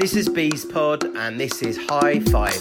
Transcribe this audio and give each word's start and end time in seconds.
This 0.00 0.16
is 0.16 0.30
Bees 0.30 0.64
Pod, 0.64 1.04
and 1.14 1.38
this 1.38 1.60
is 1.60 1.76
High 1.76 2.20
Five. 2.20 2.56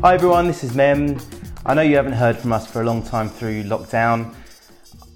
Hi 0.00 0.14
everyone, 0.14 0.46
this 0.46 0.64
is 0.64 0.74
Mem. 0.74 1.20
I 1.66 1.74
know 1.74 1.82
you 1.82 1.96
haven't 1.96 2.14
heard 2.14 2.38
from 2.38 2.54
us 2.54 2.66
for 2.66 2.80
a 2.80 2.86
long 2.86 3.02
time 3.02 3.28
through 3.28 3.64
lockdown. 3.64 4.34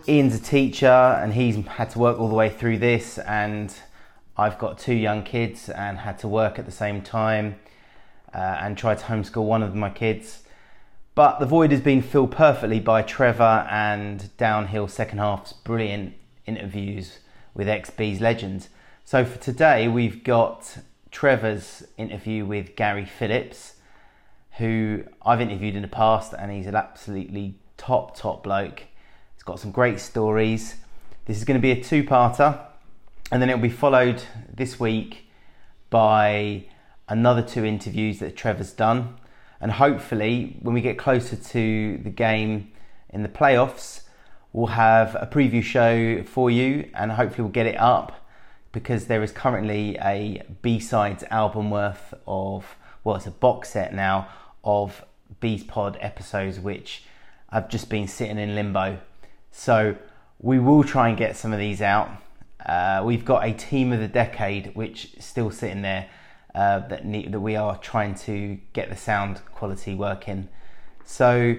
Ian's 0.06 0.34
a 0.34 0.42
teacher 0.42 0.86
and 0.86 1.32
he's 1.32 1.56
had 1.64 1.88
to 1.92 1.98
work 1.98 2.20
all 2.20 2.28
the 2.28 2.34
way 2.34 2.50
through 2.50 2.76
this, 2.76 3.16
and 3.16 3.74
I've 4.36 4.58
got 4.58 4.78
two 4.78 4.92
young 4.92 5.22
kids 5.22 5.70
and 5.70 5.96
had 5.96 6.18
to 6.18 6.28
work 6.28 6.58
at 6.58 6.66
the 6.66 6.70
same 6.70 7.00
time 7.00 7.54
uh, 8.34 8.58
and 8.60 8.76
try 8.76 8.94
to 8.94 9.02
homeschool 9.02 9.46
one 9.46 9.62
of 9.62 9.74
my 9.74 9.88
kids. 9.88 10.42
But 11.14 11.38
the 11.40 11.46
void 11.46 11.70
has 11.70 11.80
been 11.80 12.02
filled 12.02 12.32
perfectly 12.32 12.78
by 12.78 13.00
Trevor 13.00 13.66
and 13.70 14.36
Downhill 14.36 14.86
Second 14.88 15.16
Half's 15.16 15.54
brilliant 15.54 16.12
interviews 16.46 17.18
with 17.54 17.68
ex 17.68 17.90
Bees 17.90 18.20
legends. 18.20 18.68
So 19.04 19.24
for 19.24 19.38
today, 19.38 19.88
we've 19.88 20.24
got 20.24 20.78
Trevor's 21.10 21.84
interview 21.96 22.46
with 22.46 22.76
Gary 22.76 23.04
Phillips, 23.04 23.74
who 24.58 25.04
I've 25.22 25.40
interviewed 25.40 25.74
in 25.74 25.82
the 25.82 25.88
past, 25.88 26.32
and 26.38 26.50
he's 26.50 26.66
an 26.66 26.74
absolutely 26.74 27.56
top, 27.76 28.16
top 28.16 28.42
bloke. 28.42 28.84
He's 29.34 29.42
got 29.42 29.58
some 29.58 29.70
great 29.70 30.00
stories. 30.00 30.76
This 31.26 31.36
is 31.36 31.44
going 31.44 31.58
to 31.58 31.62
be 31.62 31.72
a 31.72 31.82
two 31.82 32.04
parter, 32.04 32.60
and 33.30 33.40
then 33.40 33.50
it'll 33.50 33.62
be 33.62 33.68
followed 33.68 34.22
this 34.52 34.78
week 34.78 35.28
by 35.90 36.64
another 37.08 37.42
two 37.42 37.64
interviews 37.64 38.18
that 38.20 38.36
Trevor's 38.36 38.72
done. 38.72 39.16
And 39.60 39.72
hopefully, 39.72 40.56
when 40.60 40.74
we 40.74 40.80
get 40.80 40.98
closer 40.98 41.36
to 41.36 41.98
the 41.98 42.10
game 42.10 42.72
in 43.10 43.22
the 43.22 43.28
playoffs, 43.28 44.01
we'll 44.52 44.66
have 44.66 45.14
a 45.14 45.26
preview 45.26 45.62
show 45.62 46.22
for 46.24 46.50
you 46.50 46.88
and 46.94 47.12
hopefully 47.12 47.42
we'll 47.42 47.52
get 47.52 47.66
it 47.66 47.78
up 47.78 48.26
because 48.72 49.06
there 49.06 49.22
is 49.22 49.32
currently 49.32 49.96
a 50.00 50.42
B-sides 50.62 51.24
album 51.30 51.70
worth 51.70 52.14
of 52.26 52.76
well 53.04 53.16
it's 53.16 53.26
a 53.26 53.30
box 53.30 53.70
set 53.70 53.94
now 53.94 54.28
of 54.64 55.04
Bees 55.40 55.64
Pod 55.64 55.98
episodes 56.00 56.60
which 56.60 57.04
I've 57.50 57.68
just 57.68 57.90
been 57.90 58.08
sitting 58.08 58.38
in 58.38 58.54
limbo. 58.54 58.98
So 59.50 59.96
we 60.40 60.58
will 60.58 60.82
try 60.82 61.08
and 61.08 61.18
get 61.18 61.36
some 61.36 61.52
of 61.52 61.58
these 61.58 61.82
out. 61.82 62.10
Uh, 62.64 63.02
we've 63.04 63.24
got 63.24 63.46
a 63.46 63.52
team 63.52 63.92
of 63.92 64.00
the 64.00 64.08
decade 64.08 64.74
which 64.74 65.14
is 65.14 65.24
still 65.24 65.50
sitting 65.50 65.82
there 65.82 66.08
uh, 66.54 66.80
that 66.88 67.02
that 67.30 67.40
we 67.40 67.56
are 67.56 67.76
trying 67.78 68.14
to 68.14 68.58
get 68.72 68.88
the 68.88 68.96
sound 68.96 69.42
quality 69.54 69.94
working. 69.94 70.48
So 71.04 71.56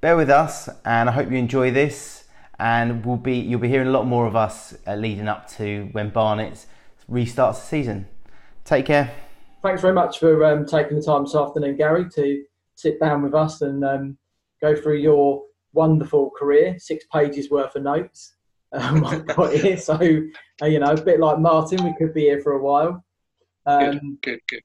bear 0.00 0.16
with 0.16 0.30
us 0.30 0.68
and 0.84 1.08
I 1.08 1.12
hope 1.12 1.30
you 1.30 1.36
enjoy 1.36 1.70
this 1.70 2.19
and 2.60 3.04
we'll 3.04 3.16
be 3.16 3.36
you'll 3.36 3.60
be 3.60 3.68
hearing 3.68 3.88
a 3.88 3.90
lot 3.90 4.06
more 4.06 4.26
of 4.26 4.36
us 4.36 4.76
uh, 4.86 4.94
leading 4.94 5.26
up 5.26 5.48
to 5.56 5.88
when 5.92 6.10
Barnet 6.10 6.66
restarts 7.10 7.54
the 7.54 7.66
season. 7.66 8.06
Take 8.64 8.86
care. 8.86 9.12
Thanks 9.62 9.80
very 9.80 9.94
much 9.94 10.18
for 10.18 10.44
um, 10.44 10.64
taking 10.64 10.96
the 10.96 11.02
time 11.02 11.24
this 11.24 11.34
afternoon, 11.34 11.76
Gary, 11.76 12.08
to 12.14 12.44
sit 12.76 13.00
down 13.00 13.22
with 13.22 13.34
us 13.34 13.62
and 13.62 13.84
um, 13.84 14.18
go 14.60 14.76
through 14.76 14.98
your 14.98 15.42
wonderful 15.72 16.30
career. 16.30 16.76
Six 16.78 17.04
pages 17.12 17.50
worth 17.50 17.74
of 17.76 17.82
notes 17.82 18.34
um, 18.72 19.04
I've 19.06 19.26
got 19.26 19.52
here. 19.52 19.76
So 19.76 19.94
uh, 20.62 20.66
you 20.66 20.78
know, 20.78 20.92
a 20.92 21.00
bit 21.00 21.20
like 21.20 21.38
Martin, 21.38 21.84
we 21.84 21.94
could 21.96 22.14
be 22.14 22.22
here 22.22 22.40
for 22.40 22.52
a 22.52 22.62
while. 22.62 23.04
Um, 23.66 24.18
good, 24.22 24.22
good, 24.22 24.40
good. 24.48 24.62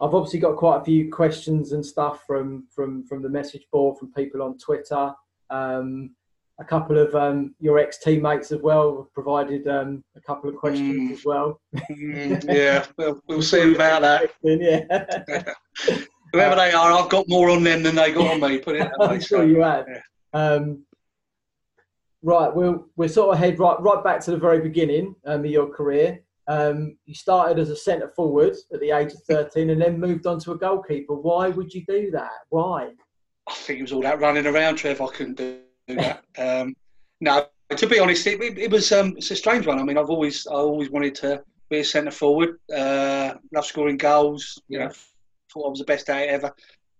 I've 0.00 0.14
obviously 0.14 0.40
got 0.40 0.56
quite 0.56 0.82
a 0.82 0.84
few 0.84 1.10
questions 1.10 1.72
and 1.72 1.84
stuff 1.84 2.24
from 2.26 2.66
from 2.70 3.04
from 3.06 3.22
the 3.22 3.28
message 3.28 3.66
board 3.72 3.98
from 3.98 4.12
people 4.12 4.42
on 4.42 4.58
Twitter. 4.58 5.12
Um, 5.50 6.10
a 6.58 6.64
couple 6.64 6.98
of 6.98 7.14
um, 7.14 7.54
your 7.60 7.78
ex 7.78 7.98
teammates 7.98 8.50
as 8.50 8.60
well 8.60 9.10
provided 9.12 9.66
um, 9.68 10.02
a 10.16 10.20
couple 10.20 10.48
of 10.48 10.56
questions 10.56 11.10
mm. 11.10 11.12
as 11.12 11.24
well. 11.24 11.60
mm, 11.90 12.44
yeah, 12.48 12.86
we'll, 12.96 13.20
we'll 13.28 13.42
see 13.42 13.74
about 13.74 14.02
that. 14.02 14.30
yeah. 14.42 15.94
Whoever 16.32 16.56
they 16.56 16.72
are, 16.72 16.92
I've 16.92 17.08
got 17.08 17.28
more 17.28 17.50
on 17.50 17.62
them 17.62 17.82
than 17.82 17.94
they 17.94 18.12
got 18.12 18.30
on 18.32 18.40
me. 18.40 18.58
Put 18.58 18.76
it 18.76 18.90
I'm 19.00 19.20
sure 19.20 19.44
you 19.44 19.60
have. 19.60 19.86
Yeah. 19.88 20.00
Um, 20.32 20.84
right, 22.22 22.54
we'll 22.54 22.86
we'll 22.96 23.08
sort 23.08 23.34
of 23.34 23.38
head 23.38 23.58
right 23.58 23.80
right 23.80 24.02
back 24.02 24.20
to 24.22 24.32
the 24.32 24.36
very 24.36 24.60
beginning 24.60 25.14
um, 25.26 25.40
of 25.40 25.50
your 25.50 25.68
career. 25.68 26.22
Um, 26.48 26.96
you 27.06 27.14
started 27.14 27.58
as 27.58 27.70
a 27.70 27.76
centre 27.76 28.12
forward 28.14 28.54
at 28.72 28.80
the 28.80 28.92
age 28.92 29.12
of 29.12 29.22
13 29.24 29.70
and 29.70 29.82
then 29.82 29.98
moved 29.98 30.26
on 30.26 30.38
to 30.40 30.52
a 30.52 30.58
goalkeeper. 30.58 31.14
Why 31.14 31.48
would 31.48 31.74
you 31.74 31.84
do 31.88 32.10
that? 32.12 32.30
Why? 32.50 32.90
I 33.48 33.52
think 33.52 33.80
it 33.80 33.82
was 33.82 33.92
all 33.92 34.02
that 34.02 34.20
running 34.20 34.46
around, 34.46 34.76
Trev. 34.76 35.00
I 35.00 35.08
couldn't 35.08 35.36
do 35.38 35.58
that. 35.88 36.24
Um, 36.38 36.74
no, 37.20 37.46
to 37.74 37.86
be 37.86 37.98
honest, 37.98 38.26
it, 38.26 38.40
it, 38.58 38.70
was 38.70 38.92
um, 38.92 39.14
it's 39.16 39.30
a 39.30 39.36
strange 39.36 39.66
one. 39.66 39.78
I 39.78 39.82
mean, 39.82 39.98
I've 39.98 40.10
always 40.10 40.46
I 40.46 40.54
always 40.54 40.90
wanted 40.90 41.14
to 41.16 41.42
be 41.70 41.78
a 41.78 41.84
centre 41.84 42.10
forward. 42.10 42.58
Uh, 42.74 43.34
love 43.52 43.66
scoring 43.66 43.96
goals. 43.96 44.60
You 44.68 44.80
know, 44.80 44.90
thought 45.52 45.66
I 45.66 45.70
was 45.70 45.78
the 45.78 45.84
best 45.84 46.10
at 46.10 46.22
it 46.22 46.30
ever. 46.30 46.52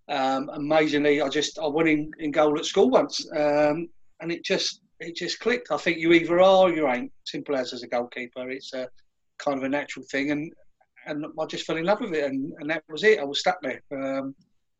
Um, 0.09 0.49
amazingly, 0.53 1.21
I 1.21 1.29
just 1.29 1.59
I 1.59 1.67
went 1.67 1.89
in, 1.89 2.11
in 2.19 2.31
goal 2.31 2.57
at 2.57 2.65
school 2.65 2.89
once, 2.89 3.25
um, 3.35 3.89
and 4.21 4.31
it 4.31 4.43
just 4.43 4.81
it 4.99 5.15
just 5.15 5.39
clicked. 5.39 5.71
I 5.71 5.77
think 5.77 5.97
you 5.97 6.13
either 6.13 6.39
are 6.39 6.69
or 6.69 6.73
you 6.73 6.87
ain't. 6.89 7.11
Simple 7.25 7.55
as 7.55 7.73
as 7.73 7.83
a 7.83 7.87
goalkeeper, 7.87 8.49
it's 8.49 8.73
a 8.73 8.89
kind 9.37 9.57
of 9.57 9.63
a 9.63 9.69
natural 9.69 10.05
thing, 10.09 10.31
and 10.31 10.51
and 11.05 11.25
I 11.39 11.45
just 11.45 11.65
fell 11.65 11.77
in 11.77 11.85
love 11.85 12.01
with 12.01 12.13
it, 12.13 12.25
and, 12.25 12.53
and 12.59 12.69
that 12.69 12.83
was 12.89 13.03
it. 13.03 13.19
I 13.19 13.23
was 13.23 13.39
stuck 13.39 13.61
there. 13.61 13.81
Um, 13.91 14.35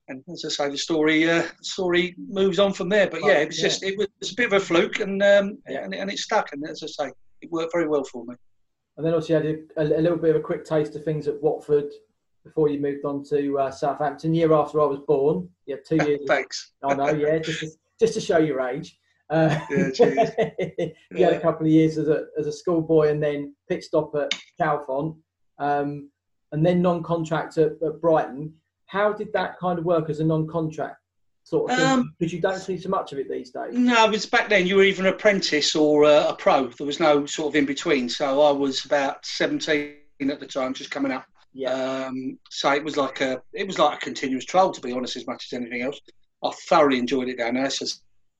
and 0.09 0.23
as 0.31 0.45
I 0.45 0.49
say, 0.49 0.69
the 0.69 0.77
story 0.77 1.29
uh, 1.29 1.43
story 1.61 2.15
moves 2.17 2.59
on 2.59 2.73
from 2.73 2.89
there. 2.89 3.07
But 3.07 3.21
yeah, 3.23 3.39
it 3.39 3.47
was 3.47 3.57
yeah. 3.57 3.67
just 3.67 3.83
it 3.83 3.97
was 3.97 4.31
a 4.31 4.35
bit 4.35 4.47
of 4.47 4.53
a 4.53 4.59
fluke, 4.59 4.99
and 4.99 5.21
um, 5.21 5.57
yeah. 5.67 5.83
and, 5.83 5.93
and 5.93 6.11
it 6.11 6.19
stuck. 6.19 6.53
And 6.53 6.67
as 6.67 6.83
I 6.83 6.87
say, 6.87 7.11
it 7.41 7.51
worked 7.51 7.73
very 7.73 7.87
well 7.87 8.03
for 8.03 8.25
me. 8.25 8.35
And 8.97 9.05
then 9.05 9.13
also 9.13 9.39
you 9.39 9.47
had 9.47 9.59
a, 9.77 9.99
a, 9.99 10.01
little 10.01 10.17
bit 10.17 10.31
of 10.31 10.37
a 10.37 10.43
quick 10.43 10.65
taste 10.65 10.95
of 10.95 11.03
things 11.03 11.27
at 11.27 11.41
Watford 11.41 11.91
before 12.43 12.67
you 12.67 12.79
moved 12.79 13.05
on 13.05 13.23
to 13.25 13.59
uh, 13.59 13.71
Southampton. 13.71 14.33
Year 14.33 14.53
after 14.53 14.81
I 14.81 14.85
was 14.85 14.99
born, 15.07 15.47
had 15.69 15.85
two 15.85 15.97
years. 16.05 16.21
Thanks. 16.27 16.73
I 16.83 16.95
know, 16.95 17.09
yeah, 17.09 17.37
just 17.39 17.59
to, 17.59 17.69
just 17.99 18.13
to 18.15 18.21
show 18.21 18.39
your 18.39 18.61
age. 18.61 18.97
Uh, 19.29 19.59
yeah, 19.69 19.89
you 20.59 20.93
yeah. 21.11 21.25
had 21.27 21.33
a 21.33 21.41
couple 21.41 21.65
of 21.65 21.71
years 21.71 21.97
as 21.97 22.07
a 22.07 22.27
as 22.39 22.47
a 22.47 22.51
schoolboy, 22.51 23.09
and 23.09 23.21
then 23.21 23.53
pit 23.67 23.83
stop 23.83 24.15
at 24.15 24.31
Chalfont, 24.59 25.17
um, 25.59 26.09
and 26.53 26.65
then 26.65 26.81
non-contract 26.81 27.57
at, 27.57 27.73
at 27.85 28.01
Brighton 28.01 28.53
how 28.87 29.13
did 29.13 29.31
that 29.33 29.59
kind 29.59 29.77
of 29.77 29.85
work 29.85 30.09
as 30.09 30.19
a 30.19 30.23
non-contract 30.23 30.97
sort 31.43 31.69
of 31.69 31.77
thing? 31.77 31.85
Um, 31.85 32.13
because 32.17 32.33
you 32.33 32.41
don't 32.41 32.59
see 32.59 32.77
so 32.77 32.89
much 32.89 33.13
of 33.13 33.19
it 33.19 33.29
these 33.29 33.51
days. 33.51 33.73
No, 33.73 34.05
it 34.05 34.11
was 34.11 34.25
back 34.25 34.49
then. 34.49 34.65
You 34.65 34.77
were 34.77 34.83
either 34.83 35.05
an 35.05 35.13
apprentice 35.13 35.75
or 35.75 36.05
uh, 36.05 36.29
a 36.29 36.35
pro. 36.35 36.67
There 36.67 36.87
was 36.87 36.99
no 36.99 37.25
sort 37.25 37.49
of 37.49 37.55
in 37.55 37.65
between. 37.65 38.09
So 38.09 38.41
I 38.41 38.51
was 38.51 38.85
about 38.85 39.25
seventeen 39.25 39.95
at 40.21 40.39
the 40.39 40.47
time, 40.47 40.73
just 40.73 40.89
coming 40.89 41.11
up. 41.11 41.25
Yeah. 41.53 41.73
Um, 41.73 42.39
so 42.49 42.71
it 42.71 42.83
was 42.83 42.97
like 42.97 43.21
a 43.21 43.41
it 43.53 43.67
was 43.67 43.77
like 43.77 43.97
a 43.97 44.05
continuous 44.05 44.45
trial, 44.45 44.71
to 44.71 44.81
be 44.81 44.93
honest, 44.93 45.17
as 45.17 45.27
much 45.27 45.47
as 45.51 45.57
anything 45.57 45.81
else. 45.81 45.99
I 46.43 46.51
thoroughly 46.69 46.97
enjoyed 46.97 47.29
it 47.29 47.37
down 47.37 47.55
there. 47.55 47.69
So 47.69 47.85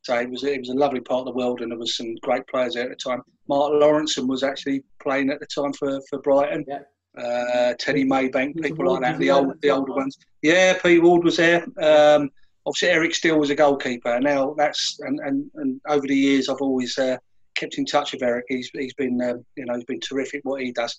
say 0.04 0.24
it 0.24 0.30
was 0.30 0.44
it 0.44 0.60
was 0.60 0.70
a 0.70 0.76
lovely 0.76 1.02
part 1.02 1.20
of 1.20 1.26
the 1.26 1.38
world, 1.38 1.62
and 1.62 1.72
there 1.72 1.80
was 1.80 1.98
some 1.98 2.16
great 2.22 2.48
players 2.48 2.76
there 2.76 2.84
at 2.84 2.90
the 2.90 2.96
time. 2.96 3.22
Mark 3.50 3.74
Lawrence 3.74 4.18
was 4.18 4.44
actually 4.44 4.84
playing 5.02 5.30
at 5.30 5.40
the 5.42 5.48
time 5.48 5.74
for 5.74 6.00
for 6.10 6.20
Brighton. 6.20 6.64
Yeah 6.68 6.80
uh, 7.18 7.74
Teddy 7.80 8.06
Maybank, 8.06 8.62
people 8.62 8.92
like 8.92 9.02
that, 9.02 9.20
the 9.20 9.32
old, 9.32 9.60
the 9.62 9.70
older 9.70 9.94
ones. 9.94 10.18
Yeah, 10.42 10.78
Pete 10.82 11.02
Ward 11.02 11.24
was 11.24 11.38
there. 11.38 11.64
Um, 11.82 12.30
obviously, 12.66 12.90
Eric 12.90 13.16
Steele 13.16 13.40
was 13.40 13.50
a 13.50 13.56
goalkeeper. 13.56 14.20
Now 14.20 14.54
that's 14.58 15.00
and, 15.02 15.20
and, 15.20 15.50
and 15.56 15.82
over 15.88 16.06
the 16.08 16.16
years, 16.16 16.50
I've 16.50 16.62
always 16.62 16.98
uh, 16.98 17.18
kept 17.56 17.78
in 17.78 17.86
touch 17.86 18.12
with 18.12 18.24
Eric. 18.24 18.46
He's 18.48 18.70
he's 18.74 18.94
been 18.94 19.22
um, 19.22 19.46
you 19.56 19.66
know 19.66 19.76
he's 19.76 19.86
been 19.86 20.00
terrific 20.00 20.42
what 20.44 20.62
he 20.62 20.72
does. 20.72 20.98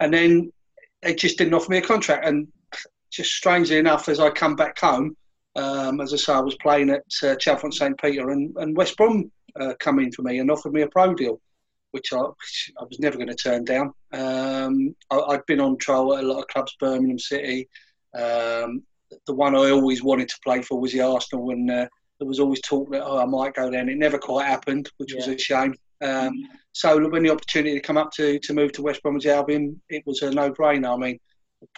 And 0.00 0.12
then 0.12 0.52
they 1.02 1.14
just 1.14 1.38
didn't 1.38 1.54
offer 1.54 1.70
me 1.70 1.78
a 1.78 1.82
contract. 1.82 2.26
And 2.26 2.48
just 3.10 3.32
strangely 3.32 3.78
enough, 3.78 4.08
as 4.08 4.20
I 4.20 4.30
come 4.30 4.56
back 4.56 4.78
home, 4.78 5.16
um, 5.56 6.00
as 6.00 6.12
I 6.12 6.16
say, 6.16 6.32
I 6.32 6.40
was 6.40 6.54
playing 6.56 6.90
at 6.90 7.02
uh, 7.22 7.36
Chalfont 7.36 7.74
St 7.74 8.00
Peter, 8.00 8.30
and, 8.30 8.54
and 8.56 8.76
West 8.76 8.96
Brom 8.96 9.30
uh, 9.58 9.74
come 9.78 9.98
in 9.98 10.12
for 10.12 10.22
me 10.22 10.38
and 10.38 10.50
offered 10.50 10.72
me 10.72 10.82
a 10.82 10.88
pro 10.88 11.14
deal 11.14 11.40
which 11.92 12.12
I, 12.12 12.18
which 12.18 12.72
I 12.80 12.84
was 12.84 12.98
never 13.00 13.16
going 13.16 13.28
to 13.28 13.34
turn 13.34 13.64
down. 13.64 13.92
Um, 14.12 14.94
I, 15.10 15.32
had 15.32 15.46
been 15.46 15.60
on 15.60 15.76
trial 15.78 16.16
at 16.16 16.24
a 16.24 16.26
lot 16.26 16.40
of 16.40 16.48
clubs, 16.48 16.76
Birmingham 16.78 17.18
City. 17.18 17.68
Um, 18.16 18.82
the 19.26 19.34
one 19.34 19.54
I 19.56 19.70
always 19.70 20.02
wanted 20.02 20.28
to 20.28 20.38
play 20.44 20.62
for 20.62 20.80
was 20.80 20.92
the 20.92 21.00
Arsenal, 21.00 21.50
and 21.50 21.70
uh, 21.70 21.86
there 22.18 22.28
was 22.28 22.40
always 22.40 22.60
talk 22.60 22.90
that 22.92 23.02
oh, 23.04 23.18
I 23.18 23.24
might 23.24 23.54
go 23.54 23.70
there, 23.70 23.80
and 23.80 23.90
it 23.90 23.98
never 23.98 24.18
quite 24.18 24.46
happened, 24.46 24.90
which 24.98 25.12
yeah. 25.12 25.18
was 25.18 25.28
a 25.28 25.38
shame. 25.38 25.74
Um, 26.02 26.32
so 26.72 27.08
when 27.08 27.22
the 27.22 27.30
opportunity 27.30 27.74
to 27.74 27.80
come 27.80 27.96
up 27.96 28.10
to, 28.12 28.38
to 28.38 28.54
move 28.54 28.72
to 28.72 28.82
West 28.82 29.02
Bromwich 29.02 29.26
Albion, 29.26 29.80
it 29.88 30.02
was 30.06 30.22
a 30.22 30.30
no-brainer. 30.30 30.94
I 30.94 30.96
mean, 30.96 31.18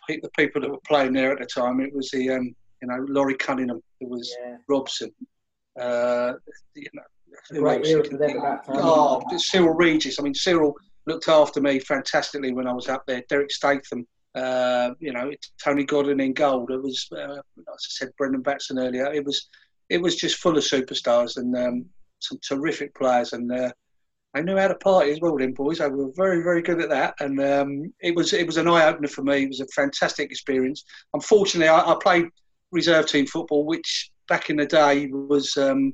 the 0.08 0.30
people 0.36 0.60
that 0.60 0.70
were 0.70 0.78
playing 0.86 1.12
there 1.12 1.32
at 1.32 1.38
the 1.38 1.46
time, 1.46 1.80
it 1.80 1.94
was 1.94 2.10
the 2.10 2.30
um, 2.30 2.54
you 2.80 2.88
know 2.88 3.04
Laurie 3.08 3.36
Cunningham, 3.36 3.80
it 4.00 4.08
was 4.08 4.34
yeah. 4.40 4.56
Robson, 4.68 5.12
uh, 5.80 6.34
you 6.74 6.88
know 6.92 7.02
great 7.50 7.86
era 7.86 8.04
for 8.04 8.16
them 8.16 8.36
at 8.36 8.42
that 8.42 8.66
time. 8.66 8.76
Oh, 8.78 9.22
Cyril 9.36 9.74
Regis. 9.74 10.18
I 10.18 10.22
mean, 10.22 10.34
Cyril 10.34 10.74
looked 11.06 11.28
after 11.28 11.60
me 11.60 11.78
fantastically 11.78 12.52
when 12.52 12.66
I 12.66 12.72
was 12.72 12.88
up 12.88 13.04
there. 13.06 13.22
Derek 13.28 13.50
Statham, 13.50 14.06
uh, 14.34 14.90
you 15.00 15.12
know, 15.12 15.30
Tony 15.62 15.84
Godden 15.84 16.20
in 16.20 16.32
gold. 16.32 16.70
It 16.70 16.82
was, 16.82 17.08
uh, 17.12 17.34
as 17.34 17.40
I 17.68 17.76
said, 17.78 18.10
Brendan 18.16 18.42
Batson 18.42 18.78
earlier. 18.78 19.12
It 19.12 19.24
was, 19.24 19.48
it 19.88 20.00
was 20.00 20.16
just 20.16 20.36
full 20.36 20.56
of 20.56 20.64
superstars 20.64 21.36
and 21.36 21.56
um, 21.56 21.86
some 22.20 22.38
terrific 22.46 22.94
players. 22.94 23.32
And 23.32 23.50
uh, 23.50 23.72
they 24.34 24.42
knew 24.42 24.56
how 24.56 24.68
to 24.68 24.74
party 24.76 25.12
as 25.12 25.20
well, 25.20 25.36
them 25.36 25.52
boys. 25.52 25.78
They 25.78 25.88
were 25.88 26.10
very, 26.16 26.42
very 26.42 26.62
good 26.62 26.80
at 26.80 26.88
that, 26.88 27.14
and 27.20 27.38
um, 27.40 27.92
it 28.00 28.14
was 28.14 28.32
it 28.32 28.46
was 28.46 28.56
an 28.56 28.66
eye 28.66 28.86
opener 28.86 29.08
for 29.08 29.22
me. 29.22 29.42
It 29.42 29.48
was 29.48 29.60
a 29.60 29.66
fantastic 29.66 30.30
experience. 30.30 30.84
Unfortunately, 31.12 31.68
I, 31.68 31.92
I 31.92 31.96
played 32.02 32.26
reserve 32.70 33.06
team 33.06 33.26
football, 33.26 33.66
which 33.66 34.10
back 34.28 34.48
in 34.48 34.56
the 34.56 34.64
day 34.64 35.08
was 35.08 35.56
um, 35.58 35.92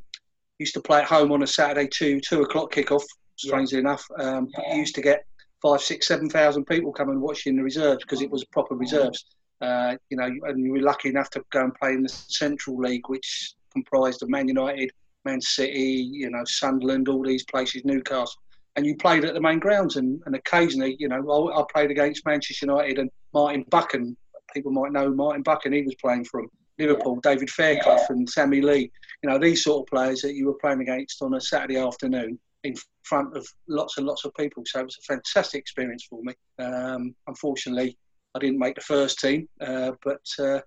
used 0.58 0.74
to 0.74 0.80
play 0.80 1.00
at 1.00 1.06
home 1.06 1.32
on 1.32 1.42
a 1.42 1.46
Saturday 1.46 1.88
two 1.88 2.20
two 2.20 2.42
o'clock 2.42 2.72
kickoff. 2.72 3.04
Strangely 3.36 3.76
yeah. 3.76 3.80
enough, 3.80 4.04
um, 4.18 4.48
yeah. 4.58 4.74
you 4.74 4.80
used 4.80 4.96
to 4.96 5.00
get 5.00 5.24
five, 5.62 5.80
six, 5.80 6.08
seven 6.08 6.28
thousand 6.28 6.64
people 6.64 6.92
coming 6.92 7.20
watching 7.20 7.56
the 7.56 7.62
reserves 7.62 8.02
because 8.02 8.20
it 8.20 8.30
was 8.30 8.44
proper 8.46 8.74
reserves. 8.74 9.24
Uh, 9.60 9.96
you 10.10 10.16
know, 10.16 10.30
and 10.44 10.64
you 10.64 10.72
were 10.72 10.80
lucky 10.80 11.08
enough 11.08 11.30
to 11.30 11.42
go 11.50 11.64
and 11.64 11.74
play 11.74 11.92
in 11.92 12.02
the 12.02 12.08
Central 12.08 12.76
League, 12.78 13.08
which 13.08 13.54
comprised 13.72 14.22
of 14.22 14.28
Man 14.28 14.48
United, 14.48 14.90
Man 15.24 15.40
City, 15.40 16.08
you 16.12 16.30
know, 16.30 16.42
Sunderland, 16.46 17.08
all 17.08 17.24
these 17.24 17.44
places, 17.44 17.84
Newcastle. 17.84 18.40
And 18.76 18.86
you 18.86 18.96
played 18.96 19.24
at 19.24 19.34
the 19.34 19.40
main 19.40 19.58
grounds, 19.58 19.96
and, 19.96 20.22
and 20.26 20.36
occasionally, 20.36 20.96
you 21.00 21.08
know, 21.08 21.28
I, 21.28 21.60
I 21.60 21.64
played 21.72 21.90
against 21.90 22.24
Manchester 22.24 22.66
United 22.66 22.98
and 22.98 23.10
Martin 23.34 23.64
Buchan. 23.70 24.16
People 24.54 24.70
might 24.70 24.92
know 24.92 25.10
Martin 25.10 25.42
Buchan. 25.42 25.72
He 25.72 25.82
was 25.82 25.96
playing 25.96 26.24
from 26.24 26.48
Liverpool. 26.78 27.20
David 27.22 27.50
Fairclough 27.50 28.06
and 28.10 28.28
Sammy 28.28 28.60
Lee. 28.60 28.90
You 29.22 29.30
know, 29.30 29.38
these 29.38 29.64
sort 29.64 29.82
of 29.82 29.90
players 29.90 30.20
that 30.22 30.34
you 30.34 30.46
were 30.46 30.58
playing 30.60 30.80
against 30.80 31.22
on 31.22 31.34
a 31.34 31.40
Saturday 31.40 31.78
afternoon 31.78 32.38
in 32.64 32.74
front 33.02 33.36
of 33.36 33.46
lots 33.68 33.98
and 33.98 34.06
lots 34.06 34.24
of 34.24 34.34
people. 34.34 34.62
So 34.66 34.80
it 34.80 34.84
was 34.84 34.98
a 34.98 35.12
fantastic 35.12 35.60
experience 35.60 36.06
for 36.08 36.22
me. 36.22 36.34
Um, 36.58 37.14
unfortunately, 37.26 37.96
I 38.34 38.38
didn't 38.38 38.58
make 38.58 38.74
the 38.74 38.80
first 38.80 39.18
team, 39.18 39.48
uh, 39.60 39.92
but 40.04 40.22
uh, 40.38 40.60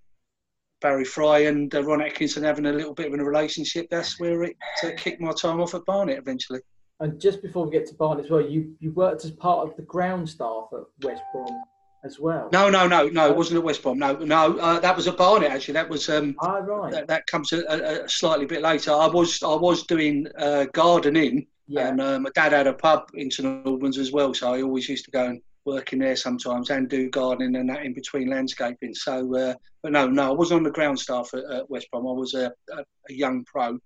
Barry 0.82 1.06
Fry 1.06 1.40
and 1.40 1.74
uh, 1.74 1.84
Ron 1.84 2.02
Atkinson 2.02 2.44
having 2.44 2.66
a 2.66 2.74
little 2.74 2.94
bit 2.94 3.14
of 3.14 3.20
a 3.20 3.24
relationship, 3.24 3.88
that's 3.90 4.20
where 4.20 4.44
it 4.44 4.58
uh, 4.84 4.90
kicked 4.98 5.22
my 5.22 5.32
time 5.32 5.62
off 5.62 5.76
at 5.76 5.86
Barnet 5.86 6.18
eventually. 6.18 6.60
And 7.00 7.20
just 7.20 7.42
before 7.42 7.66
we 7.66 7.72
get 7.72 7.88
to 7.88 7.96
Barnet 7.96 8.26
as 8.26 8.32
well, 8.32 8.42
you, 8.42 8.76
you 8.80 8.92
worked 8.92 9.26
as 9.26 9.32
part 9.32 9.68
of 9.68 9.76
the 9.76 9.84
ground 9.84 10.28
staff 10.28 10.68
at 10.74 10.84
West 11.04 11.24
Brom 11.32 11.64
as 12.04 12.20
well. 12.20 12.50
No, 12.52 12.70
no, 12.70 12.88
no, 12.88 13.08
no. 13.08 13.30
It 13.30 13.38
wasn't 13.38 13.58
at 13.60 13.64
West 13.64 13.84
Brom. 13.84 14.00
No, 14.00 14.14
no. 14.16 14.58
Uh, 14.58 14.80
that 14.80 14.96
was 14.96 15.08
at 15.08 15.18
Barnet 15.18 15.52
actually. 15.52 15.74
That 15.74 15.90
was. 15.90 16.10
Um, 16.10 16.36
ah, 16.40 16.58
right. 16.58 16.92
That, 16.92 17.08
that 17.08 17.28
comes 17.28 17.52
a, 17.54 18.04
a, 18.04 18.10
slightly 18.10 18.46
bit 18.46 18.62
later. 18.62 18.92
I 18.92 19.08
was 19.08 19.42
I 19.44 19.56
was 19.56 19.84
doing 19.84 20.28
uh, 20.38 20.66
gardening, 20.74 21.48
yeah. 21.68 21.90
and 21.90 22.02
uh, 22.02 22.20
my 22.20 22.30
dad 22.34 22.54
had 22.54 22.68
a 22.68 22.74
pub 22.74 23.10
in 23.14 23.30
St 23.30 23.66
Albans 23.66 23.98
as 23.98 24.12
well, 24.12 24.34
so 24.34 24.54
I 24.54 24.62
always 24.62 24.90
used 24.90 25.06
to 25.06 25.12
go 25.12 25.26
and 25.26 25.42
work 25.66 25.94
in 25.94 26.00
there 26.00 26.16
sometimes 26.16 26.72
and 26.72 26.90
do 26.90 27.10
gardening 27.10 27.56
and 27.56 27.70
that 27.70 27.86
in 27.86 27.94
between 27.94 28.30
landscaping. 28.30 28.96
So, 28.96 29.36
uh, 29.36 29.54
but 29.84 29.92
no, 29.92 30.08
no, 30.08 30.30
I 30.30 30.34
wasn't 30.34 30.60
on 30.60 30.64
the 30.64 30.72
ground 30.72 31.00
staff 31.00 31.34
at, 31.34 31.44
at 31.44 31.70
West 31.70 31.90
Brom. 31.92 32.08
I 32.08 32.12
was 32.12 32.34
a, 32.34 32.52
a, 32.72 32.78
a 33.10 33.14
young 33.14 33.44
pro. 33.46 33.78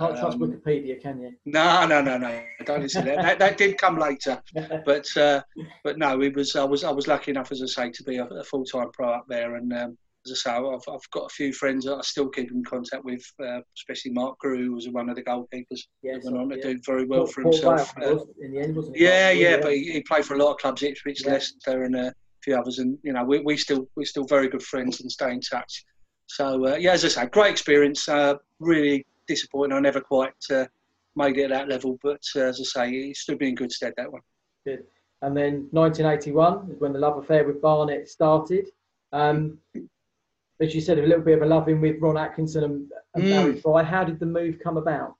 Can't 0.00 0.18
trust 0.18 0.36
um, 0.36 0.40
Wikipedia, 0.40 0.98
can 0.98 1.20
you? 1.20 1.32
No, 1.44 1.86
no, 1.86 2.00
no, 2.00 2.16
no. 2.16 2.42
Don't 2.64 2.80
listen 2.80 3.04
to 3.04 3.10
that. 3.10 3.22
that. 3.22 3.38
That 3.38 3.58
did 3.58 3.76
come 3.76 3.98
later, 3.98 4.42
but 4.86 5.06
uh, 5.14 5.42
but 5.84 5.98
no, 5.98 6.22
it 6.22 6.34
was. 6.34 6.56
I 6.56 6.64
was 6.64 6.84
I 6.84 6.90
was 6.90 7.06
lucky 7.06 7.32
enough, 7.32 7.52
as 7.52 7.62
I 7.62 7.66
say, 7.66 7.90
to 7.90 8.02
be 8.04 8.16
a, 8.16 8.24
a 8.24 8.42
full 8.44 8.64
time 8.64 8.90
pro 8.94 9.10
up 9.10 9.26
there, 9.28 9.56
and 9.56 9.70
um, 9.74 9.98
as 10.24 10.32
I 10.32 10.34
say, 10.34 10.50
I've, 10.52 10.88
I've 10.88 11.10
got 11.10 11.26
a 11.26 11.28
few 11.28 11.52
friends 11.52 11.84
that 11.84 11.96
I 11.96 12.00
still 12.00 12.30
keep 12.30 12.50
in 12.50 12.64
contact 12.64 13.04
with, 13.04 13.22
uh, 13.44 13.60
especially 13.76 14.12
Mark 14.12 14.38
Grew, 14.38 14.64
who 14.64 14.72
was 14.72 14.88
one 14.88 15.10
of 15.10 15.16
the 15.16 15.22
goalkeepers. 15.22 15.82
Yeah, 16.02 16.16
went 16.24 16.38
on 16.38 16.48
to 16.48 16.56
yeah. 16.56 16.62
do 16.62 16.80
very 16.86 17.04
well 17.04 17.26
for 17.26 17.42
himself. 17.42 17.92
Uh, 18.00 18.24
in 18.40 18.52
the 18.52 18.60
end, 18.60 18.76
wasn't 18.76 18.96
Yeah, 18.96 19.30
yeah, 19.32 19.58
but 19.60 19.74
he, 19.74 19.92
he, 19.92 20.00
played 20.00 20.24
for 20.24 20.34
a 20.34 20.38
lot 20.38 20.52
of 20.52 20.56
clubs, 20.56 20.82
Ipswich, 20.82 21.26
yeah. 21.26 21.32
Leicester, 21.32 21.84
and 21.84 21.94
a 21.94 22.14
few 22.42 22.56
others. 22.56 22.78
And 22.78 22.96
you 23.02 23.12
know, 23.12 23.24
we 23.24 23.40
we 23.40 23.58
still 23.58 23.86
we're 23.96 24.06
still 24.06 24.24
very 24.24 24.48
good 24.48 24.62
friends 24.62 25.02
and 25.02 25.12
stay 25.12 25.30
in 25.30 25.42
touch. 25.42 25.84
So 26.26 26.68
uh, 26.68 26.76
yeah, 26.76 26.92
as 26.92 27.04
I 27.04 27.08
say, 27.08 27.26
great 27.26 27.50
experience. 27.50 28.08
Uh, 28.08 28.36
really 28.60 29.04
disappointing. 29.30 29.76
I 29.76 29.80
never 29.80 30.00
quite 30.00 30.32
uh, 30.50 30.66
made 31.14 31.38
it 31.38 31.44
at 31.44 31.50
that 31.50 31.68
level, 31.68 31.98
but 32.02 32.22
uh, 32.36 32.40
as 32.40 32.60
I 32.60 32.64
say, 32.64 32.90
it 32.90 33.16
stood 33.16 33.40
me 33.40 33.48
in 33.48 33.54
good 33.54 33.72
stead 33.72 33.94
that 33.96 34.12
one. 34.12 34.22
Good. 34.66 34.84
And 35.22 35.36
then 35.36 35.68
1981 35.70 36.72
is 36.72 36.80
when 36.80 36.92
the 36.92 36.98
love 36.98 37.18
affair 37.18 37.46
with 37.46 37.62
Barnet 37.62 38.08
started. 38.08 38.68
Um, 39.12 39.58
as 40.60 40.74
you 40.74 40.80
said, 40.80 40.98
a 40.98 41.02
little 41.02 41.24
bit 41.24 41.38
of 41.38 41.42
a 41.42 41.46
love 41.46 41.62
loving 41.62 41.80
with 41.80 42.00
Ron 42.00 42.16
Atkinson 42.16 42.64
and, 42.64 42.90
and 43.14 43.24
mm. 43.24 43.30
Barry 43.30 43.60
Fry. 43.60 43.82
How 43.82 44.04
did 44.04 44.18
the 44.18 44.26
move 44.26 44.58
come 44.62 44.76
about? 44.76 45.14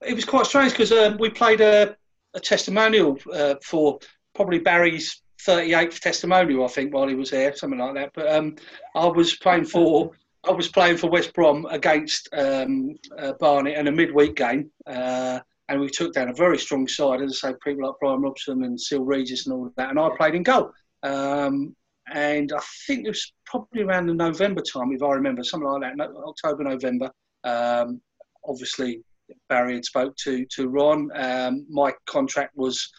It 0.00 0.14
was 0.14 0.24
quite 0.24 0.46
strange 0.46 0.72
because 0.72 0.92
um, 0.92 1.18
we 1.18 1.28
played 1.28 1.60
a, 1.60 1.96
a 2.34 2.40
testimonial 2.40 3.18
uh, 3.32 3.56
for 3.62 3.98
probably 4.34 4.58
Barry's 4.58 5.22
38th 5.46 6.00
testimonial, 6.00 6.64
I 6.64 6.68
think, 6.68 6.94
while 6.94 7.08
he 7.08 7.14
was 7.14 7.30
there, 7.30 7.54
something 7.54 7.78
like 7.78 7.94
that. 7.94 8.12
But 8.14 8.30
um, 8.32 8.56
I 8.94 9.06
was 9.06 9.36
playing 9.36 9.66
for 9.66 10.12
I 10.48 10.52
was 10.52 10.68
playing 10.68 10.96
for 10.96 11.10
West 11.10 11.34
Brom 11.34 11.66
against 11.66 12.28
um, 12.32 12.94
uh, 13.18 13.32
Barnet 13.34 13.76
in 13.76 13.88
a 13.88 13.92
midweek 13.92 14.36
game. 14.36 14.70
Uh, 14.86 15.40
and 15.68 15.80
we 15.80 15.88
took 15.88 16.14
down 16.14 16.28
a 16.28 16.34
very 16.34 16.58
strong 16.58 16.88
side, 16.88 17.22
as 17.22 17.40
I 17.44 17.50
say, 17.50 17.54
people 17.62 17.86
like 17.86 17.94
Brian 18.00 18.22
Robson 18.22 18.64
and 18.64 18.80
Cyril 18.80 19.04
Regis 19.04 19.46
and 19.46 19.54
all 19.54 19.66
of 19.66 19.74
that. 19.76 19.90
And 19.90 20.00
I 20.00 20.08
played 20.16 20.34
in 20.34 20.42
goal. 20.42 20.72
Um, 21.02 21.76
and 22.12 22.52
I 22.52 22.60
think 22.86 23.06
it 23.06 23.10
was 23.10 23.32
probably 23.46 23.82
around 23.82 24.06
the 24.06 24.14
November 24.14 24.62
time, 24.62 24.92
if 24.92 25.02
I 25.02 25.12
remember, 25.12 25.44
something 25.44 25.68
like 25.68 25.96
that, 25.96 26.10
October, 26.26 26.64
November. 26.64 27.10
Um, 27.44 28.00
obviously, 28.44 29.02
Barry 29.48 29.74
had 29.74 29.84
spoke 29.84 30.16
to 30.24 30.44
to 30.46 30.68
Ron. 30.68 31.10
Um, 31.14 31.66
my 31.70 31.92
contract 32.06 32.56
was 32.56 32.90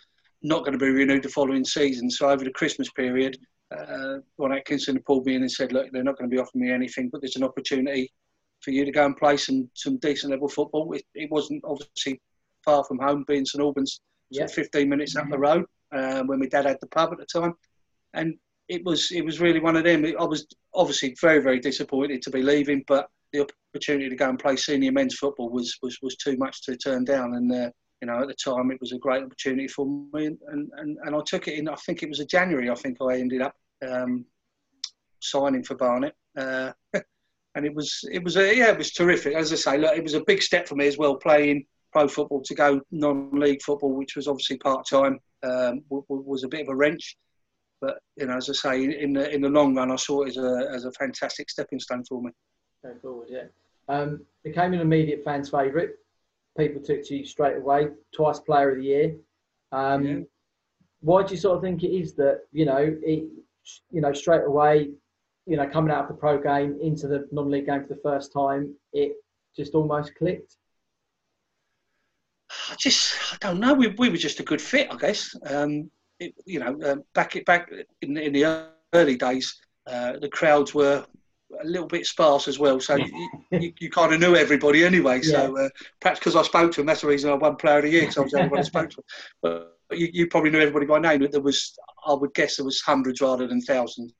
not 0.41 0.59
going 0.59 0.73
to 0.73 0.83
be 0.83 0.89
renewed 0.89 1.23
the 1.23 1.29
following 1.29 1.65
season, 1.65 2.09
so 2.09 2.29
over 2.29 2.43
the 2.43 2.51
Christmas 2.51 2.89
period, 2.91 3.37
uh, 3.71 4.19
Ron 4.37 4.53
Atkinson 4.53 5.01
pulled 5.05 5.25
me 5.25 5.35
in 5.35 5.41
and 5.41 5.51
said, 5.51 5.71
"Look, 5.71 5.91
they're 5.91 6.03
not 6.03 6.17
going 6.17 6.29
to 6.29 6.35
be 6.35 6.41
offering 6.41 6.65
me 6.65 6.71
anything, 6.71 7.09
but 7.09 7.21
there's 7.21 7.35
an 7.35 7.43
opportunity 7.43 8.11
for 8.61 8.71
you 8.71 8.85
to 8.85 8.91
go 8.91 9.05
and 9.05 9.17
play 9.17 9.37
some 9.37 9.69
some 9.73 9.97
decent 9.97 10.31
level 10.31 10.49
football." 10.49 10.91
It, 10.93 11.03
it 11.15 11.31
wasn't 11.31 11.63
obviously 11.63 12.21
far 12.63 12.83
from 12.83 12.99
home, 12.99 13.23
being 13.27 13.45
St 13.45 13.61
Albans, 13.61 14.01
yeah. 14.29 14.47
15 14.47 14.87
minutes 14.87 15.15
up 15.15 15.25
the 15.29 15.35
mm-hmm. 15.35 15.41
road, 15.41 15.65
uh, 15.91 16.23
when 16.23 16.39
my 16.39 16.47
dad 16.47 16.65
had 16.65 16.77
the 16.81 16.87
pub 16.87 17.11
at 17.11 17.17
the 17.17 17.25
time, 17.25 17.53
and 18.13 18.35
it 18.67 18.83
was 18.85 19.11
it 19.11 19.23
was 19.23 19.39
really 19.39 19.59
one 19.59 19.75
of 19.75 19.83
them. 19.83 20.05
I 20.05 20.23
was 20.23 20.47
obviously 20.73 21.15
very 21.21 21.41
very 21.41 21.59
disappointed 21.59 22.21
to 22.23 22.29
be 22.29 22.41
leaving, 22.41 22.83
but 22.87 23.09
the 23.33 23.47
opportunity 23.73 24.09
to 24.09 24.15
go 24.15 24.29
and 24.29 24.39
play 24.39 24.55
senior 24.55 24.91
men's 24.91 25.15
football 25.15 25.49
was 25.49 25.77
was, 25.81 25.97
was 26.01 26.15
too 26.15 26.37
much 26.37 26.63
to 26.63 26.75
turn 26.75 27.05
down. 27.05 27.35
And 27.35 27.51
uh, 27.51 27.69
you 28.01 28.07
know, 28.07 28.21
at 28.21 28.27
the 28.27 28.33
time, 28.33 28.71
it 28.71 28.79
was 28.81 28.93
a 28.93 28.97
great 28.97 29.23
opportunity 29.23 29.67
for 29.67 29.85
me, 29.85 30.25
and, 30.25 30.37
and, 30.47 30.97
and 31.03 31.15
I 31.15 31.19
took 31.25 31.47
it 31.47 31.57
in. 31.57 31.69
I 31.69 31.75
think 31.75 32.01
it 32.01 32.09
was 32.09 32.19
a 32.19 32.25
January. 32.25 32.69
I 32.69 32.75
think 32.75 32.97
I 33.01 33.19
ended 33.19 33.41
up 33.41 33.55
um, 33.87 34.25
signing 35.19 35.63
for 35.63 35.75
Barnet. 35.75 36.15
Uh, 36.37 36.71
and 37.55 37.65
it 37.65 37.73
was 37.73 37.99
it 38.11 38.23
was 38.23 38.37
a, 38.37 38.55
yeah 38.55 38.71
it 38.71 38.77
was 38.77 38.93
terrific 38.93 39.35
as 39.35 39.51
I 39.51 39.57
say 39.57 39.77
look 39.77 39.93
it 39.97 40.03
was 40.03 40.13
a 40.13 40.23
big 40.23 40.41
step 40.41 40.69
for 40.69 40.75
me 40.75 40.87
as 40.87 40.97
well 40.97 41.15
playing 41.17 41.65
pro 41.91 42.07
football 42.07 42.41
to 42.43 42.55
go 42.55 42.79
non-league 42.91 43.61
football 43.61 43.93
which 43.93 44.15
was 44.15 44.29
obviously 44.29 44.57
part-time 44.59 45.19
um, 45.43 45.83
was 45.89 46.45
a 46.45 46.47
bit 46.47 46.61
of 46.61 46.69
a 46.69 46.75
wrench 46.75 47.17
but 47.81 47.97
you 48.15 48.27
know, 48.27 48.37
as 48.37 48.49
I 48.49 48.53
say, 48.53 48.83
in 48.83 49.13
the 49.13 49.29
in 49.33 49.41
the 49.41 49.49
long 49.49 49.75
run, 49.75 49.91
I 49.91 49.95
saw 49.95 50.21
it 50.21 50.29
as 50.29 50.37
a 50.37 50.69
as 50.71 50.85
a 50.85 50.91
fantastic 50.93 51.49
stepping 51.49 51.79
stone 51.79 52.05
for 52.07 52.21
me. 52.21 52.31
Go 52.83 52.93
forward, 53.01 53.27
yeah. 53.29 53.45
Um, 53.89 54.21
became 54.43 54.73
an 54.73 54.79
immediate 54.79 55.23
fans' 55.25 55.49
favourite. 55.49 55.89
People 56.57 56.81
took 56.81 57.03
to 57.05 57.17
you 57.17 57.25
straight 57.25 57.57
away. 57.57 57.87
Twice 58.15 58.39
Player 58.39 58.71
of 58.71 58.77
the 58.77 58.83
Year. 58.83 59.15
Um, 59.71 60.05
yeah. 60.05 60.19
Why 61.01 61.23
do 61.23 61.33
you 61.33 61.39
sort 61.39 61.57
of 61.57 61.63
think 61.63 61.83
it 61.83 61.89
is 61.91 62.13
that 62.13 62.41
you 62.51 62.65
know 62.65 62.77
it, 62.77 63.27
you 63.91 64.01
know 64.01 64.13
straight 64.13 64.43
away, 64.45 64.89
you 65.45 65.57
know 65.57 65.67
coming 65.67 65.91
out 65.91 66.03
of 66.03 66.07
the 66.07 66.13
pro 66.15 66.41
game 66.41 66.77
into 66.81 67.07
the 67.07 67.27
non-league 67.31 67.65
game 67.65 67.81
for 67.81 67.93
the 67.93 68.01
first 68.01 68.33
time, 68.33 68.73
it 68.93 69.13
just 69.55 69.73
almost 69.73 70.15
clicked? 70.15 70.55
I 72.69 72.75
just 72.77 73.15
I 73.33 73.37
don't 73.39 73.59
know. 73.59 73.73
We 73.73 73.87
we 73.87 74.09
were 74.09 74.17
just 74.17 74.39
a 74.39 74.43
good 74.43 74.61
fit, 74.61 74.87
I 74.91 74.97
guess. 74.97 75.35
Um, 75.45 75.89
it, 76.19 76.33
you 76.45 76.59
know, 76.59 76.77
um, 76.91 77.03
back 77.13 77.33
back 77.45 77.71
in, 78.01 78.17
in 78.17 78.33
the 78.33 78.67
early 78.93 79.15
days, 79.15 79.59
uh, 79.87 80.19
the 80.19 80.29
crowds 80.29 80.73
were 80.73 81.05
a 81.61 81.65
little 81.65 81.87
bit 81.87 82.05
sparse 82.05 82.47
as 82.47 82.59
well. 82.59 82.79
So 82.79 82.95
you, 82.95 83.29
you, 83.51 83.73
you 83.79 83.89
kind 83.89 84.13
of 84.13 84.19
knew 84.19 84.35
everybody 84.35 84.83
anyway. 84.83 85.21
Yeah. 85.23 85.31
So 85.31 85.57
uh, 85.57 85.69
perhaps 85.99 86.19
because 86.19 86.35
I 86.35 86.43
spoke 86.43 86.71
to 86.73 86.77
them, 86.77 86.87
that's 86.87 87.01
the 87.01 87.07
reason 87.07 87.29
I 87.29 87.35
won 87.35 87.55
Player 87.55 87.77
of 87.77 87.83
the 87.83 87.89
Year 87.89 88.01
because 88.01 88.17
I 88.17 88.21
was 88.21 88.31
the 88.31 88.37
only 88.39 88.49
one 88.49 88.59
I 88.59 88.63
spoke 88.63 88.89
to. 88.91 89.03
But 89.41 89.77
you, 89.91 90.09
you, 90.11 90.27
probably 90.27 90.51
knew 90.51 90.59
everybody 90.59 90.85
by 90.85 90.99
name. 90.99 91.27
There 91.31 91.41
was, 91.41 91.73
I 92.05 92.13
would 92.13 92.33
guess, 92.33 92.57
there 92.57 92.65
was 92.65 92.81
hundreds 92.81 93.21
rather 93.21 93.47
than 93.47 93.61
thousands. 93.61 94.13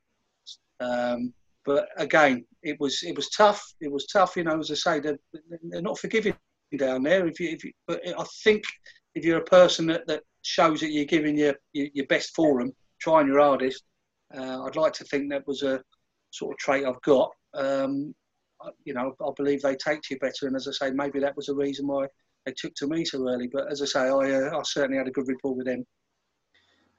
Um, 0.79 1.33
but 1.65 1.87
again, 1.97 2.45
it 2.63 2.79
was 2.79 3.03
it 3.03 3.15
was 3.15 3.29
tough. 3.29 3.63
It 3.81 3.91
was 3.91 4.07
tough. 4.07 4.35
You 4.35 4.43
know, 4.43 4.59
as 4.59 4.71
I 4.71 4.75
say, 4.75 4.99
they're, 4.99 5.19
they're 5.63 5.81
not 5.81 5.99
forgiving 5.99 6.35
down 6.77 7.03
there. 7.03 7.27
If 7.27 7.39
you, 7.39 7.49
if 7.49 7.63
you, 7.63 7.71
but 7.87 8.01
I 8.07 8.25
think 8.43 8.63
if 9.15 9.25
you're 9.25 9.39
a 9.39 9.45
person 9.45 9.85
that, 9.87 10.07
that 10.07 10.23
shows 10.41 10.79
that 10.79 10.91
you're 10.91 11.05
giving 11.05 11.37
your, 11.37 11.55
your, 11.73 11.87
your 11.93 12.07
best 12.07 12.33
for 12.35 12.59
them, 12.59 12.71
trying 12.99 13.27
your 13.27 13.39
hardest. 13.39 13.83
Uh, 14.35 14.63
I'd 14.63 14.75
like 14.75 14.93
to 14.93 15.03
think 15.05 15.29
that 15.29 15.45
was 15.45 15.63
a 15.63 15.81
sort 16.31 16.53
of 16.53 16.57
trait 16.57 16.85
I've 16.85 17.01
got. 17.01 17.31
Um, 17.53 18.15
you 18.83 18.93
know, 18.93 19.15
I 19.21 19.31
believe 19.35 19.61
they 19.61 19.75
take 19.75 20.01
to 20.01 20.13
you 20.13 20.19
better, 20.19 20.47
and 20.47 20.55
as 20.55 20.67
I 20.67 20.71
say, 20.71 20.91
maybe 20.91 21.19
that 21.19 21.35
was 21.35 21.47
the 21.47 21.55
reason 21.55 21.87
why 21.87 22.07
they 22.45 22.53
took 22.55 22.73
to 22.75 22.87
me 22.87 23.05
so 23.05 23.27
early. 23.27 23.47
But 23.51 23.71
as 23.71 23.81
I 23.81 23.85
say, 23.85 23.99
I, 24.01 24.31
uh, 24.31 24.57
I 24.57 24.61
certainly 24.63 24.97
had 24.97 25.07
a 25.07 25.11
good 25.11 25.27
rapport 25.27 25.55
with 25.55 25.65
them. 25.65 25.85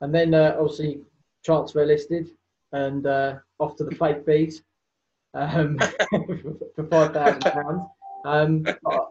And 0.01 0.15
then 0.15 0.35
uh, 0.35 0.57
obviously 0.59 1.01
transfer 1.45 1.85
listed 1.85 2.29
and 2.73 3.07
uh, 3.07 3.35
off 3.59 3.77
to 3.77 3.85
the 3.85 3.95
fake 3.95 4.27
bees 4.27 4.63
um, 5.35 5.79
for 6.75 6.85
five 6.91 7.13
thousand 7.13 7.41
pounds. 7.41 7.83
Um, 8.25 8.65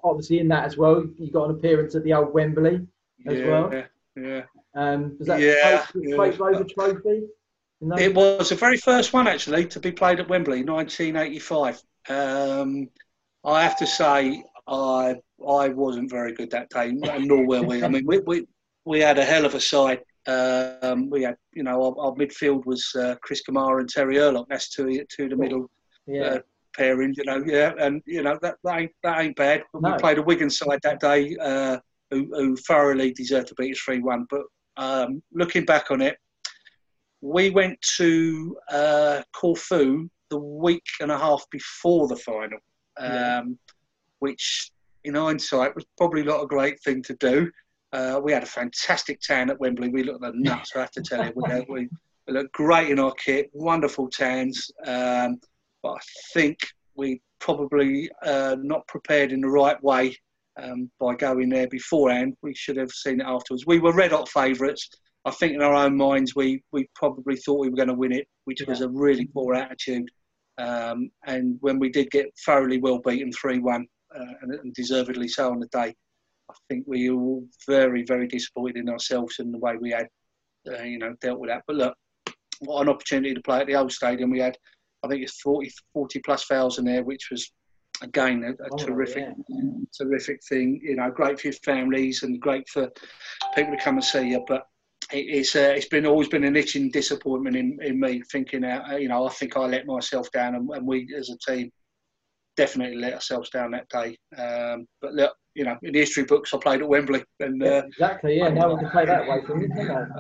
obviously, 0.03 0.39
in 0.39 0.47
that 0.49 0.65
as 0.65 0.77
well, 0.77 1.05
you 1.17 1.31
got 1.31 1.49
an 1.49 1.55
appearance 1.55 1.95
at 1.95 2.03
the 2.03 2.13
old 2.13 2.33
Wembley 2.33 2.85
as 3.27 3.39
yeah, 3.39 3.47
well. 3.47 3.73
Yeah, 3.73 3.85
yeah. 4.15 4.41
Um, 4.73 5.17
was 5.19 5.27
that 5.27 5.39
Yeah, 5.39 5.85
yeah. 5.95 6.15
Rover 6.15 6.63
Trophy? 6.63 7.23
It 7.97 8.13
was 8.13 8.49
the 8.49 8.55
very 8.55 8.77
first 8.77 9.11
one 9.11 9.27
actually 9.27 9.65
to 9.67 9.79
be 9.79 9.91
played 9.91 10.19
at 10.19 10.29
Wembley, 10.29 10.63
1985. 10.63 11.81
Um, 12.09 12.89
I 13.43 13.63
have 13.63 13.77
to 13.77 13.87
say, 13.87 14.43
I 14.67 15.15
I 15.47 15.69
wasn't 15.69 16.11
very 16.11 16.33
good 16.33 16.51
that 16.51 16.69
day, 16.69 16.91
nor 16.91 17.45
were 17.45 17.63
we. 17.63 17.83
I 17.83 17.87
mean, 17.87 18.05
we 18.05 18.19
we, 18.19 18.47
we 18.85 18.99
had 18.99 19.17
a 19.17 19.25
hell 19.25 19.45
of 19.45 19.55
a 19.55 19.59
side. 19.59 20.01
Um, 20.27 21.09
we 21.09 21.23
had, 21.23 21.35
you 21.53 21.63
know, 21.63 21.83
our, 21.83 22.05
our 22.05 22.13
midfield 22.13 22.65
was 22.67 22.87
uh, 22.95 23.15
Chris 23.23 23.41
Kamara 23.43 23.79
and 23.79 23.89
Terry 23.89 24.17
Hurlock. 24.17 24.47
That's 24.49 24.69
two 24.69 25.03
two 25.09 25.29
the 25.29 25.35
middle 25.35 25.69
yeah. 26.05 26.21
uh, 26.21 26.39
pairing, 26.75 27.15
you 27.17 27.23
know, 27.23 27.43
yeah, 27.45 27.73
and 27.79 28.01
you 28.05 28.21
know 28.21 28.37
that, 28.41 28.57
that 28.63 28.79
ain't 28.79 28.91
that 29.03 29.19
ain't 29.19 29.35
bad. 29.35 29.63
But 29.73 29.81
No. 29.81 29.91
We 29.91 29.97
played 29.97 30.17
a 30.19 30.21
Wigan 30.21 30.51
side 30.51 30.79
that 30.83 30.99
day, 30.99 31.35
uh, 31.41 31.79
who, 32.11 32.27
who 32.33 32.55
thoroughly 32.55 33.11
deserved 33.11 33.47
to 33.47 33.55
beat 33.55 33.71
us 33.71 33.79
three 33.79 33.99
one. 33.99 34.27
But 34.29 34.43
um, 34.77 35.23
looking 35.33 35.65
back 35.65 35.89
on 35.89 36.01
it, 36.01 36.17
we 37.21 37.49
went 37.51 37.79
to 37.97 38.57
uh, 38.71 39.21
Corfu 39.33 40.09
the 40.29 40.37
week 40.37 40.85
and 40.99 41.11
a 41.11 41.17
half 41.17 41.45
before 41.51 42.07
the 42.07 42.15
final, 42.15 42.59
um, 42.97 43.11
Yeah. 43.11 43.41
which 44.19 44.71
in 45.03 45.15
hindsight 45.15 45.75
was 45.75 45.85
probably 45.97 46.23
not 46.23 46.43
a 46.43 46.47
great 46.47 46.81
thing 46.83 47.01
to 47.03 47.15
do. 47.15 47.51
Uh, 47.93 48.19
we 48.23 48.31
had 48.31 48.43
a 48.43 48.47
fantastic 48.47 49.19
tan 49.19 49.49
at 49.49 49.59
Wembley. 49.59 49.89
We 49.89 50.03
looked 50.03 50.21
like 50.21 50.33
nuts, 50.35 50.71
I 50.75 50.79
have 50.79 50.91
to 50.91 51.01
tell 51.01 51.25
you. 51.25 51.33
We, 51.35 51.49
had, 51.49 51.65
we, 51.67 51.89
we 52.27 52.33
looked 52.33 52.53
great 52.53 52.89
in 52.89 52.99
our 52.99 53.11
kit, 53.13 53.49
wonderful 53.53 54.09
tans. 54.09 54.71
Um, 54.85 55.39
but 55.83 55.93
I 55.93 55.99
think 56.33 56.59
we 56.95 57.21
probably 57.39 58.09
uh, 58.23 58.55
not 58.61 58.87
prepared 58.87 59.31
in 59.31 59.41
the 59.41 59.49
right 59.49 59.81
way 59.83 60.15
um, 60.61 60.89
by 60.99 61.15
going 61.15 61.49
there 61.49 61.67
beforehand. 61.67 62.37
We 62.41 62.55
should 62.55 62.77
have 62.77 62.91
seen 62.91 63.19
it 63.19 63.25
afterwards. 63.27 63.65
We 63.65 63.79
were 63.79 63.93
red 63.93 64.11
hot 64.11 64.29
favourites. 64.29 64.89
I 65.25 65.31
think 65.31 65.53
in 65.53 65.61
our 65.61 65.73
own 65.73 65.95
minds 65.95 66.35
we, 66.35 66.63
we 66.71 66.89
probably 66.95 67.35
thought 67.37 67.59
we 67.59 67.69
were 67.69 67.75
going 67.75 67.87
to 67.89 67.93
win 67.93 68.11
it, 68.11 68.27
which 68.45 68.61
was 68.67 68.81
a 68.81 68.89
really 68.89 69.25
poor 69.25 69.53
attitude. 69.53 70.09
Um, 70.57 71.11
and 71.25 71.57
when 71.61 71.79
we 71.79 71.89
did 71.89 72.09
get 72.11 72.27
thoroughly 72.45 72.79
well 72.79 72.99
beaten 72.99 73.31
3 73.31 73.59
1, 73.59 73.87
uh, 74.13 74.23
and, 74.41 74.53
and 74.53 74.73
deservedly 74.73 75.27
so 75.27 75.51
on 75.51 75.59
the 75.59 75.67
day, 75.67 75.95
I 76.49 76.53
think 76.67 76.85
we 76.87 77.09
were 77.09 77.21
all 77.21 77.47
very, 77.67 78.03
very 78.03 78.27
disappointed 78.27 78.77
in 78.77 78.89
ourselves 78.89 79.39
and 79.39 79.53
the 79.53 79.59
way 79.59 79.75
we 79.79 79.91
had, 79.91 80.07
uh, 80.69 80.81
you 80.83 80.97
know, 80.97 81.13
dealt 81.21 81.39
with 81.39 81.49
that. 81.49 81.63
But 81.67 81.77
look, 81.77 81.95
what 82.59 82.81
an 82.81 82.89
opportunity 82.89 83.33
to 83.33 83.41
play 83.41 83.59
at 83.61 83.67
the 83.67 83.75
old 83.75 83.91
stadium. 83.91 84.29
We 84.31 84.39
had, 84.39 84.57
I 85.03 85.07
think 85.07 85.23
it's 85.23 85.39
40, 85.41 85.71
40 85.93 86.19
plus 86.25 86.45
thousand 86.45 86.85
there, 86.85 87.03
which 87.03 87.29
was 87.31 87.51
again 88.01 88.43
a, 88.43 88.63
a 88.63 88.67
Oh, 88.71 88.77
terrific, 88.77 89.29
yeah. 89.49 89.71
terrific 89.97 90.39
thing. 90.49 90.79
You 90.83 90.95
know, 90.97 91.09
great 91.09 91.39
for 91.39 91.47
your 91.47 91.53
families 91.53 92.23
and 92.23 92.39
great 92.39 92.67
for 92.69 92.89
people 93.55 93.75
to 93.77 93.83
come 93.83 93.95
and 93.95 94.03
see 94.03 94.29
you. 94.29 94.43
But 94.47 94.63
it's 95.13 95.55
uh, 95.55 95.73
it's 95.75 95.87
been 95.87 96.05
always 96.05 96.27
been 96.27 96.43
an 96.43 96.55
itching 96.55 96.89
disappointment 96.91 97.55
in, 97.55 97.77
in 97.81 97.99
me 97.99 98.21
thinking 98.31 98.65
out. 98.65 99.01
You 99.01 99.09
know, 99.09 99.27
I 99.27 99.29
think 99.29 99.55
I 99.57 99.65
let 99.65 99.85
myself 99.85 100.31
down, 100.31 100.55
and, 100.55 100.69
and 100.69 100.87
we 100.87 101.07
as 101.17 101.29
a 101.29 101.37
team 101.37 101.71
definitely 102.57 102.97
let 102.97 103.13
ourselves 103.13 103.49
down 103.49 103.71
that 103.71 103.87
day. 103.89 104.17
Um, 104.37 104.85
but 105.01 105.13
look, 105.13 105.33
you 105.55 105.63
know, 105.63 105.77
in 105.83 105.93
the 105.93 105.99
history 105.99 106.23
books, 106.23 106.53
I 106.53 106.57
played 106.57 106.81
at 106.81 106.87
Wembley, 106.87 107.23
and. 107.39 107.61
Yeah, 107.61 107.69
Uh, 107.69 107.81
exactly. 107.83 108.37
Yeah, 108.37 108.49
no 108.49 108.69
one 108.73 108.79
can 108.79 108.91
take 108.91 109.07
that 109.07 109.27
away 109.27 109.41
from 109.45 109.61
you? 109.61 109.69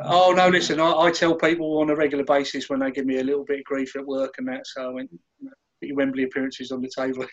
Oh 0.05 0.33
no! 0.35 0.49
Listen, 0.49 0.79
I, 0.79 0.91
I 0.91 1.11
tell 1.11 1.35
people 1.35 1.79
on 1.79 1.89
a 1.89 1.95
regular 1.95 2.23
basis 2.23 2.69
when 2.69 2.79
they 2.79 2.91
give 2.91 3.05
me 3.05 3.19
a 3.19 3.23
little 3.23 3.45
bit 3.45 3.59
of 3.59 3.65
grief 3.65 3.95
at 3.95 4.05
work 4.05 4.35
and 4.37 4.47
that. 4.47 4.67
So 4.67 4.89
I 4.89 4.93
went, 4.93 5.11
put 5.11 5.87
your 5.87 5.97
Wembley 5.97 6.23
appearances 6.23 6.71
on 6.71 6.81
the 6.81 6.89
table, 6.95 7.25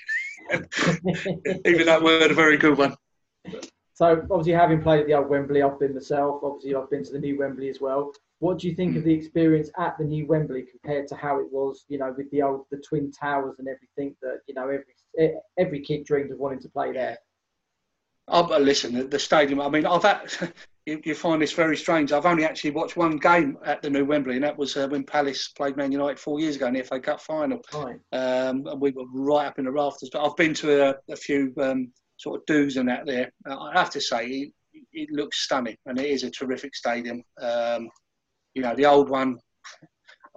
even 1.66 1.86
that 1.86 2.02
word 2.02 2.30
a 2.30 2.34
very 2.34 2.56
good 2.56 2.78
one. 2.78 2.94
So 3.98 4.24
obviously, 4.30 4.52
having 4.52 4.80
played 4.80 5.00
at 5.00 5.06
the 5.08 5.14
old 5.14 5.28
Wembley, 5.28 5.60
I've 5.60 5.80
been 5.80 5.92
myself. 5.92 6.44
Obviously, 6.44 6.72
I've 6.76 6.88
been 6.88 7.02
to 7.02 7.10
the 7.10 7.18
new 7.18 7.36
Wembley 7.36 7.68
as 7.68 7.80
well. 7.80 8.12
What 8.38 8.60
do 8.60 8.68
you 8.68 8.76
think 8.76 8.96
of 8.96 9.02
the 9.02 9.12
experience 9.12 9.70
at 9.76 9.98
the 9.98 10.04
new 10.04 10.24
Wembley 10.24 10.66
compared 10.70 11.08
to 11.08 11.16
how 11.16 11.40
it 11.40 11.46
was, 11.50 11.84
you 11.88 11.98
know, 11.98 12.14
with 12.16 12.30
the 12.30 12.40
old 12.42 12.66
the 12.70 12.76
twin 12.76 13.10
towers 13.10 13.56
and 13.58 13.66
everything 13.66 14.14
that 14.22 14.42
you 14.46 14.54
know 14.54 14.68
every 14.68 15.34
every 15.58 15.80
kid 15.80 16.04
dreamed 16.04 16.30
of 16.30 16.38
wanting 16.38 16.60
to 16.60 16.68
play 16.68 16.92
there? 16.92 17.18
Oh, 18.28 18.46
but 18.46 18.62
listen, 18.62 18.94
the, 18.94 19.02
the 19.02 19.18
stadium. 19.18 19.60
I 19.60 19.68
mean, 19.68 19.84
I've 19.84 20.04
had, 20.04 20.32
you, 20.86 21.00
you 21.04 21.16
find 21.16 21.42
this 21.42 21.52
very 21.52 21.76
strange. 21.76 22.12
I've 22.12 22.24
only 22.24 22.44
actually 22.44 22.70
watched 22.70 22.96
one 22.96 23.16
game 23.16 23.58
at 23.64 23.82
the 23.82 23.90
new 23.90 24.04
Wembley, 24.04 24.36
and 24.36 24.44
that 24.44 24.56
was 24.56 24.76
uh, 24.76 24.86
when 24.86 25.02
Palace 25.02 25.48
played 25.48 25.76
Man 25.76 25.90
United 25.90 26.20
four 26.20 26.38
years 26.38 26.54
ago 26.54 26.68
in 26.68 26.74
the 26.74 26.84
FA 26.84 27.00
Cup 27.00 27.20
final. 27.20 27.58
Right. 27.74 27.98
um, 28.12 28.64
and 28.64 28.80
we 28.80 28.92
were 28.92 29.06
right 29.12 29.46
up 29.46 29.58
in 29.58 29.64
the 29.64 29.72
rafters. 29.72 30.10
But 30.12 30.24
I've 30.24 30.36
been 30.36 30.54
to 30.54 30.90
a, 30.90 30.94
a 31.10 31.16
few 31.16 31.52
um, 31.60 31.90
sort 32.18 32.40
of 32.40 32.46
do's 32.46 32.76
and 32.76 32.88
that 32.88 33.06
there. 33.06 33.32
I 33.46 33.72
have 33.74 33.90
to 33.90 34.00
say, 34.00 34.26
it, 34.26 34.52
it 34.92 35.08
looks 35.10 35.44
stunning, 35.44 35.76
and 35.86 35.98
it 35.98 36.06
is 36.10 36.24
a 36.24 36.30
terrific 36.30 36.74
stadium. 36.74 37.22
Um, 37.40 37.88
you 38.54 38.62
know, 38.62 38.74
the 38.74 38.86
old 38.86 39.08
one. 39.08 39.38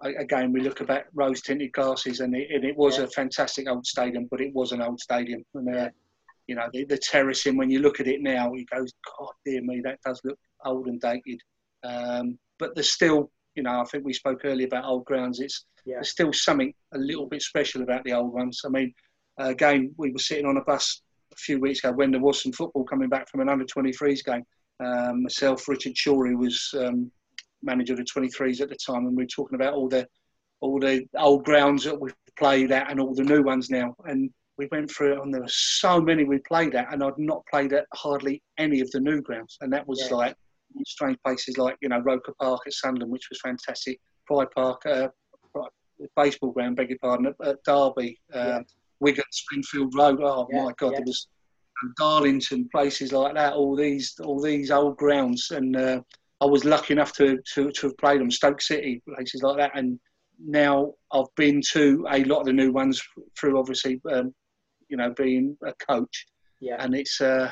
Again, 0.04 0.52
we 0.52 0.62
look 0.62 0.82
about 0.82 1.04
rose-tinted 1.14 1.74
glasses, 1.74 2.22
and 2.22 2.36
it, 2.36 2.48
and 2.50 2.64
it 2.66 2.76
was 2.76 2.98
Yeah. 2.98 3.04
a 3.04 3.08
fantastic 3.08 3.68
old 3.70 3.86
stadium, 3.86 4.28
but 4.32 4.42
it 4.42 4.52
was 4.54 4.72
an 4.72 4.82
old 4.82 5.00
stadium. 5.00 5.44
And 5.54 5.76
uh, 5.76 5.90
you 6.48 6.56
know, 6.56 6.68
the, 6.74 6.86
the 6.86 6.98
terracing. 6.98 7.56
When 7.56 7.70
you 7.70 7.80
look 7.80 8.00
at 8.00 8.08
it 8.08 8.22
now, 8.22 8.52
it 8.54 8.68
goes, 8.74 8.92
God 9.18 9.30
dear 9.46 9.62
me, 9.62 9.80
that 9.84 10.00
does 10.04 10.20
look 10.24 10.40
old 10.66 10.88
and 10.88 11.00
dated. 11.00 11.40
Um, 11.84 12.40
but 12.58 12.74
there's 12.74 12.92
still, 12.92 13.32
you 13.56 13.62
know, 13.64 13.80
I 13.80 13.86
think 13.86 14.04
we 14.04 14.14
spoke 14.14 14.42
earlier 14.44 14.66
about 14.68 14.86
old 14.86 15.06
grounds. 15.06 15.40
It's 15.40 15.66
Yeah. 15.86 15.98
there's 15.98 16.10
still 16.10 16.34
something 16.34 16.74
a 16.94 16.98
little 16.98 17.28
bit 17.28 17.44
special 17.44 17.84
about 17.84 18.04
the 18.04 18.14
old 18.14 18.34
ones. 18.34 18.62
I 18.66 18.70
mean, 18.70 18.94
uh, 19.40 19.50
again, 19.50 19.94
we 19.98 20.12
were 20.12 20.20
sitting 20.20 20.48
on 20.48 20.58
a 20.58 20.64
bus 20.64 21.02
a 21.32 21.36
few 21.36 21.60
weeks 21.60 21.80
ago 21.80 21.94
when 21.94 22.12
there 22.12 22.22
was 22.22 22.42
some 22.42 22.52
football 22.52 22.84
coming 22.84 23.10
back 23.10 23.30
from 23.30 23.42
an 23.42 23.50
under 23.50 23.66
23s 23.66 24.24
game. 24.24 24.44
Um, 24.80 25.24
myself, 25.24 25.68
Richard 25.68 25.94
Shorey 25.96 26.36
was 26.36 26.74
um, 26.78 27.12
manager 27.64 27.94
of 27.94 28.00
the 28.00 28.06
23s 28.06 28.62
at 28.62 28.70
the 28.70 28.76
time, 28.76 29.06
and 29.06 29.16
we 29.16 29.24
were 29.24 29.28
talking 29.28 29.56
about 29.56 29.74
all 29.74 29.88
the 29.88 30.08
all 30.60 30.80
the 30.80 31.04
old 31.18 31.44
grounds 31.44 31.84
that 31.84 32.00
we've 32.00 32.14
played 32.38 32.72
at 32.72 32.92
and 32.92 33.00
all 33.00 33.16
the 33.16 33.24
new 33.24 33.42
ones 33.42 33.72
now. 33.72 33.96
And 34.06 34.30
we 34.58 34.68
went 34.72 34.92
through 34.92 35.14
it, 35.14 35.20
and 35.24 35.34
there 35.34 35.42
were 35.42 35.48
so 35.50 36.00
many 36.00 36.24
we 36.24 36.38
played 36.40 36.76
at, 36.76 36.94
and 36.94 37.04
I'd 37.04 37.18
not 37.18 37.44
played 37.50 37.74
at 37.74 37.86
hardly 37.96 38.44
any 38.60 38.80
of 38.80 38.92
the 38.92 39.00
new 39.00 39.22
grounds. 39.22 39.58
And 39.62 39.74
that 39.74 39.88
was 39.88 40.00
Yeah. 40.10 40.16
like 40.18 40.36
strange 40.86 41.18
places 41.26 41.58
like 41.58 41.78
you 41.82 41.90
know 41.90 42.00
Roker 42.00 42.34
Park 42.40 42.62
at 42.68 42.74
Sunderland, 42.74 43.12
which 43.12 43.28
was 43.30 43.40
fantastic. 43.42 44.00
Pride 44.28 44.52
Park, 44.56 44.86
uh, 44.86 45.08
baseball 46.16 46.52
ground, 46.52 46.76
beg 46.76 46.90
your 46.90 47.00
pardon, 47.00 47.28
at, 47.28 47.48
at 47.48 47.64
Derby, 47.64 48.20
uh, 48.34 48.38
Yeah. 48.38 48.60
Wigan, 49.02 49.26
Springfield 49.32 49.94
Road. 49.96 50.20
Oh 50.24 50.48
Yeah, 50.52 50.64
my 50.66 50.74
God, 50.78 50.92
yeah. 50.94 51.00
there 51.00 51.06
was 51.06 51.28
Darlington, 51.98 52.70
places 52.72 53.12
like 53.12 53.34
that. 53.36 53.54
All 53.54 53.76
these, 53.76 54.14
all 54.24 54.40
these 54.42 54.72
old 54.72 54.96
grounds, 54.98 55.52
and 55.52 55.76
uh, 55.76 56.02
I 56.40 56.46
was 56.46 56.64
lucky 56.64 56.94
enough 56.94 57.12
to, 57.14 57.40
to 57.54 57.72
to 57.72 57.88
have 57.88 57.98
played 57.98 58.22
them. 58.22 58.32
Stoke 58.32 58.62
City, 58.62 59.02
places 59.08 59.42
like 59.44 59.58
that, 59.58 59.72
and 59.78 60.00
now 60.40 60.94
I've 61.12 61.34
been 61.36 61.62
to 61.74 62.06
a 62.10 62.24
lot 62.26 62.40
of 62.42 62.46
the 62.46 62.54
new 62.54 62.72
ones 62.72 63.02
through 63.38 63.60
obviously, 63.60 64.00
um, 64.12 64.34
you 64.90 64.98
know, 64.98 65.12
being 65.18 65.58
a 65.66 65.74
coach, 65.74 66.26
Yeah. 66.60 66.78
and 66.80 66.96
it's 66.96 67.20
uh, 67.22 67.52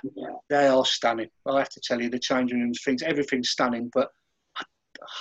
they 0.49 0.67
are 0.67 0.85
stunning. 0.85 1.29
I 1.47 1.57
have 1.59 1.69
to 1.69 1.81
tell 1.83 2.01
you, 2.01 2.09
the 2.09 2.19
changing 2.19 2.59
rooms, 2.61 2.81
things, 2.85 3.01
everything's 3.03 3.49
stunning. 3.49 3.89
But 3.93 4.09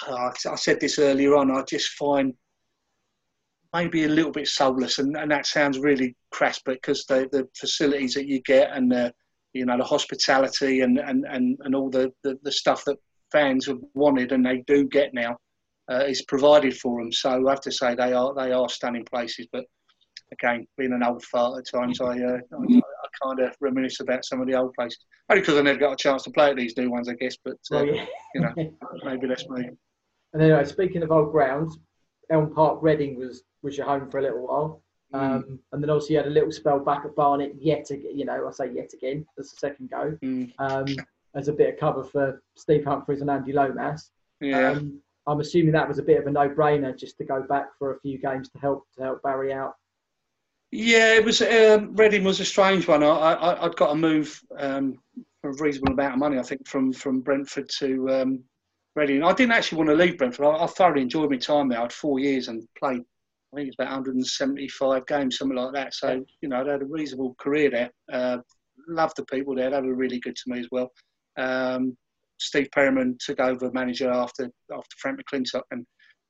I, 0.07 0.33
I 0.51 0.55
said 0.57 0.81
this 0.81 0.99
earlier 0.99 1.35
on. 1.37 1.51
I 1.51 1.63
just 1.63 1.91
find 1.91 2.35
maybe 3.75 4.05
a 4.05 4.09
little 4.09 4.33
bit 4.33 4.49
soulless, 4.49 4.99
and, 4.99 5.17
and 5.17 5.31
that 5.31 5.47
sounds 5.47 5.79
really 5.79 6.17
crass, 6.31 6.61
but 6.65 6.75
because 6.75 7.05
the 7.07 7.29
the 7.33 7.49
facilities 7.59 8.15
that 8.15 8.27
you 8.27 8.41
get 8.43 8.71
and 8.73 8.91
the 8.91 9.13
you 9.53 9.65
know 9.67 9.77
the 9.77 9.85
hospitality 9.85 10.81
and 10.81 10.99
and 10.99 11.25
and, 11.29 11.59
and 11.61 11.75
all 11.75 11.91
the, 11.91 12.13
the 12.23 12.39
the 12.43 12.53
stuff 12.53 12.85
that 12.85 12.97
fans 13.33 13.67
have 13.67 13.79
wanted 13.95 14.33
and 14.33 14.45
they 14.45 14.63
do 14.67 14.87
get 14.89 15.13
now 15.13 15.37
uh, 15.91 16.05
is 16.07 16.23
provided 16.23 16.77
for 16.77 17.01
them. 17.01 17.13
So 17.13 17.31
I 17.31 17.51
have 17.51 17.61
to 17.63 17.73
say 17.73 17.95
they 17.95 18.13
are 18.13 18.35
they 18.35 18.53
are 18.53 18.69
stunning 18.69 19.05
places, 19.05 19.47
but. 19.53 19.65
Again, 20.31 20.67
being 20.77 20.93
an 20.93 21.03
old 21.03 21.25
fart 21.25 21.59
at 21.59 21.75
times, 21.75 22.03
I 22.03 22.05
uh, 22.05 22.37
I, 22.53 22.75
I 22.75 23.27
kind 23.27 23.41
of 23.41 23.57
reminisce 23.63 24.01
about 24.01 24.27
some 24.27 24.43
of 24.43 24.47
the 24.47 24.57
old 24.57 24.75
places. 24.75 24.99
Only 25.31 25.41
because 25.41 25.57
I 25.57 25.63
never 25.63 25.79
got 25.79 25.95
a 25.95 25.97
chance 25.97 26.25
to 26.25 26.31
play 26.31 26.51
at 26.51 26.57
these 26.57 26.77
new 26.77 26.91
ones, 26.91 27.09
I 27.09 27.15
guess. 27.15 27.39
But 27.43 27.57
uh, 27.73 27.85
yeah. 27.85 28.05
you 28.35 28.41
know, 28.43 28.53
maybe 29.05 29.27
that's 29.27 29.49
me. 29.49 29.71
And 30.35 30.43
anyway, 30.43 30.67
speaking 30.67 31.03
of 31.03 31.11
old 31.11 31.33
grounds, 31.33 31.79
Elm 32.31 32.53
Park, 32.55 32.81
Reading 32.83 33.19
was 33.19 33.43
was 33.63 33.77
your 33.77 33.87
home 33.87 34.11
for 34.11 34.19
a 34.19 34.23
little 34.23 34.47
while. 34.47 34.83
Um, 35.15 35.59
and 35.73 35.83
then 35.83 35.89
also 35.89 36.09
you 36.11 36.19
had 36.19 36.27
a 36.27 36.31
little 36.31 36.53
spell 36.53 36.81
back 36.81 37.05
at 37.07 37.17
Barnet 37.17 37.55
yet 37.59 37.91
again. 37.91 38.19
You 38.19 38.27
know, 38.27 38.47
I 38.47 38.51
say 38.53 38.71
yet 38.73 38.93
again. 38.93 39.25
That's 39.37 39.53
the 39.53 39.57
second 39.57 39.91
go. 39.91 40.19
Mm, 40.23 40.53
Um, 40.59 40.87
as 41.35 41.49
a 41.49 41.53
bit 41.53 41.75
of 41.75 41.81
cover 41.81 42.05
for 42.05 42.43
Steve 42.57 42.85
Humphries 42.85 43.21
and 43.23 43.31
Andy 43.31 43.53
Lomas. 43.53 44.11
yeah. 44.41 44.73
Um, 44.73 45.01
I'm 45.27 45.41
assuming 45.41 45.73
that 45.73 45.87
was 45.87 45.99
a 45.99 46.03
bit 46.03 46.19
of 46.19 46.27
a 46.27 46.31
no-brainer 46.31 46.97
just 46.99 47.19
to 47.19 47.25
go 47.25 47.43
back 47.43 47.67
for 47.79 47.95
a 47.95 48.01
few 48.01 48.17
games 48.19 48.49
to 48.49 48.59
help 48.59 48.87
to 48.97 49.03
help 49.03 49.23
Barry 49.23 49.53
out. 49.53 49.75
Yeah, 50.71 51.15
it 51.15 51.25
was. 51.25 51.41
Um, 51.43 51.95
Reading 51.95 52.25
was 52.25 52.41
a 52.41 52.45
strange 52.47 52.89
one. 52.89 53.03
I, 53.03 53.09
I, 53.09 53.65
I'd 53.65 53.77
got 53.77 53.89
to 53.89 53.95
move 53.95 54.43
um, 54.59 54.99
for 55.41 55.51
a 55.51 55.63
reasonable 55.63 55.93
amount 55.93 56.15
of 56.15 56.19
money, 56.19 56.39
I 56.39 56.43
think, 56.43 56.67
from 56.67 56.93
from 56.93 57.21
Brentford 57.21 57.69
to 57.79 58.11
um, 58.11 58.45
Reading. 58.97 59.23
I 59.23 59.33
didn't 59.33 59.53
actually 59.53 59.79
want 59.79 59.91
to 59.91 59.97
leave 59.97 60.17
Brentford. 60.19 60.47
I, 60.47 60.65
I 60.65 60.67
thoroughly 60.67 61.03
enjoyed 61.03 61.31
my 61.31 61.37
time 61.37 61.69
there. 61.69 61.79
I 61.79 61.83
had 61.83 61.93
four 61.93 62.19
years 62.19 62.49
and 62.49 62.67
played. 62.79 63.03
I 63.53 63.57
think 63.57 63.69
it's 63.69 63.77
about 63.79 63.91
175 63.93 65.07
games, 65.07 65.39
something 65.39 65.57
like 65.57 65.73
that. 65.75 65.95
So 65.95 66.25
you 66.43 66.49
know, 66.49 66.57
I 66.67 66.71
had 66.73 66.83
a 66.83 66.87
reasonable 66.87 67.35
career 67.39 67.71
there. 67.71 67.91
Uh, 68.13 68.39
loved 68.89 69.17
the 69.17 69.25
people 69.25 69.55
there. 69.55 69.71
They 69.71 69.81
were 69.81 69.95
really 69.95 70.21
good 70.21 70.37
to 70.37 70.43
me 70.47 70.61
as 70.61 70.69
well. 70.71 70.91
Um, 71.39 71.97
Steve 72.41 72.69
Perryman 72.75 73.17
took 73.25 73.41
over 73.41 73.71
manager 73.73 74.11
after 74.11 74.45
after 74.73 74.97
Frank 74.99 75.19
McClintock, 75.21 75.63
and 75.71 75.85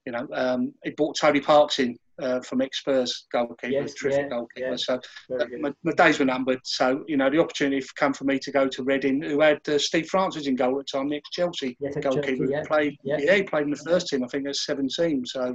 you 0.06 0.12
know 0.12 0.26
um, 0.32 0.72
he 0.84 0.90
brought 0.92 1.16
Tony 1.18 1.40
Parks 1.40 1.80
in 1.80 1.96
uh, 2.22 2.40
from 2.40 2.62
ex 2.62 2.78
Spurs 2.80 3.26
goalkeeper, 3.32 3.68
Yes, 3.72 3.94
terrific 3.94 4.22
yeah, 4.22 4.28
goalkeeper. 4.28 4.70
yeah. 4.70 4.76
So 4.76 5.00
good. 5.28 5.60
my, 5.60 5.72
my 5.84 5.92
days 5.92 6.18
were 6.18 6.24
numbered. 6.24 6.60
So 6.64 7.04
you 7.08 7.16
know 7.16 7.30
the 7.30 7.38
opportunity 7.40 7.84
come 7.96 8.12
for 8.14 8.24
me 8.24 8.38
to 8.38 8.50
go 8.52 8.68
to 8.68 8.82
Reading, 8.84 9.20
who 9.22 9.40
had 9.40 9.60
uh, 9.68 9.78
Steve 9.78 10.06
Francis 10.08 10.46
in 10.46 10.54
goal 10.56 10.78
at 10.78 10.86
the 10.86 10.98
time, 10.98 11.12
ex 11.12 11.28
Chelsea 11.30 11.76
Yes, 11.80 11.94
goalkeeper. 12.00 12.36
Chelsea, 12.36 12.52
yeah. 12.52 12.62
Played, 12.64 12.96
Yeah. 13.02 13.16
yeah. 13.20 13.34
he 13.34 13.42
played 13.42 13.64
in 13.64 13.70
the 13.70 13.76
first 13.84 14.06
team. 14.08 14.22
I 14.24 14.28
think 14.28 14.46
at 14.48 14.56
17. 14.56 15.26
So, 15.26 15.54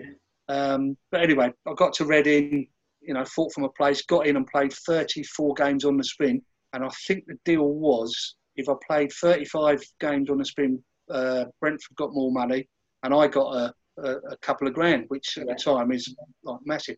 um, 0.50 0.98
but 1.12 1.22
anyway, 1.22 1.52
I 1.68 1.74
got 1.76 1.94
to 1.94 2.06
Reading. 2.06 2.68
You 3.06 3.14
know, 3.14 3.26
fought 3.26 3.52
from 3.52 3.66
a 3.66 3.70
place, 3.70 4.02
got 4.06 4.28
in 4.28 4.38
and 4.38 4.48
played 4.48 4.72
34 4.72 5.56
games 5.56 5.84
on 5.84 5.98
the 5.98 6.06
spin. 6.06 6.42
And 6.72 6.86
I 6.86 6.90
think 7.06 7.26
the 7.28 7.38
deal 7.44 7.68
was 7.68 8.36
if 8.56 8.70
I 8.70 8.74
played 8.88 9.12
35 9.12 9.84
games 10.00 10.30
on 10.30 10.38
the 10.38 10.46
spin, 10.46 10.82
uh, 11.12 11.44
Brentford 11.60 11.98
got 11.98 12.14
more 12.14 12.32
money, 12.32 12.66
and 13.04 13.14
I 13.14 13.28
got 13.28 13.54
a, 13.58 13.74
a, 14.02 14.10
a 14.32 14.38
couple 14.38 14.70
of 14.70 14.74
grand, 14.74 15.04
which 15.10 15.38
at 15.38 15.48
Yeah. 15.48 15.54
the 15.54 15.60
time 15.62 15.92
is 15.92 16.16
like 16.46 16.60
massive. 16.66 16.96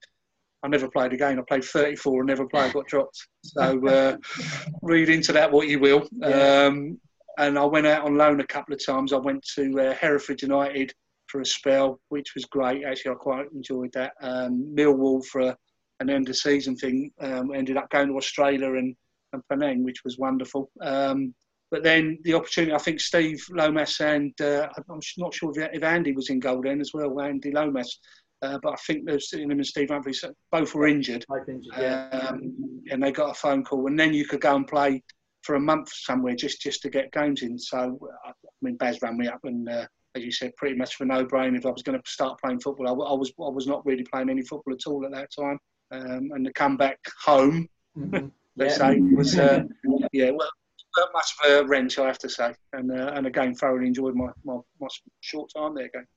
I 0.61 0.67
never 0.67 0.87
played 0.89 1.11
again. 1.13 1.39
I 1.39 1.41
played 1.47 1.63
34 1.63 2.21
and 2.21 2.27
never 2.27 2.45
played, 2.47 2.73
got 2.73 2.85
dropped. 2.87 3.27
So 3.43 3.87
uh, 3.87 4.17
read 4.83 5.09
into 5.09 5.31
that 5.33 5.51
what 5.51 5.67
you 5.67 5.79
will. 5.79 6.07
Yeah. 6.17 6.65
Um, 6.67 6.99
and 7.39 7.57
I 7.57 7.65
went 7.65 7.87
out 7.87 8.05
on 8.05 8.15
loan 8.15 8.41
a 8.41 8.47
couple 8.47 8.75
of 8.75 8.85
times. 8.85 9.11
I 9.11 9.17
went 9.17 9.43
to 9.55 9.79
uh, 9.79 9.93
Hereford 9.95 10.41
United 10.43 10.93
for 11.35 11.41
a 11.41 11.45
spell, 11.45 11.99
which 12.07 12.33
was 12.33 12.45
great. 12.45 12.85
Actually, 12.85 13.11
I 13.11 13.15
quite 13.15 13.51
enjoyed 13.51 13.91
that. 13.93 14.13
Um, 14.21 14.73
Millwall 14.73 15.25
for 15.25 15.41
a, 15.41 15.57
an 15.99 16.09
end 16.09 16.29
of 16.29 16.37
season 16.37 16.77
thing. 16.77 17.11
Um, 17.19 17.53
ended 17.53 17.75
up 17.75 17.89
going 17.89 18.07
to 18.07 18.15
Australia 18.15 18.75
and, 18.75 18.95
and 19.33 19.41
Penang, 19.49 19.83
which 19.83 20.05
was 20.05 20.17
wonderful. 20.17 20.71
Um, 20.79 21.35
but 21.71 21.83
then 21.83 22.19
the 22.23 22.35
opportunity, 22.35 22.73
I 22.73 22.77
think 22.77 23.01
Steve 23.01 23.43
Lomas 23.49 23.99
and 23.99 24.31
uh, 24.39 24.69
I'm 24.77 24.99
not 25.17 25.33
sure 25.33 25.51
if, 25.53 25.69
if 25.73 25.83
Andy 25.83 26.13
was 26.13 26.29
in 26.29 26.39
goal 26.39 26.61
then 26.61 26.79
as 26.79 26.91
well, 26.93 27.19
Andy 27.19 27.51
Lomas. 27.51 27.99
Uh, 28.41 28.57
but 28.63 28.71
I 28.71 28.77
think 28.87 29.05
there's 29.05 29.33
him 29.33 29.51
and 29.51 29.65
Steve 29.65 29.89
Humphries 29.89 30.23
both 30.53 30.73
were 30.73 30.87
injured, 30.87 31.25
Both 31.27 31.49
injured, 31.49 31.73
yeah. 31.77 32.07
um, 32.11 32.81
and 32.91 33.03
they 33.03 33.11
got 33.11 33.31
a 33.31 33.33
phone 33.33 33.63
call, 33.63 33.87
and 33.87 33.99
then 33.99 34.13
you 34.13 34.25
could 34.25 34.41
go 34.41 34.55
and 34.55 34.67
play 34.67 35.03
for 35.41 35.55
a 35.55 35.59
month 35.59 35.89
somewhere 35.91 36.35
just 36.35 36.61
just 36.61 36.81
to 36.83 36.89
get 36.89 37.11
games 37.11 37.41
in. 37.41 37.57
So 37.57 37.97
I 38.25 38.31
mean, 38.61 38.75
Baz 38.75 39.01
ran 39.01 39.17
me 39.17 39.27
up, 39.27 39.39
and 39.45 39.67
uh, 39.67 39.87
as 40.15 40.23
you 40.23 40.31
said, 40.31 40.55
pretty 40.55 40.75
much 40.75 40.95
for 40.95 41.05
no 41.05 41.25
brain. 41.25 41.55
If 41.55 41.65
I 41.65 41.69
was 41.71 41.83
going 41.83 41.99
to 42.01 42.09
start 42.09 42.39
playing 42.41 42.59
football, 42.61 42.87
I, 42.87 42.91
I 42.91 43.13
was 43.13 43.31
I 43.39 43.49
was 43.49 43.67
not 43.67 43.85
really 43.85 44.03
playing 44.03 44.29
any 44.29 44.41
football 44.41 44.73
at 44.73 44.87
all 44.87 45.05
at 45.05 45.11
that 45.11 45.29
time, 45.37 45.59
um, 45.91 46.31
and 46.33 46.45
to 46.45 46.53
come 46.53 46.77
back 46.77 46.99
home, 47.23 47.67
Mhm. 47.97 48.31
let's 48.57 48.79
Yeah. 48.79 48.91
say, 48.91 48.99
was 48.99 49.37
uh, 49.37 49.63
yeah, 50.11 50.31
well, 50.31 50.49
not 50.97 51.09
much 51.13 51.29
of 51.43 51.51
a 51.51 51.67
wrench, 51.67 51.99
I 51.99 52.07
have 52.07 52.19
to 52.19 52.29
say, 52.29 52.53
and 52.73 52.91
uh, 52.91 53.11
and 53.15 53.27
again, 53.27 53.53
thoroughly 53.55 53.87
enjoyed 53.87 54.15
my, 54.15 54.27
my, 54.43 54.57
my 54.79 54.87
short 55.21 55.51
time 55.55 55.75
there. 55.75 55.85
Again. 55.85 56.07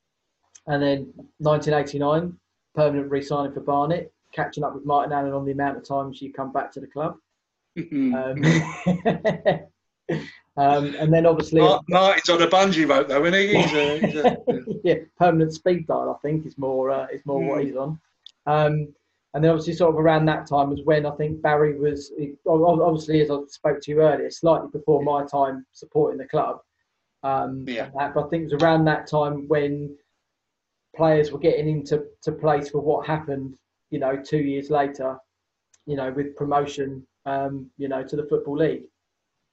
And 0.66 0.82
then 0.82 1.12
1989, 1.38 2.38
permanent 2.74 3.10
re-signing 3.10 3.52
for 3.52 3.60
Barnet, 3.60 4.12
catching 4.32 4.62
up 4.64 4.74
with 4.74 4.84
Martin 4.84 5.12
Allen 5.12 5.32
on 5.32 5.44
the 5.44 5.52
amount 5.52 5.78
of 5.78 5.84
times 5.88 6.20
you 6.22 6.32
come 6.32 6.52
back 6.52 6.70
to 6.72 6.80
the 6.80 6.86
club. 6.86 7.16
Um, 7.78 8.42
um, 10.58 10.94
and 10.98 11.12
then 11.12 11.24
obviously, 11.26 11.60
Mar- 11.60 11.80
Martin's 11.88 12.28
on 12.28 12.42
a 12.42 12.46
bungee 12.48 12.88
rope 12.88 13.08
though, 13.08 13.24
isn't 13.24 13.38
he? 13.38 13.62
He's 13.62 13.72
a, 13.72 13.98
he's 13.98 14.16
a, 14.16 14.36
yeah, 14.84 14.94
permanent 15.18 15.52
speed 15.54 15.86
dial, 15.86 16.14
I 16.14 16.18
think, 16.26 16.44
is 16.46 16.58
more 16.58 16.90
uh, 16.90 17.06
is 17.12 17.24
more 17.24 17.40
what 17.40 17.58
Mm. 17.60 17.64
he's 17.66 17.76
on. 17.76 18.00
Um, 18.46 18.94
and 19.34 19.44
then 19.44 19.50
obviously, 19.50 19.74
sort 19.74 19.94
of 19.94 20.00
around 20.00 20.24
that 20.26 20.46
time 20.48 20.70
was 20.70 20.80
when 20.84 21.06
I 21.06 21.10
think 21.12 21.40
Barry 21.42 21.78
was 21.78 22.12
obviously, 22.46 23.20
as 23.20 23.30
I 23.30 23.36
spoke 23.48 23.80
to 23.82 23.90
you 23.90 24.00
earlier, 24.00 24.30
slightly 24.30 24.68
before 24.72 25.02
my 25.02 25.24
time 25.26 25.64
supporting 25.72 26.18
the 26.18 26.26
club. 26.26 26.60
Um, 27.22 27.64
Yeah. 27.68 27.90
that- 27.96 28.14
but 28.14 28.26
I 28.26 28.28
think 28.28 28.42
it 28.42 28.52
was 28.52 28.62
around 28.62 28.84
that 28.86 29.06
time 29.06 29.46
when 29.48 29.96
players 30.96 31.30
were 31.30 31.38
getting 31.38 31.68
into 31.68 32.06
to 32.22 32.32
place 32.32 32.70
for 32.70 32.80
what 32.80 33.06
happened. 33.06 33.54
You 33.90 33.98
know, 34.00 34.16
two 34.16 34.38
years 34.38 34.70
later, 34.70 35.18
you 35.86 35.96
know, 35.96 36.10
with 36.10 36.34
promotion, 36.36 37.06
um, 37.26 37.70
you 37.78 37.88
know, 37.88 38.02
to 38.02 38.16
the 38.16 38.24
football 38.24 38.56
league. 38.56 38.84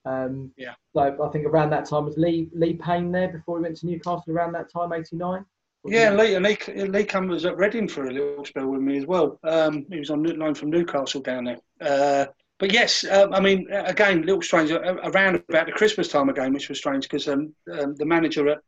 Um, 0.06 0.52
Yeah. 0.58 0.74
So 0.94 1.24
I 1.24 1.30
think 1.30 1.46
around 1.46 1.72
that 1.72 1.86
time 1.86 2.06
was 2.06 2.18
Lee 2.18 2.50
Lee 2.54 2.76
Payne 2.76 3.12
there 3.12 3.30
before 3.30 3.58
he 3.58 3.64
went 3.64 3.78
to 3.78 3.86
Newcastle. 3.86 4.24
Around 4.30 4.54
that 4.54 4.72
time, 4.72 4.94
eighty 4.94 5.16
nine. 5.16 5.46
yeah, 5.86 6.12
Lee, 6.14 6.36
and 6.36 6.46
Lee, 6.46 6.58
Lee 6.88 7.04
Cum 7.04 7.28
was 7.28 7.46
at 7.46 7.58
Reading 7.58 7.88
for 7.88 8.08
a 8.08 8.12
little 8.12 8.46
spell 8.46 8.68
with 8.68 8.82
me 8.82 8.98
as 8.98 9.06
well. 9.06 9.40
Um, 9.44 9.86
he 9.90 10.00
was 10.00 10.10
on 10.10 10.24
loan 10.24 10.56
from 10.56 10.70
Newcastle 10.72 11.22
down 11.22 11.44
there. 11.46 11.60
Uh, 11.82 12.26
but 12.58 12.72
yes, 12.72 13.04
um, 13.12 13.34
I 13.34 13.40
mean, 13.42 13.68
again, 13.72 14.20
a 14.24 14.26
little 14.26 14.42
strange. 14.42 14.72
uh, 14.72 14.80
Around 15.04 15.44
about 15.50 15.66
the 15.66 15.74
Christmas 15.74 16.08
time 16.08 16.30
again, 16.30 16.54
which 16.54 16.70
was 16.70 16.78
strange 16.78 17.04
because 17.04 17.28
um, 17.28 17.54
um, 17.72 17.96
the 17.96 18.06
manager 18.06 18.48
at 18.50 18.60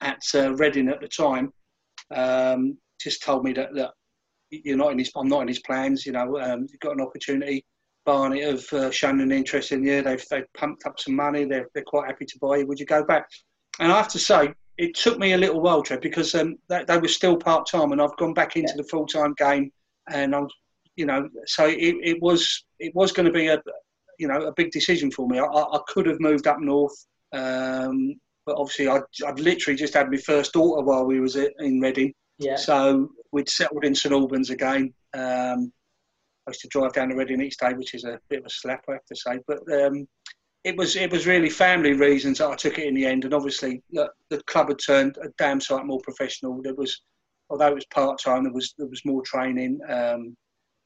at 0.00 0.22
uh, 0.34 0.54
Reading 0.54 0.88
at 0.88 1.00
the 1.00 1.08
time 1.08 1.52
um, 2.14 2.76
just 3.00 3.22
told 3.22 3.44
me 3.44 3.52
that, 3.52 3.74
that 3.74 3.92
you're 4.50 4.76
not 4.76 4.92
in 4.92 4.98
his. 4.98 5.10
I'm 5.14 5.28
not 5.28 5.42
in 5.42 5.48
his 5.48 5.60
plans. 5.60 6.06
You 6.06 6.12
know, 6.12 6.38
um, 6.40 6.66
you've 6.70 6.80
got 6.80 6.94
an 6.94 7.00
opportunity. 7.02 7.64
Barnet 8.04 8.42
have 8.44 8.72
uh, 8.72 8.90
shown 8.90 9.20
an 9.20 9.32
interest 9.32 9.72
in 9.72 9.84
you. 9.84 10.02
They've 10.02 10.24
they've 10.30 10.52
pumped 10.56 10.86
up 10.86 10.98
some 11.00 11.14
money. 11.16 11.44
They're 11.44 11.68
they're 11.74 11.84
quite 11.84 12.06
happy 12.06 12.26
to 12.26 12.38
buy 12.40 12.58
you. 12.58 12.66
Would 12.66 12.80
you 12.80 12.86
go 12.86 13.04
back? 13.04 13.26
And 13.80 13.90
I 13.90 13.96
have 13.96 14.08
to 14.08 14.18
say, 14.18 14.52
it 14.78 14.94
took 14.94 15.18
me 15.18 15.32
a 15.32 15.38
little 15.38 15.60
while, 15.60 15.82
Trev, 15.82 16.00
because 16.00 16.34
um, 16.34 16.56
they, 16.68 16.84
they 16.84 16.98
were 16.98 17.08
still 17.08 17.36
part 17.36 17.66
time, 17.68 17.92
and 17.92 18.00
I've 18.00 18.16
gone 18.16 18.34
back 18.34 18.56
into 18.56 18.74
the 18.76 18.84
full 18.84 19.06
time 19.06 19.34
game, 19.38 19.70
and 20.10 20.34
I'm, 20.34 20.48
you 20.96 21.06
know, 21.06 21.28
so 21.46 21.66
it, 21.66 21.96
it 22.02 22.22
was 22.22 22.64
it 22.78 22.94
was 22.94 23.12
going 23.12 23.26
to 23.26 23.32
be 23.32 23.48
a, 23.48 23.60
you 24.18 24.28
know, 24.28 24.42
a 24.42 24.52
big 24.52 24.70
decision 24.70 25.10
for 25.10 25.28
me. 25.28 25.38
I, 25.38 25.44
I 25.44 25.78
could 25.88 26.06
have 26.06 26.20
moved 26.20 26.46
up 26.46 26.60
north, 26.60 26.94
um, 27.32 28.14
but 28.46 28.56
obviously 28.56 28.88
I 28.88 29.00
I'd 29.26 29.40
literally 29.40 29.76
just 29.76 29.94
had 29.94 30.10
my 30.10 30.18
first 30.18 30.52
daughter 30.52 30.82
while 30.82 31.04
we 31.04 31.20
was 31.20 31.36
in 31.36 31.80
Reading, 31.80 32.12
Yeah. 32.38 32.56
so 32.56 33.08
we'd 33.32 33.48
settled 33.48 33.84
in 33.84 33.94
St 33.94 34.12
Albans 34.12 34.50
again. 34.50 34.92
Um, 35.14 35.72
I 36.46 36.50
used 36.50 36.60
to 36.60 36.68
drive 36.68 36.92
down 36.92 37.08
to 37.08 37.16
Reading 37.16 37.40
each 37.40 37.56
day, 37.56 37.72
which 37.72 37.94
is 37.94 38.04
a 38.04 38.18
bit 38.28 38.40
of 38.40 38.46
a 38.46 38.50
slap, 38.50 38.84
I 38.88 38.92
have 38.92 39.04
to 39.06 39.16
say. 39.16 39.38
But 39.46 39.60
um, 39.72 40.06
it 40.64 40.76
was 40.76 40.96
it 40.96 41.10
was 41.10 41.26
really 41.26 41.50
family 41.50 41.92
reasons 41.92 42.38
that 42.38 42.50
I 42.50 42.56
took 42.56 42.78
it 42.78 42.86
in 42.86 42.94
the 42.94 43.06
end. 43.06 43.24
And 43.24 43.34
obviously, 43.34 43.82
look, 43.92 44.12
the 44.30 44.42
club 44.44 44.68
had 44.68 44.78
turned 44.84 45.16
a 45.22 45.28
damn 45.38 45.60
sight 45.60 45.84
more 45.84 46.00
professional. 46.02 46.60
There 46.62 46.74
was, 46.74 47.02
although 47.50 47.68
it 47.68 47.74
was 47.74 47.86
part 47.86 48.18
time, 48.22 48.44
there 48.44 48.52
was 48.52 48.74
there 48.78 48.88
was 48.88 49.04
more 49.04 49.22
training. 49.22 49.78
Um, 49.88 50.36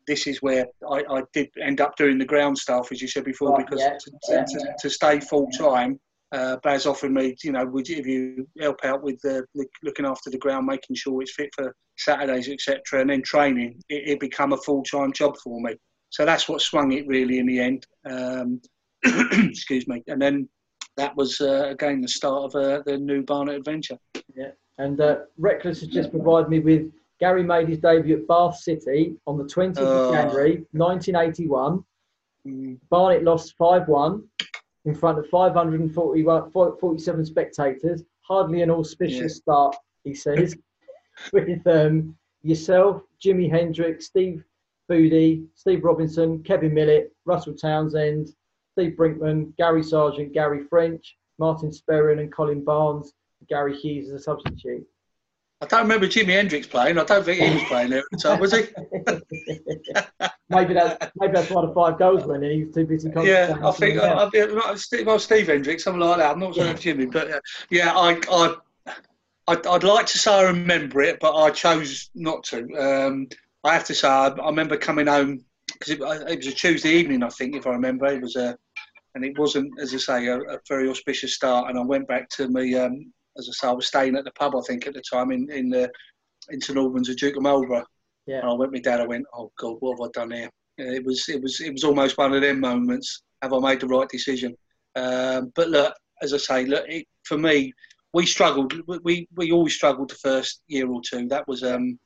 this 0.06 0.26
is 0.26 0.40
where 0.40 0.66
I, 0.90 1.04
I 1.10 1.22
did 1.34 1.48
end 1.62 1.80
up 1.80 1.96
doing 1.96 2.18
the 2.18 2.24
ground 2.24 2.56
staff, 2.56 2.88
as 2.90 3.02
you 3.02 3.08
said 3.08 3.24
before, 3.24 3.52
Right, 3.52 3.66
because 3.66 3.80
yeah, 3.80 3.98
to, 3.98 4.10
yeah. 4.30 4.44
to, 4.44 4.74
to 4.80 4.90
stay 4.90 5.20
full 5.20 5.48
time. 5.50 6.00
Uh, 6.32 6.56
Baz 6.62 6.86
offered 6.86 7.12
me, 7.12 7.34
you 7.42 7.52
know, 7.52 7.64
would 7.64 7.88
you, 7.88 7.96
if 7.96 8.06
you 8.06 8.46
help 8.60 8.84
out 8.84 9.02
with 9.02 9.18
the, 9.22 9.44
the 9.54 9.66
looking 9.82 10.04
after 10.04 10.28
the 10.30 10.38
ground, 10.38 10.66
making 10.66 10.94
sure 10.96 11.22
it's 11.22 11.34
fit 11.34 11.50
for 11.54 11.74
Saturdays, 11.96 12.48
etc., 12.48 13.00
and 13.00 13.10
then 13.10 13.22
training, 13.22 13.80
it, 13.88 14.08
it 14.10 14.20
become 14.20 14.52
a 14.52 14.58
full 14.58 14.82
time 14.82 15.12
job 15.12 15.36
for 15.42 15.60
me. 15.60 15.74
So 16.10 16.24
that's 16.24 16.48
what 16.48 16.60
swung 16.60 16.92
it 16.92 17.06
really 17.06 17.38
in 17.38 17.46
the 17.46 17.60
end. 17.60 17.86
Um, 18.08 18.60
excuse 19.04 19.86
me, 19.88 20.02
and 20.08 20.20
then 20.20 20.48
that 20.96 21.16
was 21.16 21.40
uh, 21.40 21.68
again 21.68 22.00
the 22.00 22.08
start 22.08 22.54
of 22.54 22.62
uh, 22.62 22.82
the 22.84 22.98
new 22.98 23.22
Barnet 23.22 23.56
adventure. 23.56 23.96
Yeah. 24.34 24.50
And 24.78 25.00
uh, 25.00 25.20
Reckless 25.38 25.80
has 25.80 25.88
just 25.88 26.10
provided 26.10 26.48
me 26.50 26.60
with 26.60 26.90
Gary 27.20 27.42
made 27.42 27.68
his 27.68 27.78
debut 27.78 28.18
at 28.18 28.28
Bath 28.28 28.58
City 28.58 29.16
on 29.26 29.36
the 29.38 29.44
20th 29.44 29.78
Oh. 29.78 30.08
of 30.08 30.14
January 30.14 30.64
1981. 30.72 31.84
Mm, 32.46 32.78
Barnet 32.88 33.24
lost 33.24 33.54
5 33.58 33.88
1 33.88 34.22
in 34.88 34.94
front 34.94 35.18
of 35.18 35.28
547 35.28 37.26
spectators. 37.26 38.02
Hardly 38.22 38.62
an 38.62 38.70
auspicious 38.70 39.34
Yeah. 39.34 39.42
start, 39.42 39.76
he 40.04 40.14
says. 40.14 40.56
with 41.32 41.66
um, 41.66 42.16
yourself, 42.42 43.02
Jimi 43.22 43.50
Hendrix, 43.50 44.06
Steve 44.06 44.44
Foodie, 44.90 45.46
Steve 45.54 45.84
Robinson, 45.84 46.42
Kevin 46.42 46.72
Millett, 46.72 47.12
Russell 47.26 47.54
Townsend, 47.54 48.30
Steve 48.72 48.94
Brinkman, 48.96 49.54
Gary 49.56 49.82
Sargent, 49.82 50.32
Gary 50.32 50.64
French, 50.64 51.18
Martin 51.38 51.70
Sperrin, 51.70 52.20
and 52.20 52.32
Colin 52.32 52.64
Barnes. 52.64 53.12
Gary 53.48 53.76
Hughes 53.76 54.08
as 54.08 54.20
a 54.20 54.24
substitute. 54.24 54.84
I 55.60 55.66
don't 55.66 55.82
remember 55.82 56.06
Jimi 56.06 56.32
Hendrix 56.32 56.66
playing. 56.66 56.98
I 56.98 57.04
don't 57.04 57.24
think 57.24 57.40
he 57.40 57.54
was 57.54 57.62
playing 57.64 57.90
there 57.90 58.00
at 58.00 58.04
the 58.10 58.18
time, 58.18 58.40
was 58.40 58.52
he? 58.52 58.66
maybe 60.48 60.74
that's 60.74 61.12
maybe 61.16 61.32
that's 61.34 61.50
why 61.50 61.64
the 61.64 61.72
five 61.72 61.98
goals 61.98 62.24
went 62.24 62.44
in. 62.44 62.50
He 62.50 62.64
was 62.64 62.74
too 62.74 62.86
busy. 62.86 63.10
Yeah, 63.22 63.58
I 63.62 63.70
think 63.72 64.00
I, 64.00 64.28
I, 64.34 64.74
Steve, 64.74 65.06
well, 65.06 65.18
Steve 65.18 65.46
Hendricks, 65.48 65.84
something 65.84 66.00
like 66.00 66.18
that. 66.18 66.32
I'm 66.32 66.40
not 66.40 66.54
sure 66.54 66.66
if 66.66 66.80
Jimmy, 66.80 67.06
but 67.06 67.30
uh, 67.30 67.40
yeah, 67.70 67.92
I, 67.94 68.20
I, 68.30 68.56
I'd, 69.48 69.66
I'd 69.66 69.84
like 69.84 70.06
to 70.06 70.18
say 70.18 70.32
I 70.32 70.42
remember 70.44 71.00
it, 71.02 71.18
but 71.20 71.34
I 71.34 71.50
chose 71.50 72.10
not 72.14 72.44
to. 72.44 72.58
Um, 72.76 73.28
I 73.64 73.74
have 73.74 73.84
to 73.84 73.94
say, 73.94 74.08
I, 74.08 74.28
I 74.28 74.46
remember 74.46 74.76
coming 74.76 75.06
home 75.06 75.44
because 75.72 75.92
it, 75.92 76.00
it 76.00 76.36
was 76.38 76.46
a 76.46 76.52
Tuesday 76.52 76.90
evening, 76.90 77.22
I 77.22 77.28
think, 77.28 77.54
if 77.54 77.66
I 77.66 77.70
remember. 77.70 78.06
It 78.06 78.22
was 78.22 78.36
a, 78.36 78.56
and 79.14 79.24
it 79.24 79.38
wasn't, 79.38 79.72
as 79.80 79.94
I 79.94 79.98
say, 79.98 80.26
a, 80.26 80.38
a 80.40 80.58
very 80.68 80.88
auspicious 80.88 81.34
start. 81.34 81.68
And 81.68 81.78
I 81.78 81.82
went 81.82 82.08
back 82.08 82.28
to 82.30 82.48
me, 82.48 82.74
um, 82.74 83.12
as 83.36 83.48
I 83.48 83.52
say, 83.52 83.68
I 83.68 83.72
was 83.72 83.86
staying 83.86 84.16
at 84.16 84.24
the 84.24 84.30
pub, 84.32 84.54
I 84.56 84.60
think, 84.62 84.86
at 84.86 84.94
the 84.94 85.02
time 85.02 85.30
in 85.30 85.50
in 85.50 85.68
the 85.68 85.90
in 86.50 86.60
St 86.60 86.78
Albans, 86.78 87.10
at 87.10 87.18
Duke 87.18 87.36
of 87.36 87.42
Marlborough. 87.42 87.84
Yeah. 88.28 88.40
And 88.40 88.50
I 88.50 88.52
went 88.52 88.72
with 88.72 88.84
my 88.84 88.90
Dad. 88.90 89.00
I 89.00 89.06
went, 89.06 89.26
oh 89.34 89.50
God, 89.58 89.76
what 89.80 89.98
have 89.98 90.08
I 90.08 90.20
done 90.20 90.30
here? 90.30 90.50
It 90.76 91.04
was, 91.04 91.28
it 91.28 91.42
was, 91.42 91.60
it 91.60 91.72
was 91.72 91.82
almost 91.82 92.18
one 92.18 92.34
of 92.34 92.42
them 92.42 92.60
moments. 92.60 93.22
Have 93.42 93.52
I 93.52 93.58
made 93.58 93.80
the 93.80 93.86
right 93.86 94.08
decision? 94.08 94.54
Um, 94.94 95.52
but 95.54 95.70
look, 95.70 95.94
as 96.22 96.34
I 96.34 96.36
say, 96.36 96.64
look, 96.66 96.84
it, 96.88 97.06
for 97.24 97.38
me, 97.38 97.72
we 98.14 98.26
struggled. 98.26 98.72
We 99.04 99.28
we 99.34 99.52
always 99.52 99.74
struggled 99.74 100.10
the 100.10 100.16
first 100.16 100.62
year 100.66 100.88
or 100.88 101.00
two. 101.08 101.28
That 101.28 101.46
was 101.46 101.62
um, 101.62 101.98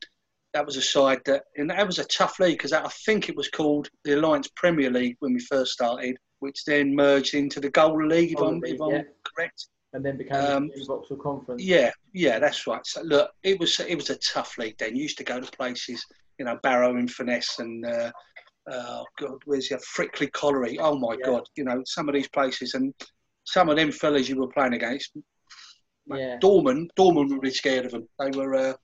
that 0.52 0.66
was 0.66 0.76
a 0.76 0.82
side 0.82 1.20
that, 1.26 1.44
and 1.56 1.70
that 1.70 1.87
was 1.87 1.98
a 1.98 2.04
tough 2.04 2.38
league 2.40 2.58
because 2.58 2.72
I 2.72 2.88
think 3.06 3.28
it 3.28 3.37
was 3.37 3.48
called 3.48 3.88
the 4.04 4.18
Alliance 4.18 4.48
Premier 4.56 4.90
League 4.90 5.16
when 5.20 5.32
we 5.32 5.40
first 5.40 5.72
started, 5.72 6.16
which 6.40 6.64
then 6.64 6.94
merged 6.94 7.35
into 7.35 7.61
the 7.61 7.70
Gola 7.70 8.04
League, 8.06 8.32
if, 8.32 8.40
I'm, 8.40 8.61
League, 8.61 8.74
if 8.74 8.80
I'm 8.80 8.90
yeah. 8.90 9.02
correct. 9.24 9.68
And 9.94 10.05
then 10.05 10.16
became 10.16 10.37
Um, 10.37 10.68
the 10.68 10.85
Vauxhall 10.87 11.18
Conference. 11.18 11.62
Yeah, 11.62 11.90
yeah, 12.14 12.38
that's 12.38 12.66
right. 12.66 12.85
So 12.87 13.02
look, 13.02 13.31
it 13.42 13.59
was 13.61 13.78
it 13.81 13.94
was 13.96 14.11
a 14.11 14.16
tough 14.18 14.57
league 14.59 14.76
then. 14.78 14.96
You 14.96 15.02
used 15.02 15.18
to 15.18 15.24
go 15.24 15.38
to 15.40 15.57
places, 15.57 16.05
you 16.38 16.44
know, 16.46 16.59
Barrow 16.62 16.96
and 16.96 17.11
Finesse 17.11 17.59
and 17.59 17.85
uh, 17.85 18.11
oh 18.70 19.05
god, 19.20 19.38
where's 19.44 19.70
your 19.70 19.81
Frickley 19.81 20.31
Colliery? 20.33 20.78
Oh 20.78 20.96
my 20.98 21.16
Yeah. 21.18 21.26
god, 21.26 21.46
you 21.57 21.64
know, 21.64 21.83
some 21.85 22.09
of 22.09 22.14
these 22.14 22.28
places 22.28 22.74
and 22.74 22.94
some 23.44 23.68
of 23.68 23.76
them 23.76 23.92
fellas 23.92 24.28
you 24.28 24.37
were 24.40 24.48
playing 24.48 24.74
against. 24.74 25.12
Yeah. 26.07 26.38
Dorman, 26.40 26.88
Dorman 26.96 27.28
would 27.28 27.40
be 27.42 27.50
scared 27.50 27.87
of 27.87 27.92
them. 27.92 28.09
They 28.18 28.31
were. 28.37 28.55
Uh, 28.55 28.74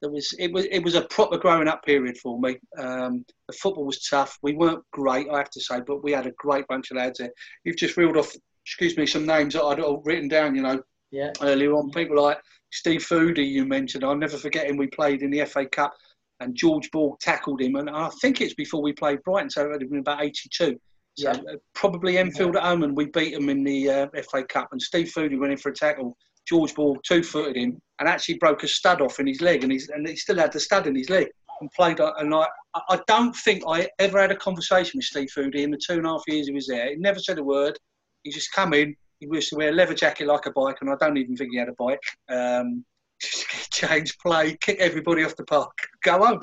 there 0.00 0.10
was 0.10 0.34
it 0.38 0.52
was 0.52 0.66
it 0.66 0.80
was 0.80 0.96
a 0.96 1.02
proper 1.08 1.38
growing 1.38 1.68
up 1.68 1.82
period 1.84 2.16
for 2.18 2.38
me. 2.38 2.58
Um, 2.78 3.24
the 3.48 3.54
football 3.54 3.86
was 3.86 4.02
tough. 4.06 4.36
We 4.42 4.54
weren't 4.54 4.82
great, 4.92 5.28
I 5.30 5.38
have 5.38 5.50
to 5.50 5.60
say, 5.60 5.80
but 5.86 6.02
we 6.02 6.12
had 6.12 6.26
a 6.26 6.32
great 6.32 6.66
bunch 6.68 6.90
of 6.90 6.96
lads 6.98 7.18
there. 7.20 7.30
You've 7.64 7.76
just 7.76 7.96
reeled 7.96 8.16
off, 8.18 8.34
excuse 8.64 8.96
me, 8.96 9.06
some 9.06 9.26
names 9.26 9.54
that 9.54 9.62
I'd 9.62 9.80
all 9.80 10.02
written 10.04 10.28
down. 10.28 10.54
You 10.54 10.62
know, 10.62 10.82
Yeah. 11.10 11.32
earlier 11.42 11.74
on. 11.74 11.90
People 11.90 12.20
like 12.22 12.38
Steve 12.72 13.02
Foodie, 13.02 13.48
you 13.48 13.64
mentioned. 13.64 14.04
I'll 14.04 14.16
never 14.16 14.36
forget 14.36 14.66
him. 14.68 14.76
We 14.76 14.86
played 14.88 15.22
in 15.22 15.30
the 15.30 15.40
FA 15.40 15.66
Cup, 15.66 15.94
and 16.40 16.54
George 16.54 16.90
Ball 16.90 17.16
tackled 17.20 17.60
him. 17.60 17.76
And 17.76 17.88
I 17.88 18.08
think 18.20 18.40
it's 18.40 18.54
before 18.54 18.82
we 18.82 18.92
played 18.92 19.22
Brighton, 19.22 19.50
so 19.50 19.64
it 19.64 19.70
would 19.70 19.82
have 19.82 19.90
been 19.90 20.00
about 20.00 20.22
'82. 20.22 20.78
So 21.16 21.30
Yeah. 21.30 21.30
uh, 21.32 21.56
probably 21.74 22.18
Enfield 22.18 22.56
at 22.56 22.62
home, 22.64 22.82
and 22.82 22.96
we 22.96 23.04
beat 23.06 23.34
them 23.34 23.48
in 23.48 23.62
the 23.62 23.90
uh, 23.90 24.08
FA 24.22 24.42
Cup. 24.44 24.68
And 24.72 24.82
Steve 24.82 25.12
Foodie 25.14 25.38
went 25.38 25.52
in 25.52 25.58
for 25.58 25.68
a 25.68 25.74
tackle. 25.74 26.16
George 26.46 26.74
Ball 26.74 26.98
two-footed 27.04 27.56
him 27.56 27.80
and 27.98 28.08
actually 28.08 28.36
broke 28.38 28.64
a 28.64 28.68
stud 28.68 29.00
off 29.00 29.18
in 29.20 29.26
his 29.26 29.40
leg, 29.40 29.62
and 29.62 29.72
he's 29.72 29.88
and 29.90 30.06
he 30.08 30.16
still 30.16 30.36
had 30.38 30.52
the 30.52 30.60
stud 30.60 30.86
in 30.86 30.94
his 30.96 31.08
leg. 31.10 31.28
And 31.60 31.70
played. 31.70 32.00
And 32.00 32.34
I, 32.34 32.48
I 32.88 33.00
don't 33.06 33.34
think 33.36 33.62
I 33.68 33.88
ever 34.00 34.20
had 34.20 34.32
a 34.32 34.36
conversation 34.36 34.98
with 34.98 35.04
Steve 35.04 35.28
Foodie 35.34 35.62
in 35.62 35.70
the 35.70 35.78
two 35.78 35.94
and 35.94 36.06
a 36.06 36.08
half 36.10 36.24
years 36.26 36.48
he 36.48 36.52
was 36.52 36.66
there. 36.66 36.88
He 36.88 36.96
never 36.96 37.20
said 37.20 37.38
a 37.38 37.44
word. 37.44 37.78
He 38.24 38.30
just 38.30 38.52
come 38.52 38.74
in. 38.74 38.96
He 39.20 39.28
used 39.30 39.50
to 39.50 39.56
wear 39.56 39.68
a 39.68 39.72
leather 39.72 39.94
jacket 39.94 40.26
like 40.26 40.46
a 40.46 40.50
bike, 40.50 40.78
and 40.80 40.90
I 40.90 40.96
don't 41.00 41.16
even 41.16 41.36
think 41.36 41.52
he 41.52 41.58
had 41.58 41.68
a 41.68 41.74
bike. 41.78 42.02
Um, 42.28 42.84
change 43.72 44.18
play, 44.18 44.56
kick 44.60 44.78
everybody 44.80 45.24
off 45.24 45.36
the 45.36 45.44
park, 45.44 45.72
go 46.02 46.18
home. 46.24 46.40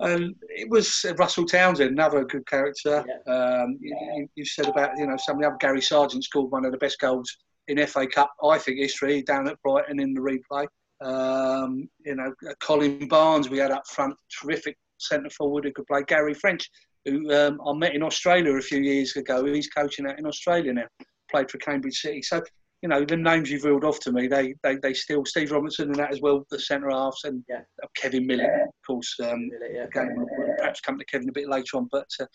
And 0.00 0.34
it 0.48 0.68
was 0.68 1.04
Russell 1.18 1.44
Townsend, 1.44 1.90
another 1.90 2.24
good 2.24 2.46
character. 2.46 3.04
Um, 3.26 3.78
you, 3.80 3.96
you- 4.16 4.28
you 4.34 4.44
said 4.44 4.66
about 4.66 4.90
you 4.98 5.06
know 5.06 5.16
some 5.18 5.36
of 5.36 5.42
the 5.42 5.48
other 5.48 5.56
Gary 5.60 5.80
Sargent 5.82 6.24
scored 6.24 6.50
one 6.50 6.64
of 6.64 6.72
the 6.72 6.78
best 6.78 6.98
goals 6.98 7.30
in 7.68 7.84
FA 7.86 8.06
Cup, 8.06 8.30
I 8.42 8.58
think, 8.58 8.78
history 8.78 9.22
down 9.22 9.46
at 9.48 9.60
Brighton 9.62 10.00
in 10.00 10.14
the 10.14 10.20
replay. 10.20 10.66
Um, 11.02 11.88
you 12.04 12.14
know, 12.14 12.32
Colin 12.60 13.08
Barnes 13.08 13.48
we 13.48 13.58
had 13.58 13.70
up 13.70 13.86
front, 13.86 14.14
terrific 14.40 14.76
centre 14.98 15.30
forward 15.30 15.64
who 15.64 15.72
could 15.72 15.86
play. 15.86 16.02
Gary 16.06 16.34
French, 16.34 16.68
who 17.04 17.32
um, 17.32 17.60
I 17.66 17.72
met 17.72 17.94
in 17.94 18.02
Australia 18.02 18.54
a 18.54 18.60
few 18.60 18.80
years 18.80 19.16
ago. 19.16 19.44
He's 19.44 19.68
coaching 19.68 20.06
out 20.06 20.18
in 20.18 20.26
Australia 20.26 20.72
now. 20.72 20.86
Played 21.30 21.50
for 21.50 21.58
Cambridge 21.58 22.00
City. 22.00 22.22
So 22.22 22.42
you 22.82 22.88
know, 22.88 23.04
the 23.04 23.16
names 23.16 23.50
you've 23.50 23.64
reeled 23.64 23.84
off 23.84 24.00
to 24.00 24.12
me, 24.12 24.26
they, 24.26 24.54
they, 24.62 24.76
they 24.76 24.94
still, 24.94 25.24
Steve 25.26 25.52
Robinson 25.52 25.88
and 25.88 25.96
that 25.96 26.12
as 26.12 26.22
well, 26.22 26.46
the 26.50 26.58
centre 26.58 26.90
halves, 26.90 27.24
and 27.24 27.44
Yeah. 27.48 27.60
Kevin 27.94 28.26
Miller, 28.26 28.62
of 28.62 28.86
course. 28.86 29.14
Um, 29.22 29.50
yeah. 29.70 29.84
again, 29.84 30.14
we'll 30.16 30.26
we'll 30.38 30.56
perhaps 30.56 30.80
come 30.80 30.98
to 30.98 31.04
Kevin 31.04 31.28
a 31.28 31.32
bit 31.32 31.48
later 31.48 31.76
on, 31.76 31.88
but 31.92 32.08
uh, 32.20 32.26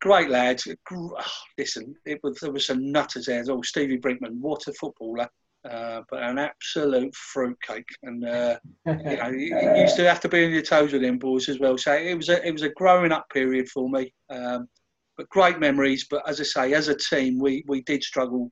great 0.00 0.30
lads. 0.30 0.68
Oh, 0.92 1.16
listen, 1.58 1.96
it 2.06 2.20
was, 2.22 2.38
there 2.40 2.52
was 2.52 2.66
some 2.66 2.92
nutters 2.92 3.26
there. 3.26 3.44
Oh, 3.48 3.62
Stevie 3.62 3.98
Brinkman, 3.98 4.38
what 4.38 4.68
a 4.68 4.72
footballer. 4.74 5.28
Uh, 5.68 6.02
but 6.10 6.22
an 6.22 6.38
absolute 6.38 7.14
fruitcake, 7.14 7.88
and 8.02 8.24
uh, 8.24 8.58
you 8.86 9.16
know, 9.16 9.28
you, 9.28 9.56
used 9.76 9.96
to 9.96 10.08
have 10.08 10.18
to 10.20 10.28
be 10.28 10.44
on 10.44 10.50
your 10.50 10.62
toes 10.62 10.92
with 10.92 11.02
them 11.02 11.18
boys 11.18 11.48
as 11.48 11.60
well. 11.60 11.78
So 11.78 11.92
it 11.92 12.14
was 12.14 12.28
a 12.28 12.44
it 12.44 12.50
was 12.50 12.62
a 12.62 12.70
growing 12.70 13.12
up 13.12 13.30
period 13.30 13.68
for 13.68 13.88
me. 13.88 14.12
Um, 14.28 14.68
but 15.16 15.28
great 15.28 15.58
memories. 15.58 16.06
But 16.10 16.28
as 16.28 16.40
I 16.40 16.44
say, 16.44 16.74
as 16.74 16.88
a 16.88 16.96
team, 16.96 17.38
we, 17.38 17.64
we 17.66 17.82
did 17.82 18.02
struggle 18.02 18.50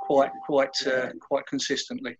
quite 0.00 0.30
quite 0.44 0.74
uh, 0.86 1.10
quite 1.20 1.46
consistently. 1.46 2.16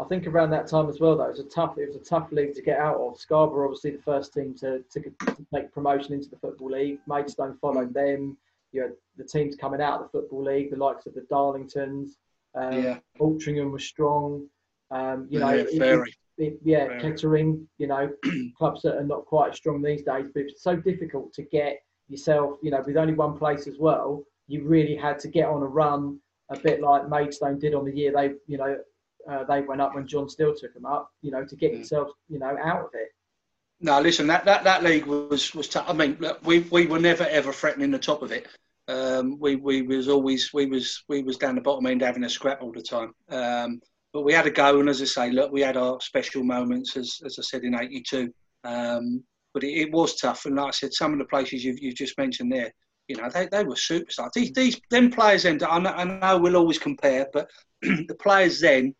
I 0.00 0.04
think 0.04 0.26
around 0.26 0.50
that 0.50 0.68
time 0.68 0.88
as 0.88 1.00
well, 1.00 1.16
though, 1.16 1.24
it 1.24 1.30
was 1.30 1.40
a 1.40 1.44
tough. 1.44 1.76
It 1.76 1.88
was 1.88 1.96
a 1.96 2.04
tough 2.04 2.30
league 2.30 2.54
to 2.54 2.62
get 2.62 2.78
out 2.78 2.96
of. 2.96 3.18
Scarborough, 3.18 3.66
obviously, 3.66 3.92
the 3.92 4.02
first 4.02 4.32
team 4.32 4.54
to, 4.60 4.82
to, 4.92 5.00
to 5.00 5.46
take 5.52 5.72
promotion 5.72 6.14
into 6.14 6.28
the 6.28 6.36
football 6.36 6.70
league. 6.70 7.00
Maidstone 7.06 7.58
followed 7.60 7.92
them. 7.92 8.36
You 8.72 8.82
had 8.82 8.92
the 9.16 9.24
teams 9.24 9.56
coming 9.56 9.80
out 9.80 10.00
of 10.00 10.02
the 10.06 10.18
football 10.20 10.44
league, 10.44 10.70
the 10.70 10.76
likes 10.76 11.06
of 11.06 11.14
the 11.14 11.22
Darlingtons. 11.32 12.10
Um, 12.54 12.72
Yeah. 12.82 12.98
Altrincham 13.20 13.70
was 13.70 13.84
strong. 13.84 14.48
Um, 14.90 15.26
you 15.30 15.38
know, 15.40 15.50
yeah, 15.50 15.62
it- 15.70 16.14
it- 16.38 16.58
yeah. 16.62 16.98
Kettering, 16.98 17.68
you 17.78 17.88
know, 17.88 18.10
clubs 18.58 18.82
that 18.82 18.96
are 18.96 19.04
not 19.04 19.26
quite 19.26 19.50
as 19.50 19.56
strong 19.56 19.82
these 19.82 20.02
days, 20.02 20.28
but 20.32 20.44
it's 20.44 20.62
so 20.62 20.76
difficult 20.76 21.32
to 21.34 21.42
get 21.42 21.82
yourself, 22.08 22.58
you 22.62 22.70
know, 22.70 22.82
with 22.86 22.96
only 22.96 23.12
one 23.14 23.36
place 23.36 23.66
as 23.66 23.76
well. 23.78 24.24
You 24.46 24.62
really 24.64 24.94
had 24.96 25.18
to 25.20 25.28
get 25.28 25.46
on 25.48 25.62
a 25.62 25.66
run, 25.66 26.20
a 26.48 26.58
bit 26.58 26.80
like 26.80 27.08
Maidstone 27.08 27.58
did 27.58 27.74
on 27.74 27.84
the 27.84 27.94
year 27.94 28.12
they, 28.12 28.34
you 28.46 28.56
know, 28.56 28.78
uh, 29.28 29.44
they 29.44 29.60
went 29.60 29.80
up 29.82 29.94
when 29.94 30.06
John 30.06 30.28
Steele 30.28 30.54
took 30.54 30.72
them 30.72 30.86
up, 30.86 31.10
you 31.22 31.30
know, 31.30 31.44
to 31.44 31.56
get 31.56 31.72
Mm. 31.72 31.78
yourself, 31.78 32.10
you 32.28 32.38
know, 32.38 32.56
out 32.62 32.84
of 32.86 32.90
it. 32.94 33.08
No, 33.80 34.00
listen, 34.00 34.26
that, 34.28 34.44
that, 34.46 34.64
that 34.64 34.82
league 34.82 35.04
was 35.06 35.54
was 35.54 35.68
tough. 35.68 35.84
I 35.88 35.92
mean, 35.92 36.16
look, 36.18 36.38
we, 36.46 36.60
we 36.70 36.86
were 36.86 36.98
never 36.98 37.24
ever 37.24 37.52
threatening 37.52 37.90
the 37.90 37.98
top 37.98 38.22
of 38.22 38.32
it. 38.32 38.46
Um, 38.88 39.38
we, 39.38 39.56
we 39.56 39.82
was 39.82 40.08
always 40.08 40.50
we 40.52 40.66
was 40.66 41.04
we 41.08 41.22
was 41.22 41.36
down 41.36 41.54
the 41.54 41.60
bottom 41.60 41.86
end 41.86 42.02
having 42.02 42.24
a 42.24 42.28
scrap 42.28 42.62
all 42.62 42.72
the 42.72 42.82
time. 42.82 43.12
Um, 43.30 43.80
but 44.12 44.22
we 44.22 44.32
had 44.32 44.46
a 44.46 44.50
go, 44.50 44.80
and 44.80 44.88
as 44.88 45.02
I 45.02 45.04
say, 45.04 45.30
look, 45.30 45.52
we 45.52 45.60
had 45.60 45.76
our 45.76 46.00
special 46.00 46.42
moments, 46.42 46.96
as 46.96 47.20
as 47.24 47.38
I 47.38 47.42
said 47.42 47.64
in 47.64 47.74
'82. 47.74 48.32
Um, 48.64 49.22
but 49.54 49.64
it, 49.64 49.72
it 49.72 49.92
was 49.92 50.16
tough, 50.16 50.46
and 50.46 50.56
like 50.56 50.68
I 50.68 50.70
said, 50.70 50.94
some 50.94 51.12
of 51.12 51.18
the 51.18 51.24
places 51.26 51.64
you've, 51.64 51.80
you've 51.80 51.94
just 51.94 52.16
mentioned 52.18 52.50
there, 52.50 52.72
you 53.08 53.16
know, 53.16 53.28
they, 53.28 53.48
they 53.50 53.64
were 53.64 53.74
superstars. 53.74 54.32
These 54.34 54.52
these 54.52 54.80
them 54.90 55.10
players 55.10 55.42
then, 55.42 55.58
I 55.68 55.78
know, 55.78 55.90
I 55.90 56.04
know 56.04 56.38
we'll 56.38 56.56
always 56.56 56.78
compare, 56.78 57.26
but 57.32 57.50
the 57.82 58.16
players 58.20 58.60
then 58.60 58.94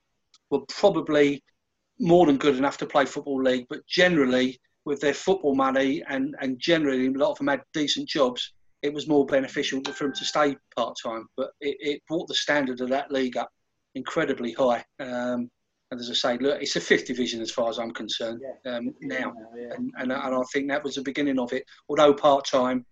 were 0.50 0.60
probably 0.68 1.42
more 2.00 2.26
than 2.26 2.36
good 2.36 2.56
enough 2.56 2.78
to 2.78 2.86
play 2.86 3.04
football 3.04 3.42
league, 3.42 3.66
but 3.68 3.86
generally 3.86 4.60
with 4.84 5.00
their 5.00 5.14
football 5.14 5.54
money 5.54 6.02
and, 6.08 6.34
and 6.40 6.58
generally 6.58 7.06
a 7.06 7.10
lot 7.10 7.32
of 7.32 7.38
them 7.38 7.48
had 7.48 7.62
decent 7.74 8.08
jobs, 8.08 8.52
it 8.82 8.92
was 8.92 9.08
more 9.08 9.26
beneficial 9.26 9.80
for 9.92 10.06
him 10.06 10.12
to 10.12 10.24
stay 10.24 10.56
part 10.76 10.96
time. 11.02 11.26
But 11.36 11.50
it, 11.60 11.76
it 11.80 12.02
brought 12.08 12.28
the 12.28 12.34
standard 12.34 12.80
of 12.80 12.88
that 12.90 13.10
league 13.10 13.36
up 13.36 13.50
incredibly 13.94 14.52
high. 14.52 14.84
Um, 15.00 15.50
and 15.90 16.00
as 16.00 16.10
I 16.10 16.14
say, 16.14 16.38
look, 16.38 16.60
it's 16.60 16.76
a 16.76 16.80
fifth 16.80 17.06
division 17.06 17.40
as 17.40 17.50
far 17.50 17.70
as 17.70 17.78
I'm 17.78 17.92
concerned 17.92 18.42
um, 18.66 18.94
now. 19.00 19.32
yeah. 19.56 19.74
And, 19.74 19.90
and, 19.98 20.12
and 20.12 20.34
I 20.34 20.42
think 20.52 20.68
that 20.68 20.84
was 20.84 20.96
the 20.96 21.02
beginning 21.02 21.38
of 21.38 21.52
it. 21.52 21.64
Although 21.88 22.12
part 22.12 22.44
time, 22.44 22.84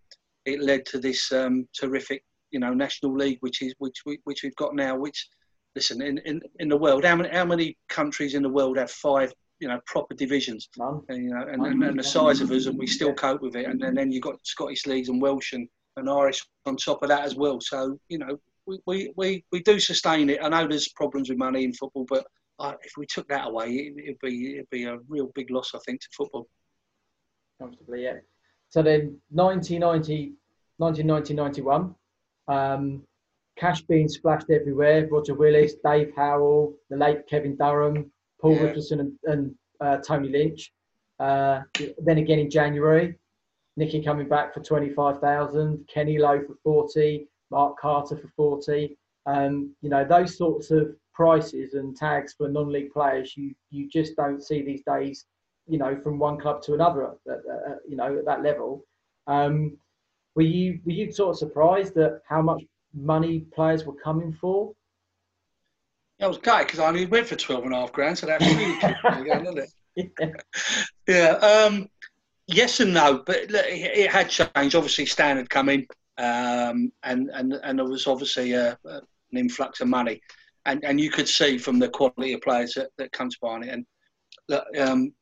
it 0.46 0.60
led 0.60 0.86
to 0.86 0.98
this 0.98 1.30
um, 1.32 1.68
terrific, 1.78 2.24
you 2.52 2.60
know, 2.60 2.72
national 2.72 3.14
league, 3.14 3.38
which 3.40 3.60
is 3.60 3.74
which 3.78 3.98
we, 4.06 4.18
which 4.24 4.42
we've 4.42 4.56
got 4.56 4.74
now. 4.74 4.96
Which, 4.96 5.28
listen, 5.74 6.00
in, 6.00 6.18
in, 6.18 6.40
in 6.58 6.68
the 6.68 6.76
world, 6.76 7.04
how 7.04 7.16
many 7.16 7.28
how 7.28 7.44
many 7.44 7.76
countries 7.88 8.34
in 8.34 8.42
the 8.42 8.48
world 8.48 8.78
have 8.78 8.90
five, 8.90 9.32
you 9.60 9.68
know, 9.68 9.80
proper 9.86 10.14
divisions? 10.14 10.68
None. 10.76 11.02
And, 11.08 11.24
you 11.24 11.30
know, 11.30 11.46
and, 11.50 11.64
and, 11.64 11.82
and 11.82 11.98
the 11.98 12.04
size 12.04 12.40
of 12.40 12.50
us, 12.50 12.66
and 12.66 12.78
we 12.78 12.86
still 12.86 13.14
cope 13.14 13.42
with 13.42 13.56
it. 13.56 13.66
And 13.66 13.80
then, 13.80 13.94
then 13.94 14.12
you've 14.12 14.22
got 14.22 14.44
Scottish 14.44 14.86
leagues 14.86 15.08
and 15.08 15.20
Welsh 15.20 15.52
and, 15.52 15.68
and 15.96 16.10
Irish 16.10 16.44
on 16.66 16.76
top 16.76 17.02
of 17.02 17.08
that 17.08 17.24
as 17.24 17.34
well. 17.34 17.60
So 17.60 17.98
you 18.08 18.18
know, 18.18 18.38
we, 18.66 18.78
we, 18.86 19.12
we, 19.16 19.44
we 19.52 19.62
do 19.62 19.78
sustain 19.78 20.30
it. 20.30 20.40
I 20.42 20.48
know 20.48 20.66
there's 20.66 20.88
problems 20.88 21.28
with 21.28 21.38
money 21.38 21.64
in 21.64 21.72
football, 21.72 22.06
but 22.08 22.26
uh, 22.58 22.72
if 22.82 22.92
we 22.96 23.06
took 23.06 23.28
that 23.28 23.48
away, 23.48 23.70
it, 23.70 23.94
it'd 24.02 24.18
be 24.20 24.54
it'd 24.54 24.70
be 24.70 24.84
a 24.84 24.98
real 25.08 25.30
big 25.34 25.50
loss, 25.50 25.72
I 25.74 25.78
think, 25.86 26.00
to 26.00 26.08
football. 26.16 26.46
comfortably, 27.60 28.04
yeah. 28.04 28.18
So 28.68 28.82
then 28.82 29.20
1990, 29.30 30.34
1990 30.78 31.34
91, 31.34 31.94
um, 32.48 33.02
cash 33.58 33.82
being 33.82 34.08
splashed 34.08 34.50
everywhere. 34.50 35.08
Roger 35.10 35.34
Willis, 35.34 35.74
Dave 35.84 36.12
Howell, 36.16 36.74
the 36.90 36.96
late 36.96 37.26
Kevin 37.28 37.56
Durham, 37.56 38.10
Paul 38.40 38.54
Yeah. 38.56 38.62
Richardson, 38.62 39.00
and, 39.00 39.18
and 39.24 39.54
uh, 39.80 39.98
Tony 39.98 40.28
Lynch. 40.28 40.72
Uh, 41.18 41.62
then 41.98 42.18
again 42.18 42.38
in 42.38 42.50
January, 42.50 43.18
Nicky 43.76 44.02
coming 44.02 44.28
back 44.28 44.52
for 44.52 44.60
25,000, 44.60 45.86
Kenny 45.88 46.18
Lowe 46.18 46.42
for 46.46 46.54
40, 46.62 47.26
Mark 47.50 47.78
Carter 47.78 48.16
for 48.16 48.28
40. 48.36 48.96
Um, 49.26 49.74
you 49.80 49.90
know, 49.90 50.04
those 50.04 50.36
sorts 50.36 50.70
of 50.70 50.94
prices 51.14 51.74
and 51.74 51.96
tags 51.96 52.34
for 52.34 52.48
non-league 52.48 52.92
players, 52.92 53.36
you, 53.36 53.54
you 53.70 53.88
just 53.88 54.16
don't 54.16 54.42
see 54.42 54.62
these 54.62 54.82
days 54.86 55.26
you 55.66 55.78
know, 55.78 55.98
from 56.02 56.18
one 56.18 56.38
club 56.38 56.62
to 56.62 56.74
another, 56.74 57.14
at, 57.26 57.32
at, 57.32 57.78
you 57.88 57.96
know, 57.96 58.16
at 58.18 58.24
that 58.24 58.42
level. 58.42 58.84
Um, 59.26 59.76
were 60.34 60.42
you 60.42 60.80
were 60.84 60.92
you 60.92 61.10
sort 61.10 61.30
of 61.30 61.38
surprised 61.38 61.96
at 61.96 62.20
how 62.28 62.42
much 62.42 62.62
money 62.94 63.40
players 63.52 63.84
were 63.84 63.94
coming 63.94 64.32
for? 64.40 64.72
I 66.20 66.26
was 66.26 66.38
gutted 66.38 66.66
because 66.66 66.80
I 66.80 66.88
only 66.88 67.06
went 67.06 67.26
for 67.26 67.36
12 67.36 67.64
and 67.64 67.74
a 67.74 67.76
half 67.76 67.92
grand, 67.92 68.18
so 68.18 68.26
that's 68.26 68.44
really 68.44 68.78
good 68.80 69.42
isn't 69.42 69.58
it? 69.58 69.70
Yeah. 71.08 71.30
Um, 71.36 71.88
yes 72.46 72.80
and 72.80 72.94
no, 72.94 73.22
but 73.24 73.50
look, 73.50 73.64
it, 73.66 74.10
had 74.10 74.28
changed. 74.28 74.74
Obviously, 74.74 75.06
Stan 75.06 75.36
had 75.36 75.50
come 75.50 75.68
in, 75.68 75.86
um, 76.18 76.92
and, 77.02 77.30
and, 77.32 77.54
and 77.62 77.78
there 77.78 77.86
was 77.86 78.06
obviously 78.06 78.52
a, 78.52 78.78
an 78.84 79.02
influx 79.34 79.80
of 79.80 79.88
money. 79.88 80.20
and 80.66 80.84
and 80.84 81.00
you 81.00 81.10
could 81.10 81.28
see 81.28 81.58
from 81.58 81.78
the 81.78 81.88
quality 81.88 82.32
of 82.34 82.42
players 82.42 82.74
that, 82.74 82.90
that 82.98 83.12
come 83.12 83.30
to 83.30 83.36
Barnet. 83.40 83.70
And 83.70 83.86
um, 84.78 85.12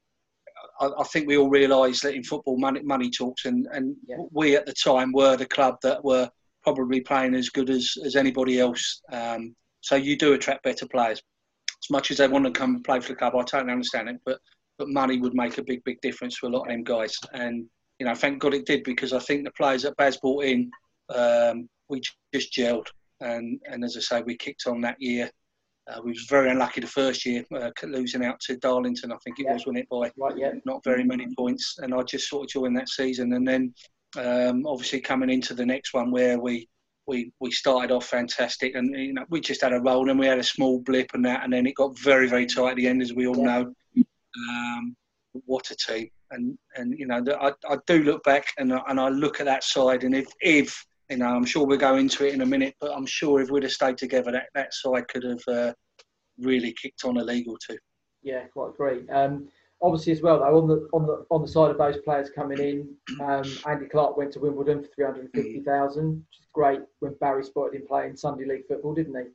I, 0.80 0.90
I, 0.98 1.04
think 1.04 1.28
we 1.28 1.36
all 1.36 1.50
realise 1.50 2.00
that 2.00 2.14
in 2.14 2.24
football, 2.24 2.58
money, 2.58 2.82
money 2.82 3.10
talks, 3.10 3.44
and 3.44 3.66
and 3.72 3.94
yeah. 4.06 4.16
we 4.32 4.56
at 4.56 4.66
the 4.66 4.72
time 4.72 5.12
were 5.12 5.36
the 5.36 5.46
club 5.46 5.76
that 5.82 6.02
were 6.04 6.28
probably 6.62 7.00
playing 7.00 7.34
as 7.34 7.50
good 7.50 7.70
as 7.70 7.94
as 8.04 8.16
anybody 8.16 8.58
else. 8.58 9.02
Um, 9.12 9.54
so 9.84 9.96
you 9.96 10.16
do 10.16 10.32
attract 10.32 10.62
better 10.62 10.88
players. 10.88 11.20
As 11.68 11.90
much 11.90 12.10
as 12.10 12.16
they 12.16 12.26
want 12.26 12.46
to 12.46 12.50
come 12.50 12.76
and 12.76 12.84
play 12.84 13.00
for 13.00 13.08
the 13.08 13.16
club, 13.16 13.36
I 13.36 13.42
totally 13.42 13.72
understand 13.72 14.08
it, 14.08 14.16
but 14.24 14.38
but 14.78 14.88
money 14.88 15.20
would 15.20 15.34
make 15.34 15.58
a 15.58 15.62
big, 15.62 15.84
big 15.84 16.00
difference 16.00 16.36
for 16.36 16.46
a 16.46 16.50
lot 16.50 16.62
of 16.62 16.68
them 16.68 16.82
guys. 16.82 17.16
And 17.34 17.66
you 17.98 18.06
know, 18.06 18.14
thank 18.14 18.40
God 18.40 18.54
it 18.54 18.66
did 18.66 18.82
because 18.82 19.12
I 19.12 19.18
think 19.18 19.44
the 19.44 19.52
players 19.52 19.82
that 19.82 19.96
Baz 19.96 20.16
brought 20.16 20.44
in, 20.44 20.70
um, 21.14 21.68
we 21.90 22.00
just 22.32 22.52
gelled. 22.52 22.86
And 23.20 23.60
and 23.70 23.84
as 23.84 23.96
I 23.98 24.00
say, 24.00 24.22
we 24.22 24.38
kicked 24.38 24.66
on 24.66 24.80
that 24.80 24.96
year. 25.00 25.30
Uh, 25.86 26.00
we 26.02 26.12
was 26.12 26.26
very 26.30 26.50
unlucky 26.50 26.80
the 26.80 26.86
first 26.86 27.26
year, 27.26 27.44
uh, 27.54 27.70
losing 27.82 28.24
out 28.24 28.40
to 28.40 28.56
Darlington. 28.56 29.12
I 29.12 29.18
think 29.22 29.38
it 29.38 29.44
yeah. 29.44 29.52
was, 29.52 29.66
wasn't 29.66 29.80
it, 29.80 29.88
by 29.90 30.10
right, 30.16 30.38
yeah. 30.38 30.52
not 30.64 30.82
very 30.82 31.04
many 31.04 31.26
points. 31.36 31.76
And 31.82 31.92
I 31.92 32.02
just 32.04 32.30
sort 32.30 32.44
of 32.44 32.48
joined 32.50 32.74
that 32.78 32.88
season. 32.88 33.34
And 33.34 33.46
then 33.46 33.74
um, 34.16 34.66
obviously 34.66 35.02
coming 35.02 35.28
into 35.28 35.52
the 35.52 35.66
next 35.66 35.92
one 35.92 36.10
where 36.10 36.40
we 36.40 36.66
we 37.06 37.32
we 37.40 37.50
started 37.50 37.90
off 37.90 38.06
fantastic, 38.06 38.74
and 38.74 38.94
you 38.94 39.12
know 39.12 39.24
we 39.28 39.40
just 39.40 39.62
had 39.62 39.72
a 39.72 39.80
roll, 39.80 40.10
and 40.10 40.18
we 40.18 40.26
had 40.26 40.38
a 40.38 40.44
small 40.44 40.80
blip 40.80 41.10
and 41.14 41.24
that, 41.24 41.44
and 41.44 41.52
then 41.52 41.66
it 41.66 41.74
got 41.74 41.98
very 41.98 42.28
very 42.28 42.46
tight 42.46 42.70
at 42.70 42.76
the 42.76 42.86
end, 42.86 43.02
as 43.02 43.12
we 43.12 43.26
all 43.26 43.36
yeah. 43.38 43.44
know. 43.44 43.74
Um, 44.48 44.96
what 45.46 45.70
a 45.70 45.76
team! 45.76 46.08
And 46.30 46.58
and 46.76 46.98
you 46.98 47.06
know 47.06 47.22
I, 47.40 47.52
I 47.68 47.78
do 47.86 48.02
look 48.02 48.22
back 48.24 48.46
and 48.58 48.72
I, 48.72 48.80
and 48.88 49.00
I 49.00 49.08
look 49.08 49.40
at 49.40 49.46
that 49.46 49.64
side, 49.64 50.04
and 50.04 50.14
if 50.14 50.26
if 50.40 50.84
you 51.10 51.18
know 51.18 51.26
I'm 51.26 51.44
sure 51.44 51.66
we'll 51.66 51.78
go 51.78 51.96
into 51.96 52.26
it 52.26 52.34
in 52.34 52.40
a 52.40 52.46
minute, 52.46 52.74
but 52.80 52.92
I'm 52.92 53.06
sure 53.06 53.40
if 53.40 53.50
we'd 53.50 53.62
have 53.64 53.72
stayed 53.72 53.98
together, 53.98 54.32
that 54.32 54.46
that 54.54 54.74
side 54.74 55.08
could 55.08 55.24
have 55.24 55.42
uh, 55.48 55.72
really 56.38 56.74
kicked 56.80 57.04
on 57.04 57.18
a 57.18 57.24
league 57.24 57.48
or 57.48 57.58
two. 57.66 57.78
Yeah, 58.22 58.44
quite 58.46 58.70
agree. 58.70 59.08
Um, 59.10 59.48
obviously 59.84 60.12
as 60.12 60.22
well 60.22 60.38
though 60.38 60.58
on 60.58 60.66
the 60.66 60.88
on 60.92 61.06
the 61.06 61.26
on 61.30 61.42
the 61.42 61.48
side 61.48 61.70
of 61.70 61.78
those 61.78 61.98
players 61.98 62.30
coming 62.30 62.58
in, 62.58 62.88
um, 63.20 63.44
Andy 63.66 63.86
Clark 63.86 64.16
went 64.16 64.32
to 64.32 64.40
Wimbledon 64.40 64.82
for 64.82 64.88
three 64.94 65.04
hundred 65.04 65.26
and 65.26 65.34
fifty 65.34 65.60
thousand, 65.60 66.16
which 66.16 66.40
is 66.40 66.46
great. 66.52 66.80
When 67.00 67.14
Barry 67.20 67.44
spotted 67.44 67.80
him 67.80 67.86
playing 67.86 68.16
Sunday 68.16 68.46
League 68.46 68.66
football, 68.66 68.94
didn't 68.94 69.14
he? 69.14 69.28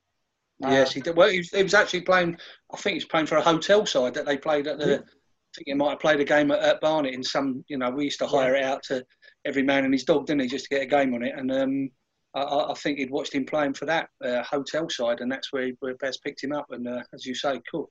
Yes, 0.61 0.91
he 0.91 0.99
did. 0.99 1.15
Well, 1.15 1.29
he 1.29 1.37
was, 1.37 1.49
he 1.51 1.63
was, 1.63 1.73
actually 1.73 2.01
playing. 2.01 2.37
I 2.73 2.77
think 2.77 2.95
he 2.95 2.97
was 2.97 3.05
playing 3.05 3.27
for 3.27 3.37
a 3.37 3.41
hotel 3.41 3.85
side 3.85 4.13
that 4.15 4.25
they 4.25 4.37
played 4.37 4.67
at 4.67 4.79
the. 4.79 4.87
Yeah. 4.87 4.95
I 4.95 5.55
think 5.55 5.67
he 5.67 5.73
might 5.73 5.91
have 5.91 5.99
played 5.99 6.19
a 6.19 6.25
game 6.25 6.51
at, 6.51 6.59
at, 6.59 6.81
Barnet 6.81 7.13
in 7.13 7.23
some. 7.23 7.63
You 7.69 7.77
know, 7.77 7.89
we 7.89 8.05
used 8.05 8.19
to 8.19 8.27
hire 8.27 8.55
yeah. 8.55 8.61
it 8.61 8.65
out 8.65 8.83
to 8.83 9.05
every 9.45 9.63
man 9.63 9.85
and 9.85 9.93
his 9.93 10.03
dog, 10.03 10.25
didn't 10.25 10.41
he, 10.41 10.47
just 10.47 10.65
to 10.65 10.75
get 10.75 10.83
a 10.83 10.85
game 10.85 11.13
on 11.13 11.23
it. 11.23 11.33
And 11.35 11.51
um, 11.51 11.89
I, 12.35 12.41
I, 12.41 12.73
think 12.75 12.99
he'd 12.99 13.09
watched 13.09 13.33
him 13.33 13.45
playing 13.45 13.73
for 13.73 13.85
that 13.85 14.09
uh, 14.23 14.43
hotel 14.43 14.89
side, 14.89 15.21
and 15.21 15.31
that's 15.31 15.51
where, 15.51 15.67
he, 15.67 15.73
where 15.79 15.95
Baz 15.95 16.17
picked 16.17 16.43
him 16.43 16.51
up. 16.51 16.67
And 16.69 16.87
uh, 16.87 17.01
as 17.13 17.25
you 17.25 17.33
say, 17.33 17.61
cool 17.71 17.89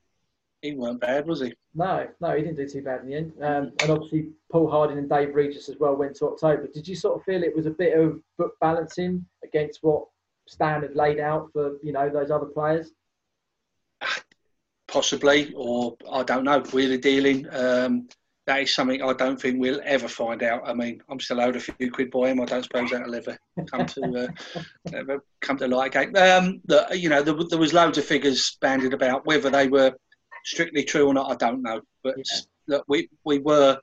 he 0.61 0.73
weren't 0.73 0.99
bad, 0.99 1.25
was 1.25 1.41
he? 1.41 1.53
No, 1.73 2.07
no, 2.19 2.35
he 2.35 2.41
didn't 2.41 2.57
do 2.57 2.67
too 2.67 2.81
bad 2.81 3.01
in 3.01 3.07
the 3.07 3.15
end. 3.15 3.33
Um, 3.41 3.71
and 3.81 3.89
obviously, 3.89 4.29
Paul 4.51 4.69
Harding 4.69 4.97
and 4.97 5.09
Dave 5.09 5.33
Regis 5.33 5.69
as 5.69 5.77
well 5.79 5.95
went 5.95 6.15
to 6.17 6.27
October. 6.27 6.67
Did 6.67 6.87
you 6.87 6.95
sort 6.95 7.17
of 7.17 7.23
feel 7.23 7.43
it 7.43 7.55
was 7.55 7.65
a 7.65 7.71
bit 7.71 7.97
of 7.97 8.19
book 8.37 8.53
balancing 8.59 9.25
against 9.43 9.79
what 9.81 10.05
Stan 10.47 10.81
had 10.81 10.95
laid 10.95 11.19
out 11.19 11.49
for 11.53 11.77
you 11.83 11.93
know 11.93 12.09
those 12.09 12.31
other 12.31 12.45
players? 12.45 12.91
Possibly, 14.87 15.53
or 15.55 15.95
I 16.11 16.23
don't 16.23 16.43
know. 16.43 16.59
Wheeler 16.59 16.97
dealing. 16.97 17.47
Um, 17.53 18.09
that 18.47 18.63
is 18.63 18.73
something 18.73 19.03
I 19.03 19.13
don't 19.13 19.39
think 19.39 19.59
we'll 19.59 19.79
ever 19.83 20.07
find 20.07 20.41
out. 20.41 20.67
I 20.67 20.73
mean, 20.73 21.03
I'm 21.07 21.19
still 21.19 21.39
owed 21.39 21.55
a 21.55 21.59
few 21.59 21.91
quid 21.91 22.09
by 22.09 22.29
him. 22.29 22.41
I 22.41 22.45
don't 22.45 22.63
suppose 22.63 22.89
that'll 22.89 23.13
ever 23.13 23.37
come 23.67 23.85
to 23.85 24.27
uh, 24.55 24.61
ever 24.93 25.23
come 25.39 25.57
to 25.57 25.67
light 25.67 25.95
again. 25.95 26.17
Um, 26.17 26.59
the, 26.65 26.87
you 26.97 27.09
know, 27.09 27.21
there, 27.21 27.35
there 27.47 27.59
was 27.59 27.75
loads 27.75 27.99
of 27.99 28.05
figures 28.05 28.57
banded 28.59 28.93
about 28.95 29.27
whether 29.27 29.51
they 29.51 29.67
were 29.67 29.93
strictly 30.45 30.83
true 30.83 31.07
or 31.07 31.13
not, 31.13 31.31
I 31.31 31.35
don't 31.35 31.61
know. 31.61 31.81
But 32.03 32.17
yeah. 32.17 32.23
look, 32.67 32.85
we 32.87 33.09
we 33.25 33.39
were 33.39 33.79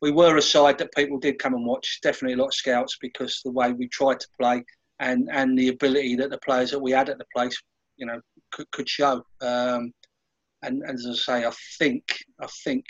we 0.00 0.10
were 0.10 0.36
a 0.36 0.42
side 0.42 0.78
that 0.78 0.94
people 0.94 1.18
did 1.18 1.38
come 1.38 1.54
and 1.54 1.66
watch. 1.66 2.00
Definitely 2.02 2.34
a 2.34 2.38
lot 2.38 2.48
of 2.48 2.54
scouts 2.54 2.98
because 3.00 3.40
the 3.44 3.52
way 3.52 3.72
we 3.72 3.88
tried 3.88 4.20
to 4.20 4.28
play 4.38 4.64
and 5.00 5.28
and 5.32 5.58
the 5.58 5.68
ability 5.68 6.16
that 6.16 6.30
the 6.30 6.38
players 6.38 6.70
that 6.70 6.78
we 6.78 6.92
had 6.92 7.08
at 7.08 7.18
the 7.18 7.26
place, 7.34 7.56
you 7.96 8.06
know, 8.06 8.20
could, 8.52 8.70
could 8.70 8.88
show. 8.88 9.24
Um, 9.40 9.92
and, 10.62 10.82
and 10.82 10.98
as 10.98 11.06
I 11.06 11.40
say, 11.40 11.46
I 11.46 11.52
think 11.78 12.04
I 12.40 12.46
think 12.64 12.84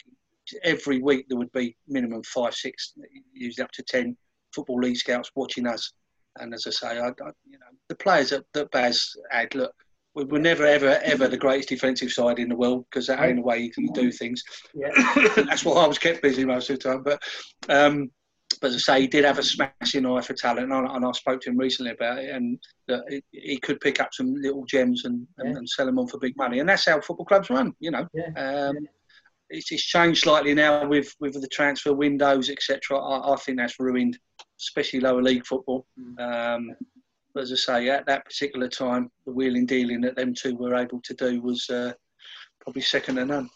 every 0.62 1.00
week 1.00 1.26
there 1.28 1.38
would 1.38 1.52
be 1.52 1.76
minimum 1.88 2.22
five, 2.22 2.54
six, 2.54 2.94
usually 3.32 3.64
up 3.64 3.72
to 3.72 3.82
ten 3.82 4.16
football 4.54 4.80
league 4.80 4.96
scouts 4.96 5.30
watching 5.34 5.66
us. 5.66 5.92
And 6.38 6.52
as 6.52 6.66
I 6.66 6.70
say, 6.70 6.98
I, 6.98 7.08
I 7.08 7.30
you 7.46 7.58
know, 7.58 7.72
the 7.88 7.94
players 7.94 8.30
that, 8.30 8.44
that 8.54 8.70
Baz 8.70 9.16
had, 9.30 9.54
look, 9.54 9.72
we 10.14 10.24
were 10.24 10.38
never 10.38 10.64
ever 10.64 11.00
ever 11.02 11.28
the 11.28 11.36
greatest 11.36 11.68
defensive 11.68 12.12
side 12.12 12.38
in 12.38 12.48
the 12.48 12.56
world 12.56 12.84
because 12.90 13.06
that 13.06 13.22
ain't 13.22 13.36
the 13.36 13.42
way 13.42 13.58
you 13.58 13.70
can 13.70 13.86
do 13.88 14.12
things. 14.12 14.42
Yeah. 14.74 14.90
That's 15.36 15.64
why 15.64 15.82
I 15.82 15.86
was 15.86 15.98
kept 15.98 16.22
busy 16.22 16.44
most 16.44 16.70
of 16.70 16.78
the 16.78 16.90
time. 16.90 17.02
But 17.02 17.22
um, 17.68 18.10
but 18.60 18.68
as 18.68 18.76
I 18.76 18.78
say, 18.78 19.00
he 19.02 19.06
did 19.06 19.24
have 19.24 19.38
a 19.38 19.42
smashing 19.42 20.06
eye 20.06 20.20
for 20.20 20.34
talent, 20.34 20.72
and 20.72 20.88
I, 20.88 20.94
and 20.94 21.04
I 21.04 21.12
spoke 21.12 21.40
to 21.42 21.50
him 21.50 21.58
recently 21.58 21.92
about 21.92 22.18
it, 22.18 22.30
and 22.30 22.58
that 22.88 23.02
he 23.32 23.58
could 23.58 23.80
pick 23.80 24.00
up 24.00 24.10
some 24.12 24.34
little 24.34 24.64
gems 24.64 25.04
and, 25.04 25.26
yeah. 25.38 25.46
and, 25.46 25.58
and, 25.58 25.68
sell 25.68 25.86
them 25.86 25.98
on 25.98 26.06
for 26.06 26.18
big 26.18 26.36
money, 26.36 26.60
and 26.60 26.68
that's 26.68 26.86
how 26.86 27.00
football 27.00 27.26
clubs 27.26 27.50
run. 27.50 27.74
You 27.80 27.90
know, 27.90 28.06
yeah. 28.14 28.30
Um, 28.68 28.78
it's, 29.50 29.72
it's, 29.72 29.84
changed 29.84 30.22
slightly 30.22 30.54
now 30.54 30.86
with 30.86 31.14
with 31.20 31.40
the 31.40 31.48
transfer 31.48 31.92
windows, 31.92 32.48
etc. 32.50 32.98
I, 32.98 33.32
I, 33.32 33.36
think 33.36 33.58
that's 33.58 33.80
ruined, 33.80 34.18
especially 34.60 35.00
lower 35.00 35.22
league 35.22 35.46
football. 35.46 35.86
Mm. 35.98 36.20
Um, 36.20 36.76
but 37.34 37.42
as 37.42 37.52
I 37.52 37.56
say, 37.56 37.88
at 37.90 38.06
that 38.06 38.24
particular 38.24 38.68
time, 38.68 39.10
the 39.26 39.32
wheeling 39.32 39.66
dealing 39.66 40.00
that 40.02 40.16
them 40.16 40.34
two 40.34 40.56
were 40.56 40.74
able 40.74 41.00
to 41.00 41.14
do 41.14 41.40
was 41.40 41.68
uh, 41.68 41.92
probably 42.60 42.82
second 42.82 43.16
to 43.16 43.26
none. 43.26 43.50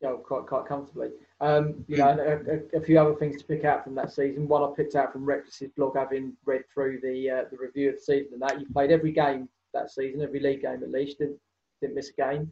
Yeah, 0.00 0.14
quite 0.22 0.46
quite 0.46 0.66
comfortably. 0.66 1.08
Um, 1.40 1.84
you 1.88 1.96
know, 1.96 2.08
a, 2.08 2.76
a, 2.76 2.80
a, 2.80 2.84
few 2.84 2.98
other 2.98 3.14
things 3.14 3.38
to 3.38 3.44
pick 3.44 3.64
out 3.64 3.84
from 3.84 3.94
that 3.96 4.12
season. 4.12 4.48
One 4.48 4.62
I 4.62 4.72
picked 4.76 4.94
out 4.94 5.12
from 5.12 5.24
Reckless's 5.24 5.70
blog, 5.76 5.96
having 5.96 6.34
read 6.44 6.62
through 6.72 7.00
the 7.02 7.30
uh, 7.30 7.44
the 7.50 7.56
review 7.56 7.90
of 7.90 7.96
the 7.96 8.00
season 8.00 8.34
and 8.34 8.42
that 8.42 8.60
you 8.60 8.66
played 8.72 8.90
every 8.90 9.12
game 9.12 9.48
that 9.72 9.90
season, 9.90 10.22
every 10.22 10.40
league 10.40 10.62
game 10.62 10.82
at 10.82 10.90
least, 10.90 11.18
didn't 11.18 11.38
didn't 11.80 11.96
miss 11.96 12.10
a 12.10 12.20
game. 12.20 12.50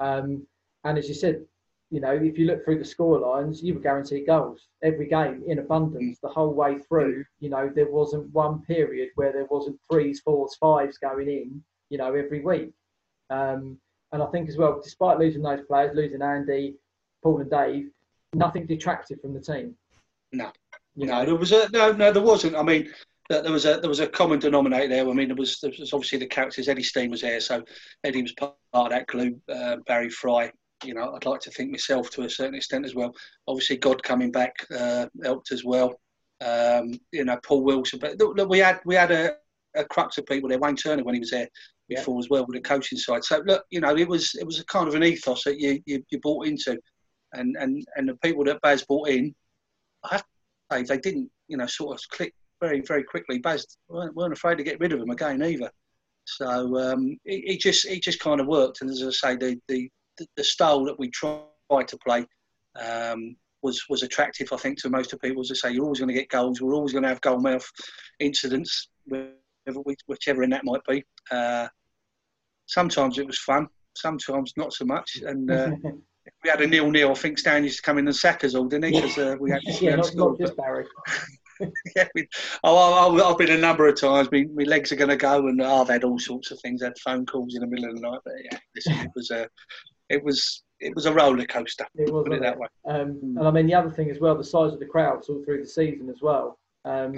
Um, 0.00 0.46
and 0.84 0.98
as 0.98 1.08
you 1.08 1.14
said, 1.14 1.44
you 1.92 2.00
know, 2.00 2.12
if 2.12 2.38
you 2.38 2.46
look 2.46 2.64
through 2.64 2.78
the 2.78 2.84
score 2.86 3.18
lines, 3.18 3.62
you 3.62 3.74
were 3.74 3.80
guaranteed 3.80 4.26
goals 4.26 4.68
every 4.82 5.06
game 5.06 5.42
in 5.46 5.58
abundance 5.58 6.18
the 6.22 6.28
whole 6.28 6.54
way 6.54 6.78
through. 6.78 7.22
You 7.38 7.50
know, 7.50 7.70
there 7.72 7.90
wasn't 7.90 8.32
one 8.32 8.62
period 8.62 9.10
where 9.16 9.30
there 9.30 9.44
wasn't 9.50 9.78
threes, 9.90 10.20
fours, 10.20 10.54
fives 10.54 10.96
going 10.96 11.28
in, 11.28 11.62
you 11.90 11.98
know, 11.98 12.14
every 12.14 12.40
week. 12.40 12.72
Um, 13.28 13.76
and 14.10 14.22
I 14.22 14.26
think 14.26 14.48
as 14.48 14.56
well, 14.56 14.80
despite 14.82 15.18
losing 15.18 15.42
those 15.42 15.66
players, 15.66 15.94
losing 15.94 16.22
Andy, 16.22 16.76
Paul 17.22 17.42
and 17.42 17.50
Dave, 17.50 17.90
nothing 18.32 18.64
detracted 18.64 19.20
from 19.20 19.34
the 19.34 19.40
team. 19.40 19.74
No, 20.32 20.50
you 20.96 21.06
know? 21.06 21.18
no, 21.18 21.26
there 21.26 21.36
was 21.36 21.52
a 21.52 21.68
no, 21.72 21.92
no, 21.92 22.10
there 22.10 22.22
wasn't. 22.22 22.56
I 22.56 22.62
mean, 22.62 22.90
there 23.28 23.52
was 23.52 23.66
a 23.66 23.80
there 23.80 23.90
was 23.90 24.00
a 24.00 24.06
common 24.06 24.38
denominator 24.38 24.88
there. 24.88 25.08
I 25.08 25.12
mean, 25.12 25.28
there 25.28 25.36
was, 25.36 25.60
there 25.60 25.72
was 25.78 25.92
obviously 25.92 26.18
the 26.18 26.26
characters. 26.26 26.68
Eddie 26.68 26.82
Steen 26.82 27.10
was 27.10 27.20
there, 27.20 27.40
so 27.40 27.62
Eddie 28.02 28.22
was 28.22 28.32
part 28.32 28.54
of 28.72 28.90
that 28.90 29.06
glue. 29.08 29.38
Uh, 29.46 29.76
Barry 29.86 30.08
Fry, 30.08 30.50
you 30.84 30.94
know, 30.94 31.14
I'd 31.14 31.24
like 31.24 31.40
to 31.42 31.50
think 31.50 31.70
myself 31.70 32.10
to 32.10 32.22
a 32.22 32.30
certain 32.30 32.54
extent 32.54 32.84
as 32.84 32.94
well. 32.94 33.14
Obviously, 33.46 33.76
God 33.76 34.02
coming 34.02 34.30
back 34.30 34.54
uh, 34.74 35.06
helped 35.22 35.52
as 35.52 35.64
well. 35.64 35.94
Um, 36.44 36.98
you 37.12 37.24
know, 37.24 37.38
Paul 37.44 37.62
Wilson, 37.62 38.00
but 38.00 38.18
look, 38.18 38.48
we 38.48 38.58
had 38.58 38.80
we 38.84 38.94
had 38.94 39.12
a, 39.12 39.34
a, 39.76 39.84
crux 39.84 40.18
of 40.18 40.26
people 40.26 40.48
there. 40.48 40.58
Wayne 40.58 40.74
Turner 40.74 41.04
when 41.04 41.14
he 41.14 41.20
was 41.20 41.30
there 41.30 41.48
before 41.88 42.16
yeah. 42.16 42.18
as 42.18 42.30
well 42.30 42.46
with 42.46 42.56
the 42.56 42.60
coaching 42.60 42.98
side. 42.98 43.22
So 43.24 43.42
look, 43.46 43.64
you 43.70 43.80
know, 43.80 43.96
it 43.96 44.08
was 44.08 44.34
it 44.34 44.44
was 44.44 44.58
a 44.58 44.64
kind 44.64 44.88
of 44.88 44.94
an 44.94 45.04
ethos 45.04 45.44
that 45.44 45.60
you 45.60 45.80
you, 45.86 46.02
you 46.10 46.18
bought 46.20 46.46
into, 46.46 46.76
and 47.32 47.56
and 47.58 47.84
and 47.96 48.08
the 48.08 48.16
people 48.16 48.44
that 48.44 48.60
Baz 48.60 48.82
bought 48.82 49.08
in, 49.08 49.34
I 50.04 50.08
have 50.12 50.22
to 50.22 50.26
say 50.72 50.82
they 50.82 50.98
didn't 50.98 51.30
you 51.46 51.56
know 51.56 51.66
sort 51.66 51.96
of 51.96 52.08
click 52.08 52.34
very 52.60 52.80
very 52.80 53.04
quickly. 53.04 53.38
Baz 53.38 53.64
weren't, 53.88 54.16
weren't 54.16 54.32
afraid 54.32 54.58
to 54.58 54.64
get 54.64 54.80
rid 54.80 54.92
of 54.92 54.98
them 54.98 55.10
again 55.10 55.42
either. 55.44 55.70
So 56.24 56.78
um, 56.78 57.18
it, 57.24 57.54
it, 57.54 57.60
just 57.60 57.84
it 57.84 58.02
just 58.02 58.20
kind 58.20 58.40
of 58.40 58.46
worked, 58.46 58.80
and 58.80 58.90
as 58.90 59.02
I 59.02 59.10
say, 59.10 59.36
the 59.36 59.60
the 59.68 59.88
the, 60.18 60.26
the 60.36 60.44
style 60.44 60.84
that 60.84 60.98
we 60.98 61.10
tried 61.10 61.88
to 61.88 61.98
play 62.04 62.26
um, 62.80 63.36
was 63.62 63.84
was 63.88 64.02
attractive, 64.02 64.52
I 64.52 64.56
think, 64.56 64.78
to 64.78 64.90
most 64.90 65.12
of 65.12 65.20
people. 65.20 65.42
As 65.42 65.50
I 65.50 65.54
say, 65.54 65.74
you're 65.74 65.84
always 65.84 66.00
going 66.00 66.08
to 66.08 66.14
get 66.14 66.28
goals. 66.28 66.60
We're 66.60 66.74
always 66.74 66.92
going 66.92 67.04
to 67.04 67.08
have 67.08 67.20
goal 67.20 67.40
mouth 67.40 67.68
incidents, 68.18 68.88
whichever 70.06 70.42
in 70.42 70.50
that 70.50 70.64
might 70.64 70.82
be. 70.88 71.04
Uh, 71.30 71.68
sometimes 72.66 73.18
it 73.18 73.26
was 73.26 73.38
fun, 73.38 73.68
sometimes 73.96 74.52
not 74.56 74.72
so 74.72 74.84
much. 74.84 75.22
And 75.24 75.50
uh, 75.50 75.70
we 76.44 76.50
had 76.50 76.60
a 76.60 76.66
nil 76.66 76.90
nil. 76.90 77.10
I 77.10 77.14
think 77.14 77.38
Stan 77.38 77.64
used 77.64 77.76
to 77.78 77.82
come 77.82 77.98
in 77.98 78.06
and 78.06 78.16
sack 78.16 78.44
us 78.44 78.54
all, 78.54 78.66
didn't 78.66 78.92
he? 78.92 79.00
Because 79.00 79.18
uh, 79.18 79.36
we 79.40 79.50
had, 79.50 79.60
yeah, 79.80 79.96
not, 79.96 80.14
not 80.14 80.38
just 80.38 80.56
Barry. 80.56 80.84
yeah, 81.96 82.08
we, 82.14 82.26
oh, 82.64 83.30
I've 83.30 83.38
been 83.38 83.50
a 83.52 83.58
number 83.58 83.86
of 83.86 84.00
times. 84.00 84.28
My, 84.32 84.44
my 84.54 84.64
legs 84.64 84.90
are 84.90 84.96
going 84.96 85.10
to 85.10 85.16
go, 85.16 85.46
and 85.46 85.60
oh, 85.60 85.82
I've 85.82 85.88
had 85.88 86.04
all 86.04 86.18
sorts 86.18 86.50
of 86.50 86.60
things. 86.60 86.82
I 86.82 86.86
had 86.86 86.98
phone 86.98 87.26
calls 87.26 87.54
in 87.54 87.60
the 87.60 87.66
middle 87.66 87.88
of 87.88 87.94
the 87.94 88.00
night. 88.00 88.20
But 88.24 88.34
yeah, 88.44 88.58
listen, 88.74 88.94
it 88.94 89.10
was 89.14 89.30
a 89.30 89.48
it 90.12 90.22
was 90.22 90.62
it 90.86 90.94
was 90.94 91.06
a 91.06 91.14
roller 91.20 91.46
coaster. 91.46 91.86
It 91.94 92.12
was, 92.12 92.24
put 92.24 92.36
it 92.36 92.42
that 92.42 92.58
way. 92.58 92.68
Um. 92.86 93.36
And 93.38 93.46
I 93.48 93.50
mean, 93.50 93.66
the 93.66 93.78
other 93.80 93.90
thing 93.96 94.10
as 94.10 94.20
well, 94.20 94.36
the 94.36 94.52
size 94.56 94.72
of 94.72 94.80
the 94.80 94.92
crowds 94.94 95.28
all 95.28 95.42
through 95.44 95.62
the 95.62 95.68
season 95.68 96.08
as 96.14 96.20
well. 96.28 96.58
Um, 96.84 97.14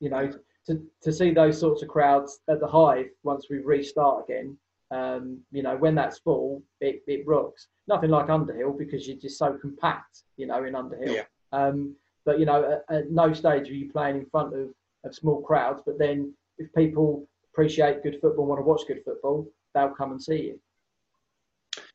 you 0.00 0.10
know, 0.10 0.24
to, 0.66 0.72
to 1.04 1.12
see 1.12 1.30
those 1.32 1.58
sorts 1.58 1.82
of 1.82 1.88
crowds 1.88 2.30
at 2.52 2.60
the 2.60 2.66
Hive 2.66 3.10
once 3.22 3.46
we 3.50 3.58
restart 3.58 4.24
again, 4.24 4.48
Um, 4.90 5.24
you 5.56 5.62
know, 5.62 5.76
when 5.76 5.94
that's 5.94 6.18
full, 6.26 6.62
it, 6.80 7.02
it 7.06 7.26
rocks. 7.26 7.68
Nothing 7.88 8.10
like 8.10 8.28
Underhill 8.30 8.72
because 8.72 9.06
you're 9.06 9.24
just 9.26 9.38
so 9.38 9.48
compact, 9.64 10.14
you 10.36 10.46
know, 10.46 10.64
in 10.64 10.74
Underhill. 10.74 11.14
Yeah. 11.14 11.26
Um, 11.52 11.96
but 12.24 12.38
you 12.40 12.46
know, 12.46 12.58
at, 12.72 12.96
at 12.96 13.10
no 13.10 13.32
stage 13.32 13.68
are 13.70 13.74
you 13.80 13.90
playing 13.96 14.16
in 14.16 14.26
front 14.26 14.54
of, 14.54 14.66
of 15.04 15.14
small 15.14 15.40
crowds. 15.48 15.82
But 15.86 15.98
then, 15.98 16.34
if 16.58 16.72
people 16.74 17.08
appreciate 17.52 18.02
good 18.02 18.18
football, 18.20 18.46
want 18.46 18.60
to 18.60 18.64
watch 18.64 18.82
good 18.86 19.02
football, 19.04 19.46
they'll 19.72 19.98
come 20.00 20.10
and 20.12 20.22
see 20.22 20.40
you. 20.48 20.60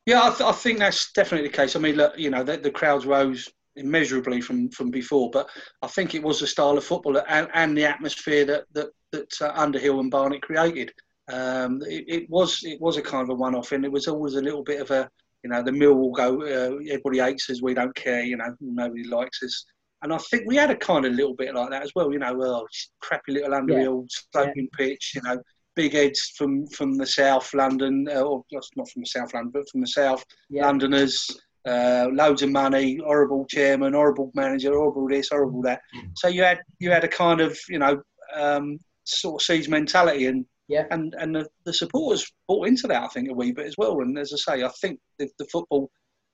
Yeah, 0.06 0.22
I, 0.24 0.28
th- 0.30 0.40
I 0.40 0.52
think 0.52 0.78
that's 0.78 1.12
definitely 1.12 1.48
the 1.48 1.56
case. 1.56 1.76
I 1.76 1.78
mean, 1.78 1.96
look, 1.96 2.18
you 2.18 2.30
know, 2.30 2.42
the, 2.42 2.56
the 2.56 2.70
crowds 2.70 3.06
rose 3.06 3.48
immeasurably 3.76 4.40
from, 4.40 4.68
from 4.70 4.90
before, 4.90 5.30
but 5.30 5.48
I 5.80 5.86
think 5.86 6.14
it 6.14 6.22
was 6.22 6.40
the 6.40 6.46
style 6.46 6.76
of 6.76 6.84
football 6.84 7.18
and, 7.28 7.48
and 7.54 7.76
the 7.76 7.84
atmosphere 7.84 8.44
that 8.46 8.64
that, 8.72 8.88
that 9.12 9.32
uh, 9.40 9.52
Underhill 9.54 10.00
and 10.00 10.10
Barnet 10.10 10.42
created. 10.42 10.92
Um, 11.32 11.80
it, 11.86 12.04
it, 12.08 12.30
was 12.30 12.60
it 12.64 12.80
was 12.80 12.96
a 12.96 13.02
kind 13.02 13.22
of 13.22 13.30
a 13.30 13.34
one-off, 13.34 13.72
and 13.72 13.84
it 13.84 13.92
was 13.92 14.08
always 14.08 14.34
a 14.34 14.42
little 14.42 14.64
bit 14.64 14.80
of 14.80 14.90
a 14.90 15.08
you 15.44 15.50
know 15.50 15.62
the 15.62 15.72
mill 15.72 15.94
will 15.94 16.12
go. 16.12 16.42
Uh, 16.42 16.78
everybody 16.90 17.18
hates 17.18 17.48
us, 17.48 17.62
we 17.62 17.74
don't 17.74 17.94
care. 17.94 18.22
You 18.22 18.36
know, 18.36 18.54
nobody 18.60 19.04
likes 19.04 19.42
us. 19.42 19.64
And 20.02 20.12
I 20.12 20.18
think 20.18 20.42
we 20.46 20.56
had 20.56 20.70
a 20.70 20.76
kind 20.76 21.06
of 21.06 21.12
little 21.12 21.34
bit 21.34 21.54
like 21.54 21.70
that 21.70 21.84
as 21.84 21.92
well. 21.94 22.12
You 22.12 22.18
know, 22.18 22.36
oh, 22.42 22.66
crappy 23.00 23.32
little 23.32 23.54
Underhill 23.54 24.04
yeah. 24.08 24.20
sloping 24.32 24.68
yeah. 24.72 24.76
pitch. 24.76 25.12
You 25.14 25.22
know, 25.22 25.40
big 25.74 25.92
heads 25.92 26.32
from 26.36 26.66
from 26.68 26.96
the 26.96 27.06
south 27.06 27.52
London, 27.54 28.08
uh, 28.10 28.20
or 28.20 28.44
not 28.50 28.88
from 28.90 29.02
the 29.02 29.06
south 29.06 29.34
London, 29.34 29.52
but 29.52 29.68
from 29.70 29.80
the 29.80 29.86
south 29.86 30.24
yeah. 30.50 30.66
Londoners. 30.66 31.28
Uh, 31.64 32.08
loads 32.12 32.42
of 32.42 32.50
money, 32.50 32.98
horrible 33.04 33.44
chairman, 33.44 33.92
horrible 33.92 34.32
manager, 34.34 34.72
horrible 34.72 35.06
this, 35.06 35.28
horrible 35.28 35.62
that. 35.62 35.80
So 36.16 36.26
you 36.26 36.42
had 36.42 36.58
you 36.80 36.90
had 36.90 37.04
a 37.04 37.08
kind 37.08 37.40
of 37.40 37.56
you 37.68 37.78
know 37.78 38.02
um, 38.34 38.80
sort 39.04 39.40
of 39.40 39.46
siege 39.46 39.68
mentality, 39.68 40.26
and 40.26 40.44
yeah, 40.66 40.86
and 40.90 41.14
and 41.20 41.36
the, 41.36 41.46
the 41.64 41.72
supporters 41.72 42.28
bought 42.48 42.66
into 42.66 42.88
that 42.88 43.04
I 43.04 43.06
think 43.06 43.30
a 43.30 43.32
wee 43.32 43.52
bit 43.52 43.66
as 43.66 43.76
well. 43.78 44.00
And 44.00 44.18
as 44.18 44.32
I 44.32 44.56
say, 44.56 44.64
I 44.64 44.70
think 44.80 44.98
the, 45.20 45.28
the 45.38 45.46
football 45.52 45.88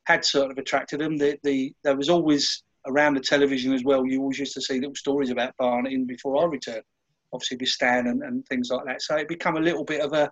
had 0.06 0.24
sort 0.24 0.50
of 0.50 0.56
attracted 0.56 1.00
them. 1.00 1.18
The, 1.18 1.38
the 1.42 1.74
there 1.84 1.94
was 1.94 2.08
always 2.08 2.62
around 2.86 3.12
the 3.12 3.20
television 3.20 3.74
as 3.74 3.84
well. 3.84 4.06
You 4.06 4.22
always 4.22 4.38
used 4.38 4.54
to 4.54 4.62
see 4.62 4.80
little 4.80 4.94
stories 4.94 5.28
about 5.28 5.54
Barnet 5.58 5.92
in 5.92 6.06
before 6.06 6.42
I 6.42 6.46
returned 6.46 6.84
obviously 7.32 7.56
with 7.58 7.68
Stan 7.68 8.06
and, 8.06 8.22
and 8.22 8.46
things 8.46 8.70
like 8.70 8.84
that. 8.86 9.02
So 9.02 9.16
it 9.16 9.28
became 9.28 9.56
a 9.56 9.60
little 9.60 9.84
bit 9.84 10.00
of 10.00 10.12
a 10.12 10.30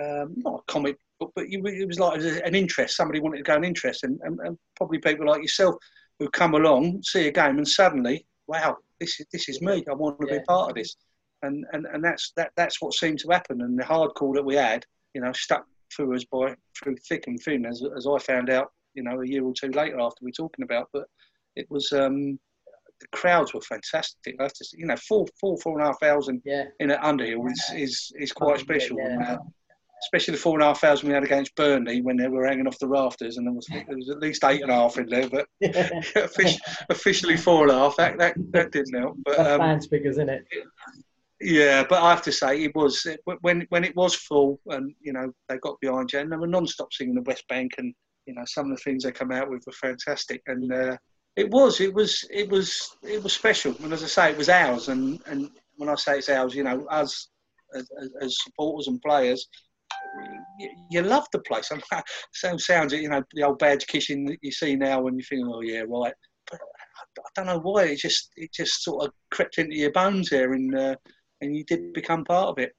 um, 0.00 0.34
not 0.36 0.60
a 0.60 0.72
comic 0.72 0.96
book, 1.20 1.32
but 1.34 1.46
it 1.48 1.86
was 1.86 2.00
like 2.00 2.20
an 2.20 2.54
interest. 2.54 2.96
Somebody 2.96 3.20
wanted 3.20 3.38
to 3.38 3.42
go 3.42 3.56
an 3.56 3.64
interest, 3.64 4.04
and, 4.04 4.18
and, 4.22 4.38
and, 4.40 4.58
probably 4.76 4.98
people 4.98 5.26
like 5.26 5.42
yourself 5.42 5.74
who 6.18 6.28
come 6.30 6.54
along, 6.54 7.02
see 7.02 7.28
a 7.28 7.32
game, 7.32 7.58
and 7.58 7.68
suddenly, 7.68 8.26
wow, 8.46 8.76
this 9.00 9.20
is 9.20 9.26
this 9.32 9.48
is 9.48 9.60
me. 9.60 9.84
I 9.90 9.94
want 9.94 10.20
to 10.20 10.26
yeah. 10.26 10.38
be 10.38 10.44
part 10.44 10.70
of 10.70 10.76
this, 10.76 10.96
and 11.42 11.64
and 11.72 11.86
and 11.86 12.02
that's 12.02 12.32
that 12.36 12.52
that's 12.56 12.80
what 12.80 12.94
seemed 12.94 13.18
to 13.20 13.30
happen. 13.30 13.60
And 13.60 13.78
the 13.78 13.84
hardcore 13.84 14.34
that 14.34 14.44
we 14.44 14.54
had, 14.54 14.86
you 15.14 15.20
know, 15.20 15.32
stuck 15.32 15.66
through 15.94 16.14
us 16.16 16.24
by 16.24 16.54
through 16.78 16.96
thick 17.08 17.26
and 17.26 17.38
thin, 17.40 17.66
as 17.66 17.82
as 17.96 18.06
I 18.06 18.18
found 18.18 18.50
out, 18.50 18.72
you 18.94 19.02
know, 19.02 19.20
a 19.20 19.26
year 19.26 19.44
or 19.44 19.52
two 19.52 19.70
later 19.70 20.00
after 20.00 20.18
we 20.22 20.28
were 20.28 20.32
talking 20.32 20.62
about. 20.62 20.88
But 20.92 21.04
it 21.56 21.70
was 21.70 21.92
um, 21.92 22.38
the 23.02 23.16
crowds 23.16 23.52
were 23.52 23.60
fantastic. 23.60 24.36
Have 24.40 24.52
to, 24.52 24.64
you 24.76 24.86
know, 24.86 24.96
four, 24.96 25.26
four, 25.40 25.56
four 25.58 25.78
and 25.78 25.82
a 25.82 25.86
half 25.86 26.00
thousand 26.00 26.42
yeah. 26.44 26.64
in 26.80 26.90
an 26.90 26.98
Underhill 27.02 27.46
is, 27.46 27.70
is, 27.74 28.12
is 28.16 28.32
quite 28.32 28.60
special. 28.60 28.96
Yeah. 28.98 29.36
Especially 30.04 30.32
the 30.32 30.40
four 30.40 30.54
and 30.54 30.62
a 30.62 30.66
half 30.66 30.80
thousand 30.80 31.08
we 31.08 31.14
had 31.14 31.22
against 31.22 31.54
Burnley 31.54 32.02
when 32.02 32.16
they 32.16 32.26
were 32.26 32.44
hanging 32.44 32.66
off 32.66 32.78
the 32.80 32.88
rafters, 32.88 33.36
and 33.36 33.46
there 33.46 33.54
was, 33.54 33.66
there 33.70 33.96
was 33.96 34.10
at 34.10 34.18
least 34.18 34.42
eight 34.42 34.62
and 34.62 34.70
a 34.70 34.74
half 34.74 34.98
in 34.98 35.06
there, 35.06 35.28
but 35.28 35.46
officially 36.90 37.36
four 37.36 37.62
and 37.62 37.70
a 37.70 37.78
half. 37.78 37.94
That 37.96 38.18
that, 38.18 38.34
that 38.50 38.72
didn't 38.72 38.98
help. 38.98 39.16
But 39.24 39.36
That's 39.36 39.50
um, 39.50 39.60
fans 39.60 39.86
figures, 39.86 40.16
isn't 40.16 40.28
it? 40.28 40.44
Yeah, 41.40 41.84
but 41.88 42.02
I 42.02 42.10
have 42.10 42.22
to 42.22 42.32
say 42.32 42.64
it 42.64 42.74
was 42.74 43.06
when 43.42 43.64
when 43.68 43.84
it 43.84 43.94
was 43.94 44.16
full, 44.16 44.58
and 44.66 44.92
you 45.00 45.12
know 45.12 45.32
they 45.48 45.58
got 45.58 45.80
behind 45.80 46.12
you, 46.12 46.18
and 46.18 46.32
they 46.32 46.36
were 46.36 46.48
non-stop 46.48 46.92
singing 46.92 47.14
the 47.14 47.22
West 47.22 47.46
Bank, 47.46 47.70
and 47.78 47.94
you 48.26 48.34
know 48.34 48.42
some 48.44 48.72
of 48.72 48.76
the 48.76 48.82
things 48.82 49.04
they 49.04 49.12
come 49.12 49.30
out 49.30 49.50
with 49.50 49.62
were 49.66 49.72
fantastic, 49.72 50.42
and. 50.48 50.72
Uh, 50.72 50.96
it 51.36 51.50
was, 51.50 51.80
it 51.80 51.92
was, 51.92 52.24
it 52.30 52.50
was, 52.50 52.96
it 53.02 53.22
was 53.22 53.32
special. 53.32 53.74
And 53.82 53.92
as 53.92 54.02
I 54.02 54.06
say, 54.06 54.30
it 54.30 54.38
was 54.38 54.48
ours. 54.48 54.88
And, 54.88 55.20
and 55.26 55.50
when 55.76 55.88
I 55.88 55.94
say 55.94 56.18
it's 56.18 56.28
ours, 56.28 56.54
you 56.54 56.64
know, 56.64 56.86
as, 56.90 57.28
as 58.20 58.42
supporters 58.42 58.88
and 58.88 59.00
players, 59.00 59.48
you, 60.58 60.70
you 60.90 61.02
love 61.02 61.26
the 61.32 61.40
place. 61.40 61.70
I 61.72 61.76
mean, 61.76 62.02
sounds 62.32 62.66
sounds 62.66 62.92
you 62.92 63.08
know 63.08 63.22
the 63.32 63.44
old 63.44 63.58
badge 63.58 63.86
kissing 63.86 64.26
that 64.26 64.38
you 64.42 64.52
see 64.52 64.76
now 64.76 65.00
when 65.00 65.16
you 65.16 65.22
think, 65.22 65.46
oh 65.46 65.60
yeah, 65.60 65.82
right. 65.88 66.14
But 66.50 66.60
I 67.18 67.28
don't 67.34 67.46
know 67.46 67.60
why 67.60 67.84
it 67.84 67.98
just 67.98 68.30
it 68.36 68.52
just 68.52 68.82
sort 68.82 69.06
of 69.06 69.12
crept 69.30 69.58
into 69.58 69.76
your 69.76 69.92
bones 69.92 70.30
there, 70.30 70.52
and 70.52 70.74
uh, 70.74 70.96
and 71.40 71.56
you 71.56 71.64
did 71.64 71.92
become 71.92 72.24
part 72.24 72.48
of 72.48 72.58
it 72.58 72.72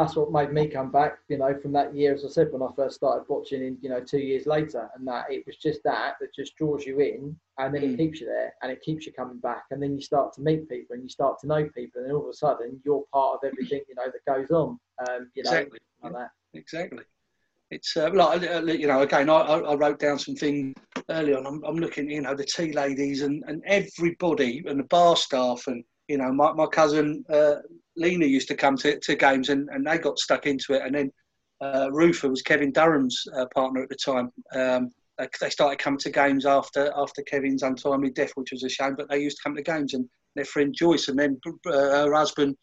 that's 0.00 0.16
what 0.16 0.32
made 0.32 0.52
me 0.52 0.66
come 0.66 0.90
back, 0.90 1.18
you 1.28 1.36
know, 1.36 1.54
from 1.60 1.72
that 1.72 1.94
year, 1.94 2.14
as 2.14 2.24
I 2.24 2.28
said, 2.28 2.50
when 2.50 2.62
I 2.62 2.72
first 2.74 2.96
started 2.96 3.24
watching 3.28 3.62
in, 3.62 3.76
you 3.82 3.90
know, 3.90 4.00
two 4.00 4.18
years 4.18 4.46
later. 4.46 4.90
And 4.94 5.06
that 5.06 5.26
it 5.30 5.44
was 5.46 5.56
just 5.56 5.82
that 5.84 6.14
that 6.20 6.34
just 6.34 6.56
draws 6.56 6.86
you 6.86 7.00
in 7.00 7.36
and 7.58 7.74
then 7.74 7.82
mm. 7.82 7.92
it 7.92 7.96
keeps 7.98 8.20
you 8.20 8.26
there 8.26 8.54
and 8.62 8.72
it 8.72 8.80
keeps 8.80 9.04
you 9.04 9.12
coming 9.12 9.38
back. 9.38 9.64
And 9.70 9.82
then 9.82 9.94
you 9.94 10.00
start 10.00 10.32
to 10.34 10.40
meet 10.40 10.68
people 10.68 10.94
and 10.94 11.02
you 11.02 11.08
start 11.08 11.38
to 11.40 11.46
know 11.46 11.68
people. 11.68 12.02
And 12.02 12.12
all 12.12 12.22
of 12.22 12.28
a 12.28 12.32
sudden, 12.32 12.80
you're 12.84 13.04
part 13.12 13.40
of 13.42 13.50
everything, 13.52 13.82
you 13.88 13.94
know, 13.94 14.06
that 14.06 14.32
goes 14.32 14.50
on. 14.50 14.80
Um, 15.08 15.30
you 15.34 15.42
know, 15.42 15.50
exactly. 15.50 15.78
like 16.02 16.12
that. 16.12 16.30
Exactly. 16.54 17.04
It's 17.70 17.96
uh, 17.96 18.10
like, 18.12 18.42
uh, 18.42 18.64
you 18.64 18.86
know, 18.86 19.02
again, 19.02 19.30
I, 19.30 19.40
I 19.42 19.74
wrote 19.74 20.00
down 20.00 20.18
some 20.18 20.34
things 20.34 20.74
early 21.08 21.34
on. 21.34 21.46
I'm, 21.46 21.62
I'm 21.64 21.76
looking, 21.76 22.10
you 22.10 22.22
know, 22.22 22.34
the 22.34 22.44
tea 22.44 22.72
ladies 22.72 23.22
and, 23.22 23.44
and 23.46 23.62
everybody 23.66 24.64
and 24.66 24.80
the 24.80 24.84
bar 24.84 25.14
staff 25.14 25.66
and, 25.68 25.84
you 26.08 26.18
know, 26.18 26.32
my, 26.32 26.52
my 26.52 26.66
cousin 26.66 27.24
uh, 27.30 27.56
Lena 28.00 28.26
used 28.26 28.48
to 28.48 28.56
come 28.56 28.76
to, 28.78 28.98
to 28.98 29.14
games 29.14 29.50
and, 29.50 29.68
and 29.70 29.86
they 29.86 29.98
got 29.98 30.18
stuck 30.18 30.46
into 30.46 30.72
it. 30.72 30.82
And 30.82 30.94
then 30.94 31.12
uh, 31.60 31.88
Rufa 31.92 32.28
was 32.28 32.42
Kevin 32.42 32.72
Durham's 32.72 33.22
uh, 33.36 33.46
partner 33.54 33.82
at 33.82 33.90
the 33.90 33.96
time. 33.96 34.32
Um, 34.54 34.90
they 35.40 35.50
started 35.50 35.78
coming 35.78 35.98
to 35.98 36.10
games 36.10 36.46
after 36.46 36.90
after 36.96 37.22
Kevin's 37.22 37.62
untimely 37.62 38.10
death, 38.10 38.32
which 38.36 38.52
was 38.52 38.62
a 38.62 38.70
shame. 38.70 38.94
But 38.96 39.10
they 39.10 39.18
used 39.18 39.36
to 39.36 39.42
come 39.42 39.54
to 39.54 39.62
games, 39.62 39.92
and 39.92 40.08
their 40.34 40.46
friend 40.46 40.74
Joyce, 40.74 41.08
and 41.08 41.18
then 41.18 41.38
uh, 41.66 41.72
her 41.72 42.14
husband 42.14 42.56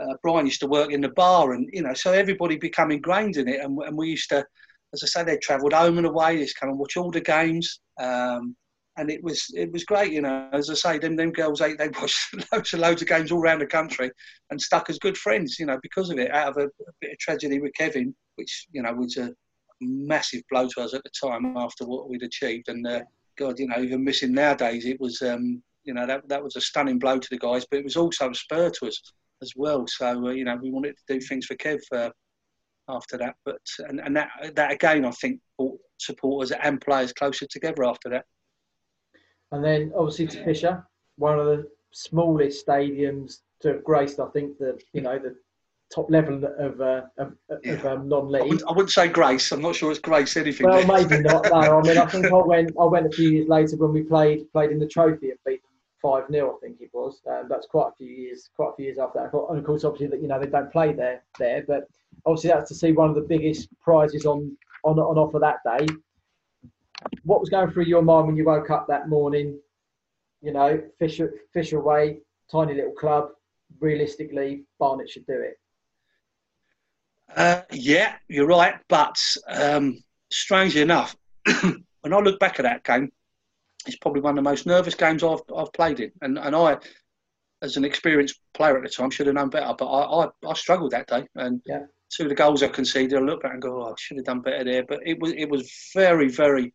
uh, 0.00 0.14
Brian 0.22 0.46
used 0.46 0.60
to 0.60 0.66
work 0.66 0.90
in 0.90 1.00
the 1.00 1.10
bar, 1.10 1.52
and 1.52 1.68
you 1.72 1.82
know, 1.82 1.94
so 1.94 2.12
everybody 2.12 2.56
became 2.56 2.90
ingrained 2.90 3.36
in 3.36 3.48
it. 3.48 3.60
And, 3.60 3.78
and 3.82 3.96
we 3.96 4.08
used 4.08 4.30
to, 4.30 4.44
as 4.92 5.04
I 5.04 5.06
say, 5.06 5.24
they 5.24 5.36
travelled 5.38 5.74
home 5.74 5.98
and 5.98 6.06
away. 6.06 6.34
They 6.34 6.40
used 6.42 6.56
to 6.56 6.60
come 6.60 6.70
and 6.70 6.78
watch 6.78 6.96
all 6.96 7.10
the 7.10 7.20
games. 7.20 7.80
Um, 8.00 8.56
and 8.96 9.10
it 9.10 9.22
was 9.22 9.46
it 9.54 9.72
was 9.72 9.84
great, 9.84 10.12
you 10.12 10.20
know. 10.20 10.48
As 10.52 10.68
I 10.68 10.74
say, 10.74 10.98
them 10.98 11.16
them 11.16 11.32
girls 11.32 11.60
they 11.60 11.74
they 11.74 11.88
watched 12.00 12.34
loads 12.52 12.72
and 12.72 12.82
loads 12.82 13.02
of 13.02 13.08
games 13.08 13.32
all 13.32 13.40
around 13.40 13.60
the 13.60 13.66
country 13.66 14.10
and 14.50 14.60
stuck 14.60 14.90
as 14.90 14.98
good 14.98 15.16
friends, 15.16 15.58
you 15.58 15.66
know, 15.66 15.78
because 15.82 16.10
of 16.10 16.18
it. 16.18 16.30
Out 16.30 16.48
of 16.48 16.56
a, 16.58 16.66
a 16.66 16.92
bit 17.00 17.12
of 17.12 17.18
tragedy 17.18 17.60
with 17.60 17.74
Kevin, 17.74 18.14
which 18.36 18.66
you 18.72 18.82
know 18.82 18.92
was 18.92 19.16
a 19.16 19.30
massive 19.80 20.42
blow 20.50 20.68
to 20.68 20.82
us 20.82 20.94
at 20.94 21.02
the 21.04 21.28
time 21.28 21.56
after 21.56 21.86
what 21.86 22.08
we'd 22.08 22.22
achieved, 22.22 22.68
and 22.68 22.86
uh, 22.86 23.00
God, 23.38 23.58
you 23.58 23.66
know, 23.66 23.80
even 23.80 24.04
missing 24.04 24.32
nowadays, 24.32 24.84
it 24.84 25.00
was 25.00 25.22
um, 25.22 25.62
you 25.84 25.94
know 25.94 26.06
that 26.06 26.28
that 26.28 26.42
was 26.42 26.56
a 26.56 26.60
stunning 26.60 26.98
blow 26.98 27.18
to 27.18 27.28
the 27.30 27.38
guys, 27.38 27.64
but 27.70 27.78
it 27.78 27.84
was 27.84 27.96
also 27.96 28.30
a 28.30 28.34
spur 28.34 28.70
to 28.70 28.86
us 28.86 29.00
as 29.40 29.52
well. 29.56 29.86
So 29.86 30.26
uh, 30.26 30.30
you 30.30 30.44
know, 30.44 30.58
we 30.60 30.70
wanted 30.70 30.96
to 30.96 31.14
do 31.14 31.20
things 31.20 31.46
for 31.46 31.54
Kev. 31.56 31.80
Uh, 31.92 32.10
after 32.88 33.16
that, 33.16 33.36
but 33.44 33.60
and, 33.88 34.00
and 34.00 34.16
that 34.16 34.28
that 34.56 34.72
again, 34.72 35.04
I 35.04 35.12
think 35.12 35.40
brought 35.56 35.78
supporters 35.98 36.50
and 36.50 36.80
players 36.80 37.12
closer 37.12 37.46
together 37.46 37.84
after 37.84 38.10
that. 38.10 38.24
And 39.52 39.62
then 39.62 39.92
obviously 39.96 40.26
to 40.28 40.44
Fisher, 40.44 40.84
one 41.16 41.38
of 41.38 41.46
the 41.46 41.68
smallest 41.92 42.66
stadiums 42.66 43.40
to 43.60 43.68
have 43.68 43.84
graced, 43.84 44.18
I 44.18 44.26
think, 44.28 44.58
the 44.58 44.80
you 44.92 45.02
know 45.02 45.18
the 45.18 45.36
top 45.94 46.10
level 46.10 46.42
of 46.58 46.80
uh, 46.80 47.02
of, 47.18 47.34
yeah. 47.62 47.72
of 47.72 47.86
um, 47.86 48.08
non-league. 48.08 48.42
I 48.42 48.46
wouldn't, 48.46 48.68
I 48.68 48.72
wouldn't, 48.72 48.90
say 48.90 49.08
grace. 49.08 49.52
I'm 49.52 49.60
not 49.60 49.76
sure 49.76 49.90
it's 49.90 50.00
grace 50.00 50.36
anything. 50.36 50.66
Well, 50.66 50.86
maybe 50.86 51.22
not. 51.22 51.44
No, 51.44 51.78
I 51.78 51.82
mean, 51.82 51.98
I 51.98 52.06
think 52.06 52.26
I 52.26 52.32
went. 52.46 52.72
I 52.80 52.84
went 52.84 53.06
a 53.06 53.10
few 53.10 53.30
years 53.30 53.48
later 53.48 53.76
when 53.76 53.92
we 53.92 54.02
played 54.02 54.50
played 54.52 54.70
in 54.70 54.78
the 54.78 54.88
trophy 54.88 55.30
and 55.30 55.38
beat 55.46 55.60
five 56.00 56.24
0 56.30 56.56
I 56.56 56.66
think 56.66 56.80
it 56.80 56.90
was. 56.92 57.20
Um, 57.30 57.46
that's 57.48 57.66
quite 57.66 57.88
a 57.88 57.96
few 57.96 58.08
years. 58.08 58.50
Quite 58.56 58.70
a 58.70 58.76
few 58.76 58.86
years 58.86 58.98
after 58.98 59.20
that. 59.20 59.38
And 59.50 59.58
of 59.58 59.64
course, 59.64 59.84
obviously, 59.84 60.08
that 60.08 60.22
you 60.22 60.28
know 60.28 60.40
they 60.40 60.46
don't 60.46 60.72
play 60.72 60.92
there 60.92 61.22
there, 61.38 61.62
but 61.68 61.86
obviously 62.26 62.50
that's 62.50 62.68
to 62.68 62.74
see 62.74 62.92
one 62.92 63.10
of 63.10 63.14
the 63.14 63.22
biggest 63.22 63.68
prizes 63.80 64.24
on 64.24 64.56
on 64.84 64.98
on 64.98 65.18
offer 65.18 65.38
that 65.38 65.58
day 65.64 65.86
what 67.24 67.40
was 67.40 67.50
going 67.50 67.70
through 67.70 67.84
your 67.84 68.02
mind 68.02 68.26
when 68.26 68.36
you 68.36 68.44
woke 68.44 68.70
up 68.70 68.86
that 68.88 69.08
morning? 69.08 69.58
You 70.40 70.52
know, 70.52 70.82
Fisher 70.98 71.34
Fisher 71.52 71.78
away, 71.78 72.18
tiny 72.50 72.74
little 72.74 72.92
club. 72.92 73.30
Realistically, 73.80 74.64
Barnet 74.78 75.08
should 75.08 75.26
do 75.26 75.40
it. 75.40 75.58
Uh, 77.34 77.62
yeah, 77.70 78.16
you're 78.28 78.46
right. 78.46 78.74
But 78.88 79.16
um, 79.48 80.02
strangely 80.30 80.82
enough, 80.82 81.16
when 81.62 82.12
I 82.12 82.18
look 82.18 82.38
back 82.38 82.58
at 82.58 82.64
that 82.64 82.84
game, 82.84 83.10
it's 83.86 83.96
probably 83.96 84.20
one 84.20 84.36
of 84.38 84.44
the 84.44 84.50
most 84.50 84.66
nervous 84.66 84.94
games 84.94 85.22
I've 85.22 85.40
I've 85.56 85.72
played 85.72 86.00
in, 86.00 86.12
and 86.20 86.38
and 86.38 86.54
I, 86.54 86.78
as 87.62 87.76
an 87.76 87.84
experienced 87.84 88.40
player 88.54 88.76
at 88.76 88.82
the 88.82 88.88
time, 88.88 89.10
should 89.10 89.26
have 89.26 89.34
known 89.34 89.50
better. 89.50 89.74
But 89.76 89.86
I 89.86 90.24
I, 90.24 90.50
I 90.50 90.54
struggled 90.54 90.92
that 90.92 91.08
day, 91.08 91.26
and 91.36 91.60
yeah. 91.66 91.84
two 92.10 92.24
of 92.24 92.28
the 92.28 92.34
goals 92.34 92.62
I 92.62 92.68
conceded, 92.68 93.18
I 93.18 93.22
look 93.22 93.42
back 93.42 93.54
and 93.54 93.62
go, 93.62 93.82
oh, 93.82 93.92
I 93.92 93.94
should 93.98 94.18
have 94.18 94.26
done 94.26 94.40
better 94.40 94.64
there. 94.64 94.84
But 94.84 95.00
it 95.06 95.18
was 95.20 95.32
it 95.32 95.48
was 95.48 95.72
very 95.94 96.28
very 96.28 96.72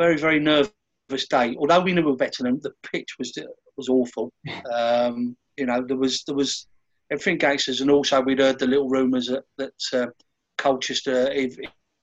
very, 0.00 0.16
very 0.16 0.40
nervous 0.40 1.28
day. 1.28 1.54
Although 1.58 1.80
we 1.80 1.92
knew 1.92 2.02
we 2.02 2.10
were 2.10 2.16
better 2.16 2.42
than 2.42 2.52
them, 2.52 2.60
the 2.62 2.72
pitch 2.90 3.16
was 3.18 3.36
was 3.76 3.88
awful. 3.88 4.32
Um, 4.72 5.36
you 5.56 5.66
know, 5.66 5.82
there 5.86 5.96
was 5.96 6.24
there 6.24 6.36
was 6.36 6.66
everything 7.10 7.38
gangsters, 7.38 7.80
and 7.80 7.90
also 7.90 8.20
we'd 8.20 8.38
heard 8.38 8.58
the 8.58 8.66
little 8.66 8.88
rumours 8.88 9.26
that, 9.26 9.44
that 9.58 9.72
uh, 9.92 10.06
Colchester, 10.56 11.30
if, 11.32 11.56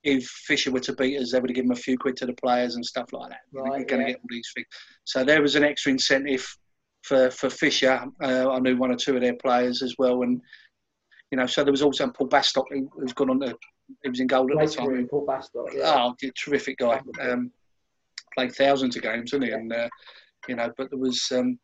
if 0.04 0.26
Fisher 0.26 0.72
were 0.72 0.82
to 0.82 0.94
beat 0.94 1.20
us, 1.20 1.32
they 1.32 1.40
would 1.40 1.50
have 1.50 1.56
given 1.56 1.72
a 1.72 1.76
few 1.76 1.98
quid 1.98 2.18
to 2.18 2.26
the 2.26 2.34
players 2.34 2.76
and 2.76 2.86
stuff 2.86 3.12
like 3.14 3.30
that. 3.30 3.40
Right, 3.52 3.80
You're 3.80 3.86
going 3.86 4.02
to 4.02 4.08
yeah. 4.08 4.14
get 4.14 4.18
all 4.18 4.30
these 4.30 4.52
things. 4.54 4.68
So 5.06 5.24
there 5.24 5.42
was 5.42 5.56
an 5.56 5.64
extra 5.64 5.92
incentive 5.92 6.46
for 7.04 7.32
for 7.32 7.50
Fisher. 7.50 8.06
Uh, 8.22 8.52
I 8.52 8.60
knew 8.60 8.78
one 8.78 8.92
or 8.92 8.98
two 8.98 9.16
of 9.16 9.22
their 9.22 9.36
players 9.36 9.82
as 9.82 9.96
well, 9.98 10.22
and 10.22 10.42
you 11.32 11.38
know, 11.38 11.48
so 11.48 11.64
there 11.64 11.74
was 11.74 11.82
also 11.82 12.08
Paul 12.10 12.30
Bastock 12.30 12.66
who, 12.70 12.90
who's 12.94 13.14
gone 13.14 13.32
on 13.32 13.40
to. 13.40 13.58
He 14.04 14.10
was 14.10 14.20
in 14.20 14.28
goal 14.28 14.50
at 14.52 14.58
Great 14.58 14.70
the 14.70 14.76
time. 14.76 15.08
Paul 15.10 15.26
Bastock. 15.26 15.74
Yeah. 15.74 15.94
Oh, 15.96 16.16
terrific 16.36 16.78
guy. 16.78 17.02
Um, 17.22 17.52
played 18.38 18.56
thousands 18.56 18.96
of 18.96 19.02
games, 19.02 19.32
didn't 19.32 19.48
he? 19.48 19.54
And 19.54 19.74
uh, 19.74 19.90
you 20.48 20.56
know, 20.56 20.72
but 20.78 20.90
there 20.90 21.00
was 21.00 21.28
um, 21.32 21.58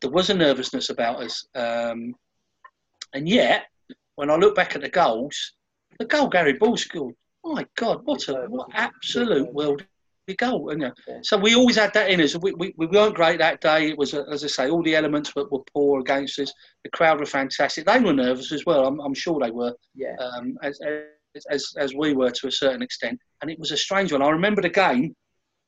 there 0.00 0.10
was 0.10 0.30
a 0.30 0.34
nervousness 0.34 0.90
about 0.90 1.22
us, 1.22 1.46
um, 1.54 2.14
and 3.12 3.28
yet 3.28 3.64
when 4.14 4.30
I 4.30 4.36
look 4.36 4.54
back 4.54 4.74
at 4.74 4.82
the 4.82 4.88
goals, 4.88 5.52
the 5.98 6.06
goal 6.06 6.28
Gary 6.28 6.54
Bull 6.54 6.76
scored. 6.76 7.14
My 7.44 7.64
God, 7.76 8.00
what 8.04 8.26
a 8.28 8.46
what 8.48 8.68
absolute 8.72 9.52
world 9.52 9.84
goal! 10.38 10.70
And, 10.70 10.82
you 10.82 10.88
know, 10.88 10.94
Yeah. 11.06 11.18
so 11.22 11.36
we 11.36 11.54
always 11.54 11.76
had 11.76 11.94
that 11.94 12.10
in 12.10 12.20
us. 12.20 12.36
We, 12.36 12.52
we, 12.52 12.74
we 12.76 12.86
weren't 12.86 13.14
great 13.14 13.38
that 13.38 13.60
day. 13.60 13.90
It 13.90 13.98
was, 13.98 14.12
as 14.12 14.42
I 14.42 14.48
say, 14.48 14.68
all 14.68 14.82
the 14.82 14.96
elements 14.96 15.36
were, 15.36 15.46
were 15.50 15.62
poor 15.72 16.00
against 16.00 16.40
us. 16.40 16.52
The 16.82 16.90
crowd 16.90 17.20
were 17.20 17.26
fantastic. 17.26 17.86
They 17.86 18.00
were 18.00 18.12
nervous 18.12 18.50
as 18.50 18.64
well. 18.66 18.86
I'm, 18.86 18.98
I'm 19.00 19.14
sure 19.14 19.38
they 19.38 19.52
were 19.52 19.72
yeah. 19.94 20.16
um, 20.18 20.58
as, 20.64 20.80
as, 21.48 21.72
as 21.78 21.94
we 21.94 22.14
were 22.14 22.32
to 22.32 22.48
a 22.48 22.50
certain 22.50 22.82
extent. 22.82 23.20
And 23.40 23.50
it 23.50 23.58
was 23.60 23.70
a 23.70 23.76
strange 23.76 24.12
one. 24.12 24.22
I 24.22 24.30
remember 24.30 24.62
the 24.62 24.68
game, 24.68 25.14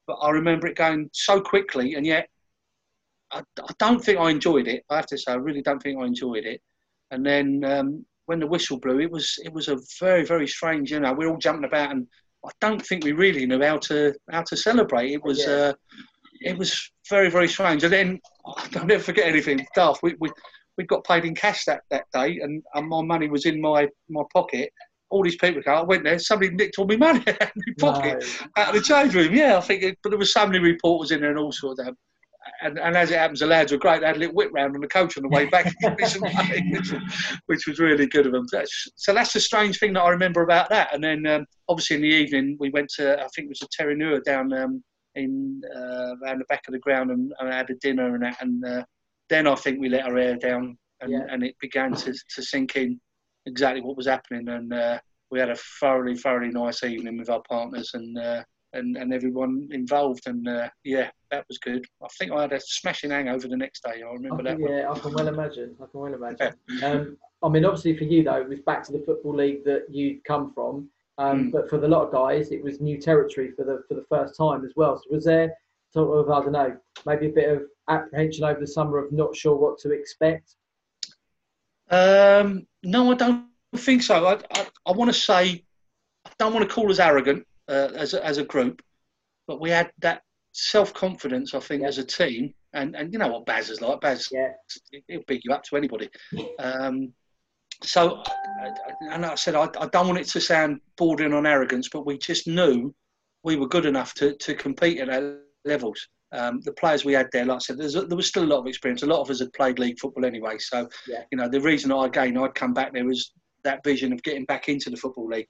but 0.08 0.14
I 0.14 0.30
remember 0.30 0.66
it 0.66 0.76
going 0.76 1.08
so 1.12 1.40
quickly, 1.40 1.94
and 1.94 2.04
yet 2.04 2.28
I, 3.30 3.42
I 3.60 3.72
don't 3.78 4.04
think 4.04 4.18
I 4.18 4.30
enjoyed 4.30 4.66
it. 4.66 4.82
I 4.90 4.96
have 4.96 5.06
to 5.06 5.18
say, 5.18 5.30
I 5.30 5.36
really 5.36 5.62
don't 5.62 5.80
think 5.80 6.00
I 6.00 6.06
enjoyed 6.06 6.44
it. 6.44 6.60
And 7.12 7.24
then 7.24 7.62
um, 7.64 8.04
when 8.26 8.40
the 8.40 8.46
whistle 8.48 8.80
blew, 8.80 8.98
it 8.98 9.10
was 9.10 9.38
it 9.44 9.52
was 9.52 9.68
a 9.68 9.78
very 10.00 10.24
very 10.24 10.48
strange. 10.48 10.90
You 10.90 10.98
know, 11.00 11.12
we 11.12 11.26
are 11.26 11.30
all 11.30 11.38
jumping 11.38 11.64
about, 11.64 11.92
and 11.92 12.08
I 12.44 12.50
don't 12.60 12.84
think 12.84 13.04
we 13.04 13.12
really 13.12 13.46
knew 13.46 13.62
how 13.62 13.78
to 13.78 14.12
how 14.32 14.42
to 14.42 14.56
celebrate. 14.56 15.12
It 15.12 15.22
was. 15.22 15.46
Yeah. 15.46 15.52
Uh, 15.52 15.72
it 16.40 16.56
was 16.56 16.90
very, 17.08 17.30
very 17.30 17.48
strange. 17.48 17.84
And 17.84 17.92
then 17.92 18.20
I'll 18.46 18.86
never 18.86 19.02
forget 19.02 19.28
anything. 19.28 19.66
Daft. 19.74 20.02
We, 20.02 20.14
we, 20.20 20.30
we 20.76 20.84
got 20.84 21.04
paid 21.04 21.24
in 21.24 21.34
cash 21.34 21.64
that, 21.64 21.82
that 21.90 22.04
day, 22.12 22.38
and, 22.40 22.62
and 22.74 22.88
my 22.88 23.02
money 23.02 23.28
was 23.28 23.46
in 23.46 23.60
my, 23.60 23.88
my 24.08 24.22
pocket. 24.32 24.70
All 25.10 25.22
these 25.22 25.36
people 25.36 25.62
go, 25.62 25.72
I 25.72 25.82
went 25.82 26.04
there, 26.04 26.18
somebody 26.18 26.50
nicked 26.54 26.78
all 26.78 26.86
my 26.86 26.96
money 26.96 27.20
out 27.26 27.42
of 27.42 27.50
my 27.56 27.74
pocket, 27.78 28.24
No. 28.56 28.62
out 28.62 28.68
of 28.68 28.74
the 28.74 28.80
change 28.82 29.14
room. 29.14 29.34
Yeah, 29.34 29.56
I 29.56 29.60
think, 29.60 29.82
it, 29.82 29.98
but 30.02 30.10
there 30.10 30.18
was 30.18 30.32
so 30.32 30.46
many 30.46 30.58
reporters 30.58 31.10
in 31.10 31.20
there 31.20 31.30
and 31.30 31.38
all 31.38 31.52
sorts 31.52 31.80
of 31.80 31.86
them. 31.86 31.96
And, 32.62 32.78
and 32.78 32.96
as 32.96 33.10
it 33.10 33.18
happens, 33.18 33.40
the 33.40 33.46
lads 33.46 33.72
were 33.72 33.78
great. 33.78 34.00
They 34.00 34.06
had 34.06 34.16
a 34.16 34.18
little 34.18 34.34
whip 34.34 34.50
round 34.52 34.74
on 34.74 34.80
the 34.80 34.88
coach 34.88 35.16
on 35.16 35.22
the 35.22 35.28
way 35.28 35.46
back, 35.46 35.66
which, 35.82 36.16
was, 36.92 37.02
which 37.46 37.66
was 37.66 37.78
really 37.78 38.06
good 38.06 38.26
of 38.26 38.32
them. 38.32 38.46
That's, 38.50 38.88
so 38.96 39.12
that's 39.14 39.32
the 39.32 39.40
strange 39.40 39.78
thing 39.78 39.92
that 39.94 40.02
I 40.02 40.08
remember 40.10 40.42
about 40.42 40.68
that. 40.70 40.94
And 40.94 41.02
then 41.02 41.26
um, 41.26 41.46
obviously 41.68 41.96
in 41.96 42.02
the 42.02 42.08
evening, 42.08 42.56
we 42.58 42.70
went 42.70 42.88
to, 42.96 43.18
I 43.22 43.28
think 43.34 43.46
it 43.46 43.48
was 43.48 43.62
a 43.62 43.82
Terranura 43.82 44.22
down 44.24 44.52
um, 44.52 44.82
in 45.14 45.60
uh, 45.74 46.14
around 46.22 46.38
the 46.38 46.44
back 46.48 46.62
of 46.68 46.72
the 46.72 46.78
ground 46.78 47.10
and, 47.10 47.32
and 47.38 47.52
had 47.52 47.70
a 47.70 47.74
dinner 47.76 48.14
and 48.14 48.22
that. 48.24 48.36
And 48.40 48.64
uh, 48.64 48.84
then 49.28 49.46
I 49.46 49.54
think 49.54 49.78
we 49.80 49.88
let 49.88 50.04
our 50.06 50.16
hair 50.16 50.36
down 50.36 50.76
and, 51.00 51.12
Yeah. 51.12 51.26
and 51.30 51.42
it 51.44 51.54
began 51.60 51.92
to, 51.94 52.12
to 52.12 52.42
sink 52.42 52.76
in 52.76 52.98
exactly 53.48 53.82
what 53.82 53.96
was 53.96 54.06
happening. 54.06 54.48
And 54.48 54.72
uh, 54.72 54.98
we 55.30 55.38
had 55.40 55.50
a 55.50 55.56
thoroughly, 55.80 56.16
thoroughly 56.16 56.50
nice 56.50 56.82
evening 56.84 57.18
with 57.18 57.30
our 57.30 57.42
partners 57.48 57.90
and 57.94 58.16
uh, 58.18 58.42
and, 58.74 58.96
and 58.96 59.14
everyone 59.14 59.68
involved. 59.72 60.26
And 60.26 60.46
uh, 60.46 60.68
yeah, 60.84 61.10
that 61.30 61.46
was 61.48 61.58
good. 61.58 61.84
I 62.02 62.08
think 62.18 62.32
I 62.32 62.42
had 62.42 62.52
a 62.52 62.60
smashing 62.60 63.10
hangover 63.10 63.48
the 63.48 63.56
next 63.56 63.82
day. 63.82 64.02
I 64.02 64.08
I 64.08 64.12
remember 64.12 64.42
can, 64.42 64.44
that. 64.44 64.60
one. 64.60 64.72
yeah, 64.72 64.90
I 64.90 64.98
can 64.98 65.12
well 65.14 65.28
imagine. 65.28 65.74
I 65.82 65.86
can 65.90 66.00
well 66.00 66.14
imagine. 66.14 66.54
Um, 66.82 67.16
I 67.42 67.48
mean, 67.48 67.64
obviously 67.64 67.96
for 67.96 68.04
you 68.04 68.24
though, 68.24 68.40
it 68.40 68.48
was 68.48 68.60
back 68.60 68.82
to 68.84 68.92
the 68.92 69.02
football 69.06 69.34
league 69.36 69.64
that 69.64 69.84
you'd 69.90 70.24
come 70.24 70.52
from. 70.54 70.88
Um, 71.18 71.46
Mm. 71.46 71.52
But 71.52 71.68
for 71.68 71.78
the 71.78 71.88
lot 71.88 72.06
of 72.06 72.12
guys, 72.12 72.52
it 72.52 72.62
was 72.62 72.80
new 72.80 72.96
territory 72.96 73.50
for 73.50 73.64
the 73.64 73.82
for 73.88 73.94
the 73.94 74.06
first 74.08 74.36
time 74.36 74.64
as 74.64 74.72
well. 74.76 74.96
So 74.98 75.04
was 75.10 75.24
there 75.24 75.52
sort 75.90 76.16
of 76.16 76.30
I 76.30 76.40
don't 76.44 76.52
know, 76.52 76.76
maybe 77.06 77.26
a 77.26 77.32
bit 77.32 77.48
of 77.50 77.62
apprehension 77.88 78.44
over 78.44 78.60
the 78.60 78.66
summer 78.66 78.98
of 78.98 79.10
not 79.12 79.34
sure 79.34 79.56
what 79.56 79.78
to 79.80 79.90
expect? 79.90 80.54
Um, 81.90 82.66
no, 82.82 83.10
I 83.10 83.14
don't 83.14 83.46
think 83.76 84.02
so. 84.02 84.26
I, 84.26 84.34
I, 84.54 84.66
I 84.86 84.92
want 84.92 85.08
to 85.12 85.18
say, 85.18 85.64
I 86.26 86.30
don't 86.38 86.52
want 86.54 86.68
to 86.68 86.74
call 86.74 86.90
us 86.90 86.98
arrogant 86.98 87.46
uh, 87.68 87.88
as, 87.94 88.14
a, 88.14 88.24
as 88.24 88.38
a 88.38 88.44
group, 88.44 88.82
but 89.46 89.60
we 89.60 89.70
had 89.70 89.90
that 90.00 90.22
self 90.52 90.92
confidence, 90.94 91.54
I 91.54 91.60
think, 91.60 91.82
Yeah. 91.82 91.88
as 91.88 91.98
a 91.98 92.04
team. 92.04 92.54
And, 92.74 92.94
and 92.94 93.12
you 93.12 93.18
know 93.18 93.28
what 93.28 93.46
Baz 93.46 93.70
is 93.70 93.80
like. 93.80 94.00
Baz, 94.00 94.28
Yeah, 94.30 94.48
he'll 95.08 95.22
pick 95.22 95.42
you 95.44 95.52
up 95.52 95.62
to 95.64 95.76
anybody. 95.76 96.10
Um, 96.58 97.12
so, 97.82 98.22
and 99.10 99.24
I 99.24 99.34
said, 99.36 99.54
I, 99.54 99.68
I 99.80 99.86
don't 99.86 100.06
want 100.06 100.18
it 100.18 100.28
to 100.28 100.40
sound 100.40 100.80
bordering 100.96 101.32
on 101.32 101.46
arrogance, 101.46 101.88
but 101.90 102.04
we 102.04 102.18
just 102.18 102.46
knew 102.46 102.94
we 103.44 103.56
were 103.56 103.68
good 103.68 103.86
enough 103.86 104.12
to, 104.14 104.34
to 104.36 104.54
compete 104.54 104.98
at 104.98 105.08
our 105.08 105.38
levels. 105.64 106.08
Um, 106.32 106.60
the 106.60 106.72
players 106.72 107.04
we 107.04 107.14
had 107.14 107.28
there, 107.32 107.46
like 107.46 107.56
I 107.56 107.58
said, 107.58 107.78
there's, 107.78 107.94
there 107.94 108.16
was 108.16 108.28
still 108.28 108.44
a 108.44 108.52
lot 108.52 108.58
of 108.58 108.66
experience. 108.66 109.02
A 109.02 109.06
lot 109.06 109.20
of 109.20 109.30
us 109.30 109.40
had 109.40 109.52
played 109.54 109.78
league 109.78 109.98
football 109.98 110.26
anyway. 110.26 110.58
So, 110.58 110.88
Yeah. 111.06 111.22
you 111.32 111.38
know, 111.38 111.48
the 111.48 111.60
reason 111.60 111.90
I, 111.90 112.06
again, 112.06 112.36
I'd 112.36 112.54
come 112.54 112.74
back 112.74 112.92
there 112.92 113.04
was 113.04 113.32
that 113.64 113.82
vision 113.82 114.12
of 114.12 114.22
getting 114.22 114.44
back 114.44 114.68
into 114.68 114.90
the 114.90 114.96
football 114.96 115.28
league. 115.28 115.48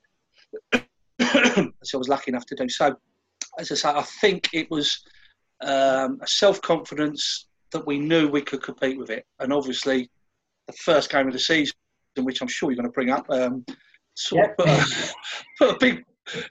so 0.73 0.81
I 1.21 1.97
was 1.97 2.09
lucky 2.09 2.31
enough 2.31 2.47
to 2.47 2.55
do 2.55 2.69
so. 2.69 2.95
As 3.59 3.73
I 3.73 3.75
say, 3.75 3.89
I 3.89 4.03
think 4.21 4.49
it 4.53 4.71
was 4.71 5.03
um, 5.63 6.19
a 6.23 6.27
self 6.27 6.61
confidence 6.63 7.49
that 7.73 7.87
we 7.87 7.99
knew 7.99 8.29
we 8.29 8.43
could 8.43 8.63
compete 8.63 8.99
with 8.99 9.11
it. 9.11 9.27
And 9.41 9.53
obviously, 9.53 10.09
the 10.67 10.73
first 10.75 11.11
game 11.11 11.27
of 11.27 11.33
the 11.33 11.39
season, 11.39 11.75
which 12.17 12.41
I'm 12.41 12.49
sure 12.49 12.71
you're 12.71 12.77
going 12.77 12.87
to 12.89 12.93
bring 12.93 13.11
up, 13.11 13.29
um, 13.31 13.65
sort 14.15 14.51
of 14.51 14.57
put, 14.57 14.69
a, 14.69 15.15
put 15.59 15.75
a 15.75 15.79
big, 15.79 16.05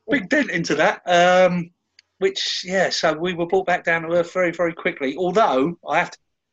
big 0.10 0.30
dent 0.30 0.52
into 0.52 0.76
that. 0.76 1.02
Um, 1.06 1.72
which, 2.20 2.64
yeah, 2.66 2.90
so 2.90 3.14
we 3.14 3.34
were 3.34 3.46
brought 3.46 3.66
back 3.66 3.84
down 3.84 4.04
to 4.04 4.14
earth 4.14 4.34
very, 4.34 4.52
very 4.52 4.74
quickly. 4.74 5.16
Although 5.18 5.78
I 5.88 6.00
have 6.00 6.12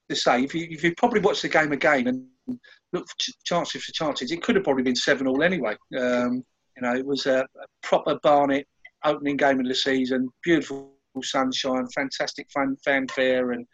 to 0.09 0.17
say, 0.17 0.43
if 0.43 0.55
you 0.55 0.67
if 0.71 0.85
you 0.85 0.95
probably 0.97 1.21
watched 1.21 1.43
the 1.43 1.49
game 1.49 1.73
again 1.73 2.09
and 2.09 2.59
look 2.93 3.09
for 3.09 3.17
ch- 3.19 3.33
chances 3.45 3.85
for 3.85 3.93
chances, 3.93 4.31
it 4.31 4.43
could 4.43 4.55
have 4.55 4.65
probably 4.65 4.83
been 4.83 4.97
seven 4.97 5.27
all 5.27 5.43
anyway. 5.43 5.77
Um, 5.99 6.45
you 6.77 6.83
know, 6.83 6.95
it 6.95 7.07
was 7.07 7.27
a, 7.27 7.41
a 7.41 7.67
proper 7.83 8.19
Barnet 8.23 8.67
opening 9.05 9.37
game 9.37 9.61
of 9.61 9.67
the 9.67 9.75
season, 9.75 10.29
beautiful 10.43 10.93
sunshine, 11.23 11.87
fantastic 11.95 12.49
fun, 12.53 12.77
fanfare, 12.85 13.53
and 13.53 13.67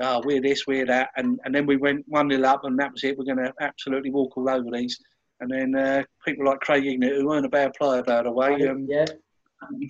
uh, 0.00 0.20
we're 0.24 0.40
this, 0.40 0.66
we're 0.66 0.86
that, 0.86 1.10
and, 1.16 1.38
and 1.44 1.54
then 1.54 1.66
we 1.66 1.76
went 1.76 2.04
one 2.08 2.28
nil 2.28 2.46
up, 2.46 2.64
and 2.64 2.78
that 2.78 2.92
was 2.92 3.04
it. 3.04 3.16
We're 3.16 3.24
going 3.24 3.38
to 3.38 3.52
absolutely 3.60 4.10
walk 4.10 4.36
all 4.36 4.48
over 4.48 4.68
these. 4.72 4.98
And 5.40 5.50
then 5.50 5.74
uh, 5.76 6.02
people 6.24 6.46
like 6.46 6.60
Craig 6.60 6.84
Hignett, 6.84 7.16
who 7.16 7.26
weren't 7.26 7.46
a 7.46 7.50
bad 7.50 7.72
player, 7.74 8.02
by 8.02 8.22
the 8.22 8.32
way, 8.32 8.66
um, 8.68 8.86
yeah, 8.88 9.06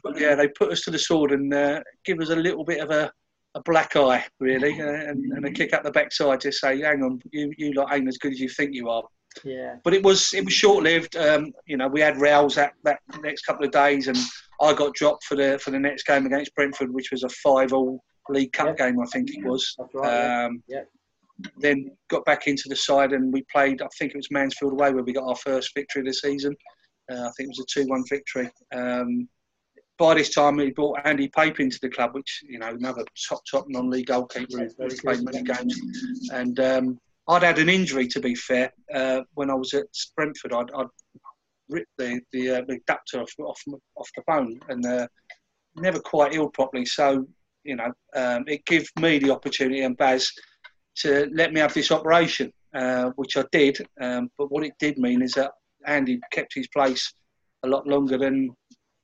but 0.02 0.18
yeah, 0.20 0.34
they 0.34 0.48
put 0.48 0.72
us 0.72 0.82
to 0.82 0.90
the 0.90 0.98
sword 0.98 1.32
and 1.32 1.52
uh, 1.52 1.80
give 2.04 2.20
us 2.20 2.30
a 2.30 2.36
little 2.36 2.64
bit 2.64 2.80
of 2.80 2.90
a, 2.90 3.10
a 3.54 3.62
black 3.62 3.96
eye, 3.96 4.24
really, 4.40 4.80
uh, 4.80 4.86
and, 4.86 5.32
and 5.32 5.44
a 5.46 5.50
kick 5.50 5.72
up 5.72 5.82
the 5.84 5.90
backside 5.90 6.40
to 6.40 6.52
say, 6.52 6.80
"Hang 6.80 7.02
on, 7.02 7.20
you 7.32 7.52
you 7.56 7.72
lot 7.72 7.92
ain't 7.92 8.08
as 8.08 8.18
good 8.18 8.32
as 8.32 8.40
you 8.40 8.48
think 8.48 8.74
you 8.74 8.88
are." 8.88 9.02
yeah, 9.44 9.76
But 9.84 9.94
it 9.94 10.02
was 10.02 10.32
it 10.34 10.44
was 10.44 10.54
short 10.54 10.82
lived. 10.84 11.16
Um, 11.16 11.52
you 11.66 11.76
know, 11.76 11.88
we 11.88 12.00
had 12.00 12.20
rows 12.20 12.54
that, 12.54 12.72
that 12.84 13.00
next 13.22 13.42
couple 13.42 13.64
of 13.64 13.70
days, 13.72 14.08
and 14.08 14.18
I 14.60 14.72
got 14.72 14.94
dropped 14.94 15.24
for 15.24 15.36
the 15.36 15.58
for 15.58 15.70
the 15.70 15.78
next 15.78 16.04
game 16.06 16.26
against 16.26 16.54
Brentford, 16.54 16.92
which 16.92 17.10
was 17.10 17.22
a 17.24 17.28
five 17.28 17.72
all 17.72 18.02
League 18.30 18.52
Cup 18.52 18.76
Yeah. 18.78 18.86
game, 18.86 19.00
I 19.00 19.06
think 19.06 19.30
it 19.30 19.44
was. 19.44 19.76
right. 19.94 20.44
Um, 20.44 20.62
Yeah. 20.68 20.82
Then 21.60 21.96
got 22.08 22.24
back 22.24 22.48
into 22.48 22.68
the 22.68 22.74
side 22.74 23.12
and 23.12 23.32
we 23.32 23.42
played. 23.52 23.80
I 23.80 23.86
think 23.96 24.12
it 24.12 24.16
was 24.16 24.30
Mansfield 24.30 24.72
away 24.72 24.92
where 24.92 25.04
we 25.04 25.12
got 25.12 25.28
our 25.28 25.36
first 25.36 25.70
victory 25.74 26.00
of 26.00 26.06
the 26.06 26.12
season. 26.14 26.56
Uh, 27.10 27.20
I 27.28 27.30
think 27.36 27.48
it 27.48 27.56
was 27.56 27.60
a 27.60 27.64
two-one 27.72 28.02
victory. 28.08 28.50
Um, 28.74 29.28
by 29.98 30.14
this 30.14 30.30
time, 30.30 30.56
we 30.56 30.70
brought 30.70 31.00
Andy 31.04 31.28
Pape 31.28 31.60
into 31.60 31.78
the 31.80 31.88
club, 31.88 32.14
which 32.14 32.42
you 32.48 32.58
know 32.58 32.68
another 32.68 33.04
top 33.28 33.42
top 33.50 33.66
non-league 33.68 34.06
goalkeeper 34.06 34.68
who's 34.78 35.00
played 35.00 35.22
many 35.22 35.42
games. 35.42 35.78
And 36.32 36.58
um, 36.60 37.00
I'd 37.28 37.42
had 37.42 37.58
an 37.58 37.68
injury, 37.68 38.06
to 38.08 38.20
be 38.20 38.34
fair, 38.34 38.72
uh, 38.94 39.22
when 39.34 39.50
I 39.50 39.54
was 39.54 39.74
at 39.74 39.86
Brentford. 40.16 40.52
I'd, 40.52 40.70
I'd 40.74 40.86
ripped 41.68 41.90
the 41.98 42.20
the, 42.32 42.50
uh, 42.50 42.62
the 42.66 42.80
adductor 42.80 43.22
off, 43.22 43.32
off 43.40 43.62
off 43.96 44.08
the 44.16 44.22
bone 44.26 44.58
and 44.68 44.86
uh, 44.86 45.06
never 45.76 45.98
quite 45.98 46.32
healed 46.32 46.54
properly. 46.54 46.86
So 46.86 47.26
you 47.64 47.76
know, 47.76 47.92
um, 48.14 48.44
it 48.46 48.64
gave 48.64 48.88
me 49.00 49.18
the 49.18 49.30
opportunity 49.30 49.82
and 49.82 49.96
Baz 49.96 50.30
to 50.98 51.28
let 51.34 51.52
me 51.52 51.60
have 51.60 51.74
this 51.74 51.90
operation, 51.92 52.52
uh, 52.74 53.10
which 53.16 53.36
I 53.36 53.44
did. 53.52 53.78
Um, 54.00 54.30
but 54.38 54.50
what 54.50 54.64
it 54.64 54.72
did 54.78 54.96
mean 54.98 55.22
is 55.22 55.34
that 55.34 55.52
Andy 55.86 56.20
kept 56.32 56.54
his 56.54 56.68
place 56.68 57.12
a 57.64 57.68
lot 57.68 57.86
longer 57.86 58.18
than 58.18 58.54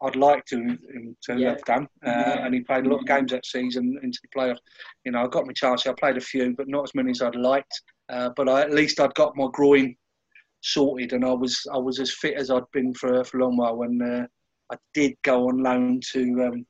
I'd 0.02 0.16
like 0.16 0.44
to 0.46 0.56
him 0.56 1.16
to 1.22 1.38
Yeah. 1.38 1.50
have 1.50 1.64
done. 1.64 1.84
Uh, 2.04 2.10
Yeah. 2.10 2.44
And 2.46 2.54
he 2.54 2.60
played 2.60 2.86
a 2.86 2.88
lot 2.88 3.00
of 3.00 3.06
games 3.06 3.30
that 3.32 3.46
season 3.46 3.98
into 4.02 4.18
the 4.22 4.28
playoff. 4.28 4.58
You 5.04 5.12
know, 5.12 5.24
I 5.24 5.28
got 5.28 5.46
my 5.46 5.52
chance. 5.52 5.86
I 5.86 5.92
played 5.94 6.16
a 6.16 6.20
few, 6.20 6.54
but 6.56 6.68
not 6.68 6.84
as 6.84 6.94
many 6.94 7.10
as 7.10 7.22
I'd 7.22 7.36
liked. 7.36 7.82
Uh, 8.08 8.30
but 8.36 8.48
I, 8.48 8.62
at 8.62 8.72
least 8.72 9.00
I'd 9.00 9.14
got 9.14 9.36
my 9.36 9.48
groin 9.52 9.96
sorted, 10.60 11.12
and 11.12 11.24
I 11.24 11.32
was 11.32 11.66
I 11.72 11.78
was 11.78 12.00
as 12.00 12.12
fit 12.12 12.34
as 12.34 12.50
I'd 12.50 12.70
been 12.72 12.92
for 12.94 13.24
for 13.24 13.38
a 13.38 13.44
long 13.44 13.56
while. 13.56 13.76
When 13.76 14.02
uh, 14.02 14.26
I 14.72 14.76
did 14.92 15.14
go 15.22 15.48
on 15.48 15.62
loan 15.62 16.00
to 16.12 16.44
um, 16.44 16.66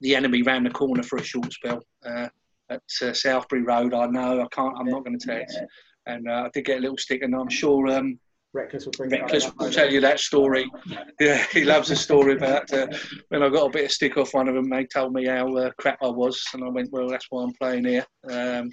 the 0.00 0.14
enemy 0.14 0.42
round 0.42 0.66
the 0.66 0.70
corner 0.70 1.02
for 1.02 1.18
a 1.18 1.24
short 1.24 1.52
spell 1.52 1.82
uh, 2.04 2.28
at 2.70 2.82
uh, 3.02 3.12
Southbury 3.12 3.66
Road. 3.66 3.94
I 3.94 4.06
know 4.06 4.40
I 4.40 4.46
can't. 4.52 4.76
I'm 4.78 4.86
not 4.86 5.04
going 5.04 5.18
to 5.18 5.26
tell 5.26 5.38
you. 5.38 5.66
And 6.06 6.28
uh, 6.28 6.44
I 6.46 6.50
did 6.54 6.64
get 6.64 6.78
a 6.78 6.80
little 6.80 6.96
stick, 6.98 7.22
and 7.22 7.34
I'm 7.34 7.48
sure 7.50 7.88
um, 7.88 8.18
Reckless 8.54 8.86
will 8.86 8.92
bring 8.96 9.10
Reckless 9.10 9.50
will 9.56 9.70
tell 9.70 9.92
you 9.92 10.00
that 10.00 10.20
story. 10.20 10.70
Yeah, 11.20 11.44
he 11.50 11.64
loves 11.64 11.90
a 11.90 11.96
story 11.96 12.34
about 12.34 12.72
uh, 12.72 12.86
when 13.28 13.42
I 13.42 13.48
got 13.48 13.66
a 13.66 13.70
bit 13.70 13.86
of 13.86 13.90
stick 13.92 14.16
off 14.16 14.34
one 14.34 14.48
of 14.48 14.54
them. 14.54 14.70
They 14.70 14.86
told 14.86 15.12
me 15.12 15.26
how 15.26 15.52
uh, 15.56 15.70
crap 15.78 15.98
I 16.00 16.08
was, 16.08 16.40
and 16.54 16.62
I 16.62 16.68
went, 16.68 16.90
"Well, 16.92 17.08
that's 17.08 17.26
why 17.30 17.42
I'm 17.42 17.52
playing 17.60 17.86
here." 17.86 18.06
Um, 18.30 18.70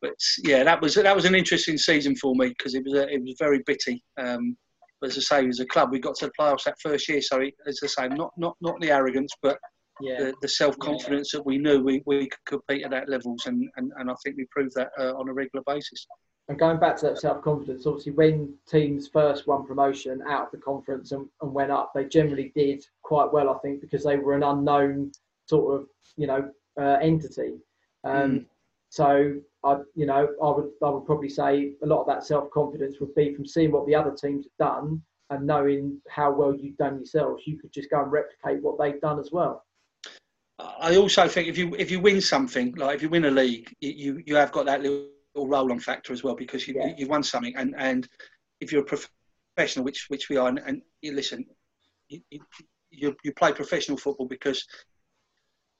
but 0.00 0.14
yeah, 0.42 0.64
that 0.64 0.80
was 0.80 0.94
that 0.94 1.14
was 1.14 1.26
an 1.26 1.34
interesting 1.34 1.76
season 1.76 2.16
for 2.16 2.34
me 2.34 2.48
because 2.48 2.74
it 2.74 2.84
was 2.84 2.94
a, 2.94 3.06
it 3.12 3.22
was 3.22 3.36
very 3.38 3.62
bitty. 3.66 4.02
Um, 4.18 4.56
but 5.00 5.10
as 5.10 5.18
I 5.18 5.42
say, 5.42 5.48
as 5.48 5.60
a 5.60 5.66
club, 5.66 5.90
we 5.92 5.98
got 5.98 6.14
to 6.16 6.26
the 6.26 6.32
playoffs 6.38 6.64
that 6.64 6.80
first 6.80 7.08
year. 7.08 7.20
So 7.20 7.40
it, 7.40 7.54
as 7.66 7.80
I 7.82 7.86
say, 7.86 8.08
not 8.08 8.32
not 8.38 8.56
not 8.62 8.80
the 8.80 8.90
arrogance, 8.90 9.32
but 9.42 9.58
yeah. 10.00 10.18
the, 10.18 10.34
the 10.42 10.48
self 10.48 10.78
confidence 10.78 11.32
yeah. 11.32 11.38
that 11.38 11.46
we 11.46 11.58
knew 11.58 11.82
we, 11.82 12.02
we 12.06 12.28
could 12.28 12.44
compete 12.46 12.84
at 12.84 12.90
that 12.90 13.08
levels, 13.08 13.46
and, 13.46 13.68
and, 13.76 13.92
and 13.98 14.10
I 14.10 14.14
think 14.22 14.36
we 14.36 14.46
proved 14.50 14.74
that 14.74 14.90
uh, 14.98 15.14
on 15.14 15.28
a 15.28 15.32
regular 15.32 15.62
basis. 15.66 16.06
And 16.48 16.58
going 16.58 16.78
back 16.78 16.96
to 16.98 17.06
that 17.06 17.18
self 17.18 17.42
confidence, 17.42 17.86
obviously, 17.86 18.12
when 18.12 18.54
teams 18.68 19.08
first 19.08 19.46
won 19.46 19.66
promotion 19.66 20.22
out 20.28 20.46
of 20.46 20.50
the 20.52 20.58
conference 20.58 21.12
and, 21.12 21.26
and 21.40 21.54
went 21.54 21.70
up, 21.70 21.92
they 21.94 22.04
generally 22.04 22.52
did 22.54 22.84
quite 23.02 23.32
well, 23.32 23.48
I 23.48 23.58
think, 23.58 23.80
because 23.80 24.04
they 24.04 24.16
were 24.16 24.34
an 24.34 24.42
unknown 24.42 25.12
sort 25.46 25.80
of 25.80 25.88
you 26.16 26.26
know 26.26 26.50
uh, 26.78 26.98
entity. 27.00 27.54
Um, 28.04 28.30
mm. 28.30 28.46
So 28.90 29.40
I, 29.64 29.78
you 29.94 30.06
know, 30.06 30.28
I 30.42 30.50
would 30.50 30.70
I 30.82 30.90
would 30.90 31.06
probably 31.06 31.30
say 31.30 31.72
a 31.82 31.86
lot 31.86 32.02
of 32.02 32.06
that 32.06 32.24
self 32.24 32.50
confidence 32.50 33.00
would 33.00 33.14
be 33.14 33.34
from 33.34 33.46
seeing 33.46 33.72
what 33.72 33.86
the 33.86 33.94
other 33.94 34.12
teams 34.12 34.44
have 34.44 34.68
done 34.68 35.02
and 35.30 35.46
knowing 35.46 36.00
how 36.08 36.30
well 36.30 36.54
you've 36.54 36.76
done 36.76 36.96
yourselves. 36.96 37.44
You 37.46 37.58
could 37.58 37.72
just 37.72 37.90
go 37.90 38.02
and 38.02 38.12
replicate 38.12 38.62
what 38.62 38.78
they've 38.78 39.00
done 39.00 39.18
as 39.18 39.30
well. 39.32 39.64
I 40.80 40.96
also 40.96 41.28
think 41.28 41.48
if 41.48 41.58
you 41.58 41.74
if 41.78 41.90
you 41.90 42.00
win 42.00 42.20
something, 42.20 42.74
like 42.74 42.96
if 42.96 43.02
you 43.02 43.08
win 43.08 43.26
a 43.26 43.30
league, 43.30 43.72
you 43.80 44.22
you 44.26 44.36
have 44.36 44.52
got 44.52 44.66
that 44.66 44.82
little 44.82 45.08
roll 45.34 45.72
on 45.72 45.80
factor 45.80 46.12
as 46.12 46.22
well 46.22 46.34
because 46.34 46.66
you 46.66 46.74
yeah. 46.76 46.94
you 46.96 47.06
won 47.06 47.22
something, 47.22 47.54
and 47.56 47.74
and 47.76 48.08
if 48.60 48.72
you're 48.72 48.82
a 48.82 48.98
professional, 49.56 49.84
which 49.84 50.06
which 50.08 50.28
we 50.28 50.36
are, 50.36 50.48
and, 50.48 50.60
and 50.66 50.82
you 51.02 51.12
listen, 51.12 51.44
you, 52.08 52.20
you 52.90 53.14
you 53.24 53.32
play 53.32 53.52
professional 53.52 53.98
football 53.98 54.26
because 54.26 54.66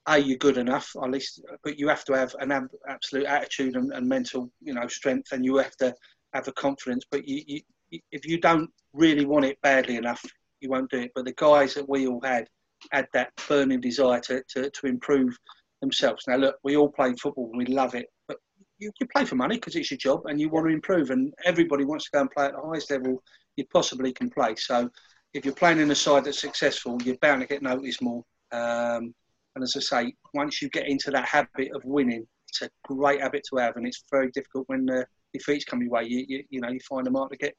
a 0.07 0.19
you're 0.19 0.39
good 0.39 0.59
enough 0.59 0.91
at 1.03 1.11
least, 1.11 1.43
but 1.63 1.79
you 1.79 1.89
have 1.89 2.05
to 2.05 2.13
have 2.13 2.35
an 2.41 2.53
ab- 2.53 2.69
absolute 2.89 3.27
attitude 3.27 3.77
and, 3.77 3.93
and, 3.93 4.07
mental 4.07 4.51
you 4.61 4.75
know 4.75 4.87
strength, 4.87 5.33
and 5.33 5.45
you 5.45 5.57
have 5.57 5.77
to 5.77 5.95
have 6.35 6.49
a 6.49 6.53
confidence. 6.53 7.05
But 7.11 7.27
you, 7.27 7.43
you 7.47 8.01
if 8.11 8.27
you 8.27 8.41
don't 8.41 8.71
really 8.93 9.25
want 9.25 9.45
it 9.45 9.61
badly 9.63 9.97
enough, 9.97 10.23
you 10.61 10.69
won't 10.69 10.91
do 10.91 10.99
it. 10.99 11.13
But 11.15 11.25
the 11.25 11.35
guys 11.37 11.75
that 11.75 11.89
we 11.89 12.07
all 12.07 12.21
had 12.23 12.49
had 12.93 13.07
that 13.13 13.33
burning 13.49 13.81
desire 13.81 14.21
to, 14.21 14.43
to, 14.51 14.71
to 14.71 14.87
improve 14.87 15.37
themselves. 15.81 16.25
Now, 16.27 16.37
look, 16.37 16.57
we 16.65 16.77
all 16.77 16.89
play 16.89 17.13
football 17.15 17.51
and 17.53 17.59
we 17.59 17.67
love 17.67 17.95
it, 17.95 18.07
but 18.29 18.39
you, 18.79 18.91
you 19.01 19.07
play 19.07 19.25
for 19.25 19.37
money 19.37 19.57
because 19.57 19.77
it's 19.77 19.91
your 19.91 19.99
job 19.99 20.27
and 20.27 20.41
you 20.41 20.49
want 20.49 20.67
to 20.67 20.73
improve, 20.73 21.11
and 21.11 21.33
everybody 21.45 21.85
wants 21.85 22.05
to 22.07 22.11
go 22.13 22.21
and 22.21 22.31
play 22.31 22.47
at 22.47 22.53
the 22.53 22.61
highest 22.61 22.91
level 22.91 23.23
you 23.57 23.65
possibly 23.73 24.13
can 24.13 24.31
play. 24.31 24.55
So, 24.57 24.91
if 25.33 25.45
you're 25.45 25.55
playing 25.55 25.81
in 25.81 25.91
a 25.91 25.95
side 25.95 26.25
that's 26.25 26.41
successful, 26.41 27.01
you're 27.03 27.17
bound 27.19 27.41
to 27.41 27.47
get 27.47 27.63
noticed 27.63 28.01
more. 28.01 28.23
Um, 28.53 29.13
and 29.57 29.63
as 29.63 29.75
I 29.77 29.81
say, 29.81 30.15
once 30.33 30.63
you 30.63 30.69
get 30.69 30.89
into 30.89 31.11
that 31.11 31.27
habit 31.27 31.71
of 31.75 31.85
winning, 31.85 32.27
it's 32.49 32.63
a 32.63 32.71
great 32.85 33.21
habit 33.21 33.43
to 33.51 33.57
have, 33.57 33.77
and 33.77 33.87
it's 33.87 34.05
very 34.11 34.31
difficult 34.31 34.69
when 34.69 34.87
the 34.87 35.07
defeats 35.33 35.65
come 35.65 35.83
your 35.83 35.91
way. 35.91 36.05
You, 36.05 36.25
you, 36.29 36.45
you 36.51 36.61
know, 36.61 36.71
you 36.71 36.81
find 36.89 37.05
them 37.05 37.15
hard 37.15 37.33
to 37.33 37.37
get 37.37 37.55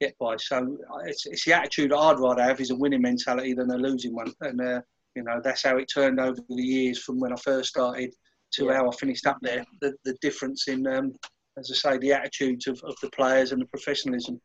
get 0.00 0.16
by. 0.18 0.36
So 0.36 0.78
it's, 1.04 1.26
it's 1.26 1.44
the 1.44 1.52
attitude 1.52 1.92
I'd 1.92 2.18
rather 2.18 2.42
have 2.42 2.60
is 2.60 2.70
a 2.70 2.76
winning 2.76 3.02
mentality 3.02 3.54
than 3.54 3.70
a 3.70 3.76
losing 3.76 4.14
one. 4.14 4.32
And, 4.40 4.60
uh, 4.60 4.80
you 5.14 5.22
know, 5.22 5.40
that's 5.42 5.62
how 5.62 5.76
it 5.76 5.90
turned 5.92 6.18
over 6.18 6.40
the 6.48 6.62
years 6.62 7.02
from 7.02 7.20
when 7.20 7.32
I 7.32 7.36
first 7.36 7.70
started 7.70 8.12
to 8.54 8.66
yeah. 8.66 8.74
how 8.74 8.88
I 8.88 8.96
finished 8.96 9.26
up 9.26 9.38
there. 9.42 9.64
The, 9.80 9.94
the 10.04 10.16
difference 10.20 10.68
in, 10.68 10.86
um, 10.86 11.12
as 11.58 11.70
I 11.70 11.92
say, 11.92 11.98
the 11.98 12.12
attitudes 12.12 12.66
of, 12.66 12.80
of 12.84 12.96
the 13.02 13.10
players 13.10 13.52
and 13.52 13.60
the 13.60 13.66
professionalism. 13.66 14.40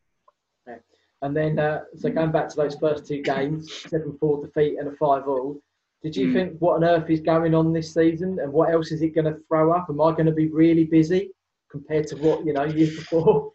Okay. 0.67 0.79
And 1.21 1.35
then, 1.35 1.57
uh, 1.57 1.81
so 1.97 2.09
going 2.09 2.31
back 2.31 2.49
to 2.49 2.55
those 2.55 2.75
first 2.75 3.07
two 3.07 3.21
games, 3.21 3.71
7 3.87 4.17
4 4.19 4.45
defeat 4.45 4.77
and 4.77 4.89
a 4.89 4.95
5 4.97 5.27
all. 5.27 5.59
Did 6.03 6.15
you 6.15 6.27
mm. 6.27 6.33
think 6.33 6.57
what 6.59 6.75
on 6.75 6.83
earth 6.83 7.09
is 7.09 7.21
going 7.21 7.55
on 7.55 7.73
this 7.73 7.93
season 7.93 8.37
and 8.39 8.53
what 8.53 8.71
else 8.71 8.91
is 8.91 9.01
it 9.01 9.15
going 9.15 9.25
to 9.25 9.39
throw 9.47 9.71
up? 9.71 9.87
Am 9.89 10.01
I 10.01 10.11
going 10.11 10.27
to 10.27 10.31
be 10.31 10.49
really 10.49 10.83
busy 10.83 11.31
compared 11.71 12.05
to 12.07 12.15
what, 12.17 12.45
you 12.45 12.53
know, 12.53 12.65
years 12.65 12.95
before? 12.95 13.51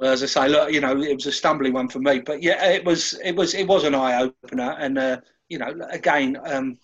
Well, 0.00 0.12
as 0.12 0.22
I 0.22 0.26
say, 0.26 0.48
look, 0.48 0.72
you 0.72 0.80
know, 0.80 0.98
it 1.00 1.14
was 1.14 1.26
a 1.26 1.32
stumbling 1.32 1.74
one 1.74 1.88
for 1.88 1.98
me, 1.98 2.20
but 2.20 2.42
yeah, 2.42 2.70
it 2.70 2.84
was, 2.84 3.20
it 3.22 3.36
was, 3.36 3.54
it 3.54 3.66
was 3.66 3.84
an 3.84 3.94
eye 3.94 4.22
opener, 4.22 4.74
and 4.78 4.98
uh, 4.98 5.20
you 5.50 5.58
know, 5.58 5.74
again, 5.90 6.38
um, 6.46 6.78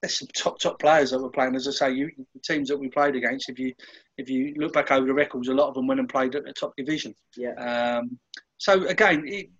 there's 0.00 0.18
some 0.18 0.28
top 0.34 0.58
top 0.58 0.80
players 0.80 1.10
that 1.10 1.20
were 1.20 1.28
playing. 1.28 1.54
As 1.54 1.68
I 1.68 1.72
say, 1.72 1.92
you, 1.92 2.10
the 2.34 2.40
teams 2.40 2.68
that 2.68 2.78
we 2.78 2.88
played 2.88 3.16
against, 3.16 3.50
if 3.50 3.58
you 3.58 3.74
if 4.16 4.30
you 4.30 4.54
look 4.56 4.72
back 4.72 4.90
over 4.90 5.06
the 5.06 5.12
records, 5.12 5.48
a 5.48 5.54
lot 5.54 5.68
of 5.68 5.74
them 5.74 5.86
went 5.86 6.00
and 6.00 6.08
played 6.08 6.34
at 6.34 6.44
the 6.44 6.52
top 6.54 6.72
division. 6.76 7.14
Yeah. 7.36 7.52
Um, 7.54 8.18
so 8.56 8.86
again, 8.86 9.24
it, 9.26 9.50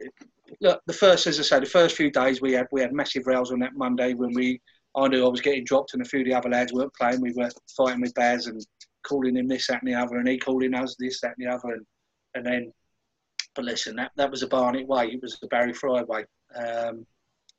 look, 0.60 0.80
the 0.86 0.92
first, 0.94 1.26
as 1.26 1.38
I 1.38 1.42
say, 1.42 1.60
the 1.60 1.66
first 1.66 1.96
few 1.96 2.10
days 2.10 2.40
we 2.40 2.52
had 2.52 2.66
we 2.72 2.80
had 2.80 2.92
massive 2.92 3.26
rails 3.26 3.52
on 3.52 3.60
that 3.60 3.76
Monday 3.76 4.14
when 4.14 4.32
we 4.32 4.60
I 4.96 5.08
knew 5.08 5.26
I 5.26 5.28
was 5.28 5.40
getting 5.40 5.64
dropped 5.64 5.92
and 5.94 6.02
a 6.02 6.08
few 6.08 6.20
of 6.20 6.26
the 6.26 6.34
other 6.34 6.48
lads 6.48 6.72
weren't 6.72 6.94
playing. 6.94 7.20
We 7.20 7.32
were 7.34 7.50
fighting 7.76 8.00
with 8.00 8.14
Baz 8.14 8.46
and 8.46 8.64
calling 9.06 9.36
him 9.36 9.48
this, 9.48 9.66
that, 9.66 9.82
and 9.82 9.92
the 9.92 9.94
other, 9.94 10.16
and 10.16 10.28
he 10.28 10.38
calling 10.38 10.74
us 10.74 10.96
this, 10.98 11.20
that, 11.20 11.34
and 11.38 11.46
the 11.46 11.52
other, 11.52 11.74
and 11.74 11.86
and 12.34 12.46
then, 12.46 12.72
but 13.54 13.64
listen, 13.64 13.96
that, 13.96 14.12
that 14.16 14.30
was 14.30 14.42
a 14.42 14.48
Barnet 14.48 14.86
way. 14.86 15.08
It 15.08 15.22
was 15.22 15.38
the 15.38 15.48
Barry 15.48 15.72
Fry 15.72 16.02
way. 16.02 16.24
Um, 16.54 17.06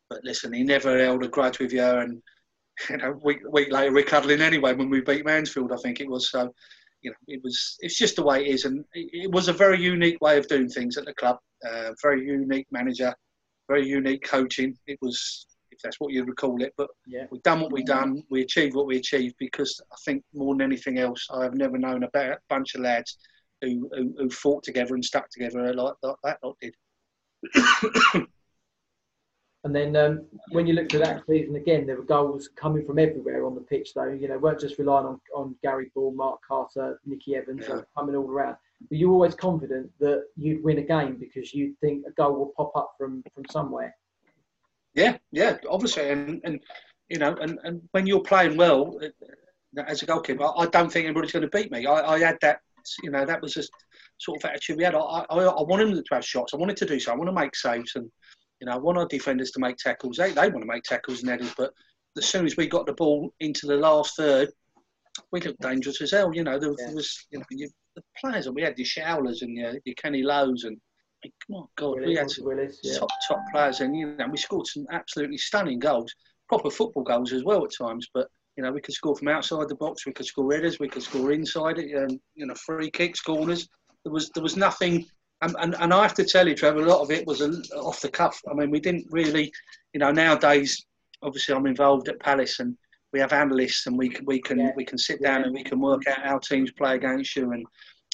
but 0.09 0.23
listen, 0.23 0.53
he 0.53 0.63
never 0.63 0.97
held 1.03 1.23
a 1.23 1.27
grudge 1.27 1.59
with 1.59 1.73
you, 1.73 1.83
and 1.83 2.21
you 2.89 2.97
know, 2.97 3.19
week 3.23 3.39
week 3.49 3.71
later 3.71 3.93
we're 3.93 4.03
cuddling 4.03 4.41
anyway 4.41 4.73
when 4.73 4.89
we 4.89 5.01
beat 5.01 5.25
Mansfield. 5.25 5.71
I 5.71 5.77
think 5.77 5.99
it 5.99 6.09
was 6.09 6.29
so. 6.29 6.53
You 7.01 7.11
know, 7.11 7.17
it 7.27 7.41
was. 7.43 7.77
It's 7.79 7.97
just 7.97 8.15
the 8.15 8.23
way 8.23 8.45
it 8.45 8.47
is, 8.47 8.65
and 8.65 8.85
it, 8.93 9.29
was 9.31 9.49
a 9.49 9.53
very 9.53 9.81
unique 9.81 10.21
way 10.21 10.37
of 10.37 10.47
doing 10.47 10.69
things 10.69 10.97
at 10.97 11.05
the 11.05 11.13
club. 11.13 11.37
Uh, 11.67 11.91
very 12.01 12.25
unique 12.25 12.67
manager, 12.71 13.13
very 13.67 13.85
unique 13.85 14.23
coaching. 14.23 14.77
It 14.87 14.99
was, 15.01 15.47
if 15.71 15.79
that's 15.83 15.99
what 15.99 16.13
you 16.13 16.23
would 16.25 16.37
call 16.37 16.63
it. 16.63 16.73
But 16.77 16.89
yeah. 17.05 17.25
we've 17.29 17.43
done 17.43 17.59
what 17.59 17.73
we've 17.73 17.85
done. 17.85 18.23
We 18.29 18.41
achieved 18.41 18.75
what 18.75 18.85
we 18.85 18.97
achieved 18.97 19.35
because 19.37 19.81
I 19.91 19.95
think 20.05 20.23
more 20.33 20.53
than 20.53 20.61
anything 20.61 20.97
else, 20.97 21.27
I 21.29 21.43
have 21.43 21.55
never 21.55 21.77
known 21.77 22.03
a 22.03 22.09
better 22.09 22.41
bunch 22.49 22.75
of 22.75 22.81
lads 22.81 23.17
who, 23.63 23.89
who, 23.95 24.13
who 24.17 24.29
fought 24.29 24.63
together 24.63 24.95
and 24.95 25.03
stuck 25.03 25.29
together 25.29 25.73
like, 25.73 25.93
like 26.01 26.15
that 26.23 26.39
lot 26.43 26.57
did. 26.61 26.75
and 29.63 29.75
then 29.75 29.95
um, 29.95 30.25
when 30.51 30.67
you 30.67 30.73
looked 30.73 30.93
at 30.93 31.03
that 31.03 31.23
season 31.27 31.55
again, 31.55 31.85
there 31.85 31.97
were 31.97 32.03
goals 32.03 32.49
coming 32.55 32.85
from 32.85 32.99
everywhere 32.99 33.45
on 33.45 33.55
the 33.55 33.61
pitch, 33.61 33.93
though. 33.93 34.09
You 34.09 34.27
know, 34.27 34.37
weren't 34.37 34.59
just 34.59 34.77
relying 34.77 35.05
on, 35.05 35.19
on 35.35 35.55
Gary 35.63 35.91
Bull, 35.95 36.11
Mark 36.11 36.39
Carter, 36.47 36.99
Nicky 37.05 37.35
Evans, 37.35 37.65
yeah. 37.67 37.81
coming 37.97 38.15
all 38.15 38.29
around. 38.29 38.57
But 38.89 38.97
you 38.97 39.07
were 39.09 39.15
always 39.15 39.35
confident 39.35 39.89
that 39.99 40.25
you'd 40.35 40.63
win 40.63 40.79
a 40.79 40.83
game 40.83 41.15
because 41.15 41.53
you'd 41.53 41.79
think 41.79 42.05
a 42.07 42.11
goal 42.11 42.33
will 42.33 42.53
pop 42.57 42.71
up 42.75 42.93
from, 42.97 43.23
from 43.33 43.45
somewhere. 43.49 43.95
Yeah, 44.93 45.17
yeah, 45.31 45.57
obviously, 45.69 46.09
and, 46.09 46.39
and 46.43 46.59
you 47.09 47.17
know, 47.17 47.35
and, 47.41 47.57
and 47.63 47.81
when 47.91 48.05
you're 48.05 48.21
playing 48.21 48.57
well 48.57 48.99
uh, 49.01 49.81
as 49.87 50.03
a 50.03 50.05
goalkeeper, 50.05 50.47
I 50.55 50.67
don't 50.67 50.91
think 50.91 51.05
anybody's 51.05 51.31
going 51.31 51.49
to 51.49 51.57
beat 51.57 51.71
me. 51.71 51.87
I, 51.87 52.13
I 52.13 52.19
had 52.19 52.37
that 52.41 52.59
you 53.03 53.11
know, 53.11 53.25
that 53.25 53.41
was 53.41 53.53
just 53.53 53.71
sort 54.19 54.43
of 54.43 54.49
attitude 54.49 54.77
we 54.77 54.83
had. 54.83 54.95
I, 54.95 54.99
I, 54.99 55.25
I 55.29 55.63
wanted 55.63 55.89
them 55.89 56.03
to 56.03 56.15
have 56.15 56.25
shots. 56.25 56.53
I 56.53 56.57
wanted 56.57 56.77
to 56.77 56.85
do 56.85 56.99
so. 56.99 57.11
I 57.11 57.15
want 57.15 57.29
to 57.29 57.33
make 57.33 57.55
saves, 57.55 57.93
and 57.95 58.09
you 58.59 58.67
know, 58.67 58.73
I 58.73 58.77
want 58.77 58.97
our 58.97 59.07
defenders 59.07 59.51
to 59.51 59.59
make 59.59 59.77
tackles. 59.77 60.17
They 60.17 60.31
they 60.31 60.49
want 60.49 60.61
to 60.61 60.67
make 60.71 60.83
tackles 60.83 61.21
and 61.21 61.29
headers, 61.29 61.53
but 61.57 61.71
as 62.17 62.25
soon 62.25 62.45
as 62.45 62.57
we 62.57 62.67
got 62.67 62.85
the 62.85 62.93
ball 62.93 63.33
into 63.39 63.65
the 63.65 63.75
last 63.75 64.15
third, 64.15 64.49
we 65.31 65.41
looked 65.41 65.61
dangerous 65.61 66.01
as 66.01 66.11
hell. 66.11 66.33
You 66.33 66.43
know, 66.43 66.59
there, 66.59 66.73
yeah. 66.77 66.93
was 66.93 67.25
you 67.31 67.39
know 67.39 67.45
you, 67.51 67.69
the 67.95 68.03
players 68.19 68.47
and 68.47 68.55
we 68.55 68.63
had, 68.63 68.75
the 68.75 68.83
Showlers 68.83 69.41
and 69.41 69.55
your, 69.55 69.73
your 69.85 69.95
Kenny 69.95 70.23
Lowe's 70.23 70.63
and 70.63 70.77
oh 71.53 71.69
God, 71.75 71.95
Willis, 71.95 72.07
we 72.07 72.15
had 72.15 72.29
some 72.29 72.45
Willis, 72.45 72.79
yeah. 72.83 72.97
top 72.97 73.09
top 73.27 73.39
players, 73.51 73.81
and 73.81 73.95
you 73.95 74.15
know 74.15 74.27
we 74.29 74.37
scored 74.37 74.67
some 74.67 74.85
absolutely 74.91 75.37
stunning 75.37 75.79
goals, 75.79 76.13
proper 76.49 76.69
football 76.69 77.03
goals 77.03 77.33
as 77.33 77.43
well 77.43 77.63
at 77.65 77.71
times. 77.77 78.07
But 78.13 78.27
you 78.55 78.63
know, 78.63 78.71
we 78.71 78.81
could 78.81 78.93
score 78.93 79.15
from 79.15 79.29
outside 79.29 79.67
the 79.67 79.75
box. 79.75 80.05
We 80.05 80.13
could 80.13 80.25
score 80.25 80.51
headers. 80.53 80.79
We 80.79 80.87
could 80.87 81.03
score 81.03 81.31
inside 81.31 81.79
it. 81.79 81.91
And 81.91 82.19
you 82.35 82.45
know, 82.45 82.55
free 82.55 82.91
kicks, 82.91 83.19
corners. 83.21 83.67
There 84.03 84.13
was 84.13 84.29
there 84.33 84.43
was 84.43 84.57
nothing. 84.57 85.05
And, 85.41 85.55
and, 85.59 85.75
and 85.79 85.93
I 85.93 86.01
have 86.03 86.13
to 86.15 86.23
tell 86.23 86.47
you, 86.47 86.55
Trevor, 86.55 86.79
a 86.79 86.85
lot 86.85 87.01
of 87.01 87.11
it 87.11 87.27
was 87.27 87.41
off 87.75 87.99
the 87.99 88.09
cuff. 88.09 88.39
I 88.49 88.53
mean, 88.53 88.71
we 88.71 88.79
didn't 88.79 89.05
really, 89.09 89.51
you 89.93 89.99
know, 89.99 90.09
nowadays, 90.09 90.85
obviously, 91.21 91.53
I'm 91.53 91.67
involved 91.67 92.07
at 92.07 92.19
Palace, 92.21 92.59
and 92.59 92.77
we 93.11 93.19
have 93.19 93.33
analysts, 93.33 93.85
and 93.87 93.97
we 93.97 94.15
we 94.25 94.41
can 94.41 94.59
yeah. 94.59 94.71
we 94.75 94.85
can 94.85 94.97
sit 94.97 95.21
down 95.21 95.41
yeah. 95.41 95.47
and 95.47 95.55
we 95.55 95.63
can 95.63 95.79
work 95.79 96.07
out 96.07 96.23
how 96.23 96.37
teams 96.39 96.71
play 96.71 96.95
against 96.95 97.35
you, 97.35 97.51
and 97.51 97.65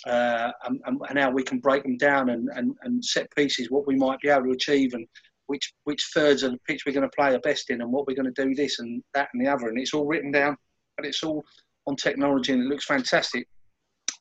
uh, 0.08 0.52
and, 0.66 0.80
and, 1.10 1.20
how 1.20 1.30
we 1.30 1.44
can 1.44 1.60
break 1.60 1.84
them 1.84 1.98
down 1.98 2.30
and, 2.30 2.48
and, 2.56 2.74
and 2.84 3.04
set 3.04 3.28
pieces, 3.36 3.70
what 3.70 3.86
we 3.86 3.96
might 3.96 4.20
be 4.22 4.30
able 4.30 4.46
to 4.46 4.52
achieve, 4.52 4.94
and 4.94 5.06
which 5.50 5.74
which 5.84 6.12
thirds 6.14 6.44
of 6.44 6.52
the 6.52 6.60
pitch 6.68 6.84
we're 6.86 6.94
going 6.94 7.10
to 7.10 7.16
play 7.16 7.32
the 7.32 7.40
best 7.40 7.70
in 7.70 7.82
and 7.82 7.92
what 7.92 8.06
we're 8.08 8.16
going 8.16 8.32
to 8.32 8.44
do 8.44 8.54
this 8.54 8.80
and 8.80 9.04
that 9.14 9.30
and 9.34 9.46
the 9.46 9.50
other. 9.52 9.68
And 9.68 9.80
it's 9.80 9.94
all 9.94 10.06
written 10.06 10.32
down, 10.32 10.56
and 10.98 11.08
it's 11.08 11.24
all 11.24 11.44
on 11.88 11.96
technology 11.96 12.54
and 12.54 12.64
it 12.64 12.68
looks 12.68 12.86
fantastic. 12.86 13.48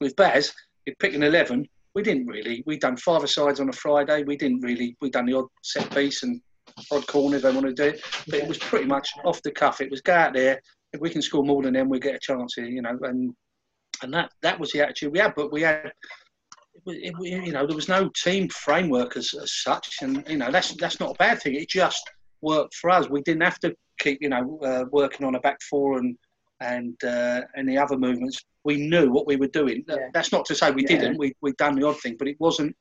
With 0.01 0.17
Baz, 0.17 0.55
with 0.87 0.99
picking 0.99 1.23
11, 1.23 1.67
we 1.95 2.03
didn't 2.03 2.27
really. 2.27 2.63
We 2.67 2.79
done 2.79 2.97
five 2.97 3.29
sides 3.29 3.61
on 3.61 3.69
a 3.69 3.73
Friday. 3.73 4.23
We 4.25 4.37
didn't 4.37 4.61
really. 4.61 4.97
We 5.01 5.11
done 5.11 5.27
the 5.27 5.35
odd 5.35 5.47
set 5.63 5.93
piece 5.95 6.23
and 6.23 6.41
odd 6.93 7.07
corner 7.07 7.39
they 7.39 7.53
want 7.53 7.67
to 7.67 7.73
do 7.73 7.95
it. 7.95 8.03
But 8.27 8.41
it 8.41 8.49
was 8.49 8.59
pretty 8.59 8.87
much 8.87 9.11
off 9.25 9.43
the 9.43 9.51
cuff. 9.51 9.81
It 9.81 9.91
was 9.91 10.01
go 10.01 10.15
out 10.15 10.35
there. 10.35 10.61
If 10.93 11.01
we 11.01 11.11
can 11.11 11.23
score 11.23 11.45
more 11.45 11.63
than 11.63 11.75
them, 11.75 11.89
we 11.89 11.99
get 11.99 12.15
a 12.15 12.21
chance 12.21 12.55
here, 12.55 12.67
you 12.67 12.83
know. 12.83 12.99
And 13.03 13.35
and 14.03 14.15
that 14.15 14.31
that 14.43 14.59
was 14.59 14.73
the 14.73 14.81
attitude 14.81 15.13
we 15.13 15.19
had. 15.19 15.35
But 15.35 15.53
we 15.53 15.63
had 15.63 15.93
it, 16.87 17.15
it, 17.21 17.45
you 17.47 17.53
know, 17.53 17.67
there 17.67 17.77
was 17.77 17.89
no 17.89 18.09
team 18.23 18.49
framework 18.49 19.17
as, 19.17 19.33
as 19.43 19.53
such, 19.63 19.97
and 20.03 20.25
you 20.29 20.37
know 20.37 20.51
that's 20.51 20.75
that's 20.77 21.01
not 21.01 21.11
a 21.11 21.19
bad 21.19 21.41
thing. 21.43 21.55
It 21.55 21.69
just 21.69 22.03
worked 22.43 22.75
for 22.75 22.91
us. 22.91 23.09
We 23.09 23.23
didn't 23.23 23.43
have 23.43 23.59
to 23.61 23.75
keep, 23.99 24.19
you 24.21 24.29
know, 24.29 24.59
uh, 24.63 24.85
working 24.93 25.27
on 25.27 25.35
a 25.35 25.41
back 25.41 25.59
four 25.69 25.99
and 25.99 26.17
and 26.61 27.03
uh, 27.05 27.43
any 27.57 27.79
other 27.79 27.97
movements. 27.97 28.41
We 28.65 28.77
knew 28.89 29.11
what 29.11 29.27
we 29.27 29.37
were 29.37 29.49
doing. 29.49 29.85
Yeah. 29.89 30.09
That's 30.13 30.33
not 30.33 30.45
to 30.47 30.55
say 30.55 30.71
we 30.71 30.83
Yeah. 30.83 30.89
didn't. 30.99 31.19
We 31.19 31.35
we'd 31.41 31.57
done 31.57 31.77
the 31.79 31.87
odd 31.87 32.01
thing, 32.01 32.17
but 32.19 32.29
it 32.29 32.37
wasn't 32.41 32.75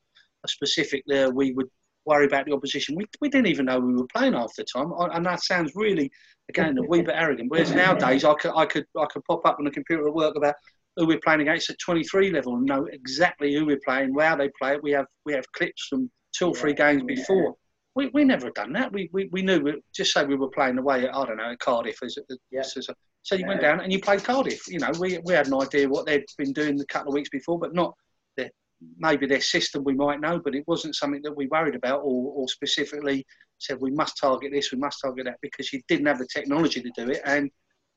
a 0.44 0.48
specific 0.48 1.04
there. 1.08 1.30
We 1.32 1.52
would 1.54 1.68
worry 2.06 2.26
about 2.26 2.46
the 2.46 2.54
opposition. 2.54 2.96
We, 2.96 3.06
we 3.20 3.30
didn't 3.30 3.48
even 3.48 3.66
know 3.66 3.80
we 3.80 3.94
were 3.94 4.08
playing 4.08 4.34
half 4.34 4.52
the 4.58 4.64
time, 4.64 4.94
I- 4.98 5.16
and 5.16 5.26
that 5.26 5.44
sounds 5.44 5.72
really 5.76 6.10
again 6.50 6.78
a 6.78 6.82
wee 6.84 7.02
bit 7.08 7.16
arrogant. 7.18 7.52
Whereas 7.52 7.72
nowadays, 7.74 8.24
I 8.24 8.34
could 8.36 8.52
I 8.56 8.66
could 8.66 8.86
I 8.98 9.06
could 9.06 9.24
pop 9.26 9.46
up 9.46 9.58
on 9.60 9.66
the 9.66 9.72
computer 9.72 10.08
at 10.08 10.14
work 10.14 10.36
about 10.36 10.56
who 10.98 11.08
we're 11.08 11.20
playing 11.24 11.42
against 11.42 11.70
at 11.70 11.80
23 11.80 12.32
level 12.32 12.56
and 12.56 12.66
know 12.66 12.86
exactly 12.92 13.54
who 13.54 13.66
we're 13.66 13.80
playing, 13.86 14.14
how 14.20 14.36
they 14.36 14.50
play 14.60 14.74
it. 14.74 14.84
We 14.84 14.92
have 14.92 15.06
we 15.26 15.34
have 15.34 15.50
clips 15.54 15.88
from 15.88 16.10
two 16.38 16.48
or 16.48 16.56
three 16.56 16.76
Yeah, 16.78 16.94
games 16.94 17.04
yeah. 17.08 17.16
before. 17.16 17.56
We, 17.96 18.08
we 18.14 18.24
never 18.26 18.52
done 18.52 18.74
that. 18.74 18.92
We, 18.92 19.10
we, 19.12 19.28
we 19.32 19.42
knew, 19.42 19.60
we, 19.60 19.82
just 19.96 20.14
say 20.14 20.24
we 20.24 20.36
were 20.36 20.50
playing 20.50 20.78
away 20.78 21.06
at, 21.06 21.16
I 21.16 21.26
don't 21.26 21.38
know, 21.38 21.52
at 21.52 21.60
Cardiff. 21.60 21.98
As, 22.04 22.18
as, 22.30 22.38
Yeah. 22.52 22.60
as 22.62 22.90
so 23.24 23.36
you 23.36 23.46
went 23.46 23.62
down 23.62 23.82
and 23.82 23.92
you 23.92 24.00
played 24.00 24.24
Cardiff. 24.24 24.68
You 24.68 24.80
know, 24.80 24.92
we, 25.00 25.18
we 25.26 25.34
had 25.34 25.48
an 25.48 25.56
idea 25.56 25.90
what 25.90 26.06
they'd 26.06 26.24
been 26.38 26.54
doing 26.54 26.80
a 26.80 26.86
couple 26.86 27.10
of 27.10 27.16
weeks 27.16 27.30
before, 27.30 27.60
but 27.60 27.74
not 27.74 27.94
their, 28.38 28.50
maybe 28.98 29.26
their 29.26 29.42
system 29.42 29.84
we 29.84 29.96
might 29.96 30.22
know, 30.22 30.40
but 30.40 30.56
it 30.56 30.64
wasn't 30.68 30.96
something 30.96 31.22
that 31.24 31.36
we 31.36 31.48
worried 31.48 31.76
about 31.76 32.02
or, 32.04 32.32
or 32.34 32.48
specifically 32.48 33.26
said 33.58 33.80
we 33.82 33.92
must 33.92 34.18
target 34.18 34.52
this, 34.54 34.72
we 34.72 34.78
must 34.78 35.02
target 35.02 35.26
that, 35.26 35.40
because 35.42 35.74
you 35.74 35.82
didn't 35.88 36.06
have 36.06 36.20
the 36.20 36.28
technology 36.28 36.82
to 36.82 36.92
do 36.96 37.10
it. 37.10 37.22
And 37.26 37.50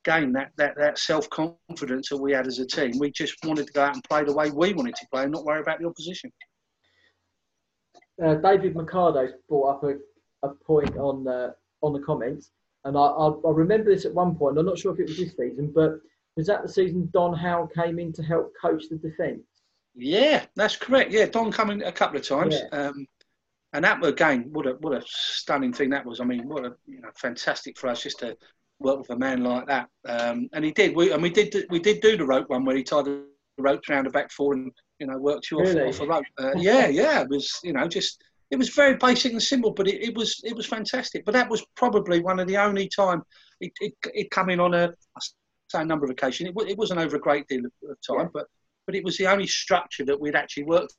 again, 0.05 0.31
that, 0.33 0.51
that, 0.57 0.75
that 0.77 0.97
self 0.97 1.29
confidence 1.29 2.09
that 2.09 2.17
we 2.17 2.31
had 2.33 2.47
as 2.47 2.59
a 2.59 2.65
team, 2.65 2.91
we 2.99 3.11
just 3.11 3.35
wanted 3.45 3.67
to 3.67 3.73
go 3.73 3.83
out 3.83 3.93
and 3.93 4.03
play 4.03 4.23
the 4.23 4.33
way 4.33 4.49
we 4.51 4.73
wanted 4.73 4.95
to 4.95 5.07
play 5.11 5.23
and 5.23 5.31
not 5.31 5.45
worry 5.45 5.61
about 5.61 5.79
the 5.79 5.87
opposition. 5.87 6.31
uh, 8.23 8.35
David 8.35 8.75
Mercado's 8.75 9.31
brought 9.47 9.75
up 9.75 9.83
a, 9.83 9.95
a 10.47 10.53
point 10.55 10.95
on 10.97 11.27
uh, 11.27 11.51
on 11.81 11.93
the 11.93 11.99
comments, 11.99 12.51
and 12.85 12.97
I, 12.97 13.01
I, 13.01 13.27
I 13.29 13.51
remember 13.51 13.93
this 13.93 14.05
at 14.05 14.13
one 14.13 14.35
point. 14.35 14.57
I'm 14.57 14.65
not 14.65 14.77
sure 14.77 14.93
if 14.93 14.99
it 14.99 15.07
was 15.07 15.17
this 15.17 15.35
season, 15.35 15.71
but 15.73 15.99
was 16.35 16.47
that 16.47 16.61
the 16.63 16.69
season 16.69 17.09
Don 17.13 17.33
Howe 17.33 17.67
came 17.75 17.99
in 17.99 18.13
to 18.13 18.23
help 18.23 18.53
coach 18.61 18.83
the 18.89 18.97
defence? 18.97 19.41
Yeah, 19.95 20.45
that's 20.55 20.75
correct. 20.77 21.11
Yeah, 21.11 21.25
Don 21.25 21.51
coming 21.51 21.83
a 21.83 21.91
couple 21.91 22.17
of 22.17 22.27
times, 22.27 22.55
Yeah. 22.71 22.87
um, 22.87 23.05
and 23.73 23.83
that 23.83 24.03
again, 24.03 24.49
what 24.51 24.65
a 24.67 24.71
what 24.81 24.93
a 24.93 25.03
stunning 25.05 25.73
thing 25.73 25.89
that 25.91 26.05
was. 26.05 26.19
I 26.19 26.23
mean, 26.23 26.47
what 26.47 26.65
a 26.65 26.75
you 26.87 27.01
know 27.01 27.09
fantastic 27.15 27.77
for 27.77 27.87
us 27.89 28.03
just 28.03 28.19
to 28.19 28.35
work 28.81 28.99
with 28.99 29.09
a 29.09 29.15
man 29.17 29.43
like 29.43 29.67
that. 29.67 29.87
Um, 30.07 30.49
and 30.53 30.65
he 30.65 30.71
did. 30.71 30.95
We 30.95 31.11
and 31.11 31.21
we 31.21 31.29
did 31.29 31.55
we 31.69 31.79
did 31.79 32.01
do 32.01 32.17
the 32.17 32.25
rope 32.25 32.49
one 32.49 32.65
where 32.65 32.75
he 32.75 32.83
tied 32.83 33.05
the 33.05 33.25
ropes 33.57 33.89
around 33.89 34.05
the 34.05 34.11
back 34.11 34.31
four 34.31 34.53
and 34.53 34.71
you 34.99 35.07
know 35.07 35.17
worked 35.17 35.51
you 35.51 35.59
off, 35.59 35.67
Really? 35.67 35.89
off 35.89 35.99
a 35.99 36.05
rope. 36.05 36.25
Uh, 36.39 36.51
yeah, 36.57 36.87
yeah. 36.87 37.21
It 37.21 37.29
was 37.29 37.59
you 37.63 37.73
know 37.73 37.87
just 37.87 38.21
it 38.49 38.57
was 38.57 38.69
very 38.69 38.97
basic 38.97 39.31
and 39.31 39.41
simple, 39.41 39.71
but 39.71 39.87
it, 39.87 40.03
it 40.03 40.15
was 40.15 40.41
it 40.43 40.55
was 40.55 40.65
fantastic. 40.65 41.25
But 41.25 41.33
that 41.33 41.49
was 41.49 41.65
probably 41.75 42.21
one 42.21 42.39
of 42.39 42.47
the 42.47 42.57
only 42.57 42.87
time 42.89 43.23
it 43.59 43.71
it, 43.81 43.93
it 44.13 44.31
come 44.31 44.49
in 44.49 44.59
on 44.59 44.73
a 44.73 44.91
say 45.69 45.81
a 45.81 45.85
number 45.85 46.05
of 46.05 46.11
occasions. 46.11 46.49
It, 46.49 46.69
it 46.69 46.77
wasn't 46.77 46.99
over 46.99 47.15
a 47.15 47.19
great 47.19 47.47
deal 47.47 47.65
of, 47.65 47.71
of 47.89 47.97
time, 48.07 48.25
Yeah. 48.25 48.29
but 48.33 48.47
but 48.85 48.95
it 48.95 49.03
was 49.03 49.17
the 49.17 49.27
only 49.27 49.47
structure 49.47 50.03
that 50.05 50.19
we'd 50.19 50.35
actually 50.35 50.63
worked 50.63 50.93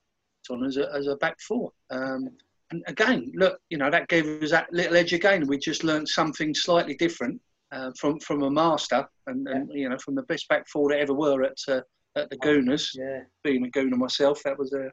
on 0.51 0.64
as 0.64 0.76
a, 0.76 0.89
as 0.95 1.07
a 1.09 1.16
back 1.16 1.37
four. 1.41 1.70
Um, 1.91 2.30
and 2.70 2.83
again, 2.87 3.30
look, 3.35 3.59
you 3.68 3.76
know, 3.76 3.91
that 3.91 4.09
gave 4.09 4.26
us 4.43 4.51
that 4.51 4.72
little 4.72 4.97
edge 4.97 5.12
again. 5.12 5.47
We 5.47 5.59
just 5.59 5.85
learned 5.85 6.09
something 6.09 6.55
slightly 6.55 6.95
different 6.95 7.41
uh, 7.73 7.91
from 7.99 8.20
from 8.20 8.43
a 8.43 8.51
master, 8.51 9.07
and, 9.27 9.49
and 9.49 9.70
you 9.73 9.89
know, 9.89 9.99
from 9.99 10.14
the 10.14 10.23
best 10.25 10.49
back 10.49 10.68
four 10.68 10.91
that 10.91 11.01
ever 11.01 11.14
were 11.14 11.43
at 11.43 11.57
uh, 11.68 11.81
at 12.16 12.31
the 12.31 12.37
Gooners. 12.39 12.91
Yeah, 12.95 13.20
Being 13.43 13.66
a 13.66 13.70
Gooner 13.70 13.97
myself, 13.97 14.43
that 14.45 14.59
was 14.59 14.73
a. 14.75 14.91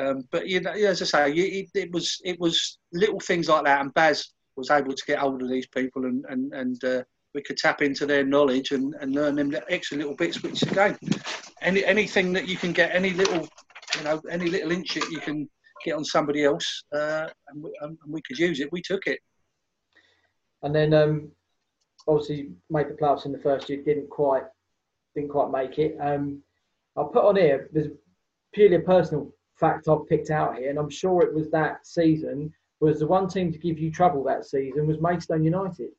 Um, 0.00 0.22
but 0.30 0.46
you 0.46 0.60
know, 0.60 0.70
as 0.70 1.02
I 1.02 1.04
say, 1.04 1.32
it, 1.32 1.70
it 1.74 1.92
was 1.92 2.18
it 2.24 2.38
was 2.38 2.78
little 2.92 3.20
things 3.20 3.48
like 3.48 3.64
that, 3.64 3.80
and 3.80 3.92
Baz 3.94 4.32
was 4.56 4.70
able 4.70 4.92
to 4.92 5.04
get 5.06 5.18
hold 5.18 5.42
of 5.42 5.50
these 5.50 5.66
people, 5.66 6.04
and 6.04 6.24
and 6.28 6.52
and 6.54 6.84
uh, 6.84 7.02
we 7.34 7.42
could 7.42 7.56
tap 7.56 7.82
into 7.82 8.06
their 8.06 8.24
knowledge 8.24 8.70
and, 8.70 8.94
and 9.00 9.14
learn 9.14 9.36
them 9.36 9.54
extra 9.68 9.98
little 9.98 10.14
bits. 10.14 10.42
Which 10.42 10.62
again, 10.62 10.96
any 11.62 11.84
anything 11.84 12.32
that 12.34 12.46
you 12.46 12.56
can 12.56 12.72
get, 12.72 12.94
any 12.94 13.10
little, 13.10 13.48
you 13.96 14.04
know, 14.04 14.20
any 14.30 14.46
little 14.46 14.70
inch 14.70 14.94
that 14.94 15.10
you 15.10 15.18
can 15.18 15.48
get 15.84 15.94
on 15.94 16.04
somebody 16.04 16.44
else, 16.44 16.84
uh, 16.94 17.26
and, 17.48 17.62
we, 17.62 17.72
and 17.80 17.98
we 18.06 18.22
could 18.22 18.38
use 18.38 18.60
it. 18.60 18.70
We 18.70 18.82
took 18.82 19.06
it. 19.06 19.18
and 20.62 20.74
then 20.74 20.94
um, 20.94 21.32
obviously 22.08 22.50
made 22.68 22.88
the 22.88 22.94
playoffs 22.94 23.26
in 23.26 23.32
the 23.32 23.38
first 23.38 23.68
year. 23.68 23.82
Didn't 23.82 24.10
quite 24.10 24.44
didn't 25.14 25.30
quite 25.30 25.50
make 25.50 25.78
it. 25.78 25.96
Um, 26.00 26.42
I'll 26.96 27.08
put 27.08 27.24
on 27.24 27.36
here. 27.36 27.68
There's 27.72 27.88
purely 28.52 28.76
a 28.76 28.80
personal 28.80 29.32
fact 29.58 29.88
I've 29.88 30.08
picked 30.08 30.30
out 30.30 30.56
here, 30.56 30.70
and 30.70 30.78
I'm 30.78 30.90
sure 30.90 31.22
it 31.22 31.34
was 31.34 31.50
that 31.50 31.86
season 31.86 32.52
was 32.80 33.00
the 33.00 33.06
one 33.06 33.28
team 33.28 33.52
to 33.52 33.58
give 33.58 33.78
you 33.78 33.90
trouble 33.90 34.24
that 34.24 34.46
season 34.46 34.86
was 34.86 35.00
Maidstone 35.00 35.44
United. 35.44 35.90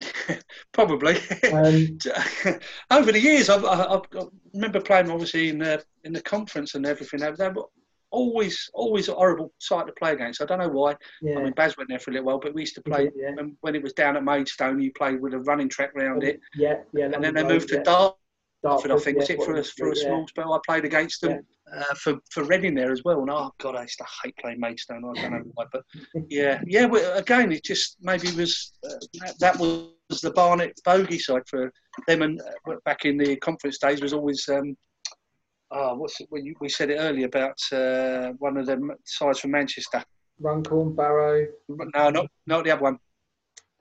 Probably. 0.72 1.16
Um, 1.52 1.98
Over 2.90 3.12
the 3.12 3.20
years, 3.20 3.48
I've, 3.48 3.64
I, 3.64 3.84
I 3.84 3.96
I 3.96 4.24
remember 4.52 4.80
playing 4.80 5.10
obviously 5.10 5.48
in 5.48 5.58
the 5.58 5.84
in 6.04 6.12
the 6.12 6.22
conference 6.22 6.74
and 6.74 6.86
everything. 6.86 7.20
Were 7.20 7.64
always 8.12 8.70
always 8.74 9.08
a 9.08 9.14
horrible 9.14 9.52
site 9.58 9.86
to 9.86 9.92
play 9.92 10.12
against. 10.12 10.40
I 10.40 10.44
don't 10.44 10.58
know 10.58 10.68
why. 10.68 10.96
yeah, 11.20 11.38
I 11.38 11.42
mean, 11.42 11.52
Baz 11.52 11.76
went 11.76 11.88
there 11.88 11.98
for 11.98 12.10
a 12.10 12.14
little 12.14 12.26
while, 12.26 12.38
but 12.38 12.54
we 12.54 12.62
used 12.62 12.76
to 12.76 12.82
play 12.82 13.10
yeah, 13.16 13.34
when, 13.34 13.56
when 13.62 13.74
it 13.74 13.82
was 13.82 13.92
down 13.94 14.16
at 14.16 14.24
Maidstone. 14.24 14.80
You 14.80 14.92
played 14.92 15.20
with 15.20 15.34
a 15.34 15.40
running 15.40 15.68
track 15.68 15.90
round 15.94 16.22
it, 16.22 16.38
yeah, 16.54 16.76
yeah. 16.92 17.06
and 17.06 17.24
then 17.24 17.34
they 17.34 17.42
moved 17.42 17.68
to 17.68 17.82
Dartford. 17.82 18.18
Dartford, 18.62 18.92
I 18.92 18.98
think 18.98 19.18
was 19.18 19.28
it 19.28 19.42
for 19.42 19.56
a, 19.56 19.64
for 19.64 19.90
a 19.90 19.96
small 19.96 20.26
spell. 20.28 20.52
I 20.52 20.58
played 20.64 20.84
against 20.84 21.20
them 21.20 21.44
uh, 21.74 21.94
for 21.96 22.18
for 22.30 22.44
Reading 22.44 22.74
there 22.74 22.92
as 22.92 23.02
well. 23.04 23.20
And 23.20 23.30
oh 23.30 23.50
god, 23.58 23.74
I 23.74 23.82
used 23.82 23.98
to 23.98 24.06
hate 24.22 24.36
playing 24.36 24.60
Maidstone. 24.60 25.04
I 25.04 25.20
don't 25.20 25.32
know 25.32 25.42
why, 25.54 25.64
but 25.72 25.82
yeah, 26.28 26.60
yeah. 26.66 26.86
Again, 27.16 27.50
it 27.50 27.64
just 27.64 27.96
maybe 28.00 28.30
was 28.32 28.72
uh, 28.84 28.94
that, 29.20 29.38
that 29.40 29.58
was 29.58 30.20
the 30.22 30.30
Barnet 30.30 30.78
bogey 30.84 31.18
side 31.18 31.42
for 31.48 31.72
them. 32.06 32.22
And 32.22 32.40
uh, 32.40 32.74
back 32.84 33.04
in 33.04 33.16
the 33.16 33.36
conference 33.36 33.78
days 33.78 34.00
was 34.00 34.12
always. 34.12 34.48
Um, 34.48 34.76
Oh, 35.74 35.94
what's 35.94 36.20
it, 36.20 36.28
well, 36.30 36.42
you, 36.42 36.54
we 36.60 36.68
said 36.68 36.90
it 36.90 36.96
earlier 36.96 37.26
about 37.26 37.58
uh, 37.72 38.32
one 38.38 38.56
of 38.58 38.66
the 38.66 38.96
sides 39.04 39.40
from 39.40 39.52
Manchester. 39.52 40.02
Runcorn, 40.38 40.94
Barrow, 40.94 41.46
No, 41.68 42.10
not 42.10 42.26
not 42.46 42.64
the 42.64 42.72
other 42.72 42.82
one. 42.82 42.98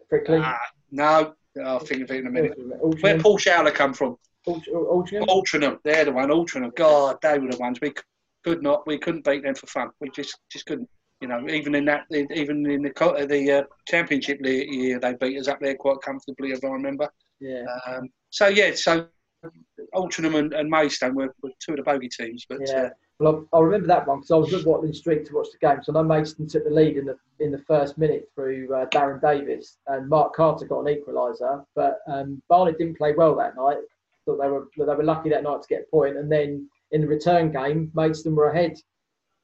Brickley. 0.09 0.39
Ah, 0.41 0.57
no, 0.91 1.33
I'll 1.65 1.79
think 1.79 2.03
of 2.03 2.11
it 2.11 2.19
in 2.19 2.27
a 2.27 2.29
minute. 2.29 2.53
Where 3.01 3.19
Paul 3.19 3.37
Showler 3.37 3.71
come 3.71 3.93
from? 3.93 4.17
Alt- 4.47 4.67
Altrincham. 4.67 5.27
Altrincham. 5.27 5.77
They're 5.83 6.05
the 6.05 6.11
one. 6.11 6.29
Altrincham. 6.29 6.75
God, 6.75 7.17
they 7.21 7.39
were 7.39 7.51
the 7.51 7.57
ones. 7.57 7.79
We 7.81 7.93
could 8.43 8.63
not. 8.63 8.85
We 8.87 8.97
couldn't 8.97 9.25
beat 9.25 9.43
them 9.43 9.55
for 9.55 9.67
fun. 9.67 9.89
We 9.99 10.09
just 10.09 10.37
just 10.51 10.65
couldn't. 10.65 10.89
You 11.21 11.27
know, 11.27 11.47
even 11.49 11.75
in 11.75 11.85
that, 11.85 12.05
even 12.11 12.65
in 12.69 12.81
the 12.81 13.27
the 13.29 13.51
uh, 13.51 13.63
championship 13.87 14.39
year, 14.43 14.99
they 14.99 15.13
beat 15.13 15.37
us 15.37 15.47
up 15.47 15.59
there 15.59 15.75
quite 15.75 16.01
comfortably, 16.01 16.51
if 16.51 16.63
I 16.63 16.67
remember. 16.69 17.07
Yeah. 17.39 17.63
Um, 17.85 18.09
so 18.31 18.47
yeah, 18.47 18.73
so 18.73 19.07
Altrincham 19.93 20.37
and, 20.37 20.53
and 20.53 20.69
Maidstone 20.69 21.15
were, 21.15 21.33
were 21.41 21.51
two 21.59 21.71
of 21.73 21.77
the 21.77 21.83
bogey 21.83 22.09
teams, 22.09 22.45
but 22.47 22.59
Yeah. 22.61 22.83
uh, 22.83 22.89
Well, 23.19 23.47
I 23.53 23.57
I 23.57 23.61
remember 23.61 23.87
that 23.87 24.07
one 24.07 24.19
because 24.19 24.31
I 24.31 24.35
was 24.37 24.53
at 24.53 24.65
Watling 24.65 24.93
Street 24.93 25.25
to 25.25 25.33
watch 25.35 25.47
the 25.51 25.57
game. 25.57 25.83
So 25.83 25.91
I 25.91 26.01
know 26.01 26.07
Maidstone 26.07 26.47
took 26.47 26.63
the 26.63 26.69
lead 26.69 26.97
in 26.97 27.05
the 27.05 27.17
in 27.39 27.51
the 27.51 27.59
first 27.59 27.97
minute 27.97 28.29
through 28.35 28.73
uh, 28.73 28.85
Darren 28.87 29.21
Davis, 29.21 29.77
and 29.87 30.07
Mark 30.09 30.33
Carter 30.33 30.65
got 30.65 30.81
an 30.81 30.95
equaliser. 30.95 31.65
But 31.75 31.99
um, 32.07 32.41
Barnet 32.49 32.77
didn't 32.77 32.97
play 32.97 33.13
well 33.13 33.35
that 33.35 33.55
night. 33.55 33.77
Thought 34.25 34.39
they 34.41 34.47
were 34.47 34.67
they 34.77 34.85
were 34.85 35.03
lucky 35.03 35.29
that 35.29 35.43
night 35.43 35.61
to 35.61 35.67
get 35.67 35.89
a. 35.89 36.17
And 36.17 36.31
then 36.31 36.69
in 36.91 37.01
the 37.01 37.07
return 37.07 37.51
game, 37.51 37.91
Maidstone 37.95 38.35
were 38.35 38.49
ahead 38.49 38.77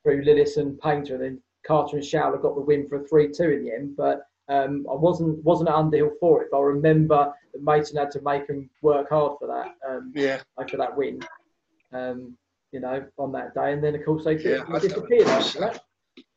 through 0.04 0.24
Lillis 0.24 0.58
and 0.58 0.80
Painter, 0.80 1.16
and 1.16 1.24
then 1.24 1.42
Carter 1.66 1.98
and 1.98 2.06
Showler 2.06 2.38
got 2.38 2.56
the 2.56 2.62
win 2.62 2.88
for 2.88 3.02
a 3.02 3.08
three-two 3.08 3.50
in 3.52 3.64
the 3.66 3.74
end. 3.74 3.98
But 3.98 4.22
um, 4.50 4.86
I 4.90 4.96
wasn't 4.96 5.44
wasn't 5.44 5.70
at 5.70 5.76
Underhill 5.76 6.12
for 6.20 6.44
it. 6.44 6.50
But 6.52 6.60
I 6.60 6.64
remember 6.64 7.34
that 7.54 7.64
Maidstone 7.64 8.04
had 8.04 8.12
to 8.12 8.22
make 8.22 8.48
them 8.48 8.70
work 8.82 9.10
hard 9.10 9.38
for 9.40 9.48
that. 9.48 9.76
Um, 9.88 10.12
yeah, 10.16 10.42
like 10.58 10.70
for 10.70 10.78
that 10.78 10.96
win, 10.96 11.20
um, 11.94 12.38
you 12.72 12.80
know, 12.80 13.06
on 13.18 13.32
that 13.34 13.54
day. 13.54 13.74
And 13.74 13.84
then, 13.84 13.96
of 13.96 14.06
course, 14.06 14.24
they, 14.24 14.38
Yeah, 14.38 14.64
disappeared 14.80 15.28
after 15.28 15.60
that. 15.60 15.84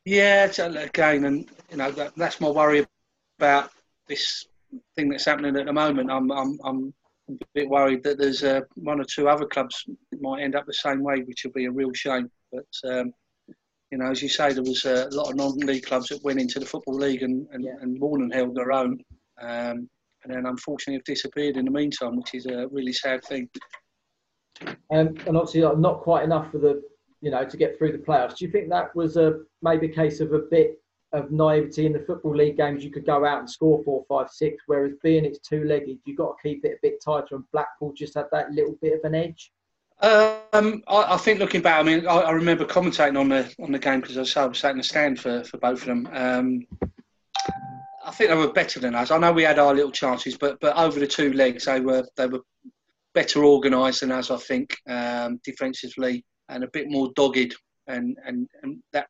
Yeah, 0.05 0.51
uh, 0.57 0.71
again, 0.71 1.25
and 1.25 1.49
you 1.69 1.77
know 1.77 1.91
that, 1.91 2.15
that's 2.15 2.41
my 2.41 2.49
worry 2.49 2.85
about 3.37 3.71
this 4.07 4.45
thing 4.95 5.09
that's 5.09 5.25
happening 5.25 5.55
at 5.55 5.65
the 5.65 5.73
moment. 5.73 6.11
I'm 6.11 6.31
I'm 6.31 6.59
I'm 6.63 6.93
a 7.29 7.45
bit 7.53 7.69
worried 7.69 8.03
that 8.03 8.17
there's 8.17 8.43
uh, 8.43 8.61
one 8.75 8.99
or 8.99 9.05
two 9.05 9.29
other 9.29 9.45
clubs 9.45 9.85
that 10.11 10.21
might 10.21 10.41
end 10.41 10.55
up 10.55 10.65
the 10.65 10.73
same 10.73 11.01
way, 11.03 11.21
which 11.21 11.43
will 11.43 11.51
be 11.51 11.65
a 11.65 11.71
real 11.71 11.93
shame. 11.93 12.29
But 12.51 12.91
um, 12.91 13.13
you 13.91 13.97
know, 13.97 14.09
as 14.09 14.21
you 14.21 14.29
say, 14.29 14.53
there 14.53 14.63
was 14.63 14.85
a 14.85 15.09
lot 15.11 15.29
of 15.29 15.35
non-league 15.35 15.85
clubs 15.85 16.07
that 16.09 16.23
went 16.23 16.39
into 16.39 16.59
the 16.59 16.65
football 16.65 16.95
league 16.95 17.23
and 17.23 17.47
and, 17.51 17.63
Yeah. 17.63 17.75
and 17.81 17.99
Warren 17.99 18.31
held 18.31 18.55
their 18.55 18.71
own, 18.71 19.03
um, 19.41 19.89
and 20.23 20.29
then 20.33 20.45
unfortunately 20.45 20.95
have 20.95 21.03
disappeared 21.03 21.57
in 21.57 21.65
the 21.65 21.71
meantime, 21.71 22.15
which 22.15 22.33
is 22.33 22.45
a 22.45 22.67
really 22.69 22.93
sad 22.93 23.23
thing. 23.25 23.49
Um, 24.91 25.15
and 25.27 25.35
obviously, 25.37 25.61
not 25.61 26.01
quite 26.01 26.23
enough 26.23 26.51
for 26.51 26.59
the, 26.59 26.81
you 27.21 27.31
know, 27.31 27.43
to 27.43 27.57
get 27.57 27.77
through 27.77 27.91
the 27.91 27.97
playoffs. 27.97 28.37
Do 28.37 28.45
you 28.45 28.51
think 28.51 28.69
that 28.69 28.95
was 28.95 29.17
a 29.17 29.41
maybe 29.61 29.87
a 29.87 29.93
case 29.93 30.19
of 30.19 30.33
a 30.33 30.39
bit 30.39 30.77
of 31.13 31.31
naivety 31.31 31.85
in 31.85 31.93
the 31.93 31.99
football 31.99 32.35
league 32.35 32.57
games? 32.57 32.83
You 32.83 32.91
could 32.91 33.05
go 33.05 33.25
out 33.25 33.39
and 33.39 33.49
score 33.49 33.83
four, 33.83 34.05
five, 34.07 34.29
six, 34.29 34.63
whereas 34.67 34.93
being 35.03 35.25
it's 35.25 35.39
two-legged, 35.39 35.97
you've 36.05 36.17
got 36.17 36.37
to 36.37 36.47
keep 36.47 36.63
it 36.63 36.73
a 36.77 36.79
bit 36.81 37.03
tighter. 37.03 37.35
And 37.35 37.43
Blackpool 37.51 37.93
just 37.93 38.13
had 38.13 38.27
that 38.31 38.51
little 38.51 38.77
bit 38.81 38.93
of 38.93 39.03
an 39.03 39.15
edge. 39.15 39.51
Um, 40.01 40.83
I, 40.87 41.13
I, 41.13 41.17
think 41.17 41.39
looking 41.39 41.61
back, 41.61 41.79
I 41.79 41.83
mean, 41.83 42.07
I, 42.07 42.21
I, 42.21 42.31
remember 42.31 42.65
commentating 42.65 43.19
on 43.19 43.29
the 43.29 43.53
on 43.59 43.71
the 43.71 43.77
game 43.77 44.01
because 44.01 44.17
I 44.17 44.45
was 44.45 44.59
sat 44.59 44.71
in 44.71 44.77
the 44.77 44.83
stand 44.83 45.19
for, 45.19 45.43
for 45.43 45.57
both 45.59 45.81
of 45.81 45.87
them. 45.87 46.09
Um, 46.11 46.65
I 48.03 48.11
think 48.11 48.31
they 48.31 48.35
were 48.35 48.51
better 48.51 48.79
than 48.79 48.95
us. 48.95 49.11
I 49.11 49.19
know 49.19 49.31
we 49.31 49.43
had 49.43 49.59
our 49.59 49.75
little 49.75 49.91
chances, 49.91 50.35
but 50.37 50.59
but 50.59 50.75
over 50.75 50.99
the 50.99 51.05
two 51.05 51.33
legs, 51.33 51.65
they 51.65 51.79
were 51.79 52.03
they 52.17 52.25
were 52.25 52.41
better 53.13 53.45
organised 53.45 54.01
than 54.01 54.11
us. 54.11 54.31
I 54.31 54.37
think 54.37 54.75
um, 54.87 55.39
defensively 55.43 56.25
and 56.49 56.63
a 56.63 56.69
bit 56.69 56.89
more 56.89 57.11
dogged, 57.15 57.55
and 57.87 58.17
and, 58.25 58.47
and 58.63 58.81
that 58.93 59.07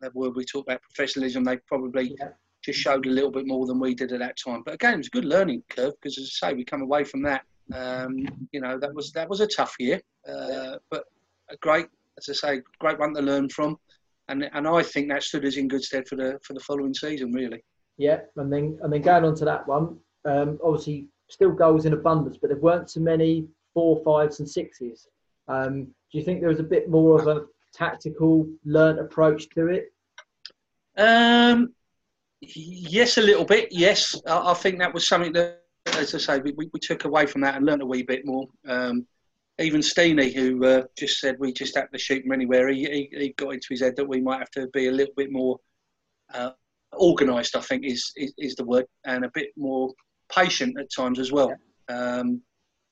that 0.00 0.14
word 0.14 0.34
we 0.34 0.44
talk 0.44 0.66
about 0.66 0.82
professionalism, 0.82 1.44
they 1.44 1.56
probably 1.68 2.16
yeah. 2.18 2.30
just 2.64 2.80
showed 2.80 3.06
a 3.06 3.10
little 3.10 3.30
bit 3.30 3.46
more 3.46 3.66
than 3.66 3.78
we 3.78 3.94
did 3.94 4.12
at 4.12 4.18
that 4.18 4.36
time. 4.36 4.62
But 4.64 4.74
again, 4.74 4.94
it 4.94 4.98
was 4.98 5.06
a 5.06 5.10
good 5.10 5.24
learning 5.24 5.62
curve 5.70 5.94
because, 6.00 6.18
as 6.18 6.36
I 6.42 6.48
say, 6.48 6.54
we 6.54 6.64
come 6.64 6.82
away 6.82 7.04
from 7.04 7.22
that. 7.22 7.44
Um, 7.74 8.26
you 8.52 8.60
know, 8.60 8.78
that 8.78 8.94
was 8.94 9.12
that 9.12 9.28
was 9.28 9.40
a 9.40 9.46
tough 9.46 9.74
year, 9.78 10.00
uh, 10.28 10.76
but 10.90 11.04
a 11.50 11.56
great, 11.58 11.86
as 12.18 12.28
I 12.28 12.32
say, 12.32 12.62
great 12.78 12.98
one 12.98 13.14
to 13.14 13.22
learn 13.22 13.48
from, 13.48 13.78
and 14.28 14.48
and 14.52 14.68
I 14.68 14.82
think 14.82 15.08
that 15.08 15.22
stood 15.22 15.44
us 15.44 15.56
in 15.56 15.68
good 15.68 15.84
stead 15.84 16.06
for 16.06 16.16
the 16.16 16.38
for 16.42 16.54
the 16.54 16.60
following 16.60 16.94
season, 16.94 17.32
really. 17.32 17.62
Yeah, 17.98 18.20
and 18.36 18.52
then 18.52 18.78
and 18.82 18.92
then 18.92 19.02
going 19.02 19.24
on 19.24 19.34
to 19.36 19.44
that 19.46 19.66
one, 19.66 19.98
um, 20.24 20.58
obviously 20.62 21.08
still 21.28 21.50
goals 21.50 21.86
in 21.86 21.92
abundance, 21.92 22.38
but 22.40 22.50
there 22.50 22.58
weren't 22.58 22.90
so 22.90 23.00
many 23.00 23.46
four, 23.74 24.00
fives, 24.04 24.40
and 24.40 24.48
sixes. 24.48 25.08
Um, 25.48 25.84
do 25.84 26.18
you 26.18 26.24
think 26.24 26.40
there 26.40 26.48
was 26.48 26.60
a 26.60 26.64
bit 26.64 26.88
more 26.88 27.20
of 27.20 27.26
a 27.26 27.46
tactical, 27.74 28.48
learnt 28.64 28.98
approach 28.98 29.48
to 29.50 29.66
it? 29.68 29.92
Um, 30.96 31.74
yes, 32.40 33.18
a 33.18 33.22
little 33.22 33.44
bit. 33.44 33.68
Yes, 33.70 34.18
I, 34.26 34.52
I, 34.52 34.54
think 34.54 34.78
that 34.78 34.94
was 34.94 35.06
something 35.06 35.32
that, 35.34 35.62
as 35.94 36.14
I 36.14 36.18
say, 36.18 36.40
we, 36.40 36.52
we, 36.56 36.80
took 36.80 37.04
away 37.04 37.26
from 37.26 37.40
that 37.42 37.56
and 37.56 37.64
learnt 37.64 37.82
a 37.82 37.86
wee 37.86 38.02
bit 38.02 38.26
more. 38.26 38.46
Um, 38.66 39.06
even 39.58 39.80
Steenie, 39.80 40.34
who 40.34 40.64
uh, 40.64 40.82
just 40.98 41.18
said 41.18 41.36
we 41.38 41.52
just 41.52 41.76
had 41.76 41.86
to 41.92 41.98
shoot 41.98 42.22
from 42.22 42.32
anywhere, 42.32 42.68
he, 42.68 42.84
he, 42.84 43.18
he, 43.18 43.34
got 43.36 43.54
into 43.54 43.68
his 43.70 43.80
head 43.80 43.96
that 43.96 44.08
we 44.08 44.20
might 44.20 44.38
have 44.38 44.50
to 44.50 44.66
be 44.68 44.88
a 44.88 44.92
little 44.92 45.14
bit 45.16 45.32
more 45.32 45.58
uh, 46.34 46.50
organised. 46.94 47.56
I 47.56 47.60
think 47.60 47.84
is, 47.84 48.12
is, 48.16 48.34
is 48.38 48.54
the 48.56 48.64
word, 48.64 48.86
and 49.04 49.24
a 49.24 49.30
bit 49.32 49.48
more 49.56 49.92
patient 50.34 50.78
at 50.78 50.92
times 50.92 51.18
as 51.18 51.32
well. 51.32 51.54
Um, 51.88 52.42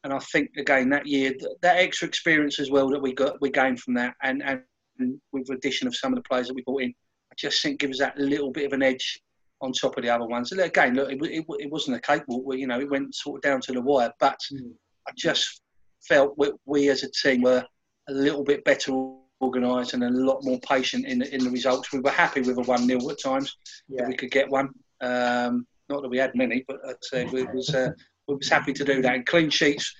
and 0.04 0.12
I 0.12 0.18
think 0.18 0.50
again 0.56 0.90
that 0.90 1.06
year 1.06 1.32
that 1.62 1.78
extra 1.78 2.06
experience 2.06 2.60
as 2.60 2.70
well 2.70 2.88
that 2.90 3.00
we 3.00 3.14
got 3.14 3.40
we 3.40 3.50
gained 3.50 3.80
from 3.80 3.94
that, 3.94 4.14
and 4.22 4.42
and 4.42 5.20
with 5.32 5.50
addition 5.50 5.88
of 5.88 5.96
some 5.96 6.12
of 6.12 6.16
the 6.16 6.28
players 6.28 6.46
that 6.46 6.54
we 6.54 6.62
brought 6.62 6.82
in, 6.82 6.94
I 7.30 7.34
just 7.36 7.62
think 7.62 7.80
gives 7.80 8.00
us 8.00 8.06
that 8.06 8.18
little 8.18 8.52
bit 8.52 8.66
of 8.66 8.72
an 8.72 8.82
edge 8.82 9.20
on 9.64 9.72
top 9.72 9.96
of 9.96 10.02
the 10.04 10.10
other 10.10 10.26
ones. 10.26 10.52
And 10.52 10.60
again, 10.60 10.94
look, 10.94 11.10
it, 11.10 11.18
it, 11.22 11.44
it 11.58 11.70
wasn't 11.70 11.96
a 11.96 12.00
cakewalk. 12.00 12.44
You 12.54 12.66
know, 12.66 12.80
it 12.80 12.90
went 12.90 13.14
sort 13.14 13.38
of 13.38 13.42
down 13.42 13.60
to 13.62 13.72
the 13.72 13.80
wire, 13.80 14.12
but 14.20 14.38
mm. 14.52 14.72
I 15.08 15.12
just 15.16 15.62
felt 16.06 16.34
we, 16.36 16.52
we, 16.66 16.90
as 16.90 17.02
a 17.02 17.10
team 17.10 17.42
were 17.42 17.64
a 18.08 18.12
little 18.12 18.44
bit 18.44 18.64
better 18.64 18.92
organised 19.40 19.94
and 19.94 20.04
a 20.04 20.10
lot 20.10 20.44
more 20.44 20.60
patient 20.60 21.06
in 21.06 21.18
the, 21.20 21.34
in 21.34 21.42
the 21.42 21.50
results. 21.50 21.92
We 21.92 22.00
were 22.00 22.10
happy 22.10 22.42
with 22.42 22.58
a 22.58 22.62
one 22.62 22.86
0 22.86 23.10
at 23.10 23.22
times 23.22 23.56
yeah. 23.88 24.02
if 24.02 24.08
we 24.08 24.16
could 24.16 24.30
get 24.30 24.48
one. 24.48 24.68
Um, 25.00 25.66
not 25.88 26.02
that 26.02 26.08
we 26.08 26.18
had 26.18 26.34
many, 26.34 26.64
but 26.68 26.78
I'd 26.86 27.02
say 27.02 27.24
we 27.24 27.44
was 27.44 27.74
uh, 27.74 27.90
we 28.28 28.36
was 28.36 28.48
happy 28.48 28.72
to 28.74 28.84
do 28.84 29.02
that. 29.02 29.14
And 29.14 29.26
clean 29.26 29.50
sheets 29.50 29.94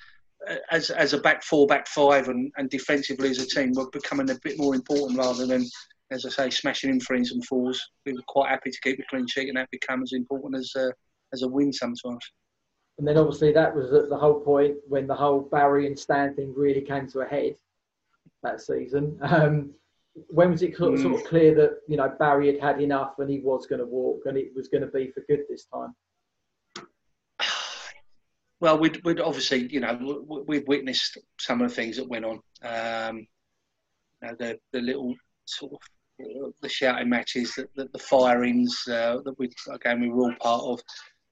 uh, 0.48 0.56
as 0.70 0.90
as 0.90 1.14
a 1.14 1.18
back 1.18 1.42
four, 1.42 1.66
back 1.66 1.86
five, 1.88 2.28
and, 2.28 2.52
and 2.56 2.70
defensively 2.70 3.30
as 3.30 3.38
a 3.38 3.46
team 3.46 3.72
were 3.74 3.90
becoming 3.90 4.30
a 4.30 4.38
bit 4.42 4.58
more 4.58 4.74
important 4.74 5.18
rather 5.18 5.46
than, 5.46 5.66
as 6.14 6.24
I 6.24 6.28
say, 6.28 6.50
smashing 6.50 6.90
in 6.90 7.00
threes 7.00 7.32
and 7.32 7.44
fours. 7.44 7.82
We 8.06 8.12
were 8.12 8.22
quite 8.28 8.50
happy 8.50 8.70
to 8.70 8.80
keep 8.82 8.98
a 9.00 9.02
clean 9.10 9.26
sheet, 9.26 9.48
and 9.48 9.56
that 9.56 9.70
became 9.70 10.02
as 10.02 10.12
important 10.12 10.56
as 10.56 10.72
a, 10.76 10.92
as 11.32 11.42
a 11.42 11.48
win 11.48 11.72
sometimes. 11.72 12.24
And 12.98 13.06
then 13.06 13.18
obviously 13.18 13.52
that 13.52 13.74
was 13.74 13.90
the 13.90 14.16
whole 14.16 14.40
point 14.40 14.76
when 14.86 15.08
the 15.08 15.14
whole 15.14 15.40
Barry 15.40 15.88
and 15.88 15.98
Stan 15.98 16.34
thing 16.34 16.54
really 16.56 16.80
came 16.80 17.08
to 17.08 17.20
a 17.20 17.26
head 17.26 17.56
that 18.44 18.60
season. 18.60 19.18
Um, 19.22 19.74
when 20.28 20.52
was 20.52 20.62
it 20.62 20.76
sort 20.76 20.94
of, 20.94 21.00
mm. 21.00 21.02
sort 21.02 21.20
of 21.20 21.26
clear 21.26 21.56
that 21.56 21.80
you 21.88 21.96
know 21.96 22.08
Barry 22.20 22.46
had 22.46 22.62
had 22.62 22.80
enough 22.80 23.18
and 23.18 23.28
he 23.28 23.40
was 23.40 23.66
going 23.66 23.80
to 23.80 23.86
walk 23.86 24.22
and 24.26 24.38
it 24.38 24.52
was 24.54 24.68
going 24.68 24.82
to 24.82 24.86
be 24.86 25.10
for 25.10 25.24
good 25.28 25.40
this 25.48 25.66
time? 25.74 25.92
Well, 28.60 28.78
we'd, 28.78 29.04
we'd 29.04 29.20
obviously, 29.20 29.66
you 29.70 29.80
know, 29.80 30.44
we'd 30.46 30.68
witnessed 30.68 31.18
some 31.38 31.60
of 31.60 31.68
the 31.68 31.74
things 31.74 31.96
that 31.96 32.08
went 32.08 32.24
on. 32.24 32.40
Um, 32.62 33.26
you 34.22 34.28
know, 34.28 34.36
the 34.38 34.58
the 34.72 34.80
little 34.80 35.14
sort 35.44 35.72
of 35.72 35.78
the 36.18 36.68
shouting 36.68 37.08
matches, 37.08 37.54
the, 37.54 37.68
the, 37.74 37.88
the 37.92 37.98
firings 37.98 38.82
uh, 38.88 39.18
that 39.24 39.34
we 39.38 39.50
again 39.72 40.00
we 40.00 40.08
were 40.08 40.24
all 40.24 40.34
part 40.40 40.62
of, 40.62 40.80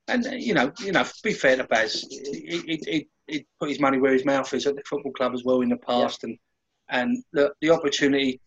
and 0.09 0.27
uh, 0.27 0.31
you 0.31 0.55
know, 0.55 0.73
you 0.81 0.93
know, 0.93 1.05
be 1.23 1.33
fair 1.33 1.57
to 1.57 1.65
Baz, 1.65 2.05
he, 2.11 2.81
he, 2.87 3.09
he, 3.27 3.47
put 3.59 3.69
his 3.69 3.81
money 3.81 3.99
where 3.99 4.13
his 4.13 4.25
mouth 4.25 4.53
is 4.53 4.67
at 4.67 4.75
the 4.75 4.83
football 4.87 5.13
club 5.13 5.33
as 5.33 5.45
well 5.45 5.61
in 5.61 5.69
the 5.69 5.77
past, 5.77 6.21
yeah. 6.23 6.31
and 6.31 6.39
and 6.89 7.25
the, 7.33 7.53
the 7.61 7.71
opportunity 7.71 8.41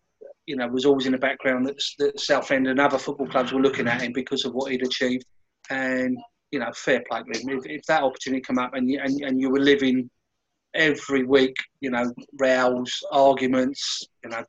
you 0.46 0.56
know, 0.56 0.68
was 0.68 0.86
always 0.86 1.06
in 1.06 1.12
the 1.12 1.18
background 1.18 1.66
that, 1.68 1.82
that 2.00 2.20
Southend 2.20 2.68
and 2.68 2.80
other 2.80 2.98
football 2.98 3.28
clubs 3.28 3.52
were 3.52 3.62
looking 3.62 3.88
at 3.88 4.02
him 4.02 4.14
because 4.14 4.46
of 4.46 4.54
what 4.54 4.72
he'd 4.72 4.86
achieved. 4.86 5.26
And, 5.70 6.18
you 6.52 6.60
know, 6.60 6.72
fair 6.76 7.04
play 7.10 7.24
to 7.24 7.40
him. 7.40 7.58
If, 7.58 7.66
if 7.66 7.86
that 7.86 8.04
opportunity 8.04 8.42
come 8.42 8.60
up 8.60 8.76
and 8.76 8.90
you, 8.90 9.00
and, 9.02 9.20
and 9.22 9.42
you 9.42 9.50
were 9.50 9.60
living 9.60 10.10
every 10.76 11.24
week, 11.24 11.56
you 11.82 11.90
know, 11.90 12.14
rows, 12.40 13.04
arguments, 13.12 14.04
you 14.24 14.30
know, 14.30 14.44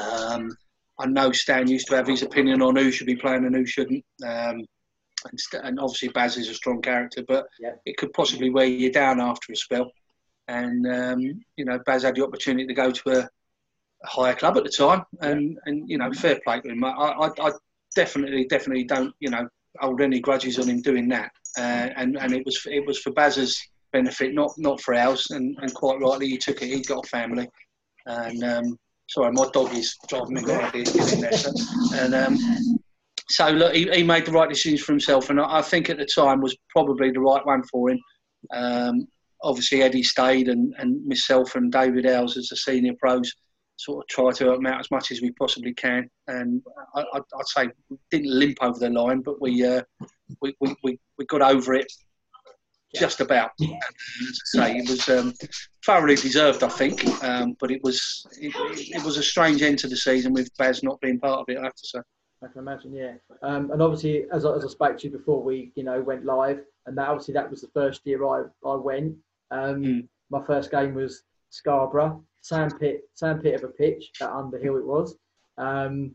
um, 0.00 0.50
I 0.98 1.06
know 1.06 1.32
Stan 1.32 1.68
used 1.68 1.88
to 1.88 1.96
have 1.96 2.06
his 2.06 2.22
opinion 2.22 2.62
on 2.62 2.76
who 2.76 2.90
should 2.90 3.06
be 3.06 3.16
playing 3.16 3.44
and 3.44 3.54
who 3.54 3.66
shouldn't. 3.66 4.04
Um, 4.24 4.64
and, 5.26 5.40
and, 5.62 5.80
obviously 5.80 6.08
Baz 6.08 6.36
is 6.36 6.48
a 6.48 6.54
strong 6.54 6.82
character, 6.82 7.24
but 7.26 7.46
yeah. 7.58 7.72
it 7.86 7.96
could 7.96 8.12
possibly 8.12 8.50
weigh 8.50 8.68
you 8.68 8.92
down 8.92 9.20
after 9.20 9.52
a 9.52 9.56
spell. 9.56 9.90
And 10.48 10.86
um, 10.86 11.20
you 11.56 11.64
know, 11.64 11.80
Baz 11.86 12.02
had 12.02 12.14
the 12.14 12.24
opportunity 12.24 12.66
to 12.66 12.74
go 12.74 12.90
to 12.90 13.20
a, 13.20 13.28
higher 14.04 14.34
club 14.34 14.56
at 14.56 14.64
the 14.64 14.70
time, 14.70 15.02
and 15.20 15.58
and 15.66 15.88
you 15.88 15.98
know, 15.98 16.12
fair 16.12 16.38
play 16.44 16.60
to 16.60 16.68
him. 16.68 16.84
I, 16.84 16.90
I, 16.90 17.30
I 17.40 17.52
definitely, 17.94 18.44
definitely 18.44 18.84
don't 18.84 19.14
you 19.20 19.30
know 19.30 19.48
hold 19.80 20.00
any 20.00 20.20
grudges 20.20 20.58
on 20.58 20.68
him 20.68 20.82
doing 20.82 21.08
that, 21.08 21.30
uh, 21.58 21.88
and 21.96 22.18
and 22.18 22.32
it 22.32 22.44
was 22.44 22.60
it 22.66 22.86
was 22.86 22.98
for 22.98 23.12
Baz's 23.12 23.60
benefit, 23.92 24.34
not 24.34 24.52
not 24.58 24.80
for 24.80 24.94
ours, 24.94 25.26
and, 25.30 25.56
and 25.60 25.72
quite 25.74 26.00
rightly 26.00 26.28
he 26.28 26.36
took 26.36 26.62
it. 26.62 26.68
He's 26.68 26.86
got 26.86 27.04
a 27.04 27.08
family, 27.08 27.48
and 28.06 28.44
um, 28.44 28.78
sorry, 29.08 29.32
my 29.32 29.48
dog 29.52 29.74
is 29.74 29.96
driving 30.08 30.34
me 30.34 30.42
so, 30.84 31.52
and. 31.94 32.14
Um, 32.14 32.38
so 33.30 33.48
look, 33.48 33.74
he, 33.74 33.90
he, 33.90 34.02
made 34.02 34.26
the 34.26 34.32
right 34.32 34.50
decisions 34.50 34.82
for 34.82 34.92
himself, 34.92 35.30
and 35.30 35.40
I, 35.40 35.58
I, 35.58 35.62
think 35.62 35.88
at 35.88 35.96
the 35.96 36.04
time 36.04 36.42
was 36.42 36.54
probably 36.68 37.10
the 37.10 37.20
right 37.20 37.44
one 37.46 37.62
for 37.64 37.90
him. 37.90 37.98
Um, 38.52 39.08
obviously, 39.42 39.82
Eddie 39.82 40.02
stayed, 40.02 40.48
and, 40.48 40.74
and 40.78 41.04
myself 41.06 41.54
and 41.54 41.72
David 41.72 42.04
Howell 42.04 42.24
as 42.24 42.48
the 42.50 42.56
senior 42.56 42.92
pros 43.00 43.32
sort 43.76 44.04
of 44.04 44.08
try 44.08 44.30
to 44.30 44.44
help 44.44 44.56
them 44.58 44.66
out 44.66 44.80
as 44.80 44.90
much 44.90 45.10
as 45.10 45.20
we 45.20 45.32
possibly 45.32 45.74
can. 45.74 46.08
And 46.28 46.62
I, 46.94 47.04
would 47.14 47.46
say 47.46 47.68
we 47.88 47.96
didn't 48.10 48.38
limp 48.38 48.58
over 48.60 48.78
the 48.78 48.90
line, 48.90 49.20
but 49.22 49.40
we 49.40 49.64
uh, 49.64 49.82
we, 50.40 50.54
we, 50.60 50.76
we, 50.82 51.00
we 51.18 51.26
got 51.26 51.42
over 51.42 51.74
it 51.74 51.90
just 52.94 53.20
about. 53.20 53.50
as 53.60 53.68
I 54.54 54.72
say, 54.72 54.76
it 54.78 54.88
was 54.88 55.08
um, 55.08 55.34
thoroughly 55.84 56.16
deserved, 56.16 56.62
I 56.62 56.68
think. 56.68 57.04
Um, 57.24 57.56
but 57.60 57.70
it 57.70 57.82
was 57.82 58.26
it, 58.40 58.52
it, 58.94 59.04
was 59.04 59.16
a 59.16 59.22
strange 59.22 59.62
end 59.62 59.78
to 59.80 59.88
the 59.88 59.96
season 59.96 60.32
with 60.32 60.48
Baz 60.56 60.82
not 60.82 61.00
being 61.00 61.18
part 61.18 61.40
of 61.40 61.46
it. 61.48 61.58
I 61.58 61.64
have 61.64 61.74
to 61.74 61.86
say. 61.86 61.98
I 62.42 62.48
can 62.48 62.60
imagine, 62.60 62.92
yeah. 62.92 63.14
Um, 63.42 63.70
and 63.70 63.80
obviously, 63.80 64.26
as 64.30 64.44
I, 64.44 64.54
as 64.54 64.64
I 64.64 64.68
spoke 64.68 64.98
to 64.98 65.04
you 65.04 65.16
before, 65.16 65.42
we 65.42 65.72
you 65.76 65.84
know 65.84 66.00
went 66.00 66.24
live, 66.24 66.60
and 66.86 66.96
that, 66.98 67.08
obviously 67.08 67.34
that 67.34 67.50
was 67.50 67.60
the 67.60 67.68
first 67.68 68.02
year 68.04 68.24
I 68.26 68.44
I 68.66 68.74
went. 68.76 69.16
Mm. 69.52 70.08
My 70.30 70.44
first 70.44 70.70
game 70.70 70.94
was 70.94 71.22
Scarborough, 71.50 72.24
sandpit, 72.40 73.02
sandpit 73.14 73.54
of 73.54 73.64
a 73.64 73.68
pitch 73.68 74.10
at 74.20 74.30
Underhill 74.30 74.76
it 74.76 74.86
was. 74.86 75.16
Um, 75.58 76.12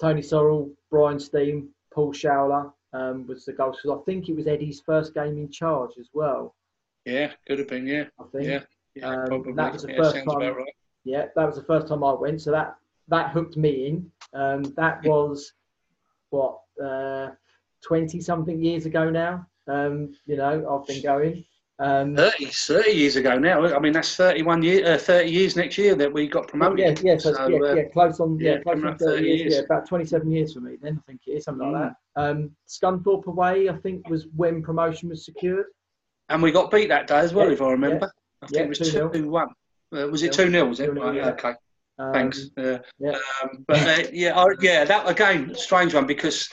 Tony 0.00 0.20
Sorrell, 0.20 0.70
Brian 0.90 1.18
Steen, 1.18 1.70
Paul 1.92 2.12
Showler 2.12 2.72
um, 2.92 3.26
was 3.26 3.44
the 3.44 3.52
goals. 3.52 3.78
I 3.90 3.96
think 4.04 4.28
it 4.28 4.36
was 4.36 4.46
Eddie's 4.46 4.80
first 4.80 5.14
game 5.14 5.38
in 5.38 5.50
charge 5.50 5.92
as 5.98 6.08
well. 6.14 6.54
Yeah, 7.04 7.32
could 7.46 7.58
have 7.58 7.68
been. 7.68 7.86
Yeah, 7.86 8.04
I 8.18 8.24
think. 8.32 8.46
Yeah, 8.46 8.60
yeah 8.94 9.08
um, 9.08 9.26
probably. 9.26 9.52
That 9.52 9.72
was 9.72 9.82
the 9.82 9.92
yeah, 9.92 10.02
first 10.02 10.16
time. 10.16 10.54
Right. 10.54 10.74
Yeah, 11.04 11.26
that 11.36 11.46
was 11.46 11.56
the 11.56 11.64
first 11.64 11.88
time 11.88 12.02
I 12.02 12.12
went. 12.12 12.42
So 12.42 12.50
that 12.50 12.76
that 13.08 13.30
hooked 13.30 13.56
me 13.56 13.86
in. 13.86 14.10
Um, 14.32 14.62
that 14.76 15.04
was 15.04 15.52
what 16.30 16.58
twenty 17.82 18.18
uh, 18.18 18.22
something 18.22 18.62
years 18.62 18.86
ago 18.86 19.10
now. 19.10 19.46
Um, 19.68 20.14
you 20.26 20.36
know, 20.36 20.66
I've 20.68 20.86
been 20.86 21.02
going. 21.02 21.44
Um, 21.78 22.16
30, 22.16 22.46
30 22.46 22.90
years 22.90 23.16
ago 23.16 23.38
now. 23.38 23.62
I 23.74 23.78
mean, 23.78 23.92
that's 23.92 24.16
31 24.16 24.62
year, 24.62 24.94
uh, 24.94 24.98
30 24.98 25.30
years 25.30 25.56
next 25.56 25.76
year 25.76 25.94
that 25.94 26.10
we 26.10 26.26
got 26.26 26.48
promoted. 26.48 26.78
Yeah, 26.78 27.12
yeah, 27.12 27.18
so, 27.18 27.34
so 27.34 27.48
yeah, 27.48 27.58
uh, 27.58 27.74
yeah, 27.74 27.82
close 27.92 28.18
on, 28.18 28.38
yeah, 28.38 28.52
yeah 28.52 28.58
close 28.60 28.82
on 28.82 28.96
30, 28.96 29.04
30 29.04 29.26
years, 29.26 29.40
years, 29.40 29.54
Yeah, 29.54 29.60
about 29.60 29.86
27 29.86 30.30
years 30.30 30.54
for 30.54 30.60
me 30.60 30.76
then, 30.80 30.98
I 30.98 31.02
think 31.06 31.20
it 31.26 31.32
is, 31.32 31.44
something 31.44 31.68
mm. 31.68 31.72
like 31.72 31.92
that. 31.92 32.22
Um, 32.22 32.50
Scunthorpe 32.66 33.26
away, 33.26 33.68
I 33.68 33.76
think, 33.76 34.08
was 34.08 34.26
when 34.34 34.62
promotion 34.62 35.10
was 35.10 35.26
secured. 35.26 35.66
And 36.30 36.42
we 36.42 36.50
got 36.50 36.70
beat 36.70 36.88
that 36.88 37.08
day 37.08 37.18
as 37.18 37.34
well, 37.34 37.48
yeah, 37.48 37.52
if 37.52 37.62
I 37.62 37.70
remember. 37.70 38.10
I 38.42 38.46
think 38.46 38.62
it 38.62 38.68
was 38.68 38.92
2 38.92 39.28
1. 39.28 39.48
Uh, 39.94 40.08
was 40.08 40.22
it 40.22 40.32
2 40.32 40.50
0? 40.50 40.66
Was 40.66 40.80
it? 40.80 40.94
Right, 40.94 41.18
okay. 41.18 41.54
Um, 41.98 42.12
Thanks. 42.12 42.50
Uh, 42.56 42.78
yeah. 42.98 43.18
Um, 43.42 43.64
but 43.66 43.76
uh, 43.78 44.08
yeah, 44.12 44.38
I, 44.38 44.46
yeah, 44.60 44.84
that 44.84 45.08
again, 45.08 45.54
strange 45.54 45.94
one 45.94 46.06
because 46.06 46.48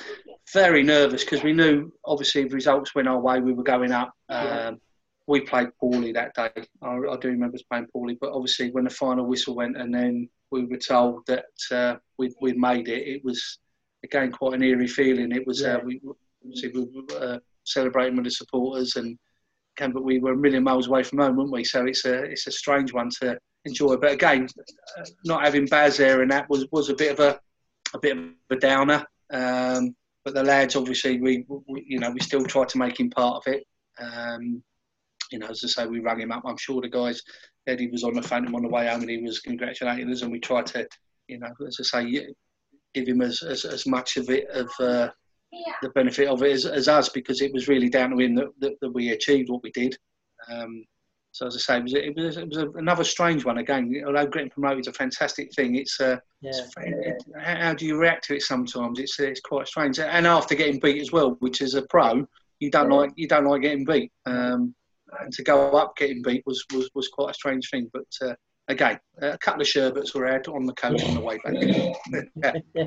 very 0.54 0.84
nervous 0.84 1.24
because 1.24 1.44
we 1.44 1.54
knew 1.54 1.92
obviously 2.06 2.44
if 2.44 2.54
results 2.54 2.96
went 2.96 3.08
our 3.08 3.20
way, 3.20 3.42
we 3.42 3.54
were 3.54 3.64
going 3.64 3.92
up. 3.92 4.14
Um, 4.30 4.80
we 5.28 5.42
played 5.42 5.70
poorly 5.80 6.12
that 6.12 6.34
day. 6.36 6.52
I, 6.82 6.88
I, 6.88 7.18
do 7.18 7.30
remember 7.30 7.56
us 7.56 7.64
playing 7.64 7.88
poorly, 7.94 8.18
but 8.20 8.34
obviously 8.34 8.72
when 8.72 8.84
the 8.84 8.90
final 8.90 9.26
whistle 9.26 9.56
went 9.56 9.78
and 9.78 9.94
then 9.94 10.30
we 10.52 10.66
were 10.66 10.78
told 10.78 11.26
that 11.28 11.46
uh, 11.72 11.96
we'd, 12.18 12.34
we'd 12.42 12.58
made 12.58 12.90
it, 12.90 13.08
it 13.08 13.24
was 13.24 13.60
again 14.04 14.32
quite 14.32 14.56
an 14.56 14.64
eerie 14.64 14.88
feeling. 14.88 15.32
It 15.32 15.48
was 15.48 15.64
uh, 15.64 15.68
yeah. 15.68 15.76
uh, 15.76 15.82
we 15.84 16.02
obviously 16.44 16.70
we 16.70 16.88
were 16.94 17.20
uh, 17.20 17.40
celebrating 17.64 18.16
with 18.16 18.26
the 18.26 18.32
supporters 18.32 18.96
and 18.96 19.18
but 19.76 20.04
we 20.04 20.20
were 20.20 20.34
a 20.34 20.38
million 20.38 20.64
miles 20.64 20.88
away 20.88 21.02
from 21.02 21.18
home, 21.18 21.36
weren't 21.36 21.52
we? 21.52 21.64
So 21.64 21.86
it's 21.86 22.06
a 22.06 22.24
it's 22.24 22.46
a 22.48 22.52
strange 22.52 22.94
one 22.94 23.10
to 23.22 23.38
enjoy. 23.66 23.96
But 23.96 24.12
again, 24.12 24.48
uh, 25.00 25.06
not 25.26 25.44
having 25.44 25.66
Baz 25.66 25.98
there 25.98 26.22
and 26.22 26.32
that 26.32 26.50
was 26.50 26.68
was 26.72 26.90
a 26.90 26.96
bit 26.96 27.12
of 27.12 27.20
a 27.20 27.40
a 27.96 28.00
bit 28.00 28.18
of 28.18 28.26
a 28.52 28.56
downer. 28.56 29.06
Um, 29.32 29.96
but 30.24 30.34
the 30.34 30.44
lads, 30.44 30.76
obviously, 30.76 31.20
we, 31.20 31.46
we, 31.68 31.86
you 31.88 32.00
know 32.00 32.12
we 32.12 32.20
still 32.20 32.46
tried 32.46 32.70
to 32.70 32.78
make 32.78 33.00
him 33.00 33.10
part 33.10 33.38
of 33.38 33.54
it. 33.54 33.66
Um, 34.00 34.64
you 35.34 35.40
know, 35.40 35.48
as 35.48 35.64
I 35.64 35.68
say, 35.68 35.88
we 35.88 36.00
rang 36.00 36.22
him 36.22 36.32
up. 36.32 36.44
I'm 36.46 36.58
sure 36.58 36.80
the 36.80 36.88
guys, 36.88 37.24
Eddie 37.66 37.90
was 37.90 38.04
on 38.04 38.14
the 38.14 38.22
phone 38.22 38.46
him 38.46 38.54
on 38.54 38.62
the 38.62 38.70
way 38.70 38.88
home, 38.88 39.02
and 39.02 39.10
he 39.10 39.18
was 39.18 39.40
congratulating 39.40 40.10
us. 40.12 40.22
And 40.22 40.32
we 40.32 40.40
tried 40.40 40.68
to, 40.68 40.88
you 41.28 41.40
know, 41.40 41.50
as 41.68 41.80
I 41.80 42.04
say, 42.04 42.28
give 42.94 43.08
him 43.08 43.22
as 43.22 43.42
as, 43.42 43.66
as 43.66 43.88
much 43.88 44.16
of 44.18 44.30
it 44.30 44.48
of 44.52 44.70
uh, 44.80 45.10
the 45.82 45.90
benefit 45.96 46.28
of 46.28 46.44
it 46.44 46.52
as, 46.52 46.68
as, 46.68 46.88
us 46.88 47.10
because 47.10 47.42
it 47.42 47.52
was 47.52 47.68
really 47.68 47.90
down 47.90 48.12
to 48.12 48.20
him 48.20 48.36
that, 48.36 48.48
that, 48.60 48.74
that 48.82 48.92
we 48.92 49.10
achieved 49.10 49.50
what 49.50 49.64
we 49.64 49.72
did. 49.72 49.98
Um, 50.52 50.86
so 51.32 51.48
as 51.48 51.56
I 51.56 51.60
say, 51.60 51.78
it 51.78 51.84
was, 51.84 51.94
it 51.96 52.16
was, 52.16 52.38
it 52.38 52.48
was 52.50 52.76
another 52.76 53.04
strange 53.04 53.44
one 53.44 53.58
again. 53.58 53.92
Although 54.06 54.28
getting 54.28 54.52
promoted 54.52 54.82
is 54.82 54.88
a 54.88 54.94
fantastic 54.94 55.52
thing, 55.56 55.76
it's, 55.78 56.00
uh, 56.00 56.18
yeah. 56.42 56.52
it's 56.52 56.74
it, 56.78 57.24
how 57.40 57.74
do 57.74 57.88
you 57.88 57.98
react 57.98 58.26
to 58.26 58.36
it? 58.36 58.44
Sometimes 58.44 59.00
it's 59.00 59.20
it's 59.20 59.42
quite 59.42 59.68
strange. 59.68 59.98
And 59.98 60.28
after 60.28 60.54
getting 60.54 60.80
beat 60.80 61.02
as 61.02 61.12
well, 61.12 61.38
which 61.40 61.62
is 61.62 61.74
a 61.74 61.82
pro, 61.84 62.28
you 62.60 62.70
don't 62.70 62.92
yeah. 62.92 62.98
like 62.98 63.12
you 63.16 63.28
don't 63.28 63.46
like 63.46 63.64
getting 63.64 63.84
beat. 63.84 64.12
Um, 64.28 64.76
and 65.22 65.32
to 65.34 65.43
go 65.43 65.72
up 65.72 65.95
getting 65.95 66.22
beat 66.22 66.43
was 66.45 66.66
was, 66.74 66.89
was 66.95 67.07
quite 67.07 67.32
a 67.32 67.34
strange 67.34 67.70
thing. 67.70 67.89
But 67.93 68.28
uh, 68.28 68.36
again, 68.68 68.99
a 69.22 69.38
couple 69.38 69.61
of 69.61 69.68
sherbets 69.68 70.14
were 70.14 70.28
had 70.28 70.47
on 70.47 70.66
the 70.66 70.74
coach 70.74 71.03
on 71.03 71.16
the 71.16 71.22
way 71.22 71.39
back. 71.43 72.55
yeah. 72.76 72.86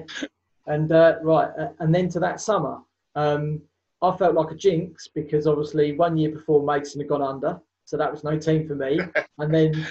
And 0.66 0.90
uh, 0.90 1.16
right, 1.22 1.50
uh, 1.58 1.68
and 1.78 1.94
then 1.94 2.08
to 2.10 2.20
that 2.20 2.40
summer, 2.40 2.78
um, 3.14 3.62
I 4.02 4.16
felt 4.16 4.34
like 4.34 4.50
a 4.50 4.56
jinx 4.56 5.08
because 5.08 5.46
obviously 5.46 5.92
one 5.92 6.16
year 6.16 6.30
before 6.30 6.64
Maidstone 6.64 7.02
had 7.02 7.08
gone 7.08 7.22
under, 7.22 7.60
so 7.84 7.96
that 7.96 8.10
was 8.10 8.24
no 8.24 8.36
team 8.36 8.66
for 8.66 8.74
me. 8.74 8.98
and 9.38 9.54
then 9.54 9.86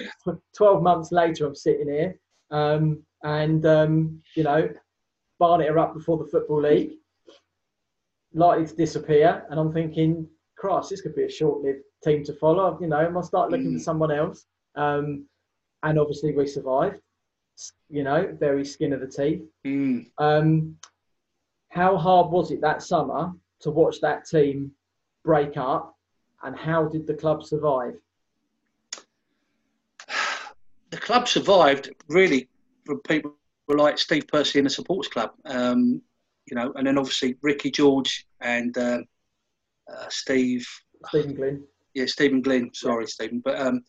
12 0.56 0.82
months 0.82 1.12
later, 1.12 1.46
I'm 1.46 1.54
sitting 1.54 1.88
here, 1.88 2.20
um, 2.50 3.02
and 3.22 3.64
um, 3.64 4.22
you 4.34 4.42
know, 4.42 4.68
Barnet 5.38 5.70
are 5.70 5.78
up 5.78 5.94
before 5.94 6.18
the 6.18 6.30
football 6.30 6.60
league, 6.60 6.92
likely 8.34 8.66
to 8.66 8.76
disappear, 8.76 9.44
and 9.50 9.58
I'm 9.58 9.72
thinking, 9.72 10.28
Christ, 10.58 10.90
this 10.90 11.00
could 11.00 11.16
be 11.16 11.24
a 11.24 11.30
short-lived 11.30 11.80
team 12.04 12.24
to 12.24 12.32
follow. 12.34 12.78
You 12.80 12.88
know, 12.88 12.96
I 12.96 13.08
must 13.08 13.28
start 13.28 13.50
looking 13.50 13.72
mm. 13.72 13.74
for 13.74 13.82
someone 13.82 14.10
else. 14.10 14.46
Um, 14.74 15.26
and 15.82 15.98
obviously, 15.98 16.34
we 16.34 16.46
survived 16.46 17.00
you 17.88 18.02
know, 18.02 18.36
very 18.38 18.64
skin 18.64 18.92
of 18.92 19.00
the 19.00 19.06
teeth. 19.06 19.42
Mm. 19.66 20.06
Um, 20.18 20.76
how 21.68 21.96
hard 21.96 22.30
was 22.30 22.50
it 22.50 22.60
that 22.60 22.82
summer 22.82 23.32
to 23.60 23.70
watch 23.70 24.00
that 24.00 24.26
team 24.26 24.72
break 25.24 25.56
up, 25.56 25.96
and 26.42 26.56
how 26.56 26.86
did 26.86 27.06
the 27.06 27.14
club 27.14 27.44
survive? 27.44 27.94
The 30.90 30.98
club 30.98 31.26
survived 31.26 31.90
really 32.08 32.48
from 32.84 33.00
people 33.00 33.34
like 33.68 33.98
Steve 33.98 34.28
Percy 34.28 34.60
and 34.60 34.66
the 34.66 34.70
supporters 34.70 35.10
club, 35.10 35.32
um, 35.44 36.00
you 36.48 36.54
know, 36.54 36.72
and 36.76 36.86
then 36.86 36.96
obviously 36.96 37.34
Ricky 37.42 37.72
George 37.72 38.24
and 38.40 38.76
uh, 38.78 39.00
uh, 39.92 40.06
Steve. 40.08 40.66
Stephen 41.08 41.34
Glynn. 41.34 41.64
Yeah, 41.96 42.04
Stephen 42.04 42.42
Glynn. 42.42 42.70
Sorry, 42.74 43.04
yeah. 43.04 43.08
Stephen, 43.08 43.40
but 43.42 43.58
um, 43.58 43.82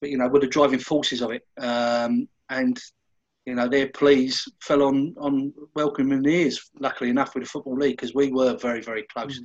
but 0.00 0.08
you 0.08 0.16
know, 0.16 0.28
were 0.28 0.40
the 0.40 0.46
driving 0.46 0.78
forces 0.78 1.20
of 1.20 1.30
it. 1.30 1.46
Um, 1.58 2.26
and 2.48 2.80
you 3.44 3.54
know 3.54 3.68
their 3.68 3.88
pleas 3.88 4.48
fell 4.62 4.82
on 4.82 5.14
on 5.18 5.52
welcoming 5.76 6.24
ears. 6.24 6.70
Luckily 6.80 7.10
enough, 7.10 7.34
with 7.34 7.44
the 7.44 7.50
football 7.50 7.76
league 7.76 7.98
because 7.98 8.14
we 8.14 8.32
were 8.32 8.56
very 8.56 8.80
very 8.80 9.04
close. 9.12 9.38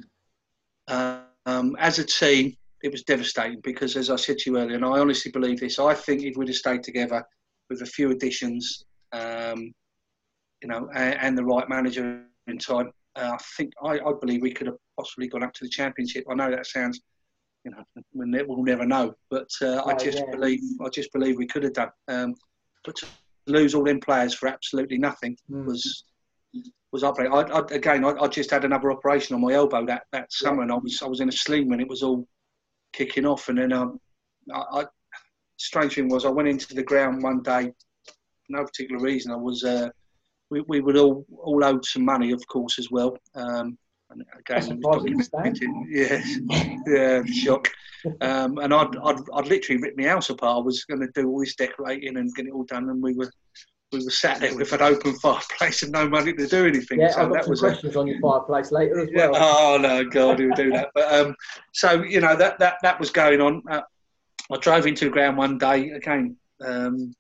Mm. 0.90 1.24
Um, 1.46 1.76
as 1.78 2.00
a 2.00 2.06
team, 2.06 2.56
it 2.84 2.92
was 2.94 3.04
devastating 3.04 3.60
because, 3.62 3.98
as 3.98 4.10
I 4.10 4.16
said 4.16 4.38
to 4.40 4.52
you 4.52 4.58
earlier, 4.58 4.78
and 4.78 4.86
I 4.86 5.00
honestly 5.00 5.30
believe 5.30 5.60
this, 5.60 5.78
I 5.78 5.94
think 5.94 6.24
if 6.24 6.38
we'd 6.38 6.48
have 6.48 6.56
stayed 6.56 6.84
together 6.84 7.22
with 7.70 7.82
a 7.82 7.86
few 7.86 8.12
additions, 8.12 8.86
um, 9.12 9.74
you 10.62 10.70
know, 10.70 10.90
and, 10.96 11.20
and, 11.20 11.38
the 11.38 11.44
right 11.44 11.68
manager 11.68 12.24
in 12.48 12.58
time, 12.58 12.92
uh, 13.18 13.32
I 13.34 13.38
think 13.58 13.74
I, 13.84 14.00
I, 14.00 14.14
believe 14.22 14.42
we 14.42 14.54
could 14.54 14.68
have 14.68 14.78
possibly 14.98 15.28
gone 15.28 15.44
up 15.44 15.54
to 15.54 15.66
the 15.66 15.70
championship. 15.70 16.24
I 16.30 16.36
know 16.36 16.50
that 16.50 16.66
sounds, 16.66 17.02
you 17.64 17.72
know, 17.72 17.84
we'll 18.14 18.64
never 18.64 18.86
know, 18.86 19.14
but 19.30 19.50
uh, 19.62 19.84
I 19.86 19.94
just 19.94 20.20
yeah. 20.20 20.32
believe 20.32 20.60
I 20.86 20.90
just 20.90 21.14
believe 21.14 21.38
we 21.38 21.48
could 21.48 21.64
have 21.64 21.74
done. 21.74 21.92
Um, 22.08 22.36
but 22.84 22.96
to 22.98 23.08
lose 23.48 23.74
all 23.74 23.84
them 23.84 24.00
players 24.00 24.34
for 24.34 24.48
absolutely 24.48 24.98
nothing 24.98 25.38
mm. 25.50 25.66
was 25.66 26.04
was 26.92 27.04
up 27.04 27.20
I, 27.20 27.26
I, 27.26 27.60
again, 27.72 28.06
I, 28.06 28.12
I, 28.12 28.28
just 28.28 28.52
had 28.52 28.66
another 28.66 28.92
operation 28.92 29.34
on 29.34 29.42
my 29.42 29.54
elbow 29.54 29.86
that, 29.88 30.04
that 30.12 30.32
summer, 30.32 30.62
and 30.62 30.72
I 30.72 30.76
was 30.76 31.02
I 31.02 31.08
was 31.08 31.22
in 31.22 31.30
a 31.30 31.32
sling 31.32 31.68
when 31.68 31.80
it 31.80 31.88
was 31.88 32.04
all 32.04 32.28
kicking 32.94 33.26
off. 33.26 33.50
And 33.50 33.58
then 33.58 33.74
um, 33.74 34.00
I, 34.54 34.82
I, 34.82 34.86
strange 35.58 35.96
thing 35.96 36.08
was, 36.08 36.24
I 36.24 36.30
went 36.30 36.48
into 36.48 36.76
the 36.76 36.84
ground 36.84 37.24
one 37.24 37.42
day, 37.42 37.72
no 38.50 38.64
particular 38.64 39.02
reason. 39.02 39.32
I 39.32 39.36
was 39.36 39.64
uh, 39.64 39.90
we 40.52 40.62
we 40.68 40.82
would 40.82 40.98
all 40.98 41.26
all 41.44 41.64
owed 41.66 41.84
some 41.84 42.06
money, 42.06 42.32
of 42.32 42.46
course, 42.48 42.78
as 42.78 42.92
well. 42.92 43.18
Um, 43.34 43.78
and 44.14 44.26
again, 44.40 44.80
yeah, 45.90 46.22
yeah, 46.88 47.24
shock. 47.26 47.70
Um, 48.22 48.58
and 48.58 48.74
I'd, 48.74 48.96
I'd, 48.98 49.20
I'd 49.34 49.48
literally 49.48 49.82
ripped 49.82 49.98
my 49.98 50.08
house 50.08 50.30
apart. 50.30 50.58
I 50.58 50.62
was 50.62 50.84
going 50.86 51.02
to 51.02 51.08
do 51.14 51.30
all 51.30 51.40
this 51.40 51.56
decorating 51.56 52.18
and 52.18 52.34
get 52.36 52.48
it 52.48 52.52
all 52.52 52.66
done, 52.66 52.90
and 52.90 53.02
we 53.02 53.14
were 53.14 53.32
we 53.94 54.04
were 54.04 54.10
sat 54.10 54.40
there 54.40 54.56
with 54.56 54.74
an 54.74 54.82
open 54.82 55.14
fireplace 55.20 55.84
and 55.84 55.92
no 55.92 56.10
money 56.10 56.34
to 56.34 56.48
do 56.48 56.66
anything. 56.66 57.00
Yeah, 57.00 57.12
so 57.12 57.22
I've 57.22 57.28
got 57.30 57.34
that 57.34 57.44
some 57.44 57.52
was 57.52 57.60
questions 57.60 57.96
a, 57.96 58.00
on 58.00 58.08
your 58.08 58.20
fireplace 58.20 58.72
later 58.72 59.00
as 59.00 59.10
well. 59.14 59.32
Yeah, 59.34 59.40
oh 59.40 59.78
no, 59.80 60.04
God, 60.04 60.40
who 60.40 60.48
would 60.48 60.56
do 60.56 60.72
that? 60.72 60.90
But 60.96 61.14
um, 61.14 61.36
so 61.74 62.04
you 62.04 62.20
know 62.20 62.36
that 62.36 62.60
that 62.60 62.78
that 62.82 63.00
was 63.00 63.12
going 63.12 63.40
on. 63.40 63.62
Uh, 63.70 63.82
I 64.52 64.58
drove 64.58 64.86
into 64.88 65.06
the 65.06 65.12
ground 65.12 65.38
one 65.38 65.58
day 65.58 65.92
again. 65.92 66.36
Um, 66.66 67.14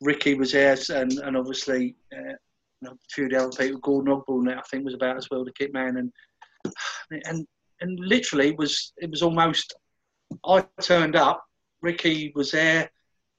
Ricky 0.00 0.34
was 0.34 0.52
there, 0.52 0.76
and 0.90 1.12
and 1.12 1.36
obviously 1.36 1.96
uh, 2.12 2.34
you 2.80 2.88
know, 2.88 2.92
a 2.92 2.96
few 3.10 3.24
of 3.24 3.30
the 3.30 3.36
other 3.36 3.56
people. 3.56 3.80
Gordon 3.80 4.12
Ogborn, 4.12 4.56
I 4.56 4.62
think, 4.62 4.84
was 4.84 4.94
about 4.94 5.16
as 5.16 5.28
well, 5.30 5.44
the 5.44 5.52
kit 5.52 5.72
man, 5.72 5.96
and 5.96 6.12
and 7.10 7.46
and 7.80 7.98
literally 7.98 8.52
was 8.52 8.92
it 8.98 9.10
was 9.10 9.22
almost 9.22 9.74
I 10.44 10.64
turned 10.82 11.16
up, 11.16 11.44
Ricky 11.82 12.32
was 12.34 12.52
there, 12.52 12.84
a 12.84 12.90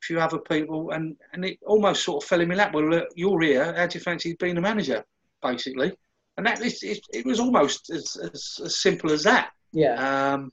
few 0.01 0.19
other 0.19 0.39
people, 0.39 0.91
and, 0.91 1.15
and 1.33 1.45
it 1.45 1.57
almost 1.65 2.03
sort 2.03 2.23
of 2.23 2.27
fell 2.27 2.41
in 2.41 2.49
my 2.49 2.55
lap. 2.55 2.73
Well, 2.73 2.89
look, 2.89 3.07
you're 3.15 3.41
here. 3.41 3.73
How 3.73 3.87
do 3.87 3.97
you 3.97 4.03
fancy 4.03 4.35
being 4.39 4.57
a 4.57 4.61
manager, 4.61 5.03
basically? 5.41 5.93
And 6.37 6.45
that 6.45 6.61
it, 6.61 6.81
it, 6.81 7.05
it 7.13 7.25
was 7.25 7.39
almost 7.39 7.89
as, 7.89 8.15
as, 8.17 8.59
as, 8.63 8.79
simple 8.79 9.11
as 9.11 9.23
that. 9.23 9.51
Yeah. 9.73 10.33
Um, 10.33 10.51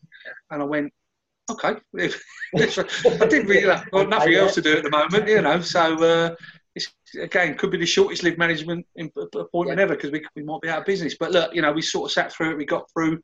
and 0.51 0.63
I 0.63 0.65
went, 0.65 0.93
okay. 1.51 1.75
I 1.99 3.27
didn't 3.27 3.47
really 3.47 3.69
have 3.69 3.91
got 3.91 4.09
nothing 4.09 4.35
else 4.37 4.55
to 4.55 4.63
do 4.63 4.77
at 4.77 4.83
the 4.85 4.91
moment, 4.91 5.29
you 5.29 5.41
know. 5.41 5.61
So 5.61 6.03
uh, 6.05 6.35
again 7.21 7.57
could 7.57 7.71
be 7.71 7.79
the 7.79 7.87
shortest 7.87 8.23
lived 8.23 8.39
management 8.39 8.87
appointment 8.97 9.79
yeah. 9.79 9.85
ever 9.85 9.95
because 9.95 10.11
we, 10.11 10.25
we 10.37 10.43
might 10.43 10.61
be 10.61 10.69
out 10.69 10.81
of 10.81 10.87
business. 10.87 11.17
But 11.19 11.33
look, 11.33 11.55
you 11.55 11.63
know, 11.63 11.73
we 11.73 11.83
sort 11.83 12.11
of 12.11 12.13
sat 12.13 12.33
through 12.33 12.53
it. 12.53 12.57
We 12.57 12.65
got 12.65 12.91
through 12.93 13.21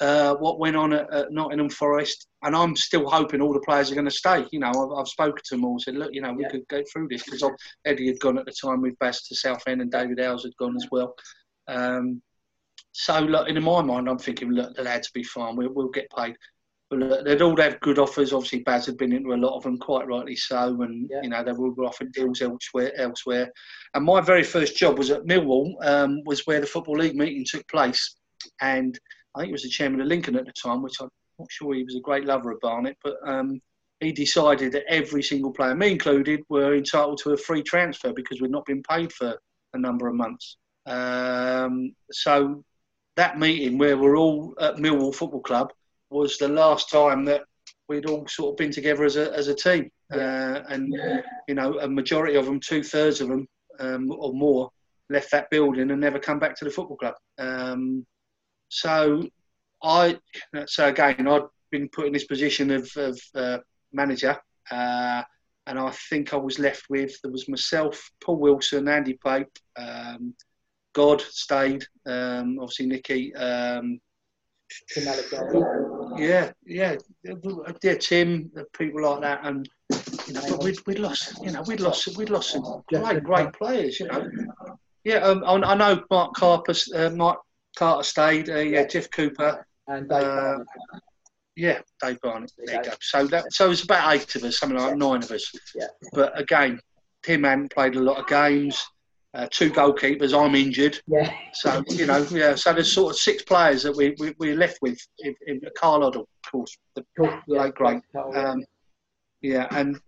uh, 0.00 0.34
what 0.34 0.58
went 0.58 0.76
on 0.76 0.92
at, 0.92 1.12
at, 1.12 1.32
Nottingham 1.32 1.70
Forest, 1.70 2.26
and 2.42 2.54
I'm 2.54 2.76
still 2.76 3.08
hoping 3.08 3.40
all 3.40 3.52
the 3.52 3.60
players 3.60 3.90
are 3.90 3.94
going 3.94 4.06
to 4.06 4.10
stay. 4.10 4.44
You 4.52 4.60
know, 4.60 4.68
I've, 4.68 5.00
I've 5.00 5.08
spoken 5.08 5.42
to 5.44 5.56
them 5.56 5.64
all, 5.64 5.78
said, 5.78 5.96
look, 5.96 6.10
you 6.12 6.20
know, 6.20 6.32
we 6.32 6.42
yeah. 6.42 6.50
could 6.50 6.68
go 6.68 6.82
through 6.92 7.08
this 7.08 7.24
because 7.24 7.50
Eddie 7.84 8.08
had 8.08 8.20
gone 8.20 8.38
at 8.38 8.44
the 8.44 8.52
time 8.52 8.82
with 8.82 8.98
Baz 8.98 9.22
to 9.22 9.34
Southend, 9.34 9.80
and 9.80 9.90
David 9.90 10.20
Howell 10.20 10.42
had 10.42 10.56
gone 10.58 10.76
as 10.76 10.86
well. 10.90 11.14
Um, 11.68 12.20
so, 12.92 13.20
look, 13.20 13.48
in 13.48 13.62
my 13.62 13.82
mind, 13.82 14.08
I'm 14.08 14.18
thinking, 14.18 14.50
look, 14.50 14.74
the 14.74 14.82
lads 14.82 15.08
will 15.08 15.20
be 15.20 15.24
fine. 15.24 15.56
We'll, 15.56 15.72
we'll 15.72 15.88
get 15.88 16.10
paid. 16.16 16.36
But 16.88 17.24
they'd 17.24 17.42
all 17.42 17.56
have 17.56 17.80
good 17.80 17.98
offers. 17.98 18.32
Obviously, 18.32 18.60
Baz 18.60 18.86
had 18.86 18.96
been 18.96 19.12
into 19.12 19.32
a 19.32 19.34
lot 19.34 19.56
of 19.56 19.64
them, 19.64 19.76
quite 19.76 20.06
rightly 20.06 20.36
so, 20.36 20.82
and 20.82 21.08
yeah. 21.10 21.20
you 21.22 21.28
know 21.28 21.42
they 21.42 21.52
were 21.52 21.68
all 21.68 21.86
offered 21.86 22.12
deals 22.12 22.40
elsewhere. 22.40 22.92
Elsewhere, 22.96 23.50
and 23.94 24.04
my 24.04 24.20
very 24.20 24.44
first 24.44 24.76
job 24.76 24.98
was 24.98 25.10
at 25.10 25.24
Millwall, 25.24 25.74
um, 25.84 26.22
was 26.24 26.46
where 26.46 26.60
the 26.60 26.66
football 26.66 26.98
league 26.98 27.16
meeting 27.16 27.44
took 27.44 27.66
place, 27.68 28.16
and 28.60 28.98
I 29.34 29.40
think 29.40 29.50
it 29.50 29.52
was 29.52 29.64
the 29.64 29.68
chairman 29.68 30.00
of 30.00 30.06
Lincoln 30.06 30.36
at 30.36 30.46
the 30.46 30.52
time, 30.52 30.82
which 30.82 31.00
I'm 31.00 31.08
not 31.38 31.50
sure 31.50 31.74
he 31.74 31.82
was 31.82 31.96
a 31.96 32.00
great 32.00 32.24
lover 32.24 32.52
of 32.52 32.60
Barnet, 32.60 32.96
but 33.02 33.16
um, 33.26 33.60
he 34.00 34.12
decided 34.12 34.72
that 34.72 34.84
every 34.88 35.22
single 35.22 35.52
player, 35.52 35.74
me 35.74 35.92
included, 35.92 36.40
were 36.48 36.74
entitled 36.74 37.18
to 37.22 37.32
a 37.32 37.36
free 37.36 37.62
transfer 37.62 38.12
because 38.12 38.40
we'd 38.40 38.50
not 38.50 38.64
been 38.64 38.82
paid 38.82 39.12
for 39.12 39.36
a 39.74 39.78
number 39.78 40.06
of 40.06 40.14
months. 40.14 40.56
Um, 40.86 41.94
so 42.12 42.64
that 43.16 43.38
meeting 43.38 43.78
where 43.78 43.96
we're 43.96 44.16
all 44.16 44.54
at 44.60 44.76
Millwall 44.76 45.14
Football 45.14 45.40
Club 45.40 45.72
was 46.10 46.38
the 46.38 46.48
last 46.48 46.90
time 46.90 47.24
that 47.24 47.42
we'd 47.88 48.06
all 48.06 48.26
sort 48.28 48.52
of 48.52 48.56
been 48.56 48.72
together 48.72 49.04
as 49.04 49.16
a, 49.16 49.32
as 49.32 49.48
a 49.48 49.54
team. 49.54 49.90
Uh, 50.12 50.60
and, 50.68 50.92
you 51.48 51.54
know, 51.54 51.78
a 51.80 51.88
majority 51.88 52.36
of 52.36 52.46
them, 52.46 52.60
two 52.60 52.82
thirds 52.82 53.20
of 53.20 53.28
them 53.28 53.46
um, 53.80 54.10
or 54.10 54.32
more, 54.32 54.70
left 55.10 55.30
that 55.30 55.50
building 55.50 55.90
and 55.90 56.00
never 56.00 56.18
come 56.18 56.38
back 56.38 56.56
to 56.56 56.64
the 56.64 56.70
football 56.70 56.96
club. 56.96 57.14
Um, 57.38 58.06
so 58.68 59.28
I, 59.82 60.18
so 60.66 60.88
again, 60.88 61.28
I'd 61.28 61.42
been 61.70 61.88
put 61.88 62.06
in 62.06 62.12
this 62.12 62.24
position 62.24 62.70
of, 62.70 62.90
of 62.96 63.20
uh, 63.34 63.58
manager, 63.92 64.36
uh, 64.70 65.22
and 65.68 65.78
I 65.78 65.90
think 66.08 66.32
I 66.32 66.36
was 66.36 66.58
left 66.58 66.84
with 66.88 67.20
there 67.22 67.32
was 67.32 67.48
myself, 67.48 68.10
Paul 68.20 68.38
Wilson, 68.38 68.88
Andy 68.88 69.18
Pape, 69.24 69.58
um, 69.76 70.34
God 70.92 71.20
stayed, 71.20 71.84
um, 72.06 72.58
obviously 72.60 72.86
Nicky. 72.86 73.34
Um, 74.96 76.18
yeah, 76.18 76.52
yeah, 76.66 76.96
yeah, 77.82 77.94
Tim, 77.94 78.50
people 78.76 79.02
like 79.02 79.20
that, 79.20 79.40
and 79.44 79.68
you 80.26 80.32
know, 80.32 80.42
but 80.48 80.64
we'd, 80.64 80.78
we'd 80.86 80.98
lost, 80.98 81.38
you 81.42 81.52
know, 81.52 81.62
we'd 81.62 81.80
lost, 81.80 82.16
we'd 82.16 82.30
lost 82.30 82.50
some 82.50 82.82
great, 82.88 83.22
great 83.22 83.52
players, 83.52 84.00
you 84.00 84.08
know. 84.08 84.28
Yeah, 85.04 85.18
um, 85.18 85.44
I 85.46 85.74
know 85.76 86.02
Mark 86.10 86.34
Carper, 86.34 86.74
uh, 86.94 87.10
Mark 87.10 87.38
Carter 87.76 88.02
stayed. 88.02 88.50
Uh, 88.50 88.56
yeah, 88.56 88.86
Jeff 88.86 89.08
Cooper. 89.10 89.64
And 89.86 90.08
Dave 90.08 90.24
uh, 90.24 90.58
Yeah, 91.54 91.80
Dave 92.02 92.20
Barnett. 92.20 92.50
There 92.58 92.76
you 92.76 92.90
go. 92.90 92.96
So 93.00 93.26
that 93.28 93.52
so 93.52 93.70
it's 93.70 93.84
about 93.84 94.12
eight 94.14 94.34
of 94.34 94.42
us, 94.42 94.58
something 94.58 94.78
like 94.78 94.96
nine 94.96 95.22
of 95.22 95.30
us. 95.30 95.52
Yeah. 95.76 95.86
But 96.12 96.38
again, 96.38 96.80
Tim 97.22 97.44
hadn't 97.44 97.72
played 97.72 97.94
a 97.94 98.00
lot 98.00 98.18
of 98.18 98.26
games. 98.26 98.84
Uh, 99.36 99.46
two 99.50 99.70
goalkeepers. 99.70 100.32
I'm 100.32 100.54
injured. 100.54 100.98
Yeah. 101.06 101.30
So 101.52 101.84
you 101.88 102.06
know, 102.06 102.26
yeah. 102.30 102.54
So 102.54 102.72
there's 102.72 102.90
sort 102.90 103.12
of 103.12 103.18
six 103.18 103.42
players 103.42 103.82
that 103.82 103.94
we 103.94 104.14
we 104.18 104.34
we're 104.38 104.56
left 104.56 104.78
with. 104.80 104.98
In, 105.18 105.34
in 105.46 105.60
Carl 105.76 106.00
Hoddle, 106.00 106.22
of 106.22 106.50
course, 106.50 106.76
the 106.94 107.04
cool. 107.18 107.38
yeah, 107.46 107.62
late 107.62 107.74
great. 107.74 108.00
Um, 108.34 108.64
yeah, 109.42 109.66
and 109.72 109.98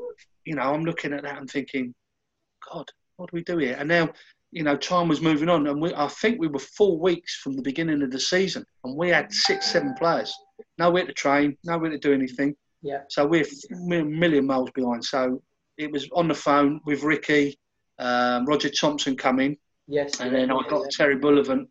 you 0.47 0.55
know, 0.55 0.63
I'm 0.63 0.85
looking 0.85 1.13
at 1.13 1.25
that 1.25 1.39
and 1.39 1.51
thinking, 1.51 1.95
God, 2.73 2.89
what 3.17 3.31
do 3.31 3.37
we 3.37 3.45
do 3.45 3.59
here? 3.59 3.77
And 3.79 3.89
now 3.89 4.09
you 4.51 4.63
know, 4.63 4.77
time 4.77 5.09
was 5.09 5.21
moving 5.21 5.49
on, 5.49 5.67
and 5.67 5.81
we, 5.81 5.93
I 5.95 6.09
think 6.09 6.41
we 6.41 6.49
were 6.49 6.59
four 6.59 6.99
weeks 6.99 7.37
from 7.37 7.55
the 7.55 7.63
beginning 7.63 8.03
of 8.03 8.11
the 8.11 8.21
season, 8.21 8.65
and 8.85 8.97
we 8.97 9.11
had 9.11 9.33
six, 9.33 9.67
seven 9.67 9.95
players, 9.99 10.35
nowhere 10.79 11.05
to 11.05 11.13
train, 11.13 11.57
nowhere 11.65 11.91
to 11.91 11.99
do 11.99 12.15
anything. 12.15 12.57
Yeah. 12.83 13.01
So 13.11 13.27
we're, 13.27 13.45
we're 13.71 14.03
a 14.03 14.05
million 14.05 14.47
miles 14.47 14.71
behind. 14.71 15.05
So 15.05 15.43
it 15.77 15.93
was 15.93 16.09
on 16.13 16.29
the 16.29 16.35
phone 16.35 16.81
with 16.87 17.03
Ricky, 17.03 17.59
um, 17.99 18.45
Roger 18.47 18.71
Thompson 18.71 19.17
coming. 19.17 19.57
Yes. 19.87 20.21
And 20.21 20.35
then 20.35 20.51
I 20.51 20.61
got 20.69 20.83
yeah. 20.83 20.89
Terry 20.91 21.17
Bullivant, 21.17 21.69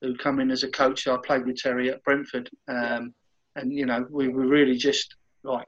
who 0.00 0.16
come 0.16 0.40
in 0.40 0.50
as 0.50 0.62
a 0.62 0.70
coach. 0.70 1.06
I 1.06 1.16
played 1.16 1.46
with 1.46 1.56
Terry 1.56 1.90
at 1.90 2.02
Brentford, 2.02 2.50
um, 2.68 3.14
and 3.56 3.72
you 3.72 3.86
know 3.86 4.06
we 4.10 4.28
were 4.28 4.46
really 4.46 4.76
just 4.76 5.14
like, 5.42 5.66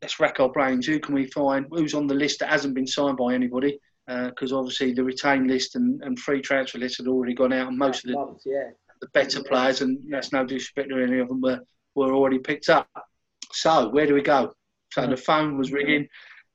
let's 0.00 0.18
rack 0.20 0.40
our 0.40 0.48
brains. 0.48 0.86
Who 0.86 0.98
can 0.98 1.14
we 1.14 1.26
find? 1.26 1.66
Who's 1.70 1.94
on 1.94 2.06
the 2.06 2.14
list 2.14 2.40
that 2.40 2.48
hasn't 2.48 2.74
been 2.74 2.86
signed 2.86 3.18
by 3.18 3.34
anybody? 3.34 3.78
because 4.08 4.52
uh, 4.52 4.58
obviously 4.58 4.94
the 4.94 5.04
retained 5.04 5.48
list 5.48 5.76
and, 5.76 6.02
and 6.02 6.18
free 6.18 6.40
transfer 6.40 6.78
list 6.78 6.96
had 6.96 7.06
already 7.06 7.34
gone 7.34 7.52
out, 7.52 7.68
and 7.68 7.76
most 7.76 8.06
of 8.06 8.12
the, 8.12 8.50
yeah. 8.50 8.70
the 9.02 9.08
better 9.08 9.42
players, 9.42 9.82
and 9.82 9.98
that's 10.08 10.32
no 10.32 10.46
disrespect 10.46 10.88
to 10.88 11.02
any 11.02 11.18
of 11.18 11.28
them, 11.28 11.42
were, 11.42 11.60
were 11.94 12.14
already 12.14 12.38
picked 12.38 12.70
up. 12.70 12.88
So 13.52 13.90
where 13.90 14.06
do 14.06 14.14
we 14.14 14.22
go? 14.22 14.54
So 14.92 15.06
the 15.06 15.16
phone 15.16 15.58
was 15.58 15.72
ringing. 15.72 16.08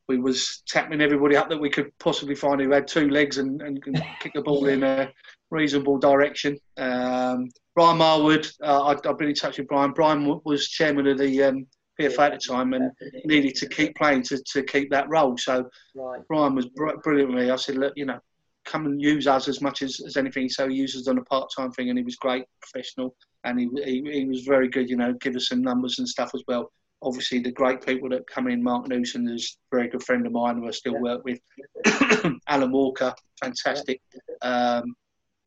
We 0.08 0.20
was 0.20 0.64
tapping 0.68 1.02
everybody 1.02 1.36
up 1.36 1.50
that 1.50 1.60
we 1.60 1.70
could 1.70 1.98
possibly 1.98 2.36
find 2.36 2.60
who 2.60 2.72
had 2.72 2.88
two 2.88 3.10
legs 3.10 3.38
and, 3.38 3.62
and 3.62 3.82
kick 4.20 4.34
the 4.34 4.42
ball 4.42 4.68
in 4.68 4.84
a 4.84 5.12
reasonable 5.50 5.98
direction. 5.98 6.58
Um, 6.78 7.50
Brian 7.76 7.98
Marwood, 7.98 8.52
uh, 8.62 8.84
i 8.84 8.90
have 9.08 9.18
been 9.18 9.30
in 9.30 9.36
touch 9.36 9.58
with 9.58 9.68
Brian. 9.68 9.92
Brian 9.92 10.42
was 10.44 10.68
chairman 10.68 11.08
of 11.08 11.18
the 11.18 11.44
um, 11.44 11.68
PFA 12.00 12.20
at 12.20 12.32
the 12.34 12.54
time 12.54 12.74
and 12.74 12.92
needed 13.26 13.56
to 13.56 13.70
keep 13.70 13.96
playing 13.96 14.24
to, 14.24 14.42
to 14.52 14.64
keep 14.64 14.90
that 14.92 15.10
role. 15.10 15.38
So 15.38 15.70
right. 15.96 16.22
Brian 16.28 16.56
was 16.56 16.68
br- 16.68 16.98
brilliantly. 17.04 17.52
I 17.52 17.56
said, 17.56 17.78
look, 17.78 17.94
you 17.96 18.06
know, 18.06 18.20
come 18.66 18.86
and 18.86 19.02
use 19.02 19.28
us 19.28 19.48
as 19.48 19.62
much 19.62 19.82
as, 19.82 20.00
as 20.06 20.18
anything. 20.18 20.50
So 20.50 20.68
he 20.68 20.76
used 20.76 20.98
us 20.98 21.08
on 21.08 21.18
a 21.18 21.24
part 21.24 21.50
time 21.56 21.72
thing, 21.72 21.90
and 21.90 21.98
he 21.98 22.04
was 22.04 22.16
great, 22.16 22.46
professional, 22.62 23.16
and 23.44 23.60
he, 23.60 23.70
he, 23.84 24.12
he 24.12 24.26
was 24.26 24.42
very 24.42 24.70
good. 24.70 24.90
You 24.90 24.98
know, 24.98 25.14
give 25.14 25.36
us 25.36 25.50
some 25.50 25.62
numbers 25.62 26.00
and 26.00 26.08
stuff 26.08 26.32
as 26.34 26.44
well. 26.48 26.72
Obviously, 27.04 27.40
the 27.40 27.52
great 27.52 27.86
people 27.86 28.10
that 28.10 28.28
come 28.28 28.48
in, 28.48 28.64
Mark 28.64 28.88
Newson 28.88 29.28
is 29.28 29.58
a 29.72 29.76
very 29.76 29.90
good 29.90 30.04
friend 30.04 30.26
of 30.26 30.32
mine 30.32 30.58
who 30.58 30.68
I 30.68 30.72
still 30.72 30.94
yeah. 30.94 31.00
work 31.02 31.24
with. 31.24 31.40
Alan 32.48 32.72
Walker, 32.72 33.14
fantastic. 33.42 34.02
Um, 34.42 34.96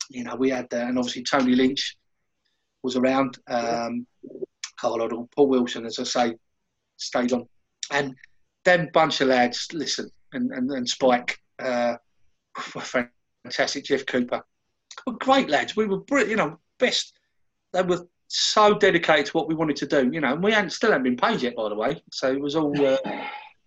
you 0.09 0.23
know, 0.23 0.35
we 0.35 0.49
had 0.49 0.69
that, 0.69 0.87
and 0.87 0.97
obviously 0.97 1.23
Tony 1.23 1.55
Lynch 1.55 1.97
was 2.83 2.95
around. 2.95 3.37
Um, 3.47 4.05
Carl 4.79 4.99
Hoddle, 4.99 5.29
Paul 5.31 5.47
Wilson, 5.47 5.85
as 5.85 5.99
I 5.99 6.03
say, 6.03 6.35
stayed 6.97 7.33
on. 7.33 7.47
And 7.91 8.15
then 8.63 8.89
bunch 8.93 9.21
of 9.21 9.29
lads, 9.29 9.67
listen, 9.73 10.09
and, 10.33 10.51
and, 10.51 10.69
and 10.71 10.87
Spike, 10.87 11.39
uh, 11.59 11.95
fantastic, 12.55 13.85
Jeff 13.85 14.05
Cooper. 14.05 14.43
Great 15.19 15.49
lads. 15.49 15.75
We 15.75 15.85
were, 15.87 16.03
you 16.25 16.35
know, 16.35 16.59
best. 16.79 17.13
They 17.73 17.81
were 17.81 18.07
so 18.27 18.77
dedicated 18.77 19.27
to 19.27 19.31
what 19.33 19.47
we 19.47 19.55
wanted 19.55 19.75
to 19.77 19.85
do, 19.85 20.09
you 20.11 20.21
know, 20.21 20.33
and 20.33 20.43
we 20.43 20.51
hadn't, 20.51 20.71
still 20.71 20.91
hadn't 20.91 21.03
been 21.03 21.17
paid 21.17 21.41
yet, 21.41 21.55
by 21.55 21.69
the 21.69 21.75
way. 21.75 22.01
So 22.11 22.31
it 22.31 22.41
was 22.41 22.55
all, 22.55 22.73
uh, 22.85 22.97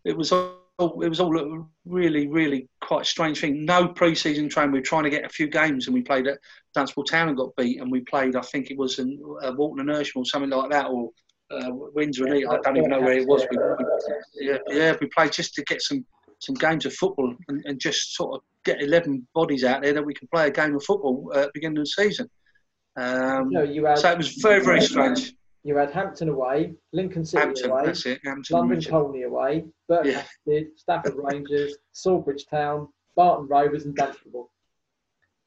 it 0.04 0.16
was 0.16 0.32
all, 0.32 0.56
it 0.78 1.08
was 1.08 1.20
all 1.20 1.38
a 1.38 1.64
really, 1.84 2.26
really 2.28 2.68
quite 2.80 3.06
strange 3.06 3.40
thing. 3.40 3.64
No 3.64 3.88
pre-season 3.88 4.48
training. 4.48 4.72
We 4.72 4.78
were 4.78 4.84
trying 4.84 5.04
to 5.04 5.10
get 5.10 5.24
a 5.24 5.28
few 5.28 5.48
games, 5.48 5.86
and 5.86 5.94
we 5.94 6.02
played 6.02 6.26
at 6.26 6.38
Dunstable 6.74 7.04
Town 7.04 7.28
and 7.28 7.36
got 7.36 7.54
beat. 7.56 7.80
And 7.80 7.90
we 7.90 8.00
played, 8.00 8.36
I 8.36 8.42
think 8.42 8.70
it 8.70 8.78
was 8.78 8.98
in 8.98 9.18
uh, 9.42 9.52
Walton 9.56 9.80
and 9.80 9.90
Hersham 9.90 10.16
or 10.16 10.24
something 10.24 10.50
like 10.50 10.70
that, 10.70 10.86
or 10.86 11.10
uh, 11.50 11.70
Windsor 11.70 12.26
and 12.26 12.46
I 12.48 12.58
don't 12.62 12.76
even 12.76 12.90
know 12.90 13.00
where 13.00 13.18
it 13.18 13.26
was. 13.26 13.44
We, 13.50 13.56
we, 13.58 14.46
yeah, 14.48 14.58
yeah, 14.68 14.96
we 15.00 15.08
played 15.08 15.32
just 15.32 15.54
to 15.54 15.62
get 15.64 15.82
some 15.82 16.04
some 16.38 16.54
games 16.54 16.86
of 16.86 16.94
football 16.94 17.34
and, 17.48 17.62
and, 17.66 17.78
just 17.78 18.14
sort 18.14 18.34
of 18.34 18.40
get 18.64 18.82
11 18.82 19.26
bodies 19.34 19.62
out 19.62 19.82
there 19.82 19.92
that 19.92 20.02
we 20.02 20.14
can 20.14 20.26
play 20.28 20.46
a 20.46 20.50
game 20.50 20.74
of 20.74 20.82
football 20.82 21.30
at 21.34 21.42
the 21.42 21.50
beginning 21.52 21.76
of 21.76 21.84
the 21.84 22.02
season. 22.02 22.30
Um, 22.96 23.50
no, 23.50 23.62
you 23.62 23.84
had, 23.84 23.98
so 23.98 24.10
it 24.12 24.18
was 24.18 24.34
very, 24.34 24.64
very 24.64 24.80
strange. 24.80 25.34
You 25.62 25.76
had 25.76 25.90
Hampton 25.90 26.30
away, 26.30 26.74
Lincoln 26.92 27.24
City 27.24 27.42
Hampton, 27.42 27.70
away, 27.70 27.92
Hampton, 28.24 28.56
London 28.56 28.82
Colney 28.82 29.22
away, 29.22 29.64
Burton 29.88 30.22
yeah. 30.46 30.60
Stafford 30.76 31.14
Rangers, 31.16 31.76
Sawbridge 31.92 32.46
Town, 32.46 32.88
Barton 33.14 33.46
Rovers, 33.46 33.84
and 33.84 33.94
Dunstable. 33.94 34.50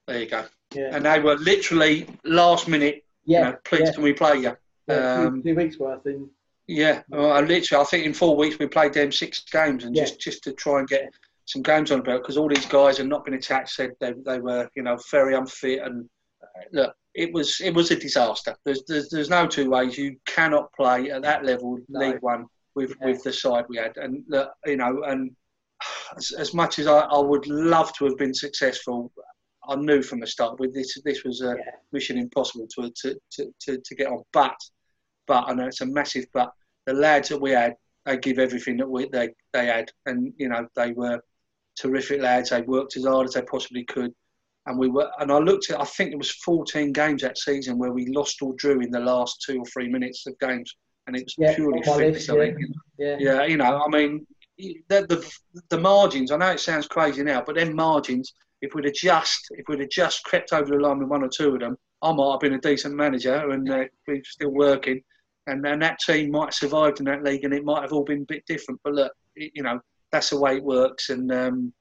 There 0.07 0.19
you 0.19 0.27
go. 0.27 0.45
Yeah. 0.75 0.95
And 0.95 1.05
they 1.05 1.19
were 1.19 1.35
literally 1.35 2.07
last 2.23 2.67
minute. 2.67 3.03
Yeah. 3.25 3.39
You 3.39 3.45
know, 3.45 3.57
please, 3.63 3.81
yeah. 3.85 3.91
can 3.93 4.03
we 4.03 4.13
play 4.13 4.37
you? 4.37 4.57
Yeah, 4.87 5.13
um, 5.13 5.41
two, 5.41 5.49
two, 5.49 5.55
weeks 5.55 5.79
worth 5.79 6.05
in. 6.05 6.29
Yeah, 6.67 7.01
well, 7.09 7.31
I 7.31 7.41
literally, 7.41 7.81
I 7.81 7.85
think 7.85 8.05
in 8.05 8.13
four 8.13 8.35
weeks 8.35 8.59
we 8.59 8.67
played 8.67 8.93
them 8.93 9.11
six 9.11 9.43
games, 9.43 9.83
and 9.83 9.95
just 9.95 10.19
just 10.19 10.43
to 10.43 10.53
try 10.53 10.79
and 10.79 10.87
get 10.87 11.09
some 11.45 11.61
games 11.61 11.91
on 11.91 11.99
the 11.99 12.03
belt 12.03 12.21
because 12.21 12.37
all 12.37 12.47
these 12.47 12.65
guys 12.65 12.97
had 12.97 13.07
not 13.07 13.25
been 13.25 13.33
attached. 13.33 13.75
Said 13.75 13.91
they 13.99 14.13
they 14.25 14.39
were 14.39 14.69
you 14.75 14.83
know 14.83 14.97
very 15.11 15.35
unfit, 15.35 15.81
and 15.83 16.09
uh, 16.41 16.61
look, 16.71 16.95
it 17.16 17.32
was 17.34 17.61
it 17.61 17.74
was 17.74 17.91
a 17.91 17.95
disaster. 17.95 18.55
There's, 18.66 18.84
there's 18.88 19.09
there's 19.09 19.30
no 19.30 19.47
two 19.47 19.70
ways. 19.70 19.97
You 19.97 20.18
cannot 20.26 20.74
play 20.74 21.11
at 21.11 21.22
that 21.22 21.45
level, 21.45 21.78
no. 21.89 21.99
League 21.99 22.22
One, 22.22 22.47
with 22.76 22.93
yeah. 22.99 23.07
with 23.07 23.24
the 23.24 23.34
side 23.34 23.66
we 23.70 23.78
had, 23.78 23.97
and 23.97 24.24
look, 24.28 24.51
you 24.66 24.78
know, 24.78 25.03
and 25.03 25.32
as, 26.18 26.32
as 26.32 26.53
much 26.53 26.80
as 26.80 26.88
I, 26.88 26.99
I 26.99 27.20
would 27.20 27.47
love 27.47 27.93
to 27.93 28.05
have 28.05 28.18
been 28.18 28.34
successful, 28.34 29.11
I 29.68 29.76
knew 29.76 30.01
from 30.01 30.20
the 30.20 30.28
start 30.28 30.59
with 30.59 30.74
this 30.74 30.99
this 31.03 31.24
was 31.24 31.41
a 31.41 31.55
yeah. 31.57 31.72
mission 31.91 32.18
impossible 32.18 32.68
to, 32.76 32.91
to, 33.01 33.16
to, 33.32 33.53
to, 33.61 33.82
to 33.84 33.95
get 33.95 34.07
on. 34.07 34.24
But 34.32 34.55
but 35.28 35.45
I 35.47 35.53
know 35.53 35.68
it's 35.68 35.82
a 35.82 35.86
massive 35.86 36.26
but. 36.34 36.51
The 36.86 36.93
lads 36.93 37.30
that 37.30 37.39
we 37.39 37.51
had, 37.51 37.76
they 38.05 38.18
give 38.18 38.39
everything 38.39 38.76
that 38.78 38.89
we 38.89 39.07
they 39.09 39.30
they 39.53 39.68
had, 39.68 39.89
and 40.05 40.34
you 40.38 40.49
know 40.49 40.68
they 40.76 40.91
were 40.91 41.22
terrific 41.80 42.22
lads. 42.22 42.49
They 42.49 42.61
worked 42.61 42.97
as 42.97 43.05
hard 43.05 43.28
as 43.28 43.36
they 43.36 43.41
possibly 43.43 43.86
could, 43.86 44.14
and 44.66 44.78
we 44.78 44.89
were. 44.89 45.09
And 45.20 45.32
I 45.32 45.38
looked 45.38 45.70
at, 45.70 45.80
I 45.80 45.86
think 45.86 46.11
it 46.11 46.18
was 46.18 46.32
14 46.32 46.91
games 46.91 47.22
that 47.22 47.38
season 47.38 47.78
where 47.78 47.91
we 47.91 48.07
lost 48.07 48.41
or 48.41 48.53
drew 48.55 48.82
in 48.82 48.91
the 48.91 48.99
last 48.99 49.43
two 49.45 49.59
or 49.59 49.66
three 49.66 49.89
minutes 49.89 50.26
of 50.28 50.38
games, 50.39 50.76
and 51.07 51.16
it 51.16 51.24
was 51.24 51.36
yeah, 51.38 51.55
purely 51.55 51.82
fitness. 51.82 52.28
Yeah. 52.28 52.51
yeah. 52.97 53.18
yeah, 53.20 53.45
you 53.45 53.57
know, 53.57 53.84
I 53.84 53.89
mean, 53.89 54.26
the, 54.57 55.05
the 55.07 55.32
the 55.70 55.80
margins. 55.80 56.32
I 56.32 56.38
know 56.38 56.51
it 56.51 56.59
sounds 56.59 56.88
crazy 56.88 57.24
now, 57.24 57.43
but 57.45 57.55
then 57.55 57.76
margins 57.76 58.34
if 58.64 58.74
we'd 58.74 58.86
have 58.86 58.93
just 58.93 59.47
if 59.51 59.66
we'd 59.68 59.82
have 59.82 59.89
just 59.89 60.24
crept 60.24 60.53
over 60.53 60.74
the 60.74 60.82
line 60.82 60.99
with 60.99 61.09
one 61.09 61.24
or 61.24 61.30
two 61.30 61.53
of 61.53 61.59
them, 61.59 61.78
I 62.01 62.14
might 62.14 62.32
have 62.32 62.39
been 62.39 62.53
a 62.53 62.61
decent 62.61 62.95
manager 62.95 63.51
and 63.51 63.70
uh, 63.70 63.84
we're 64.07 64.22
still 64.24 64.51
working, 64.51 65.03
and 65.47 65.66
and 65.68 65.82
that 65.82 65.99
team 65.99 66.32
might 66.32 66.45
have 66.45 66.53
survived 66.53 66.99
in 66.99 67.05
that 67.05 67.24
league, 67.24 67.43
and 67.43 67.53
it 67.53 67.66
might 67.66 67.82
have 67.82 67.91
all 67.91 68.05
been 68.05 68.22
a 68.22 68.26
bit 68.34 68.45
different. 68.47 68.80
But 68.84 68.93
look, 68.93 69.11
it, 69.36 69.51
you 69.53 69.64
know 69.64 69.80
that's 70.11 70.30
the 70.30 70.39
way 70.39 70.57
it 70.57 70.64
works, 70.64 71.09
and 71.09 71.32
um, 71.32 71.74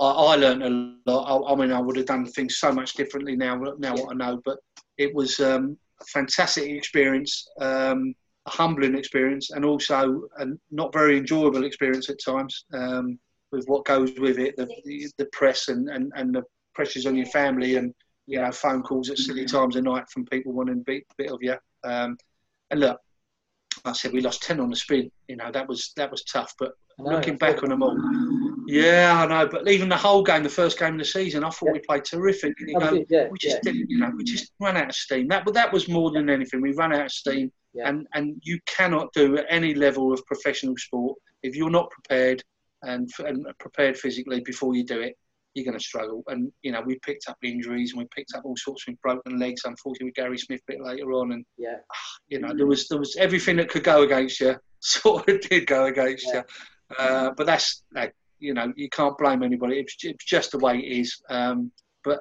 I, 0.00 0.10
I 0.10 0.36
learned 0.36 0.62
a 0.62 1.10
lot. 1.10 1.24
I, 1.24 1.52
I, 1.52 1.56
mean, 1.56 1.72
I 1.72 1.80
would 1.80 1.96
have 1.96 2.06
done 2.06 2.26
things 2.26 2.58
so 2.58 2.72
much 2.72 2.94
differently 2.94 3.36
now. 3.36 3.56
Now 3.78 3.94
what 3.94 4.10
I 4.10 4.14
know, 4.14 4.40
but 4.44 4.58
it 4.98 5.14
was 5.14 5.40
um, 5.40 5.76
a 6.00 6.04
fantastic 6.04 6.70
experience. 6.70 7.46
Um, 7.60 8.14
a 8.46 8.50
humbling 8.50 8.96
experience 8.96 9.50
and 9.52 9.64
also 9.64 10.22
a 10.38 10.46
not 10.70 10.92
very 10.92 11.16
enjoyable 11.16 11.64
experience 11.64 12.10
at 12.10 12.22
times. 12.22 12.64
Um, 12.72 13.18
with 13.52 13.66
what 13.66 13.84
goes 13.84 14.10
with 14.18 14.38
it, 14.38 14.56
the, 14.56 14.66
the, 14.84 15.08
the 15.18 15.26
press 15.26 15.68
and, 15.68 15.88
and, 15.90 16.10
and 16.16 16.34
the 16.34 16.42
pressures 16.74 17.06
on 17.06 17.14
your 17.14 17.26
family 17.26 17.76
and 17.76 17.94
you 18.26 18.40
know 18.40 18.50
phone 18.50 18.82
calls 18.82 19.10
at 19.10 19.18
silly 19.18 19.44
times 19.44 19.76
of 19.76 19.84
night 19.84 20.08
from 20.08 20.24
people 20.26 20.52
wanting 20.52 20.80
a 20.80 20.84
bit, 20.84 21.04
bit 21.18 21.30
of 21.30 21.38
you. 21.42 21.56
Um, 21.84 22.16
and 22.70 22.80
look, 22.80 22.98
like 23.84 23.92
I 23.94 23.96
said 23.96 24.12
we 24.12 24.22
lost 24.22 24.42
ten 24.42 24.58
on 24.58 24.70
the 24.70 24.76
spin. 24.76 25.10
You 25.28 25.36
know 25.36 25.50
that 25.52 25.68
was 25.68 25.92
that 25.96 26.10
was 26.10 26.24
tough. 26.24 26.54
But 26.58 26.72
looking 26.98 27.36
back 27.36 27.62
on 27.62 27.68
them 27.68 27.82
all, 27.82 27.96
yeah, 28.72 29.22
I 29.22 29.26
know. 29.26 29.48
But 29.48 29.68
even 29.68 29.88
the 29.88 29.96
whole 29.96 30.22
game, 30.22 30.42
the 30.42 30.48
first 30.48 30.78
game 30.78 30.94
of 30.94 30.98
the 30.98 31.04
season, 31.04 31.44
I 31.44 31.50
thought 31.50 31.66
yeah. 31.66 31.72
we 31.72 31.78
played 31.80 32.04
terrific. 32.04 32.54
And 32.60 32.68
you 32.68 32.78
go, 32.78 33.04
yeah, 33.08 33.28
we 33.28 33.38
just 33.38 33.56
yeah. 33.56 33.72
didn't, 33.72 33.90
you 33.90 33.98
know, 33.98 34.12
we 34.16 34.24
just 34.24 34.52
ran 34.60 34.76
out 34.76 34.88
of 34.88 34.94
steam. 34.94 35.28
That 35.28 35.44
but 35.44 35.54
that 35.54 35.72
was 35.72 35.88
more 35.88 36.10
than 36.10 36.30
anything. 36.30 36.60
We 36.60 36.72
ran 36.72 36.92
out 36.92 37.06
of 37.06 37.12
steam. 37.12 37.52
And 37.84 38.06
and 38.14 38.36
you 38.42 38.58
cannot 38.66 39.12
do 39.14 39.38
at 39.38 39.46
any 39.48 39.74
level 39.74 40.12
of 40.12 40.24
professional 40.26 40.76
sport 40.76 41.18
if 41.42 41.56
you're 41.56 41.70
not 41.70 41.90
prepared 41.90 42.42
and, 42.82 43.08
and 43.20 43.46
prepared 43.58 43.96
physically 43.96 44.40
before 44.40 44.74
you 44.74 44.84
do 44.84 45.00
it. 45.00 45.16
You're 45.54 45.66
going 45.66 45.78
to 45.78 45.84
struggle, 45.84 46.22
and 46.28 46.50
you 46.62 46.72
know 46.72 46.80
we 46.80 46.98
picked 47.00 47.28
up 47.28 47.36
injuries 47.42 47.92
and 47.92 47.98
we 48.00 48.08
picked 48.14 48.34
up 48.34 48.42
all 48.46 48.56
sorts 48.56 48.88
of 48.88 48.98
broken 49.02 49.38
legs. 49.38 49.62
Unfortunately, 49.66 50.06
with 50.06 50.14
Gary 50.14 50.38
Smith 50.38 50.62
a 50.66 50.72
bit 50.72 50.80
later 50.80 51.12
on, 51.12 51.32
and 51.32 51.44
Yeah. 51.58 51.76
you 52.28 52.40
know 52.40 52.54
there 52.56 52.66
was 52.66 52.88
there 52.88 52.98
was 52.98 53.16
everything 53.16 53.56
that 53.56 53.68
could 53.68 53.84
go 53.84 54.02
against 54.02 54.40
you 54.40 54.56
sort 54.80 55.28
of 55.28 55.42
did 55.42 55.66
go 55.66 55.84
against 55.84 56.24
you. 56.26 56.42
Uh, 56.98 57.30
but 57.36 57.46
that's 57.46 57.82
like, 57.94 58.14
you 58.42 58.54
know 58.54 58.72
you 58.76 58.88
can't 58.90 59.16
blame 59.18 59.42
anybody. 59.42 59.78
It's, 59.78 59.96
it's 60.02 60.24
just 60.24 60.50
the 60.52 60.58
way 60.58 60.78
it 60.78 61.00
is. 61.00 61.20
Um, 61.30 61.70
but 62.04 62.20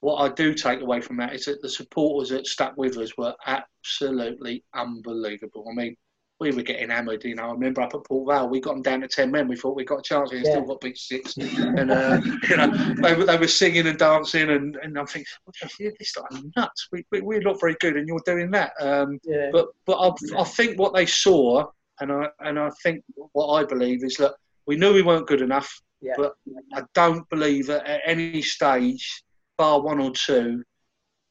what 0.00 0.16
I 0.16 0.32
do 0.34 0.54
take 0.54 0.80
away 0.80 1.00
from 1.00 1.16
that 1.18 1.34
is 1.34 1.44
that 1.46 1.60
the 1.62 1.68
supporters 1.68 2.30
that 2.30 2.46
stuck 2.46 2.76
with 2.76 2.96
us 2.98 3.16
were 3.18 3.34
absolutely 3.46 4.64
unbelievable. 4.74 5.66
I 5.70 5.74
mean, 5.74 5.96
we 6.40 6.52
were 6.52 6.62
getting 6.62 6.90
hammered. 6.90 7.24
You 7.24 7.34
know, 7.34 7.48
I 7.48 7.52
remember 7.52 7.80
up 7.82 7.94
at 7.94 8.04
Port 8.04 8.28
Vale, 8.32 8.48
we 8.48 8.60
got 8.60 8.74
them 8.74 8.82
down 8.82 9.00
to 9.00 9.08
ten 9.08 9.30
men. 9.32 9.48
We 9.48 9.56
thought 9.56 9.74
we 9.76 9.84
got 9.84 9.98
a 9.98 10.02
chance, 10.02 10.30
and 10.30 10.44
Yeah. 10.44 10.50
still 10.52 10.62
got 10.66 10.80
beat 10.80 10.96
six. 10.96 11.36
and 11.36 11.90
uh, 11.90 12.20
you 12.48 12.56
know, 12.56 12.94
they, 13.02 13.14
were- 13.14 13.24
they 13.26 13.36
were 13.36 13.48
singing 13.48 13.88
and 13.88 13.98
dancing, 13.98 14.48
and, 14.50 14.76
and 14.76 14.96
I'm 14.96 15.06
thinking, 15.06 15.26
what 15.44 15.56
the 15.60 15.68
hell, 15.84 15.92
this 15.98 16.08
is 16.10 16.16
like 16.32 16.44
nuts. 16.56 16.88
We, 16.92 17.04
we, 17.10 17.20
we're 17.22 17.40
not 17.40 17.60
very 17.60 17.76
good, 17.80 17.96
and 17.96 18.06
you're 18.06 18.22
doing 18.24 18.50
that. 18.52 18.72
Um, 18.80 19.18
Yeah. 19.24 19.50
but 19.52 19.66
but 19.84 19.96
I, 19.96 20.40
I 20.40 20.44
think 20.44 20.78
what 20.78 20.94
they 20.94 21.06
saw, 21.06 21.66
and 22.00 22.12
I 22.12 22.28
and 22.38 22.56
I 22.56 22.70
think 22.84 23.02
what 23.32 23.48
I 23.54 23.64
believe 23.64 24.04
is 24.04 24.14
that 24.18 24.34
we 24.68 24.76
knew 24.76 24.92
we 24.92 25.02
weren't 25.02 25.26
good 25.26 25.40
enough. 25.40 25.80
Yeah. 26.00 26.12
But 26.16 26.34
I 26.74 26.82
don't 26.94 27.28
believe 27.30 27.66
that 27.66 27.84
at 27.86 28.02
any 28.06 28.40
stage, 28.42 29.24
bar 29.56 29.80
one 29.80 29.98
or 29.98 30.12
two, 30.12 30.62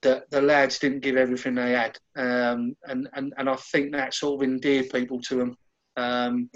that 0.01 0.29
the 0.29 0.41
lads 0.41 0.79
didn't 0.79 0.99
give 0.99 1.15
everything 1.15 1.55
they 1.55 1.71
had, 1.71 1.97
um, 2.17 2.75
and 2.85 3.07
and 3.13 3.33
and 3.37 3.49
I 3.49 3.55
think 3.55 3.93
that 3.93 4.13
sort 4.13 4.41
of 4.41 4.47
endeared 4.47 4.89
people 4.89 5.21
to 5.21 5.35
them. 5.35 5.57
Um, 5.95 6.49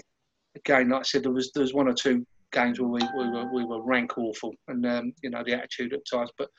again, 0.54 0.90
like 0.90 1.00
I 1.00 1.02
said, 1.04 1.22
there 1.22 1.32
was 1.32 1.50
there 1.52 1.62
was 1.62 1.72
one 1.72 1.88
or 1.88 1.94
two 1.94 2.26
games 2.52 2.78
where 2.78 2.90
we, 2.90 3.00
we 3.16 3.30
were 3.30 3.52
we 3.52 3.64
were 3.64 3.82
rank 3.82 4.18
awful, 4.18 4.52
and 4.68 4.84
um, 4.84 5.12
you 5.22 5.30
know 5.30 5.42
the 5.44 5.54
attitude 5.54 5.94
at 5.94 6.06
times. 6.10 6.30
But 6.36 6.50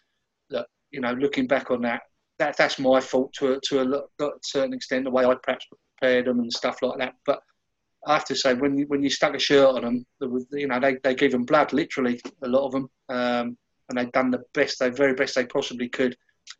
look, 0.49 0.67
you 0.91 1.01
know, 1.01 1.13
looking 1.13 1.47
back 1.47 1.69
on 1.69 1.81
that, 1.83 2.01
that 2.39 2.57
that's 2.57 2.79
my 2.79 2.99
fault 2.99 3.31
to 3.33 3.53
a, 3.53 3.59
to 3.69 3.81
a 3.81 3.83
lo- 3.83 4.07
lo- 4.19 4.39
certain 4.43 4.73
extent, 4.73 5.05
the 5.05 5.11
way 5.11 5.25
I 5.25 5.35
perhaps 5.41 5.67
prepared 5.99 6.25
them 6.25 6.39
and 6.39 6.51
stuff 6.51 6.81
like 6.81 6.97
that. 6.99 7.13
But 7.25 7.39
I 8.05 8.13
have 8.13 8.25
to 8.25 8.35
say, 8.35 8.53
when 8.53 8.77
you, 8.77 8.85
when 8.87 9.03
you 9.03 9.09
stuck 9.09 9.35
a 9.35 9.39
shirt 9.39 9.75
on 9.75 9.81
them, 9.81 10.05
was, 10.19 10.45
you 10.51 10.67
know, 10.67 10.79
they, 10.79 10.97
they 11.03 11.15
gave 11.15 11.31
them 11.31 11.45
blood, 11.45 11.73
literally, 11.73 12.19
a 12.41 12.47
lot 12.47 12.65
of 12.65 12.71
them, 12.71 12.89
um, 13.09 13.57
and 13.89 13.97
they'd 13.97 14.11
done 14.11 14.31
the 14.31 14.43
best, 14.53 14.79
they 14.79 14.89
very 14.89 15.13
best 15.13 15.35
they 15.35 15.45
possibly 15.45 15.89
could. 15.89 16.15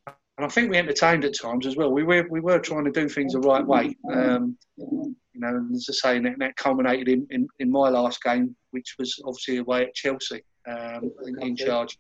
And 0.08 0.46
I 0.46 0.50
think 0.50 0.72
we 0.72 0.78
entertained 0.78 1.26
at 1.26 1.38
times 1.38 1.68
as 1.68 1.76
well. 1.76 1.92
We 1.92 2.04
were 2.04 2.26
we 2.30 2.40
were 2.40 2.58
trying 2.58 2.86
to 2.86 2.92
do 2.92 3.08
things 3.08 3.34
the 3.34 3.40
right 3.40 3.66
way. 3.66 3.96
Um, 4.12 4.58
you 4.78 5.16
know, 5.36 5.50
and 5.50 5.76
as 5.76 5.88
I 5.90 5.94
say, 5.94 6.20
that, 6.20 6.40
that 6.40 6.56
culminated 6.56 7.08
in, 7.08 7.28
in, 7.30 7.48
in 7.60 7.70
my 7.70 7.90
last 7.90 8.22
game, 8.24 8.56
which 8.72 8.96
was 8.98 9.22
obviously 9.26 9.58
away 9.58 9.84
at 9.84 9.94
Chelsea, 9.94 10.42
um, 10.68 11.12
in, 11.26 11.42
in 11.42 11.56
charge. 11.56 11.98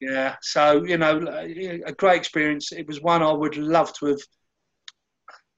Yeah, 0.00 0.36
so 0.42 0.84
you 0.84 0.98
know, 0.98 1.18
a 1.86 1.92
great 1.92 2.16
experience. 2.16 2.72
It 2.72 2.86
was 2.86 3.00
one 3.00 3.22
I 3.22 3.32
would 3.32 3.56
love 3.56 3.92
to 3.94 4.06
have, 4.06 4.20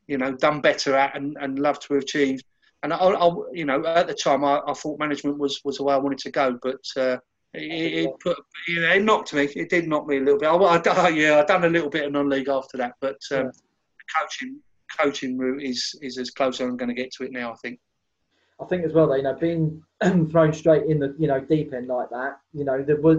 you 0.07 0.19
know, 0.19 0.33
done 0.33 0.61
better 0.61 0.95
at 0.95 1.17
and, 1.17 1.37
and 1.41 1.59
love 1.59 1.81
to 1.81 1.95
have 1.95 2.03
achieved. 2.03 2.45
And 2.85 2.93
I, 2.93 2.99
I, 2.99 3.35
you 3.53 3.64
know, 3.64 3.85
at 3.87 4.07
the 4.07 4.14
time, 4.14 4.45
I, 4.45 4.61
I 4.66 4.74
thought 4.74 5.01
management 5.01 5.39
was, 5.39 5.61
was 5.64 5.78
the 5.78 5.85
way 5.85 5.95
I 5.95 5.99
wanted 5.99 6.18
to 6.18 6.30
go, 6.30 6.59
but 6.62 6.85
uh, 6.99 7.16
it, 7.55 8.05
it 8.05 8.11
put, 8.20 8.37
you 8.68 8.82
know, 8.82 8.91
it 8.91 9.03
knocked 9.03 9.32
me. 9.32 9.45
It 9.45 9.70
did 9.70 9.89
knock 9.89 10.07
me 10.07 10.18
a 10.18 10.20
little 10.20 10.39
bit. 10.39 10.49
I, 10.49 10.91
I, 10.91 11.09
yeah, 11.09 11.41
I 11.41 11.45
done 11.47 11.64
a 11.64 11.70
little 11.70 11.89
bit 11.89 12.05
of 12.05 12.12
non-league 12.12 12.51
after 12.51 12.76
that, 12.76 12.93
but 13.01 13.16
um, 13.32 13.51
coaching 14.14 14.61
coaching 14.99 15.39
route 15.39 15.62
is 15.62 15.99
is 16.03 16.18
as 16.18 16.30
close 16.30 16.61
as 16.61 16.68
I'm 16.68 16.76
going 16.76 16.91
to 16.91 16.95
get 16.95 17.11
to 17.12 17.24
it 17.24 17.32
now. 17.32 17.53
I 17.53 17.57
think. 17.57 17.80
I 18.61 18.66
think 18.66 18.85
as 18.85 18.93
well, 18.93 19.09
though, 19.09 19.16
you 19.16 19.22
know, 19.22 19.35
being 19.35 19.82
thrown 20.30 20.53
straight 20.53 20.85
in 20.85 20.99
the 20.99 21.16
you 21.18 21.26
know 21.26 21.41
deep 21.41 21.72
end 21.72 21.89
like 21.89 22.11
that, 22.11 22.39
you 22.53 22.66
know, 22.66 22.82
there 22.82 23.01
was 23.01 23.18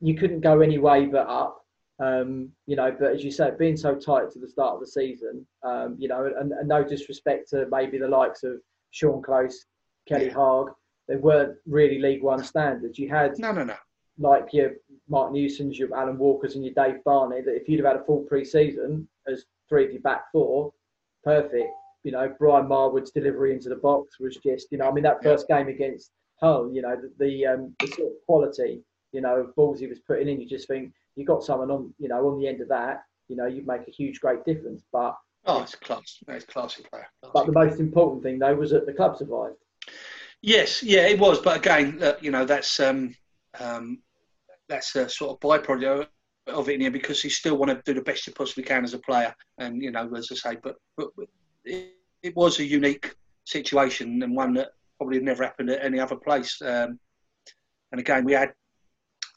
you 0.00 0.14
couldn't 0.14 0.40
go 0.40 0.60
any 0.60 0.78
way 0.78 1.06
but 1.06 1.28
up. 1.28 1.64
Um, 2.00 2.50
you 2.66 2.76
know, 2.76 2.94
but 2.98 3.12
as 3.12 3.24
you 3.24 3.30
said, 3.30 3.58
being 3.58 3.76
so 3.76 3.94
tight 3.94 4.30
to 4.32 4.38
the 4.38 4.48
start 4.48 4.74
of 4.74 4.80
the 4.80 4.86
season, 4.86 5.46
um, 5.64 5.96
you 5.98 6.08
know, 6.08 6.32
and, 6.38 6.52
and 6.52 6.68
no 6.68 6.84
disrespect 6.84 7.50
to 7.50 7.66
maybe 7.70 7.98
the 7.98 8.06
likes 8.06 8.44
of 8.44 8.60
Sean 8.90 9.22
Close, 9.22 9.66
Kelly 10.06 10.26
Yeah. 10.26 10.34
Haag, 10.34 10.74
they 11.06 11.16
weren't 11.16 11.56
really 11.66 11.98
League 11.98 12.22
One 12.22 12.42
standards. 12.44 12.98
You 12.98 13.08
had 13.08 13.38
No, 13.38 13.52
no, 13.52 13.64
no. 13.64 13.74
like 14.18 14.52
your 14.52 14.72
Mark 15.08 15.32
Newsons, 15.32 15.78
your 15.78 15.94
Alan 15.94 16.18
Walkers, 16.18 16.54
and 16.54 16.64
your 16.64 16.74
Dave 16.74 17.02
Barney, 17.04 17.40
that 17.40 17.54
if 17.56 17.68
you'd 17.68 17.78
have 17.84 17.92
had 17.94 18.00
a 18.02 18.04
full 18.04 18.24
pre-season 18.24 19.08
as 19.26 19.44
three 19.68 19.84
of 19.86 19.92
your 19.92 20.02
back 20.02 20.30
four, 20.32 20.72
perfect. 21.24 21.70
You 22.04 22.12
know, 22.12 22.34
Brian 22.38 22.66
Marwood's 22.68 23.10
delivery 23.10 23.52
into 23.52 23.68
the 23.68 23.76
box 23.76 24.18
was 24.20 24.36
just, 24.36 24.70
you 24.70 24.78
know, 24.78 24.88
I 24.88 24.92
mean 24.92 25.04
that 25.04 25.22
first 25.22 25.48
game 25.48 25.68
against 25.68 26.10
Hull, 26.40 26.70
you 26.72 26.82
know, 26.82 26.96
the 26.96 27.12
the, 27.18 27.46
um, 27.46 27.74
the 27.80 27.86
sort 27.88 28.08
of 28.08 28.14
quality, 28.26 28.82
you 29.12 29.20
know, 29.20 29.36
of 29.36 29.54
balls 29.56 29.80
he 29.80 29.86
was 29.86 29.98
putting 30.00 30.28
in, 30.28 30.40
you 30.40 30.46
just 30.46 30.68
think 30.68 30.92
you 31.16 31.24
got 31.24 31.42
someone 31.42 31.70
on, 31.70 31.92
you 31.98 32.08
know, 32.08 32.28
on 32.28 32.38
the 32.38 32.46
end 32.46 32.60
of 32.60 32.68
that, 32.68 33.02
you 33.28 33.36
know, 33.36 33.46
you'd 33.46 33.66
make 33.66 33.86
a 33.88 33.90
huge, 33.90 34.20
great 34.20 34.44
difference. 34.44 34.82
But 34.92 35.16
Oh, 35.46 35.62
it's 35.62 35.74
class. 35.74 36.18
It's 36.28 36.44
classy 36.44 36.82
player. 36.90 37.06
but 37.32 37.46
the 37.46 37.52
most 37.52 37.80
important 37.80 38.22
thing 38.22 38.38
though 38.38 38.54
was 38.54 38.70
that 38.70 38.86
the 38.86 38.92
club 38.92 39.16
survived. 39.16 39.56
Yes, 40.42 40.82
yeah, 40.82 41.06
it 41.06 41.18
was. 41.18 41.40
But 41.40 41.56
again, 41.56 41.98
uh, 42.02 42.14
you 42.20 42.30
know, 42.30 42.44
that's 42.44 42.78
um, 42.80 43.14
um, 43.58 43.98
that's 44.68 44.94
a 44.94 45.08
sort 45.08 45.32
of 45.32 45.40
byproduct 45.40 46.06
of 46.46 46.68
it 46.68 46.74
in 46.74 46.80
here 46.82 46.90
because 46.90 47.22
you 47.24 47.30
still 47.30 47.56
want 47.56 47.70
to 47.70 47.82
do 47.84 47.94
the 47.98 48.04
best 48.04 48.26
you 48.26 48.32
possibly 48.32 48.62
can 48.62 48.84
as 48.84 48.94
a 48.94 48.98
player. 48.98 49.34
And 49.58 49.82
you 49.82 49.90
know, 49.90 50.08
as 50.14 50.28
I 50.30 50.34
say, 50.34 50.58
but 50.62 50.76
but 50.96 51.08
it, 51.64 51.94
it 52.22 52.36
was 52.36 52.58
a 52.58 52.64
unique 52.64 53.14
situation 53.44 54.22
and 54.22 54.36
one 54.36 54.54
that 54.54 54.68
probably 54.98 55.20
never 55.20 55.44
happened 55.44 55.70
at 55.70 55.84
any 55.84 55.98
other 55.98 56.16
place. 56.16 56.60
Um, 56.62 56.98
and 57.92 58.00
again, 58.00 58.24
we 58.24 58.32
had 58.32 58.52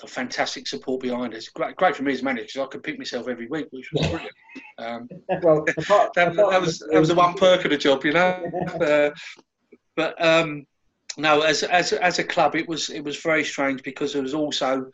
a 0.04 0.08
fantastic 0.08 0.68
support 0.68 1.02
behind 1.02 1.34
us. 1.34 1.47
Great, 1.49 1.76
great 1.76 1.95
for 1.95 2.04
me 2.04 2.14
as 2.14 2.24
manager 2.24 2.43
because 2.43 2.62
I 2.62 2.66
could 2.68 2.84
pick 2.84 2.97
myself 2.97 3.28
every 3.28 3.47
week, 3.47 3.68
which 3.72 3.89
was 3.91 4.08
brilliant. 4.10 4.36
Um, 4.78 5.10
well, 5.43 5.66
apart, 5.78 6.14
that, 6.16 6.32
apart 6.34 6.52
that 6.52 6.62
was 6.62 6.80
the- 6.80 6.88
that 6.91 6.99
was 6.99 7.10
the 7.10 7.16
one 7.16 7.34
perk 7.36 7.66
of 7.66 7.72
the 7.72 7.78
job, 7.78 8.04
you 8.06 8.14
know. 8.14 8.43
uh, 8.82 9.10
but 9.95 10.24
um, 10.24 10.66
no, 11.18 11.41
as 11.41 11.64
as 11.64 11.93
as 11.93 12.20
a 12.20 12.24
club, 12.24 12.56
it 12.56 12.68
was 12.68 12.89
it 12.89 13.02
was 13.04 13.22
very 13.22 13.43
strange 13.43 13.84
because 13.84 14.14
there 14.14 14.22
was 14.22 14.34
also, 14.34 14.89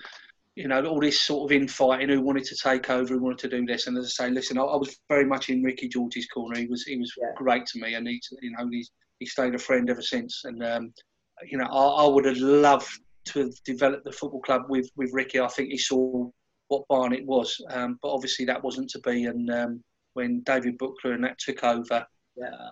you 0.55 0.67
know, 0.67 0.83
all 0.85 0.99
this 0.99 1.19
sort 1.19 1.49
of 1.49 1.55
infighting 1.55 2.09
who 2.09 2.21
wanted 2.21 2.45
to 2.45 2.55
take 2.55 2.89
over, 2.89 3.13
who 3.13 3.21
wanted 3.21 3.39
to 3.39 3.49
do 3.49 3.65
this. 3.65 3.87
And 3.87 3.97
as 3.97 4.05
I 4.19 4.25
say, 4.25 4.31
listen, 4.31 4.57
I, 4.57 4.63
I 4.63 4.75
was 4.75 4.97
very 5.09 5.25
much 5.25 5.49
in 5.49 5.63
Ricky 5.63 5.87
George's 5.87 6.27
corner. 6.27 6.57
He 6.59 6.67
was 6.67 6.83
he 6.83 6.97
was 6.97 7.13
Yeah. 7.17 7.27
great 7.35 7.65
to 7.67 7.79
me, 7.79 7.93
and 7.93 8.07
he 8.07 8.19
you 8.41 8.51
know 8.57 8.67
he's 8.71 8.91
he 9.19 9.25
stayed 9.25 9.55
a 9.55 9.59
friend 9.59 9.89
ever 9.89 10.01
since. 10.01 10.41
And 10.45 10.63
um, 10.63 10.93
you 11.45 11.57
know, 11.57 11.65
I, 11.65 12.03
I 12.03 12.07
would 12.07 12.25
have 12.25 12.37
loved 12.37 12.89
to 13.27 13.39
have 13.39 13.53
developed 13.65 14.05
the 14.05 14.11
football 14.11 14.41
club 14.41 14.63
with 14.69 14.89
with 14.95 15.11
Ricky. 15.13 15.39
I 15.39 15.47
think 15.47 15.69
he 15.69 15.77
saw 15.77 16.29
what 16.69 16.87
Barnet 16.89 17.25
was, 17.25 17.59
um, 17.69 17.97
but 18.01 18.11
obviously 18.11 18.45
that 18.45 18.63
wasn't 18.63 18.89
to 18.91 18.99
be. 18.99 19.25
And 19.25 19.49
um, 19.49 19.83
when 20.13 20.41
David 20.41 20.77
Buckler 20.77 21.13
and 21.13 21.23
that 21.23 21.37
took 21.39 21.63
over, 21.63 22.05
Yeah. 22.35 22.69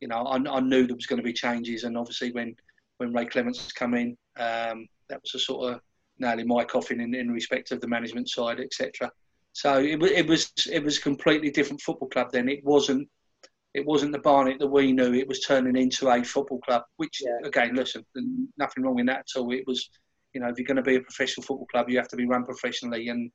you 0.00 0.08
know, 0.08 0.22
I, 0.24 0.36
I 0.36 0.60
knew 0.60 0.86
there 0.86 0.94
was 0.94 1.06
going 1.06 1.18
to 1.18 1.24
be 1.24 1.32
changes. 1.32 1.84
And 1.84 1.96
obviously 1.96 2.30
when 2.32 2.54
when 2.98 3.12
Ray 3.12 3.26
Clemence 3.26 3.72
come 3.72 3.94
in, 3.94 4.16
um, 4.38 4.86
that 5.08 5.20
was 5.22 5.34
a 5.34 5.38
sort 5.38 5.72
of 5.74 5.80
nail 6.18 6.38
in 6.38 6.46
my 6.48 6.64
coffin 6.64 7.00
in, 7.00 7.14
in 7.14 7.30
respect 7.30 7.72
of 7.72 7.80
the 7.80 7.88
management 7.88 8.28
side, 8.28 8.60
etc. 8.60 9.10
So 9.52 9.78
it, 9.78 10.02
it 10.02 10.26
was 10.26 10.52
it 10.70 10.84
was 10.84 10.98
a 10.98 11.02
completely 11.02 11.50
different 11.50 11.80
football 11.80 12.08
club 12.08 12.30
then. 12.32 12.48
It 12.48 12.64
wasn't 12.64 13.08
it 13.76 13.84
wasn't 13.84 14.12
the 14.12 14.18
Barnet 14.18 14.58
that 14.58 14.66
we 14.66 14.90
knew. 14.92 15.12
It 15.12 15.28
was 15.28 15.40
turning 15.40 15.76
into 15.76 16.08
a 16.08 16.24
football 16.24 16.60
club, 16.60 16.82
which 16.96 17.20
Yeah. 17.20 17.38
again, 17.44 17.74
listen, 17.74 18.04
nothing 18.56 18.82
wrong 18.82 18.96
with 18.96 19.06
that 19.06 19.20
at 19.26 19.38
all. 19.38 19.52
It 19.52 19.66
was, 19.66 19.90
you 20.32 20.40
know, 20.40 20.48
if 20.48 20.58
you're 20.58 20.66
going 20.66 20.82
to 20.84 20.90
be 20.90 20.96
a 20.96 21.00
professional 21.00 21.44
football 21.44 21.66
club, 21.66 21.90
you 21.90 21.98
have 21.98 22.08
to 22.08 22.16
be 22.16 22.26
run 22.26 22.44
professionally, 22.44 23.08
and 23.08 23.30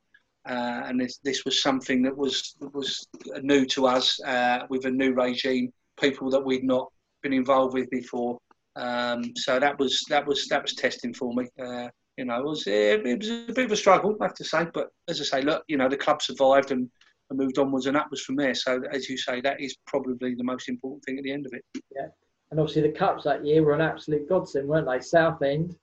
uh, 0.50 0.82
and 0.88 1.00
this, 1.00 1.20
this 1.24 1.46
was 1.46 1.62
something 1.62 2.02
that 2.02 2.18
was 2.18 2.56
was 2.74 3.06
new 3.44 3.64
to 3.68 3.86
us 3.86 4.20
uh, 4.24 4.66
with 4.70 4.86
a 4.86 4.92
new 4.92 5.14
regime, 5.14 5.72
people 6.00 6.32
that 6.32 6.44
we'd 6.44 6.64
not 6.64 6.92
been 7.22 7.34
involved 7.34 7.76
with 7.76 7.88
before. 7.92 8.40
Um, 8.76 9.22
so 9.36 9.60
that 9.60 9.78
was 9.78 10.04
that 10.10 10.26
was 10.26 10.48
that 10.48 10.64
was 10.64 10.74
testing 10.74 11.14
for 11.14 11.34
me. 11.36 11.46
Uh, 11.64 11.88
you 12.18 12.26
know, 12.26 12.40
it 12.40 12.46
was 12.46 12.64
it, 12.66 13.20
was 13.20 13.30
a 13.30 13.54
bit 13.54 13.66
of 13.66 13.72
a 13.72 13.76
struggle, 13.76 14.18
I 14.20 14.26
have 14.26 14.34
to 14.36 14.44
say. 14.44 14.66
But 14.74 14.88
as 15.08 15.22
I 15.22 15.26
say, 15.26 15.42
look, 15.44 15.64
you 15.68 15.78
know, 15.78 15.90
the 15.90 15.98
club 16.06 16.22
survived 16.24 16.72
and, 16.72 16.90
and 17.32 17.40
moved 17.40 17.58
onwards 17.58 17.88
and 17.88 17.98
upwards 17.98 18.22
from 18.22 18.36
there. 18.36 18.54
So 18.54 18.82
as 18.92 19.10
you 19.10 19.18
say, 19.18 19.42
that 19.42 19.60
is 19.60 19.76
probably 19.88 20.36
the 20.36 20.44
most 20.44 20.70
important 20.70 21.04
thing 21.06 21.18
at 21.18 21.24
the 21.24 21.32
end 21.32 21.46
of 21.48 21.54
it. 21.54 21.64
Yeah, 21.96 22.08
and 22.52 22.60
obviously 22.60 22.84
the 22.84 22.90
cups 22.92 23.24
that 23.24 23.44
year 23.46 23.64
were 23.64 23.74
an 23.74 23.82
absolute 23.82 24.28
godsend, 24.30 24.68
weren't 24.68 24.88
they? 24.88 25.00
Southend, 25.00 25.76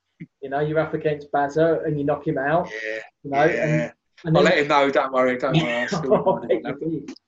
you 0.42 0.50
know, 0.50 0.60
you're 0.60 0.78
up 0.78 0.94
against 0.94 1.32
Bazza 1.32 1.84
and 1.86 1.98
you 1.98 2.04
knock 2.04 2.26
him 2.26 2.38
out, 2.38 2.68
Yeah, 2.86 2.98
you 3.24 3.30
know, 3.30 3.38
and, 3.40 3.92
and 4.24 4.36
I'll 4.36 4.42
then, 4.42 4.44
let 4.44 4.58
him 4.58 4.68
know. 4.68 4.90
Don't 4.90 5.12
worry, 5.12 5.38
don't 5.38 5.56
worry. 5.56 5.72
I'll 5.72 5.88
still 5.98 6.14
Oh, 6.14 6.36
remind 6.36 6.52
him 6.52 6.66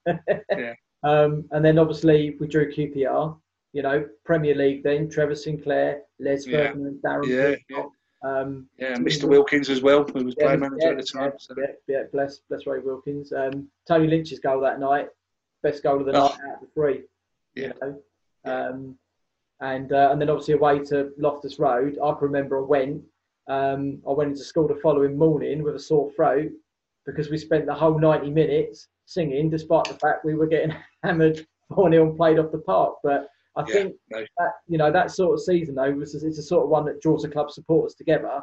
of 0.06 0.18
that. 0.28 0.44
yeah. 0.56 0.74
Um, 1.02 1.46
and 1.52 1.64
then 1.64 1.78
obviously 1.78 2.36
we 2.38 2.46
drew 2.46 2.70
QPR, 2.70 3.38
you 3.72 3.82
know, 3.82 4.06
Premier 4.26 4.54
League 4.54 4.82
then, 4.82 5.08
Trevor 5.08 5.34
Sinclair, 5.34 6.02
Les 6.18 6.46
Yeah. 6.46 6.66
Ferdinand, 6.68 7.00
Darren 7.02 7.26
Yeah, 7.26 7.54
Peacock, 7.68 7.92
Um, 8.22 8.66
yeah, 8.78 8.94
Mr. 8.96 9.24
Wilkins 9.28 9.70
as 9.70 9.80
well, 9.82 10.04
who 10.04 10.24
was 10.24 10.34
yeah, 10.38 10.44
playing 10.46 10.60
manager 10.60 10.76
yeah, 10.86 10.90
at 10.90 10.96
the 10.98 11.02
time. 11.02 11.22
Yeah, 11.32 11.38
So. 11.38 11.54
yeah, 11.58 11.66
yeah, 11.88 12.02
bless, 12.12 12.40
bless 12.48 12.66
Ray 12.66 12.80
Wilkins. 12.80 13.32
Um, 13.32 13.68
Tony 13.88 14.06
Lynch's 14.08 14.40
goal 14.40 14.60
that 14.60 14.78
night, 14.78 15.08
best 15.62 15.82
goal 15.82 16.00
of 16.00 16.06
the 16.06 16.12
Oh. 16.12 16.28
night 16.28 16.38
out 16.48 16.54
of 16.56 16.60
the 16.60 16.66
three. 16.74 17.02
Yeah. 17.54 17.72
You 17.82 18.02
know? 18.44 18.52
um, 18.52 18.98
and 19.60 19.92
uh, 19.92 20.08
and 20.12 20.20
then 20.20 20.30
obviously 20.30 20.54
away 20.54 20.78
to 20.86 21.10
Loftus 21.18 21.58
Road. 21.58 21.98
I 22.02 22.10
can 22.12 22.22
remember 22.22 22.58
I 22.58 22.62
went. 22.66 23.02
Um, 23.48 24.00
I 24.08 24.12
went 24.12 24.30
into 24.30 24.44
school 24.44 24.68
the 24.68 24.76
following 24.82 25.18
morning 25.18 25.62
with 25.62 25.74
a 25.74 25.78
sore 25.78 26.10
throat 26.12 26.50
because 27.04 27.30
we 27.30 27.36
spent 27.36 27.66
the 27.66 27.74
whole 27.74 27.98
90 27.98 28.30
minutes 28.30 28.88
singing, 29.06 29.50
despite 29.50 29.84
the 29.84 29.94
fact 29.94 30.24
we 30.24 30.34
were 30.34 30.46
getting 30.46 30.74
hammered 31.02 31.44
4 31.74 31.90
0 31.90 32.08
and 32.08 32.16
played 32.16 32.38
off 32.38 32.52
the 32.52 32.58
park. 32.58 32.96
But 33.02 33.28
I 33.56 33.64
yeah, 33.66 33.74
think 33.74 33.96
no. 34.10 34.24
that 34.38 34.52
you 34.68 34.78
know 34.78 34.92
that 34.92 35.10
sort 35.10 35.34
of 35.34 35.42
season 35.42 35.74
though 35.74 35.90
was 35.90 36.14
it's 36.14 36.38
a 36.38 36.42
sort 36.42 36.64
of 36.64 36.70
one 36.70 36.84
that 36.86 37.00
draws 37.00 37.22
the 37.22 37.28
club 37.28 37.50
supporters 37.50 37.94
together. 37.94 38.42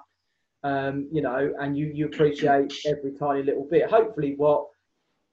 Um, 0.63 1.07
you 1.11 1.21
know, 1.21 1.53
and 1.59 1.77
you 1.77 1.87
you 1.93 2.05
appreciate 2.07 2.73
every 2.85 3.13
tiny 3.13 3.43
little 3.43 3.67
bit. 3.69 3.89
Hopefully, 3.89 4.35
what 4.35 4.67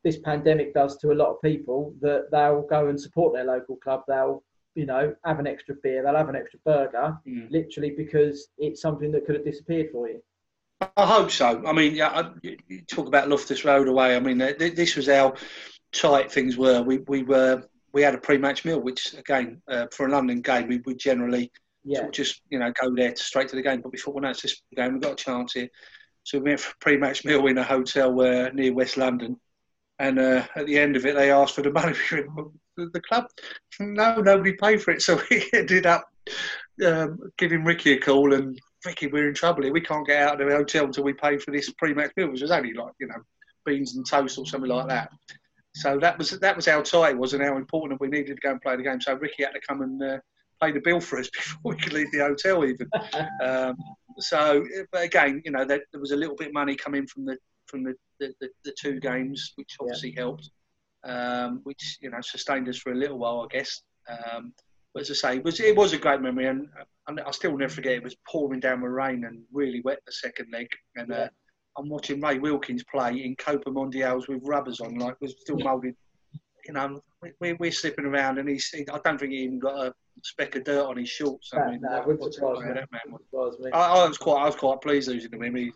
this 0.05 0.19
pandemic 0.19 0.75
does 0.75 0.97
to 0.99 1.13
a 1.13 1.15
lot 1.15 1.31
of 1.31 1.43
people 1.43 1.95
that 2.01 2.29
they'll 2.31 2.63
go 2.63 2.89
and 2.89 3.01
support 3.01 3.33
their 3.33 3.45
local 3.45 3.77
club. 3.77 4.03
They'll 4.07 4.43
you 4.75 4.87
know 4.87 5.15
have 5.25 5.39
an 5.39 5.47
extra 5.47 5.75
beer. 5.83 6.03
They'll 6.03 6.17
have 6.17 6.29
an 6.29 6.37
extra 6.37 6.61
burger, 6.65 7.19
mm. 7.27 7.51
literally 7.51 7.91
because 7.91 8.49
it's 8.59 8.81
something 8.81 9.11
that 9.13 9.27
could 9.27 9.35
have 9.35 9.45
disappeared 9.45 9.89
for 9.91 10.09
you. 10.09 10.23
I 10.97 11.07
hope 11.07 11.31
so. 11.31 11.63
I 11.67 11.73
mean, 11.73 11.95
yeah, 11.95 12.31
you 12.43 12.83
talk 12.83 13.07
about 13.07 13.29
Loftus 13.29 13.65
Road 13.65 13.89
away. 13.89 14.15
I 14.15 14.21
mean, 14.21 14.39
this 14.39 14.97
was 14.97 15.07
how 15.09 15.35
tight 15.93 16.31
things 16.31 16.57
were. 16.57 16.83
We 16.83 16.99
we 16.99 17.23
were 17.23 17.65
we 17.95 18.03
had 18.03 18.15
a 18.15 18.19
pre-match 18.19 18.65
meal, 18.65 18.81
which 18.81 19.15
again 19.15 19.63
uh, 19.69 19.87
for 19.93 20.07
a 20.07 20.11
London 20.11 20.43
game 20.43 20.69
we 20.69 20.79
would 20.85 20.99
generally 20.99 21.51
yeah. 21.85 21.99
sort 21.99 22.09
of 22.09 22.13
just 22.13 22.43
you 22.51 22.59
know 22.59 22.73
go 22.81 22.95
there 22.95 23.13
to, 23.13 23.23
straight 23.23 23.49
to 23.49 23.57
the 23.57 23.63
game. 23.63 23.81
But 23.81 23.93
we 23.93 23.99
thought, 23.99 24.15
well, 24.15 24.23
no, 24.23 24.31
it's 24.31 24.43
this 24.43 24.61
game. 24.77 24.93
We've 24.93 25.03
got 25.03 25.13
a 25.13 25.25
chance 25.25 25.55
here. 25.55 25.69
So 26.25 26.39
we 26.39 26.51
went 26.51 26.61
for 26.61 26.73
a 26.73 26.79
pre-match 26.81 27.25
meal 27.25 27.47
in 27.47 27.59
a 27.59 27.63
hotel 27.63 28.21
uh, 28.21 28.51
near 28.51 28.75
West 28.75 28.97
London, 28.97 29.39
and 29.99 30.19
uh, 30.19 30.47
at 30.57 30.67
the 30.67 30.79
end 30.79 30.97
of 30.97 31.07
it, 31.07 31.15
they 31.15 31.31
asked 31.31 31.55
for 31.55 31.63
the 31.63 31.71
money. 31.73 31.95
For 31.95 32.51
the 32.77 33.01
club, 33.09 33.27
no, 33.79 34.17
nobody 34.17 34.55
paid 34.55 34.83
for 34.83 34.91
it. 34.91 35.01
So 35.01 35.21
we 35.31 35.49
ended 35.53 35.87
up 35.87 36.05
um, 36.85 37.21
giving 37.39 37.65
Ricky 37.65 37.93
a 37.93 38.01
call 38.01 38.35
and 38.35 38.59
Ricky, 38.85 39.07
we're 39.07 39.29
in 39.29 39.35
trouble 39.35 39.63
here. 39.63 39.73
We 39.73 39.81
can't 39.81 40.07
get 40.07 40.23
out 40.23 40.41
of 40.41 40.49
the 40.49 40.55
hotel 40.55 40.85
until 40.85 41.05
we 41.05 41.13
pay 41.13 41.39
for 41.39 41.53
this 41.53 41.71
pre-match 41.71 42.11
meal, 42.17 42.31
which 42.31 42.43
was 42.43 42.51
only 42.51 42.75
like 42.75 42.93
you 42.99 43.07
know 43.07 43.23
beans 43.65 43.95
and 43.95 44.05
toast 44.07 44.39
or 44.39 44.47
something 44.47 44.69
like 44.69 44.89
that. 44.89 45.11
So 45.75 45.99
that 45.99 46.17
was 46.19 46.31
that 46.31 46.57
was 46.57 46.67
how 46.67 46.83
tight 46.83 47.13
it 47.13 47.19
was 47.19 47.35
and 47.35 47.43
how 47.43 47.57
important 47.57 48.01
we 48.01 48.09
needed 48.09 48.37
to 48.37 48.41
go 48.41 48.53
and 48.53 48.61
play 48.61 48.77
the 48.77 48.83
game. 48.83 49.01
So 49.01 49.15
Ricky 49.15 49.43
had 49.43 49.53
to 49.53 49.61
come 49.67 49.83
and 49.83 50.03
uh, 50.03 50.19
pay 50.63 50.73
the 50.73 50.81
bill 50.81 51.01
for 51.01 51.19
us 51.19 51.29
before 51.35 51.73
we 51.73 51.77
could 51.77 51.93
leave 51.93 52.11
the 52.13 52.19
hotel 52.19 52.65
even. 52.65 52.89
um, 53.43 53.77
so, 54.19 54.65
but 54.93 55.03
again, 55.03 55.43
you 55.45 55.51
know, 55.51 55.65
there, 55.65 55.83
there, 55.93 56.01
was 56.01 56.13
a 56.13 56.17
little 56.17 56.37
bit 56.37 56.49
of 56.49 56.55
money 56.55 56.77
coming 56.77 57.07
from 57.07 57.25
the 57.25 57.37
from 57.67 57.83
the, 57.83 57.95
the, 58.21 58.33
the, 58.41 58.49
the 58.65 58.75
two 58.81 59.01
games, 59.01 59.53
which 59.57 59.77
obviously 59.81 60.11
yeah. 60.11 60.21
helped, 60.21 60.51
um, 61.05 61.61
which 61.65 61.99
you 62.01 62.11
know 62.11 62.21
sustained 62.21 62.69
us 62.69 62.79
for 62.79 62.93
a 62.93 62.97
little 62.97 63.19
while, 63.19 63.41
I 63.41 63.53
guess. 63.53 63.83
Um, 64.09 64.53
but 64.93 65.01
as 65.03 65.11
I 65.11 65.15
say, 65.15 65.37
it 65.39 65.45
was 65.45 65.59
it 65.59 65.75
was 65.75 65.93
a 65.93 65.99
great 65.99 66.21
memory, 66.21 66.47
and, 66.47 66.69
and 67.09 67.21
I 67.21 67.31
still 67.33 67.57
never 67.57 67.73
forget. 67.73 67.95
It 67.95 68.05
was 68.05 68.17
pouring 68.31 68.61
down 68.61 68.81
with 68.81 68.93
rain 68.93 69.25
and 69.25 69.43
really 69.53 69.81
wet 69.81 69.99
the 70.07 70.13
second 70.13 70.49
leg, 70.53 70.69
and. 70.95 71.13
Uh, 71.13 71.29
I'm 71.77 71.89
watching 71.89 72.21
Ray 72.21 72.39
Wilkins 72.39 72.85
play 72.85 73.25
in 73.25 73.35
Copa 73.37 73.71
Mundials 73.71 74.29
with 74.29 74.41
rubbers 74.45 74.81
on, 74.81 74.97
like 74.97 75.17
we're 75.21 75.29
still 75.29 75.59
moulded. 75.59 75.97
You 76.67 76.75
know, 76.75 77.01
we're, 77.41 77.57
we're 77.57 77.73
slipping 77.73 78.07
around, 78.07 78.39
and 78.39 78.49
he's. 78.49 78.73
I 78.75 78.99
don't 79.05 79.19
think 79.19 79.33
he 79.33 79.39
even 79.39 79.59
got 79.59 79.87
a 79.87 79.95
speck 80.23 80.57
of 80.57 80.65
dirt 80.65 80.87
on 80.87 80.97
his 80.97 81.09
shorts. 81.09 81.51
I 81.53 81.73
mean, 81.73 81.81
no, 81.83 81.91
that 81.91 82.89
man 82.91 83.19
was. 83.33 83.57
I, 83.73 83.79
I, 83.79 84.09
was 84.09 84.17
quite, 84.17 84.43
I 84.43 84.47
was 84.47 84.57
quite 84.57 84.81
pleased 84.81 85.09
losing 85.09 85.31
to 85.31 85.41
him. 85.41 85.57
He, 85.57 85.73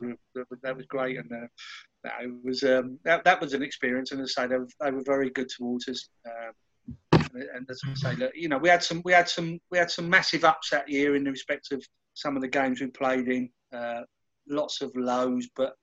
that 0.62 0.76
was 0.76 0.86
great, 0.86 1.18
and 1.18 1.30
uh, 1.30 2.08
it 2.20 2.32
was 2.42 2.62
um, 2.62 2.98
that, 3.04 3.24
that 3.24 3.40
was 3.40 3.52
an 3.52 3.62
experience. 3.62 4.12
And 4.12 4.20
as 4.22 4.34
I 4.38 4.42
say, 4.42 4.48
they 4.48 4.58
were, 4.58 4.68
they 4.80 4.90
were 4.90 5.02
very 5.04 5.30
good 5.30 5.48
towards 5.48 5.88
us. 5.88 6.08
Um, 6.26 7.26
and 7.34 7.68
as 7.68 7.80
I 7.84 7.94
say, 7.94 8.16
look, 8.16 8.32
you 8.34 8.48
know, 8.48 8.58
we 8.58 8.68
had 8.68 8.82
some, 8.82 9.02
we 9.04 9.12
had 9.12 9.28
some, 9.28 9.58
we 9.70 9.78
had 9.78 9.90
some 9.90 10.08
massive 10.08 10.44
ups 10.44 10.70
that 10.70 10.88
year 10.88 11.16
in 11.16 11.24
the 11.24 11.30
respect 11.30 11.72
of 11.72 11.84
some 12.14 12.34
of 12.36 12.42
the 12.42 12.48
games 12.48 12.80
we 12.80 12.86
played 12.86 13.28
in. 13.28 13.50
Uh, 13.74 14.02
lots 14.48 14.80
of 14.80 14.90
lows, 14.96 15.46
but 15.54 15.74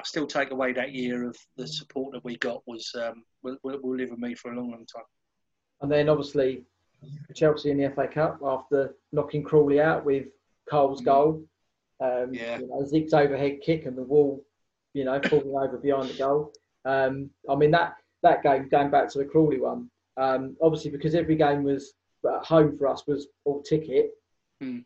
I 0.00 0.04
still 0.04 0.26
take 0.26 0.50
away 0.50 0.72
that 0.72 0.92
year 0.92 1.28
of 1.28 1.36
the 1.56 1.66
support 1.66 2.12
that 2.12 2.24
we 2.24 2.36
got 2.36 2.62
was 2.66 2.90
um, 3.00 3.24
will, 3.42 3.58
will 3.62 3.96
live 3.96 4.10
with 4.10 4.18
me 4.18 4.34
for 4.34 4.52
a 4.52 4.56
long, 4.56 4.70
long 4.70 4.86
time. 4.86 5.04
And 5.80 5.90
then 5.90 6.08
obviously 6.08 6.64
Chelsea 7.34 7.70
in 7.70 7.78
the 7.78 7.90
FA 7.90 8.08
Cup 8.08 8.38
after 8.44 8.94
knocking 9.12 9.42
Crawley 9.42 9.80
out 9.80 10.04
with 10.04 10.26
Carl's 10.68 11.00
mm. 11.02 11.04
goal. 11.04 11.44
Um, 12.00 12.32
yeah. 12.32 12.58
You 12.58 12.66
know, 12.66 12.84
Zeke's 12.84 13.12
overhead 13.12 13.60
kick 13.64 13.86
and 13.86 13.96
the 13.96 14.02
wall, 14.02 14.44
you 14.94 15.04
know, 15.04 15.20
falling 15.28 15.54
over 15.54 15.78
behind 15.78 16.08
the 16.08 16.18
goal. 16.18 16.52
Um, 16.84 17.30
I 17.48 17.54
mean 17.54 17.70
that 17.70 17.94
that 18.22 18.42
game 18.42 18.68
going 18.68 18.90
back 18.90 19.08
to 19.10 19.18
the 19.18 19.24
Crawley 19.24 19.60
one. 19.60 19.90
Um, 20.16 20.56
obviously, 20.62 20.90
because 20.90 21.14
every 21.14 21.36
game 21.36 21.62
was 21.62 21.94
at 22.26 22.44
home 22.44 22.76
for 22.76 22.88
us 22.88 23.06
was 23.06 23.28
all 23.44 23.62
ticket. 23.62 24.10
Mm 24.62 24.84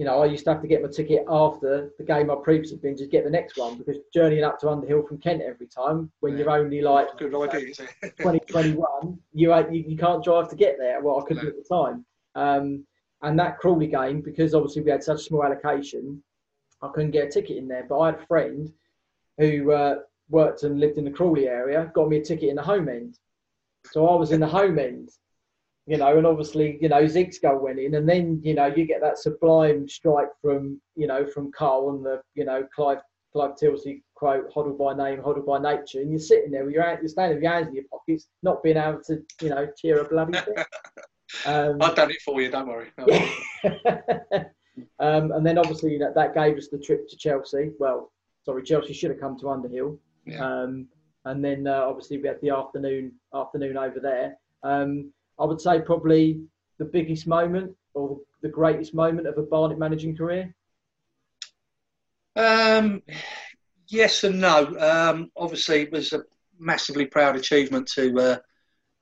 you 0.00 0.06
know, 0.06 0.22
I 0.22 0.24
used 0.24 0.44
to 0.44 0.52
have 0.54 0.62
to 0.62 0.66
get 0.66 0.80
my 0.80 0.88
ticket 0.88 1.26
after 1.28 1.92
the 1.98 2.04
game 2.04 2.30
I 2.30 2.36
previously 2.42 2.78
been 2.78 2.96
to 2.96 3.06
get 3.06 3.22
the 3.22 3.28
next 3.28 3.58
one 3.58 3.76
because 3.76 3.98
journeying 4.14 4.44
up 4.44 4.58
to 4.60 4.70
Underhill 4.70 5.06
from 5.06 5.18
Kent 5.18 5.42
every 5.42 5.66
time 5.66 6.10
when 6.20 6.32
yeah. 6.32 6.38
you're 6.38 6.50
only 6.58 6.80
like 6.80 7.08
good 7.18 7.34
idea, 7.34 7.74
2021, 8.02 9.18
you, 9.34 9.54
you 9.54 9.84
you 9.88 9.98
can't 9.98 10.24
drive 10.24 10.48
to 10.48 10.56
get 10.56 10.76
there. 10.78 11.02
Well, 11.02 11.20
I 11.20 11.28
couldn't 11.28 11.44
no. 11.44 11.50
at 11.50 11.56
the 11.56 11.68
time. 11.68 12.06
Um, 12.34 12.86
and 13.20 13.38
that 13.38 13.58
Crawley 13.58 13.88
game, 13.88 14.22
because 14.22 14.54
obviously 14.54 14.80
we 14.80 14.90
had 14.90 15.04
such 15.04 15.20
a 15.20 15.24
small 15.24 15.44
allocation, 15.44 16.22
I 16.80 16.88
couldn't 16.94 17.10
get 17.10 17.28
a 17.28 17.30
ticket 17.30 17.58
in 17.58 17.68
there. 17.68 17.84
But 17.86 17.98
I 17.98 18.06
had 18.06 18.20
a 18.20 18.26
friend 18.26 18.72
who 19.36 19.70
uh, 19.70 19.96
worked 20.30 20.62
and 20.62 20.80
lived 20.80 20.96
in 20.96 21.04
the 21.04 21.10
Crawley 21.10 21.46
area, 21.46 21.92
got 21.94 22.08
me 22.08 22.16
a 22.16 22.24
ticket 22.24 22.48
in 22.48 22.56
the 22.56 22.62
home 22.62 22.88
end. 22.88 23.18
So 23.92 24.08
I 24.08 24.14
was 24.14 24.32
in 24.32 24.40
the 24.40 24.48
home 24.48 24.78
end 24.78 25.10
you 25.90 25.96
know, 25.96 26.16
and 26.16 26.24
obviously, 26.24 26.78
you 26.80 26.88
know, 26.88 27.04
Zeke's 27.08 27.40
goal 27.40 27.58
went 27.58 27.80
in, 27.80 27.96
and 27.96 28.08
then 28.08 28.40
you 28.44 28.54
know 28.54 28.66
you 28.66 28.84
get 28.84 29.00
that 29.00 29.18
sublime 29.18 29.88
strike 29.88 30.28
from 30.40 30.80
you 30.94 31.08
know 31.08 31.26
from 31.26 31.50
Carl 31.50 31.90
and 31.90 32.06
the 32.06 32.22
you 32.36 32.44
know 32.44 32.62
Clive 32.72 33.00
Clive 33.32 33.56
Tyldesley 33.60 34.00
quote, 34.14 34.54
"Hoddle 34.54 34.78
by 34.78 34.94
name, 34.94 35.20
hoddle 35.20 35.44
by 35.44 35.58
nature," 35.58 35.98
and 35.98 36.12
you're 36.12 36.20
sitting 36.20 36.52
there 36.52 36.64
with 36.64 36.74
your 36.74 36.84
you're 37.00 37.08
standing 37.08 37.38
with 37.38 37.42
your 37.42 37.50
hands 37.50 37.66
in 37.66 37.74
your 37.74 37.84
pockets, 37.90 38.28
not 38.44 38.62
being 38.62 38.76
able 38.76 39.02
to 39.08 39.20
you 39.42 39.48
know 39.48 39.68
cheer 39.76 40.00
a 40.00 40.08
bloody 40.08 40.30
bit. 40.30 40.64
Um, 41.44 41.78
I've 41.82 41.96
done 41.96 42.12
it 42.12 42.22
for 42.24 42.40
you, 42.40 42.52
don't 42.52 42.68
worry. 42.68 42.92
um, 45.00 45.32
and 45.32 45.44
then 45.44 45.58
obviously 45.58 45.98
that, 45.98 46.14
that 46.14 46.34
gave 46.34 46.56
us 46.56 46.68
the 46.68 46.78
trip 46.78 47.08
to 47.08 47.16
Chelsea. 47.16 47.72
Well, 47.80 48.12
sorry, 48.44 48.62
Chelsea 48.62 48.92
should 48.92 49.10
have 49.10 49.18
come 49.20 49.36
to 49.40 49.50
Underhill. 49.50 49.98
Yeah. 50.24 50.38
Um, 50.46 50.86
and 51.24 51.44
then 51.44 51.66
uh, 51.66 51.82
obviously 51.84 52.18
we 52.18 52.28
had 52.28 52.40
the 52.42 52.50
afternoon 52.50 53.10
afternoon 53.34 53.76
over 53.76 53.98
there. 53.98 54.36
Um, 54.62 55.12
I 55.40 55.44
would 55.44 55.60
say 55.60 55.80
probably 55.80 56.40
the 56.78 56.84
biggest 56.84 57.26
moment 57.26 57.74
or 57.94 58.18
the 58.42 58.48
greatest 58.48 58.94
moment 58.94 59.26
of 59.26 59.38
a 59.38 59.42
Barnet 59.42 59.78
managing 59.78 60.16
career? 60.16 60.54
Um, 62.36 63.02
yes 63.88 64.24
and 64.24 64.40
no. 64.40 64.76
Um, 64.78 65.30
obviously, 65.36 65.82
it 65.82 65.92
was 65.92 66.12
a 66.12 66.22
massively 66.58 67.06
proud 67.06 67.36
achievement 67.36 67.88
to 67.94 68.18
uh, 68.18 68.38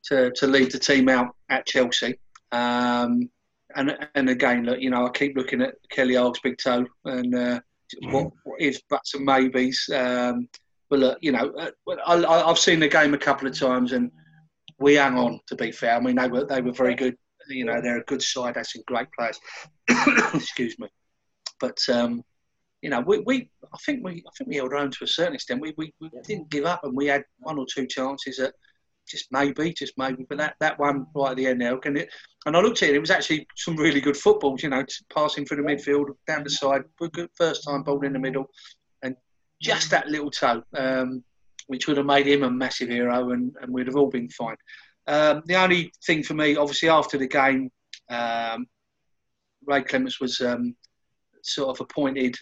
to, 0.05 0.31
to 0.33 0.47
lead 0.47 0.71
the 0.71 0.79
team 0.79 1.09
out 1.09 1.35
at 1.51 1.67
Chelsea. 1.67 2.19
Um, 2.53 3.29
and 3.77 3.97
and 4.15 4.31
again, 4.31 4.65
look, 4.65 4.81
you 4.81 4.91
know, 4.91 5.07
I 5.07 5.11
keep 5.11 5.37
looking 5.37 5.61
at 5.61 5.75
Kelly 5.91 6.15
Haag's 6.15 6.41
big 6.41 6.57
toe 6.59 6.87
and 7.05 7.35
uh, 7.35 7.61
what, 8.05 8.31
what 8.45 8.61
is 8.61 8.83
buts 8.89 9.15
and 9.15 9.25
maybes. 9.25 9.89
Um, 9.95 10.49
but 10.89 11.01
look, 11.01 11.19
you 11.21 11.33
know, 11.33 11.53
uh, 11.59 11.71
I, 12.07 12.49
have 12.49 12.59
seen 12.59 12.81
the 12.81 12.89
game 12.89 13.13
a 13.13 13.19
couple 13.19 13.47
of 13.47 13.59
times 13.59 13.93
and 13.93 14.11
we 14.79 14.97
hung 14.97 15.17
on. 15.19 15.41
To 15.49 15.57
be 15.57 15.73
fair, 15.73 15.97
I 15.97 16.01
mean 16.01 16.17
they 16.17 16.29
were 16.29 16.45
they 16.45 16.61
were 16.61 16.73
very 16.73 16.95
good. 16.95 17.17
You 17.49 17.65
know, 17.65 17.81
they're 17.81 18.01
a 18.01 18.05
good 18.05 18.23
side. 18.23 18.55
That's 18.55 18.73
some 18.73 18.83
great 18.87 19.09
players. 19.17 19.41
Excuse 20.35 20.79
me, 20.79 20.89
but 21.61 21.79
um, 21.89 22.23
you 22.83 22.91
know, 22.91 23.01
we, 23.01 23.21
we 23.21 23.51
I 23.73 23.79
think 23.85 24.05
we 24.05 24.23
I 24.27 24.31
think 24.37 24.49
we 24.49 24.57
held 24.57 24.75
on 24.75 24.91
to 24.91 25.05
a 25.05 25.07
certain 25.07 25.35
extent. 25.35 25.61
We, 25.61 25.75
we, 25.77 25.93
we 26.01 26.11
didn't 26.25 26.51
give 26.51 26.65
up, 26.65 26.85
and 26.85 26.97
we 26.97 27.07
had 27.07 27.25
one 27.39 27.59
or 27.59 27.67
two 27.73 27.87
chances 27.87 28.37
that 28.39 28.55
just 29.09 29.27
maybe, 29.33 29.73
just 29.73 29.95
maybe. 29.97 30.27
But 30.29 30.39
that, 30.39 30.55
that 30.61 30.79
one 30.79 31.07
right 31.15 31.31
at 31.31 31.37
the 31.37 31.47
end 31.47 31.61
there, 31.61 31.79
and 31.85 31.99
it, 31.99 32.11
and 32.47 32.57
I 32.57 32.61
looked 32.61 32.83
at 32.83 32.91
it. 32.91 32.97
It 32.97 33.01
was 33.01 33.11
actually 33.11 33.47
some 33.57 33.77
really 33.77 34.01
good 34.01 34.17
football. 34.17 34.57
You 34.61 34.69
know, 34.69 34.85
passing 35.13 35.45
through 35.45 35.63
the 35.63 35.69
midfield, 35.69 36.07
down 36.27 36.45
the 36.45 36.51
side, 36.51 36.83
good 37.13 37.31
first 37.35 37.65
time 37.65 37.83
ball 37.83 38.05
in 38.05 38.13
the 38.13 38.19
middle, 38.19 38.47
and 39.03 39.17
just 39.61 39.91
that 39.91 40.09
little 40.09 40.31
toe. 40.31 40.63
Um, 40.77 41.25
which 41.69 41.87
would 41.87 41.97
have 41.97 42.07
made 42.07 42.27
him 42.27 42.43
a 42.43 42.51
massive 42.51 42.89
hero, 42.89 43.31
and, 43.31 43.55
and 43.63 43.73
we'd 43.73 43.87
have 43.87 43.97
all 43.97 44.11
been 44.11 44.29
fine. 44.29 44.57
Um, 45.07 45.43
the 45.47 45.57
only 45.57 45.93
thing 46.05 46.23
for 46.23 46.35
me, 46.35 46.57
obviously, 46.57 46.89
after 46.89 47.17
the 47.17 47.29
game, 47.29 47.71
um, 48.11 48.67
Ray 49.65 49.83
Clemence 49.83 50.21
was 50.21 50.41
um, 50.41 50.75
sort 51.43 51.71
of 51.71 51.81
appointed 51.81 52.37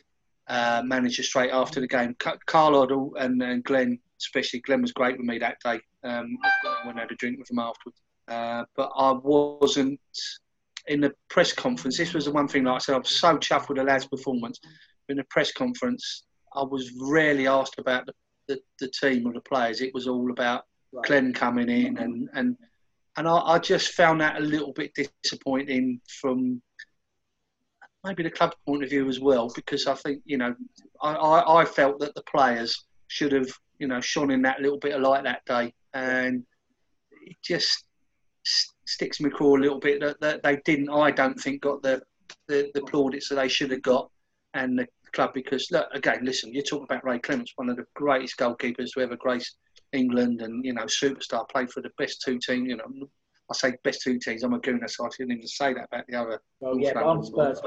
uh, 0.48 0.82
manager 0.84 1.22
straight 1.22 1.50
after 1.52 1.80
the 1.80 1.86
game. 1.86 2.16
Carl 2.46 3.14
and, 3.18 3.42
and 3.42 3.64
Glenn, 3.64 3.98
especially 4.20 4.60
Glenn, 4.60 4.82
was 4.82 4.92
great 4.92 5.16
with 5.16 5.26
me 5.26 5.38
that 5.38 5.58
day. 5.64 5.80
Um, 6.02 6.38
I 6.64 6.92
had 6.96 7.10
a 7.10 7.14
drink 7.16 7.38
with 7.38 7.50
him 7.50 7.58
afterwards, 7.58 8.00
uh, 8.28 8.64
but 8.76 8.90
I 8.96 9.12
wasn't 9.12 10.00
in 10.86 11.00
the 11.00 11.12
press 11.28 11.52
conference. 11.52 11.98
This 11.98 12.14
was 12.14 12.26
the 12.26 12.32
one 12.32 12.48
thing, 12.48 12.64
like 12.64 12.76
I 12.76 12.78
said, 12.78 12.94
I 12.94 12.98
was 12.98 13.10
so 13.10 13.36
chuffed 13.38 13.68
with 13.68 13.78
the 13.78 13.84
lads' 13.84 14.06
performance. 14.06 14.60
In 15.08 15.16
the 15.16 15.24
press 15.30 15.52
conference, 15.52 16.24
I 16.54 16.62
was 16.62 16.92
rarely 17.00 17.46
asked 17.46 17.78
about 17.78 18.06
the 18.06 18.14
the, 18.48 18.60
the 18.80 18.88
team 18.88 19.26
or 19.26 19.32
the 19.32 19.40
players. 19.40 19.80
It 19.80 19.94
was 19.94 20.06
all 20.06 20.30
about 20.30 20.64
right. 20.92 21.04
Glenn 21.06 21.32
coming 21.32 21.68
in 21.68 21.98
and, 21.98 22.28
and 22.34 22.56
and 23.16 23.26
I, 23.26 23.36
I, 23.38 23.58
just 23.58 23.92
found 23.92 24.20
that 24.20 24.36
a 24.36 24.44
little 24.44 24.72
bit 24.72 24.92
disappointing 25.24 26.00
from 26.20 26.60
maybe 28.04 28.22
the 28.22 28.30
club 28.30 28.54
point 28.66 28.84
of 28.84 28.90
view 28.90 29.08
as 29.08 29.20
well, 29.20 29.50
because 29.54 29.86
I 29.86 29.94
think 29.94 30.22
you 30.24 30.38
know 30.38 30.54
I, 31.02 31.14
I, 31.14 31.60
I 31.62 31.64
felt 31.64 31.98
that 32.00 32.14
the 32.14 32.22
players 32.22 32.84
should 33.08 33.32
have 33.32 33.48
you 33.78 33.88
know 33.88 34.00
shone 34.00 34.30
in 34.30 34.42
that 34.42 34.60
little 34.60 34.78
bit 34.78 34.94
of 34.94 35.02
light 35.02 35.24
that 35.24 35.44
day, 35.46 35.74
and 35.94 36.44
it 37.22 37.36
just 37.42 37.84
sticks 38.44 39.20
me 39.20 39.30
craw 39.30 39.56
a 39.56 39.58
little 39.58 39.80
bit 39.80 40.00
that, 40.00 40.20
that 40.20 40.42
they 40.42 40.60
didn't. 40.64 40.90
I 40.90 41.10
don't 41.10 41.38
think 41.38 41.62
got 41.62 41.82
the 41.82 42.02
the, 42.48 42.70
the 42.74 42.82
plaudits 42.82 43.28
that 43.28 43.36
they 43.36 43.48
should 43.48 43.70
have 43.70 43.82
got, 43.82 44.10
and 44.54 44.78
the 44.78 44.86
club 45.16 45.32
because 45.34 45.68
look 45.72 45.88
again. 45.92 46.20
Listen, 46.22 46.52
you're 46.52 46.62
talking 46.62 46.84
about 46.84 47.04
Ray 47.04 47.18
Clemence, 47.18 47.52
one 47.56 47.70
of 47.70 47.76
the 47.76 47.86
greatest 47.94 48.36
goalkeepers 48.36 48.92
to 48.92 49.00
ever 49.00 49.16
grace 49.16 49.56
England, 49.92 50.42
and 50.42 50.64
you 50.64 50.74
know 50.74 50.84
superstar, 50.84 51.48
played 51.48 51.70
for 51.70 51.82
the 51.82 51.90
best 51.98 52.22
two 52.22 52.38
teams. 52.38 52.68
You 52.68 52.76
know, 52.76 52.84
I 53.50 53.54
say 53.54 53.74
best 53.82 54.02
two 54.02 54.18
teams. 54.18 54.42
I'm 54.42 54.52
a 54.52 54.60
gooner, 54.60 54.88
so 54.88 55.06
I 55.06 55.08
shouldn't 55.10 55.38
even 55.38 55.48
say 55.48 55.72
that 55.72 55.88
about 55.90 56.04
the 56.06 56.16
other. 56.16 56.40
Well, 56.60 56.78
yeah, 56.78 57.00
I'm 57.00 57.24
Spurs. 57.24 57.60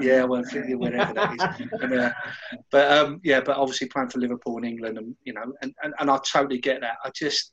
yeah, 0.00 0.24
well, 0.24 0.42
whenever 0.52 1.14
that 1.14 1.60
is. 1.60 1.68
And, 1.82 1.94
uh, 1.94 2.12
but 2.72 2.90
um, 2.90 3.20
yeah, 3.22 3.40
but 3.40 3.56
obviously 3.56 3.88
playing 3.88 4.10
for 4.10 4.18
Liverpool 4.18 4.56
and 4.56 4.66
England, 4.66 4.98
and 4.98 5.14
you 5.24 5.32
know, 5.32 5.52
and, 5.62 5.72
and, 5.82 5.94
and 6.00 6.10
I 6.10 6.18
totally 6.30 6.58
get 6.58 6.80
that. 6.80 6.96
I 7.04 7.10
just 7.14 7.52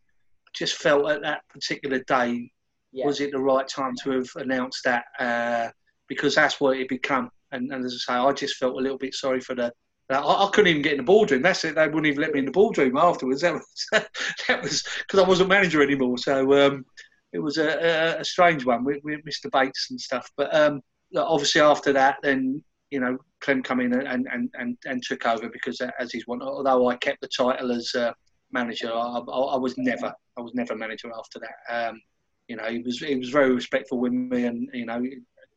just 0.55 0.75
felt 0.75 1.09
at 1.09 1.21
that 1.21 1.41
particular 1.49 1.99
day 2.07 2.51
yeah. 2.91 3.05
was 3.05 3.21
it 3.21 3.31
the 3.31 3.39
right 3.39 3.67
time 3.67 3.93
to 4.03 4.11
have 4.11 4.29
announced 4.37 4.83
that 4.85 5.05
uh, 5.19 5.69
because 6.07 6.33
that's 6.33 6.59
what 6.59 6.77
it 6.77 6.89
become. 6.89 7.29
And, 7.57 7.71
and, 7.71 7.85
as 7.85 8.05
I 8.09 8.13
say, 8.13 8.17
I 8.17 8.31
just 8.31 8.57
felt 8.57 8.75
a 8.75 8.81
little 8.81 8.97
bit 8.97 9.13
sorry 9.13 9.41
for 9.41 9.55
the. 9.55 9.71
I, 10.09 10.19
I, 10.19 10.49
couldn't 10.53 10.69
even 10.69 10.81
get 10.81 10.93
in 10.93 10.99
the 10.99 11.03
boardroom. 11.03 11.41
That's 11.41 11.65
it. 11.65 11.75
They 11.75 11.85
wouldn't 11.85 12.05
even 12.05 12.21
let 12.21 12.31
me 12.31 12.39
in 12.39 12.45
the 12.45 12.51
boardroom 12.51 12.95
afterwards. 12.95 13.41
That 13.41 13.53
was 13.53 13.87
that 14.47 14.63
was 14.63 14.83
because 14.99 15.19
I 15.19 15.27
wasn't 15.27 15.49
manager 15.49 15.81
anymore. 15.83 16.17
So 16.17 16.65
um, 16.65 16.85
it 17.33 17.39
was 17.39 17.57
a, 17.57 17.67
a, 17.67 18.21
a, 18.21 18.25
strange 18.25 18.65
one 18.65 18.85
with, 18.85 19.03
with 19.03 19.19
Mr. 19.25 19.51
Bates 19.51 19.87
and 19.89 19.99
stuff. 19.99 20.29
But 20.37 20.55
um, 20.55 20.81
obviously 21.15 21.61
after 21.61 21.91
that, 21.93 22.17
then 22.23 22.63
you 22.89 23.01
know 23.01 23.17
Clem 23.41 23.61
come 23.61 23.81
in 23.81 23.93
and, 23.93 24.27
and, 24.31 24.49
and, 24.53 24.77
and 24.85 25.03
took 25.03 25.25
over 25.25 25.49
because 25.49 25.81
uh, 25.81 25.91
as 25.99 26.11
he's 26.11 26.27
one. 26.27 26.41
Although 26.41 26.87
I 26.87 26.95
kept 26.95 27.21
the 27.21 27.27
title 27.27 27.71
as 27.71 27.93
uh, 27.95 28.13
manager, 28.51 28.91
I, 28.93 29.19
I, 29.19 29.39
I, 29.39 29.57
was 29.57 29.77
never 29.77 30.13
I 30.37 30.41
was 30.41 30.53
never 30.53 30.75
manager 30.75 31.11
after 31.17 31.39
that. 31.39 31.89
Um, 31.89 32.01
you 32.47 32.55
know, 32.55 32.65
he 32.65 32.79
was 32.79 32.99
he 32.99 33.15
was 33.15 33.29
very 33.29 33.53
respectful 33.53 33.99
with 33.99 34.13
me, 34.13 34.45
and 34.45 34.69
you 34.73 34.85
know, 34.85 35.03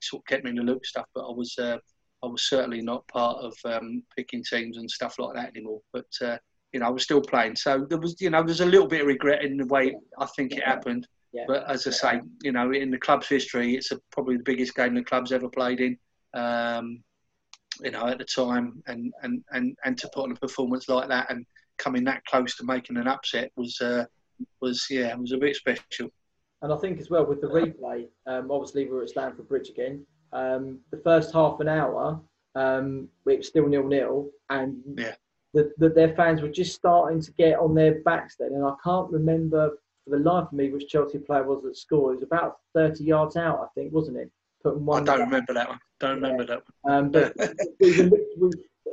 sort 0.02 0.22
of 0.22 0.26
kept 0.26 0.44
me 0.44 0.50
in 0.50 0.56
the 0.56 0.62
loop 0.62 0.84
stuff. 0.84 1.06
But 1.14 1.28
I 1.28 1.32
was 1.32 1.54
uh, 1.58 1.78
I 2.22 2.26
was 2.26 2.48
certainly 2.48 2.82
not 2.82 3.06
part 3.08 3.38
of 3.38 3.54
um, 3.64 4.02
picking 4.16 4.44
teams 4.44 4.76
and 4.76 4.90
stuff 4.90 5.18
like 5.18 5.34
that 5.34 5.50
anymore. 5.50 5.80
But 5.92 6.06
uh, 6.22 6.38
you 6.72 6.80
know, 6.80 6.86
I 6.86 6.90
was 6.90 7.02
still 7.02 7.20
playing, 7.20 7.56
so 7.56 7.86
there 7.88 7.98
was 7.98 8.20
you 8.20 8.30
know, 8.30 8.42
there's 8.42 8.60
a 8.60 8.66
little 8.66 8.86
bit 8.86 9.02
of 9.02 9.06
regret 9.06 9.44
in 9.44 9.56
the 9.56 9.66
way 9.66 9.96
I 10.18 10.26
think 10.26 10.52
it 10.52 10.64
happened. 10.64 11.06
Yeah. 11.32 11.44
But 11.46 11.68
as 11.70 11.86
I 11.86 11.90
say, 11.90 12.20
you 12.42 12.52
know, 12.52 12.72
in 12.72 12.90
the 12.90 12.98
club's 12.98 13.28
history, 13.28 13.76
it's 13.76 13.92
a, 13.92 14.00
probably 14.10 14.36
the 14.36 14.42
biggest 14.42 14.74
game 14.74 14.94
the 14.94 15.04
club's 15.04 15.32
ever 15.32 15.48
played 15.48 15.80
in. 15.80 15.96
Um, 16.34 17.02
you 17.82 17.92
know, 17.92 18.06
at 18.08 18.18
the 18.18 18.24
time, 18.24 18.82
and, 18.88 19.12
and, 19.22 19.42
and, 19.52 19.76
and 19.84 19.96
to 19.98 20.10
put 20.12 20.24
on 20.24 20.32
a 20.32 20.36
performance 20.36 20.88
like 20.88 21.08
that 21.08 21.30
and 21.30 21.46
coming 21.78 22.04
that 22.04 22.24
close 22.26 22.56
to 22.56 22.64
making 22.64 22.96
an 22.96 23.08
upset 23.08 23.50
was 23.56 23.80
uh, 23.80 24.04
was 24.60 24.86
yeah, 24.90 25.14
was 25.14 25.32
a 25.32 25.38
bit 25.38 25.56
special. 25.56 26.10
And 26.62 26.72
I 26.72 26.76
think 26.76 27.00
as 27.00 27.10
well 27.10 27.24
with 27.24 27.40
the 27.40 27.46
replay, 27.46 28.06
um, 28.26 28.50
obviously 28.50 28.84
we 28.84 28.92
were 28.92 29.02
at 29.02 29.10
Stamford 29.10 29.48
Bridge 29.48 29.70
again. 29.70 30.04
Um, 30.32 30.80
the 30.90 30.98
first 30.98 31.32
half 31.32 31.60
an 31.60 31.68
hour, 31.68 32.20
um, 32.54 33.08
it 33.26 33.38
was 33.38 33.48
still 33.48 33.66
nil 33.66 33.86
nil, 33.86 34.30
and 34.50 34.76
yeah. 34.96 35.14
the, 35.54 35.72
the, 35.78 35.88
their 35.88 36.14
fans 36.14 36.42
were 36.42 36.48
just 36.48 36.74
starting 36.74 37.20
to 37.22 37.32
get 37.32 37.58
on 37.58 37.74
their 37.74 38.00
backs 38.02 38.36
then. 38.38 38.52
And 38.52 38.64
I 38.64 38.74
can't 38.84 39.10
remember 39.10 39.78
for 40.04 40.10
the 40.10 40.18
life 40.18 40.46
of 40.46 40.52
me 40.52 40.70
which 40.70 40.88
Chelsea 40.88 41.18
player 41.18 41.44
was 41.44 41.62
that 41.62 41.76
scored. 41.76 42.12
It 42.12 42.16
was 42.16 42.22
about 42.24 42.58
30 42.74 43.04
yards 43.04 43.36
out, 43.36 43.60
I 43.60 43.66
think, 43.74 43.92
wasn't 43.92 44.18
it? 44.18 44.30
Putting 44.62 44.84
one. 44.84 45.08
I 45.08 45.16
don't 45.16 45.26
remember 45.26 45.54
that 45.54 45.68
one. 45.68 45.80
Don't 45.98 46.20
yeah. 46.20 46.28
remember 46.28 46.44
that 46.46 46.62
one. 46.82 46.94
Um, 46.94 47.10
but 47.10 47.34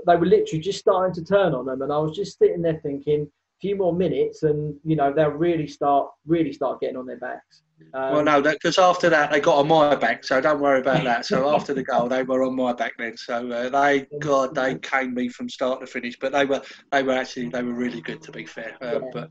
they 0.07 0.15
were 0.15 0.25
literally 0.25 0.61
just 0.61 0.79
starting 0.79 1.13
to 1.15 1.23
turn 1.23 1.53
on 1.53 1.65
them, 1.65 1.81
and 1.81 1.91
I 1.91 1.97
was 1.97 2.15
just 2.15 2.37
sitting 2.37 2.61
there 2.61 2.79
thinking 2.81 3.29
few 3.59 3.75
more 3.75 3.93
minutes, 3.93 4.43
and 4.43 4.75
you 4.83 4.95
know 4.95 5.13
they'll 5.13 5.29
really 5.29 5.67
start 5.67 6.09
really 6.25 6.53
start 6.53 6.79
getting 6.79 6.97
on 6.97 7.05
their 7.05 7.17
backs. 7.19 7.63
Um, 7.93 8.13
well, 8.13 8.23
no, 8.23 8.41
because 8.41 8.77
after 8.77 9.09
that 9.09 9.31
they 9.31 9.39
got 9.39 9.57
on 9.57 9.67
my 9.67 9.95
back, 9.95 10.23
so 10.23 10.41
don't 10.41 10.59
worry 10.59 10.79
about 10.79 11.03
that. 11.03 11.25
So 11.25 11.49
after 11.55 11.73
the 11.73 11.83
goal, 11.83 12.07
they 12.07 12.23
were 12.23 12.43
on 12.43 12.55
my 12.55 12.73
back 12.73 12.93
then. 12.97 13.15
So 13.17 13.49
uh, 13.51 13.69
they, 13.69 14.07
God, 14.19 14.55
they 14.55 14.75
came 14.79 15.13
me 15.13 15.29
from 15.29 15.47
start 15.49 15.79
to 15.81 15.87
finish. 15.87 16.17
But 16.19 16.31
they 16.31 16.45
were, 16.45 16.61
they 16.91 17.03
were 17.03 17.13
actually, 17.13 17.49
they 17.49 17.63
were 17.63 17.73
really 17.73 18.01
good 18.01 18.21
to 18.23 18.31
be 18.31 18.45
fair. 18.45 18.75
Um, 18.81 19.03
yeah. 19.03 19.09
But 19.13 19.29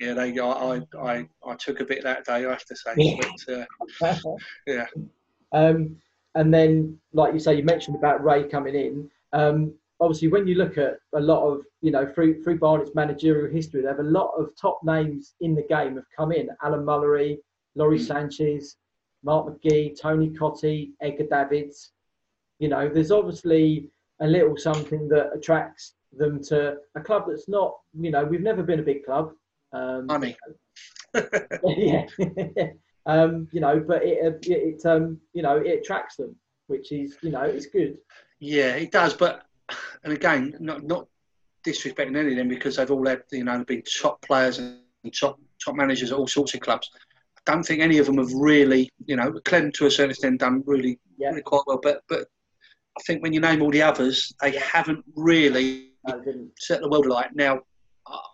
yeah, 0.00 0.14
they, 0.14 0.38
I, 0.38 0.80
I, 1.00 1.28
I, 1.46 1.54
took 1.58 1.80
a 1.80 1.84
bit 1.84 2.04
that 2.04 2.24
day, 2.24 2.46
I 2.46 2.50
have 2.50 2.64
to 2.66 2.76
say. 2.76 3.20
But, 3.50 3.54
uh, 4.06 4.24
yeah. 4.66 4.86
Um, 5.52 5.96
and 6.34 6.54
then, 6.54 6.98
like 7.12 7.32
you 7.32 7.40
say, 7.40 7.56
you 7.56 7.64
mentioned 7.64 7.96
about 7.96 8.22
Ray 8.22 8.44
coming 8.44 8.76
in. 8.76 9.10
Um, 9.32 9.74
obviously 10.00 10.28
when 10.28 10.46
you 10.46 10.54
look 10.54 10.78
at 10.78 10.98
a 11.14 11.20
lot 11.20 11.46
of 11.46 11.62
you 11.80 11.90
know 11.90 12.06
through 12.14 12.42
through 12.42 12.58
Barnet's 12.58 12.94
managerial 12.94 13.52
history, 13.52 13.82
they 13.82 13.88
have 13.88 13.98
a 13.98 14.02
lot 14.02 14.32
of 14.38 14.50
top 14.60 14.80
names 14.82 15.34
in 15.40 15.54
the 15.54 15.62
game 15.62 15.96
have 15.96 16.04
come 16.16 16.32
in. 16.32 16.48
Alan 16.62 16.84
Mullery, 16.84 17.38
Lawrie 17.74 17.98
mm. 17.98 18.06
Sanchez, 18.06 18.76
Mark 19.22 19.46
McGee, 19.46 19.98
Tony 20.00 20.30
Cottee, 20.30 20.90
Edgar 21.00 21.26
Davids. 21.26 21.92
You 22.58 22.68
know, 22.68 22.88
there's 22.88 23.10
obviously 23.10 23.88
a 24.20 24.26
little 24.26 24.56
something 24.56 25.08
that 25.08 25.30
attracts 25.34 25.94
them 26.12 26.42
to 26.44 26.76
a 26.96 27.00
club 27.00 27.24
that's 27.28 27.48
not. 27.48 27.76
You 27.98 28.10
know, 28.10 28.24
we've 28.24 28.40
never 28.40 28.62
been 28.62 28.80
a 28.80 28.84
big 28.84 29.04
club. 29.04 29.32
Um, 29.72 30.06
Money. 30.06 30.36
yeah. 31.64 32.06
um, 33.06 33.48
you 33.52 33.60
know, 33.60 33.80
but 33.80 34.04
it, 34.04 34.46
it, 34.46 34.48
it 34.48 34.86
um, 34.86 35.20
you 35.32 35.42
know, 35.42 35.56
it 35.56 35.80
attracts 35.80 36.16
them, 36.16 36.34
which 36.66 36.92
is, 36.92 37.16
you 37.22 37.30
know, 37.30 37.42
it's 37.42 37.66
good. 37.66 37.98
Yeah, 38.40 38.74
it 38.74 38.92
does. 38.92 39.14
But 39.14 39.47
and 40.04 40.12
again, 40.12 40.54
not 40.60 40.84
not 40.84 41.06
disrespecting 41.66 42.16
any 42.16 42.30
of 42.32 42.36
them 42.36 42.48
because 42.48 42.76
they've 42.76 42.90
all 42.90 43.06
had 43.06 43.22
you 43.32 43.44
know 43.44 43.64
been 43.64 43.82
top 44.00 44.20
players 44.22 44.58
and 44.58 44.80
top 45.18 45.38
top 45.64 45.74
managers 45.74 46.12
at 46.12 46.18
all 46.18 46.26
sorts 46.26 46.54
of 46.54 46.60
clubs. 46.60 46.90
I 47.36 47.52
don't 47.52 47.62
think 47.62 47.80
any 47.80 47.98
of 47.98 48.06
them 48.06 48.18
have 48.18 48.32
really, 48.32 48.90
you 49.06 49.16
know, 49.16 49.32
Clem 49.44 49.72
to 49.72 49.86
a 49.86 49.90
certain 49.90 50.10
extent 50.10 50.40
done 50.40 50.62
really, 50.66 50.98
yeah. 51.18 51.30
really 51.30 51.42
quite 51.42 51.62
well. 51.66 51.80
But 51.82 52.02
but 52.08 52.26
I 52.98 53.02
think 53.06 53.22
when 53.22 53.32
you 53.32 53.40
name 53.40 53.62
all 53.62 53.70
the 53.70 53.82
others, 53.82 54.32
they 54.40 54.52
haven't 54.52 55.04
really 55.14 55.92
set 56.58 56.80
the 56.80 56.88
world 56.88 57.06
alight. 57.06 57.34
Now, 57.34 57.60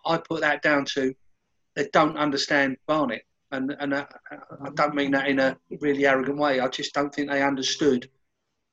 I 0.05 0.17
put 0.17 0.41
that 0.41 0.61
down 0.61 0.85
to 0.95 1.13
they 1.75 1.89
don't 1.91 2.17
understand 2.17 2.77
Barnet, 2.87 3.23
and 3.51 3.75
and 3.79 3.95
I, 3.95 4.05
I 4.31 4.69
don't 4.73 4.95
mean 4.95 5.11
that 5.11 5.27
in 5.27 5.39
a 5.39 5.57
really 5.81 6.05
arrogant 6.05 6.37
way. 6.37 6.59
I 6.59 6.67
just 6.67 6.93
don't 6.93 7.13
think 7.13 7.29
they 7.29 7.43
understood 7.43 8.09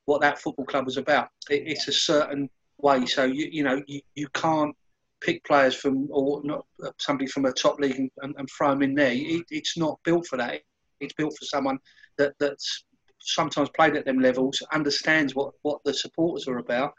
what 0.05 0.21
that 0.21 0.39
football 0.39 0.65
club 0.65 0.85
was 0.85 0.97
about. 0.97 1.29
It, 1.49 1.63
it's 1.65 1.87
a 1.87 1.93
certain 1.93 2.49
way. 2.79 3.05
So 3.05 3.25
you 3.25 3.49
you 3.51 3.63
know 3.63 3.81
you, 3.87 4.01
you 4.15 4.27
can't 4.33 4.75
pick 5.21 5.43
players 5.45 5.75
from 5.75 6.07
or 6.11 6.41
not 6.43 6.65
somebody 6.99 7.27
from 7.27 7.45
a 7.45 7.53
top 7.53 7.79
league 7.79 8.09
and, 8.21 8.35
and 8.37 8.49
throw 8.49 8.71
them 8.71 8.83
in 8.83 8.93
there. 8.93 9.13
It, 9.13 9.45
it's 9.49 9.77
not 9.77 9.99
built 10.03 10.27
for 10.27 10.37
that. 10.37 10.61
It's 10.99 11.13
built 11.13 11.35
for 11.37 11.45
someone 11.45 11.79
that 12.17 12.33
that's 12.39 12.83
sometimes 13.19 13.69
played 13.69 13.95
at 13.95 14.05
them 14.05 14.19
levels, 14.19 14.61
understands 14.73 15.35
what 15.35 15.53
what 15.61 15.79
the 15.85 15.93
supporters 15.93 16.47
are 16.47 16.59
about. 16.59 16.93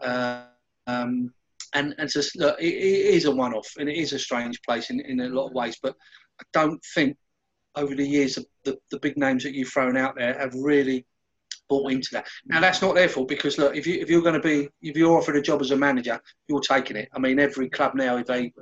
Uh, 0.00 0.44
um, 0.86 1.32
and 1.74 1.94
and 1.98 2.10
just 2.10 2.36
look, 2.36 2.58
it, 2.60 2.74
it 2.74 3.14
is 3.14 3.24
a 3.24 3.30
one-off, 3.30 3.68
and 3.78 3.88
it 3.88 3.96
is 3.96 4.12
a 4.12 4.18
strange 4.18 4.60
place 4.62 4.90
in, 4.90 5.00
in 5.00 5.20
a 5.20 5.28
lot 5.28 5.48
of 5.48 5.54
ways. 5.54 5.78
But 5.82 5.94
I 6.40 6.44
don't 6.52 6.80
think 6.94 7.16
over 7.74 7.94
the 7.94 8.06
years 8.06 8.38
the, 8.64 8.78
the 8.90 8.98
big 9.00 9.16
names 9.16 9.42
that 9.42 9.54
you've 9.54 9.68
thrown 9.68 9.96
out 9.96 10.14
there 10.16 10.38
have 10.38 10.54
really 10.54 11.04
bought 11.68 11.92
into 11.92 12.08
that. 12.12 12.26
Now 12.46 12.60
that's 12.60 12.82
not 12.82 12.94
their 12.94 13.08
fault 13.08 13.28
because 13.28 13.58
look, 13.58 13.76
if 13.76 13.86
you 13.86 14.00
if 14.00 14.08
you're 14.08 14.22
going 14.22 14.40
to 14.40 14.48
be 14.48 14.68
if 14.82 14.96
you're 14.96 15.16
offered 15.16 15.36
a 15.36 15.42
job 15.42 15.60
as 15.60 15.70
a 15.70 15.76
manager, 15.76 16.20
you're 16.48 16.60
taking 16.60 16.96
it. 16.96 17.08
I 17.14 17.18
mean, 17.18 17.38
every 17.38 17.68
club 17.68 17.94
now, 17.94 18.16
if 18.18 18.26
they, 18.26 18.52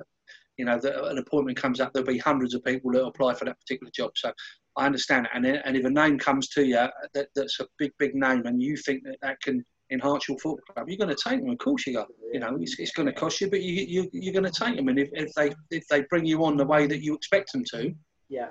you 0.56 0.64
know, 0.64 0.78
the, 0.78 1.04
an 1.06 1.18
appointment 1.18 1.58
comes 1.58 1.80
up, 1.80 1.92
there'll 1.92 2.06
be 2.06 2.18
hundreds 2.18 2.54
of 2.54 2.64
people 2.64 2.92
that 2.92 3.04
apply 3.04 3.34
for 3.34 3.44
that 3.44 3.58
particular 3.60 3.90
job. 3.94 4.12
So 4.16 4.32
I 4.76 4.86
understand 4.86 5.26
it. 5.26 5.32
And 5.34 5.46
and 5.46 5.76
if 5.76 5.84
a 5.84 5.90
name 5.90 6.18
comes 6.18 6.48
to 6.50 6.64
you 6.64 6.86
that, 7.14 7.28
that's 7.34 7.60
a 7.60 7.66
big 7.78 7.92
big 7.98 8.14
name, 8.14 8.46
and 8.46 8.62
you 8.62 8.76
think 8.76 9.04
that 9.04 9.18
that 9.22 9.40
can 9.40 9.64
enhance 9.90 10.28
your 10.28 10.38
football 10.38 10.74
club, 10.74 10.88
you're 10.88 10.98
going 10.98 11.14
to 11.14 11.28
take 11.28 11.40
them. 11.40 11.50
Of 11.50 11.58
course, 11.58 11.86
you 11.86 11.98
are. 11.98 12.06
You 12.32 12.40
know, 12.40 12.56
it's, 12.60 12.78
it's 12.78 12.92
going 12.92 13.06
to 13.06 13.12
cost 13.12 13.40
you, 13.40 13.50
but 13.50 13.62
you, 13.62 13.84
you 13.86 14.10
you're 14.12 14.32
going 14.32 14.50
to 14.50 14.64
take 14.64 14.76
them. 14.76 14.88
And 14.88 14.98
if, 14.98 15.10
if 15.12 15.32
they 15.34 15.52
if 15.70 15.86
they 15.88 16.02
bring 16.02 16.24
you 16.24 16.44
on 16.44 16.56
the 16.56 16.66
way 16.66 16.86
that 16.86 17.02
you 17.02 17.14
expect 17.14 17.52
them 17.52 17.64
to, 17.72 17.94
yeah 18.28 18.48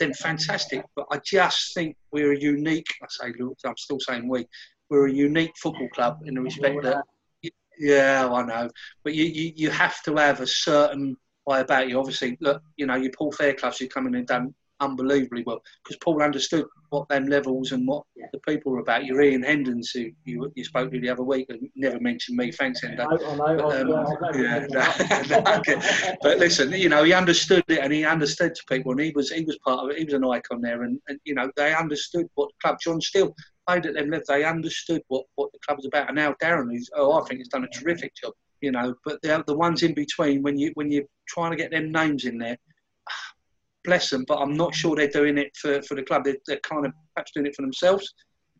then 0.00 0.12
fantastic. 0.14 0.84
But 0.96 1.06
I 1.12 1.20
just 1.24 1.74
think 1.74 1.96
we're 2.10 2.32
a 2.32 2.40
unique. 2.40 2.88
I 3.02 3.06
say, 3.08 3.32
look, 3.38 3.56
I'm 3.64 3.76
still 3.76 4.00
saying 4.00 4.28
we. 4.28 4.46
We're 4.88 5.06
a 5.06 5.12
unique 5.12 5.52
football 5.56 5.88
club 5.94 6.18
in 6.24 6.34
the 6.34 6.40
respect 6.40 6.82
that. 6.82 7.04
Yeah, 7.78 8.28
I 8.30 8.42
know, 8.42 8.68
but 9.04 9.14
you, 9.14 9.24
you, 9.24 9.52
you 9.56 9.70
have 9.70 10.02
to 10.02 10.14
have 10.16 10.40
a 10.40 10.46
certain 10.46 11.16
way 11.46 11.60
about 11.60 11.88
you. 11.88 11.98
Obviously, 11.98 12.36
look, 12.40 12.60
you 12.76 12.86
know, 12.86 12.96
your 12.96 13.12
Paul 13.16 13.32
Faircloughs 13.32 13.78
who 13.78 13.88
come 13.88 14.06
in 14.06 14.16
and 14.16 14.26
done 14.26 14.54
unbelievably 14.80 15.44
well 15.46 15.62
because 15.84 15.96
Paul 16.02 16.22
understood 16.22 16.64
what 16.90 17.08
them 17.08 17.26
levels 17.26 17.72
and 17.72 17.86
what 17.86 18.04
Yeah. 18.16 18.26
the 18.32 18.40
people 18.40 18.72
were 18.72 18.80
about. 18.80 19.04
Your 19.04 19.22
Ian 19.22 19.42
Hendons, 19.42 19.90
who 19.92 20.10
you, 20.24 20.52
you 20.56 20.64
spoke 20.64 20.90
to 20.90 21.00
the 21.00 21.08
other 21.08 21.22
week, 21.22 21.46
and 21.48 21.68
never 21.76 22.00
mentioned 22.00 22.36
me. 22.36 22.50
Thanks, 22.50 22.82
Endo. 22.82 23.04
I 23.04 23.16
know, 23.16 23.30
I 23.30 23.36
know. 23.36 23.56
But, 23.56 23.80
um, 23.80 24.06
I 24.24 24.30
know. 24.32 24.42
yeah, 24.42 24.66
no, 25.30 25.40
no, 25.42 25.56
okay. 25.58 26.16
But 26.22 26.38
listen, 26.38 26.72
you 26.72 26.88
know, 26.88 27.04
he 27.04 27.12
understood 27.12 27.64
it, 27.68 27.78
and 27.78 27.92
he 27.92 28.04
understood 28.04 28.54
to 28.54 28.62
people, 28.68 28.92
and 28.92 29.00
he 29.00 29.12
was 29.14 29.30
he 29.30 29.44
was 29.44 29.58
part 29.64 29.84
of 29.84 29.90
it. 29.90 29.98
He 29.98 30.04
was 30.04 30.14
an 30.14 30.24
icon 30.24 30.60
there, 30.60 30.82
and, 30.82 30.98
and 31.08 31.18
you 31.24 31.34
know, 31.34 31.50
they 31.56 31.74
understood 31.74 32.26
what 32.34 32.48
the 32.48 32.54
club. 32.68 32.78
John 32.82 33.00
Steele 33.00 33.34
played 33.68 33.86
at 33.86 33.94
them 33.94 34.10
levels. 34.10 34.26
They 34.28 34.44
understood 34.44 35.02
what, 35.08 35.26
what 35.36 35.52
the 35.52 35.58
club 35.66 35.78
was 35.78 35.86
about, 35.86 36.08
and 36.08 36.16
now 36.16 36.34
Darren, 36.42 36.70
who's 36.72 36.90
oh, 36.96 37.20
I 37.20 37.24
think 37.24 37.38
he's 37.38 37.48
done 37.48 37.64
a 37.64 37.68
terrific 37.68 38.14
job. 38.16 38.32
You 38.62 38.72
know, 38.72 38.94
but 39.04 39.22
the 39.22 39.42
the 39.46 39.56
ones 39.56 39.82
in 39.84 39.94
between, 39.94 40.42
when 40.42 40.58
you 40.58 40.72
when 40.74 40.90
you're 40.90 41.04
trying 41.28 41.52
to 41.52 41.56
get 41.56 41.70
them 41.70 41.92
names 41.92 42.24
in 42.24 42.36
there, 42.36 42.58
bless 43.84 44.10
them. 44.10 44.24
But 44.26 44.38
I'm 44.38 44.54
not 44.54 44.74
sure 44.74 44.96
they're 44.96 45.08
doing 45.08 45.38
it 45.38 45.56
for, 45.56 45.82
for 45.82 45.94
the 45.94 46.02
club. 46.02 46.24
They're, 46.24 46.36
they're 46.46 46.60
kind 46.60 46.86
of 46.86 46.92
perhaps 47.14 47.32
doing 47.34 47.46
it 47.46 47.54
for 47.54 47.62
themselves. 47.62 48.12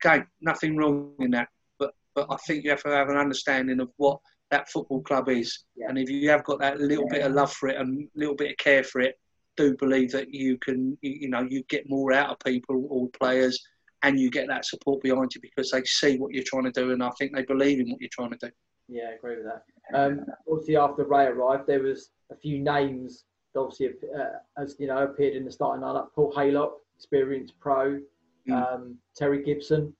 Okay, 0.05 0.23
nothing 0.41 0.77
wrong 0.77 1.15
in 1.19 1.31
that, 1.33 1.49
but 1.79 1.93
but 2.15 2.27
I 2.31 2.37
think 2.47 2.65
you 2.65 2.71
have 2.71 2.83
to 2.85 2.89
have 2.91 3.11
an 3.11 3.19
understanding 3.19 3.81
of 3.81 3.91
what 3.99 4.19
that 4.51 4.71
football 4.71 5.03
club 5.03 5.29
is. 5.29 5.65
Yeah. 5.77 5.87
And 5.89 5.99
if 5.99 6.09
you 6.11 6.29
have 6.31 6.45
got 6.45 6.59
that 6.61 6.81
little 6.81 7.07
bit 7.09 7.23
of 7.23 7.33
love 7.33 7.53
for 7.53 7.69
it 7.69 7.77
and 7.77 8.03
a 8.03 8.19
little 8.19 8.35
bit 8.35 8.51
of 8.51 8.57
care 8.57 8.83
for 8.83 9.01
it, 9.01 9.19
do 9.57 9.77
believe 9.77 10.11
that 10.13 10.33
you 10.33 10.57
can, 10.59 10.97
you, 11.03 11.11
you 11.21 11.29
know, 11.29 11.47
you 11.49 11.63
get 11.69 11.89
more 11.89 12.13
out 12.13 12.31
of 12.31 12.39
people 12.41 12.87
or 12.89 13.09
players, 13.11 13.63
and 14.03 14.19
you 14.19 14.31
get 14.31 14.49
that 14.49 14.65
support 14.65 15.03
behind 15.03 15.31
you 15.35 15.41
because 15.43 15.71
they 15.71 15.83
see 15.85 16.17
what 16.17 16.33
you're 16.33 16.45
trying 16.47 16.65
to 16.65 16.73
do, 16.73 16.93
and 16.93 17.03
I 17.03 17.11
think 17.19 17.35
they 17.35 17.43
believe 17.43 17.81
in 17.81 17.91
what 17.91 18.01
you're 18.01 18.11
trying 18.11 18.31
to 18.31 18.39
do. 18.47 18.51
Yeah, 18.89 19.11
I 19.11 19.15
agree 19.15 19.37
with 19.37 19.45
that. 19.45 19.63
Um, 19.95 20.25
obviously, 20.51 20.77
after 20.77 21.05
Ray 21.05 21.27
arrived, 21.27 21.67
there 21.67 21.83
was 21.83 22.11
a 22.33 22.37
few 22.37 22.61
names 22.61 23.25
obviously, 23.57 23.91
uh, 24.17 24.25
as 24.61 24.77
you 24.79 24.87
know, 24.87 25.05
appeared 25.05 25.35
in 25.35 25.45
the 25.45 25.53
starting 25.53 25.83
lineup. 25.83 26.09
Paul 26.15 26.33
Haylock, 26.37 26.73
experienced 26.97 27.55
pro. 27.61 28.01
Mm. 28.49 28.73
Um, 28.75 28.97
Terry 29.17 29.43
Gibson. 29.43 29.95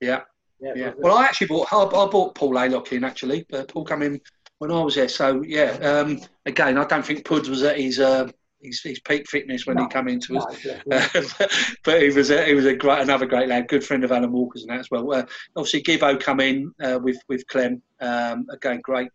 Yeah. 0.00 0.20
Yeah. 0.60 0.72
Yeah. 0.76 0.92
Well, 0.98 1.16
I 1.16 1.24
actually 1.24 1.48
bought 1.48 1.72
I, 1.72 1.84
bought 1.84 2.34
Paul 2.34 2.52
Haylock 2.52 2.92
in 2.92 3.04
actually. 3.04 3.46
Uh, 3.52 3.64
Paul 3.68 3.84
came 3.84 4.02
in 4.02 4.20
when 4.58 4.70
I 4.70 4.80
was 4.82 4.94
there. 4.94 5.08
So 5.08 5.42
yeah. 5.42 5.72
Um, 5.82 6.20
again, 6.46 6.78
I 6.78 6.84
don't 6.84 7.04
think 7.04 7.24
Puds 7.24 7.48
was 7.50 7.62
at 7.62 7.78
his 7.78 8.00
uh, 8.00 8.28
his, 8.64 8.80
his 8.80 9.00
peak 9.00 9.28
fitness 9.28 9.66
when 9.66 9.76
he 9.76 9.82
No. 9.84 9.88
came 9.88 10.08
into 10.08 10.32
No, 10.34 10.40
us. 10.40 10.56
him. 10.56 10.80
but 11.84 12.02
he 12.02 12.10
was 12.10 12.30
a, 12.30 12.44
he 12.46 12.54
was 12.54 12.64
a 12.66 12.74
great 12.74 13.02
another 13.02 13.26
great 13.26 13.48
lad, 13.48 13.68
good 13.68 13.84
friend 13.84 14.04
of 14.04 14.12
Alan 14.12 14.32
Walker's 14.32 14.62
and 14.62 14.70
that 14.70 14.80
as 14.80 14.90
well. 14.90 15.12
Uh, 15.12 15.24
obviously, 15.56 15.82
Gibbo 15.82 16.18
come 16.18 16.40
in 16.40 16.72
uh, 16.82 16.98
with 17.02 17.18
with 17.28 17.46
Clem. 17.48 17.82
Um, 18.00 18.46
again, 18.50 18.80
great, 18.82 19.10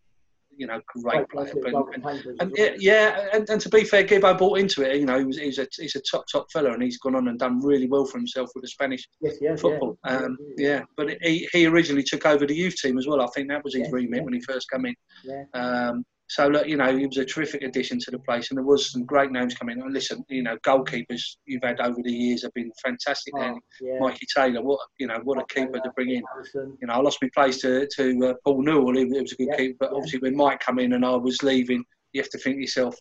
you 0.60 0.66
know, 0.66 0.78
great 0.88 1.26
player. 1.30 1.50
And, 1.64 2.04
and, 2.04 2.40
and 2.40 2.52
yeah, 2.78 3.28
and, 3.32 3.48
and 3.48 3.60
to 3.62 3.68
be 3.70 3.82
fair, 3.82 4.04
Gibbo 4.04 4.38
bought 4.38 4.58
into 4.58 4.82
it. 4.82 4.96
You 4.96 5.06
know, 5.06 5.18
he 5.18 5.24
was, 5.24 5.38
he's 5.38 5.58
a 5.58 5.66
he's 5.78 5.96
a 5.96 6.02
top 6.02 6.26
top 6.30 6.52
fella, 6.52 6.72
and 6.72 6.82
he's 6.82 6.98
gone 6.98 7.14
on 7.14 7.28
and 7.28 7.38
done 7.38 7.60
really 7.60 7.88
well 7.88 8.04
for 8.04 8.18
himself 8.18 8.50
with 8.54 8.62
the 8.62 8.68
Spanish 8.68 9.08
Yes, 9.22 9.36
yes, 9.40 9.62
football. 9.62 9.98
Yeah. 10.04 10.16
Um, 10.16 10.38
yeah, 10.58 10.82
but 10.98 11.16
he, 11.22 11.48
he 11.52 11.66
originally 11.66 12.02
took 12.02 12.26
over 12.26 12.46
the 12.46 12.54
youth 12.54 12.76
team 12.76 12.98
as 12.98 13.06
well. 13.06 13.22
I 13.22 13.28
think 13.34 13.48
that 13.48 13.64
was 13.64 13.74
his 13.74 13.84
Yeah, 13.84 13.90
remit 13.90 14.18
yeah. 14.18 14.24
when 14.24 14.34
he 14.34 14.40
first 14.42 14.70
came 14.70 14.84
in. 14.84 14.94
Yeah. 15.24 15.44
Um, 15.54 16.04
so 16.36 16.46
look, 16.46 16.68
you 16.68 16.76
know, 16.76 16.96
he 16.96 17.06
was 17.08 17.16
a 17.16 17.24
terrific 17.24 17.62
addition 17.62 17.98
to 17.98 18.10
the 18.12 18.18
place, 18.20 18.50
and 18.50 18.56
there 18.58 18.64
was 18.64 18.92
some 18.92 19.04
great 19.04 19.32
names 19.32 19.52
coming. 19.56 19.82
And 19.82 19.92
listen, 19.92 20.24
you 20.28 20.44
know, 20.44 20.56
goalkeepers 20.58 21.22
you've 21.44 21.64
had 21.64 21.80
over 21.80 22.00
the 22.04 22.12
years 22.12 22.42
have 22.44 22.54
been 22.54 22.70
fantastic. 22.84 23.34
Oh, 23.36 23.58
yeah. 23.80 23.98
Mikey 23.98 24.26
Taylor, 24.32 24.62
what 24.62 24.78
you 24.98 25.08
know, 25.08 25.18
what 25.24 25.38
a 25.42 25.46
keeper 25.52 25.80
to 25.80 25.90
bring 25.96 26.10
in. 26.10 26.22
You 26.54 26.86
know, 26.86 26.92
I 26.94 26.98
lost 26.98 27.18
my 27.20 27.28
place 27.34 27.60
to 27.62 27.88
to 27.96 28.26
uh, 28.28 28.34
Paul 28.44 28.62
Newell. 28.62 28.94
He, 28.94 29.06
he 29.08 29.20
was 29.20 29.32
a 29.32 29.36
good 29.36 29.48
Yeah, 29.50 29.56
keeper, 29.56 29.76
but 29.80 29.90
yeah. 29.90 29.96
obviously 29.96 30.20
when 30.20 30.36
Mike 30.36 30.60
come 30.60 30.78
in 30.78 30.92
and 30.92 31.04
I 31.04 31.16
was 31.16 31.42
leaving, 31.42 31.82
you 32.12 32.22
have 32.22 32.30
to 32.30 32.38
think 32.38 32.56
to 32.58 32.60
yourself, 32.60 32.94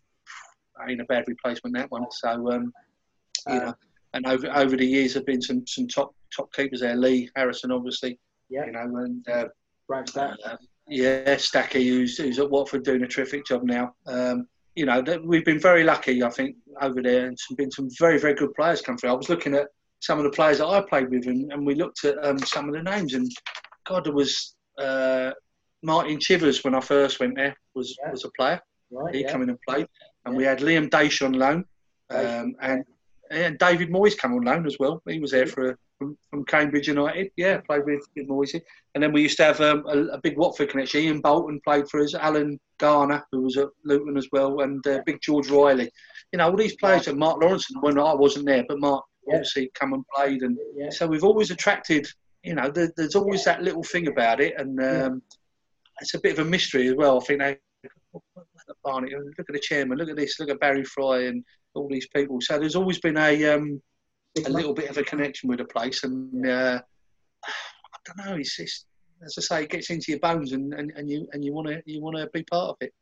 ain't 0.90 1.00
a 1.02 1.06
bad 1.06 1.26
replacement 1.28 1.76
that 1.78 1.92
one. 1.92 2.06
So 2.10 2.52
um, 2.52 2.74
you 3.48 3.54
Uh, 3.54 3.66
know, 3.66 3.74
and 4.16 4.26
over 4.26 4.48
over 4.56 4.76
the 4.76 4.86
years 4.96 5.14
have 5.14 5.28
been 5.28 5.42
some 5.42 5.68
some 5.68 5.88
top 5.88 6.16
top 6.36 6.52
keepers 6.54 6.82
there. 6.82 6.96
Lee 6.96 7.30
Harrison, 7.36 7.72
obviously, 7.72 8.18
Yeah. 8.50 8.66
you 8.66 8.72
know, 8.72 8.88
and 9.06 9.30
uh, 9.30 9.46
uh, 10.16 10.58
yeah, 10.90 11.36
Stacky, 11.36 11.86
who's, 11.88 12.18
who's 12.18 12.40
at 12.40 12.50
Watford 12.50 12.84
doing 12.84 13.04
a 13.04 13.08
terrific 13.08 13.46
job 13.46 13.64
now. 13.64 13.94
Um, 14.08 14.48
you 14.76 14.86
know, 14.86 15.04
we've 15.26 15.46
been 15.46 15.60
very 15.60 15.84
lucky, 15.84 16.24
I 16.24 16.30
think, 16.30 16.56
over 16.82 17.02
there, 17.02 17.26
and 17.28 17.38
some, 17.38 17.56
been 17.56 17.72
some 17.72 17.90
very, 18.00 18.18
very 18.18 18.34
good 18.34 18.54
players 18.54 18.82
come 18.82 18.98
through. 18.98 19.10
I 19.10 19.14
was 19.14 19.30
looking 19.30 19.54
at 19.54 19.68
some 20.00 20.18
of 20.18 20.24
the 20.24 20.30
players 20.30 20.60
that 20.60 20.68
I 20.68 20.82
played 20.82 21.10
with, 21.10 21.28
and, 21.28 21.52
and 21.52 21.66
we 21.66 21.76
looked 21.76 22.06
at 22.06 22.24
um, 22.24 22.40
some 22.40 22.70
of 22.70 22.76
the 22.76 22.84
names, 22.84 23.14
and 23.14 23.30
God, 23.86 24.06
there 24.06 24.14
was 24.14 24.56
uh, 24.78 25.32
Martin 25.84 26.20
Chivers 26.20 26.64
when 26.64 26.76
I 26.76 26.80
first 26.80 27.20
went 27.20 27.36
there 27.36 27.56
was 27.76 27.98
Yeah. 28.02 28.12
was 28.12 28.24
a 28.26 28.30
player. 28.38 28.60
Right. 28.92 29.14
He 29.14 29.22
yeah. 29.22 29.32
come 29.32 29.42
in 29.42 29.50
and 29.50 29.60
played, 29.68 29.88
and 30.26 30.34
Yeah. 30.34 30.38
we 30.38 30.44
had 30.46 30.60
Liam 30.60 30.90
Daish 30.90 31.26
on 31.26 31.34
loan, 31.34 31.66
um, 32.10 32.56
and 32.62 32.84
and 33.32 33.60
David 33.60 33.90
Moyes 33.90 34.18
came 34.18 34.34
on 34.34 34.42
loan 34.42 34.66
as 34.66 34.78
well. 34.80 35.02
He 35.08 35.20
was 35.20 35.32
there 35.32 35.46
for 35.46 35.78
from, 36.00 36.18
from 36.32 36.46
Cambridge 36.46 36.88
United. 36.88 37.30
Yeah, 37.36 37.60
played 37.60 37.86
with, 37.86 38.02
with 38.16 38.28
Moyes. 38.28 38.60
And 38.96 39.04
then 39.04 39.12
we 39.12 39.22
used 39.22 39.38
to 39.38 39.44
have 39.44 39.62
um, 39.62 39.84
a, 39.88 40.16
a 40.16 40.22
big 40.22 40.38
Watford 40.38 40.70
connection. 40.70 41.02
Ian 41.02 41.22
Bolton 41.22 41.62
played 41.64 41.88
for 41.90 42.00
us. 42.02 42.16
Alan 42.16 42.60
Garner, 42.80 43.24
who 43.32 43.42
was 43.42 43.58
at 43.58 43.68
Luton 43.86 44.18
as 44.18 44.28
well, 44.32 44.62
and 44.62 44.86
uh, 44.88 45.02
Big 45.06 45.22
George 45.22 45.50
Riley. 45.50 45.92
You 46.32 46.38
know, 46.38 46.50
all 46.50 46.58
these 46.58 46.78
players. 46.78 47.08
And 47.08 47.20
Mark 47.20 47.42
Lawrence 47.42 47.68
when 47.82 48.00
I 48.00 48.14
wasn't 48.16 48.48
there, 48.48 48.66
but 48.68 48.80
Mark 48.80 49.04
Yeah. 49.28 49.36
obviously 49.36 49.70
come 49.76 49.94
and 49.94 50.04
played. 50.16 50.42
And 50.42 50.58
Yeah. 50.76 50.90
so 50.90 51.06
we've 51.06 51.24
always 51.24 51.52
attracted. 51.52 52.08
You 52.44 52.56
know, 52.56 52.72
there, 52.72 52.92
there's 52.96 53.16
always 53.16 53.44
that 53.44 53.62
little 53.62 53.84
thing 53.84 54.08
about 54.08 54.40
it, 54.40 54.54
and 54.58 54.82
um, 54.82 55.22
it's 56.02 56.14
a 56.14 56.20
bit 56.22 56.40
of 56.40 56.48
a 56.48 56.50
mystery 56.50 56.88
as 56.88 56.96
well. 56.96 57.22
I 57.22 57.26
think 57.26 57.40
they. 57.42 57.58
Barney, 58.84 59.12
look 59.14 59.48
at 59.50 59.54
the 59.54 59.60
chairman, 59.60 59.98
look 59.98 60.10
at 60.10 60.16
this, 60.16 60.40
look 60.40 60.50
at 60.50 60.60
Barry 60.60 60.84
Fry 60.84 61.24
and 61.24 61.44
all 61.74 61.88
these 61.90 62.08
people. 62.08 62.40
So 62.40 62.58
there's 62.60 62.76
always 62.76 63.00
been 63.00 63.18
a 63.18 63.46
um, 63.54 63.82
a 64.46 64.50
little 64.50 64.74
bit 64.74 64.90
of 64.90 64.98
a 64.98 65.04
connection 65.04 65.50
with 65.50 65.60
the 65.60 65.66
place, 65.66 66.04
and 66.04 66.46
uh, 66.48 66.82
I 67.46 67.98
don't 68.06 68.26
know. 68.26 68.36
It's 68.36 68.56
just 68.56 68.86
as 69.26 69.36
I 69.38 69.42
say, 69.42 69.64
it 69.64 69.70
gets 69.70 69.90
into 69.90 70.12
your 70.12 70.20
bones, 70.20 70.54
and, 70.54 70.74
and, 70.74 70.92
and 70.96 71.10
you 71.10 71.28
and 71.34 71.44
you 71.44 71.54
want 71.54 71.68
to 71.68 71.82
you 71.86 72.02
want 72.02 72.18
to 72.18 72.28
be 72.34 72.44
part 72.44 72.70
of 72.70 72.78
it. 72.82 72.94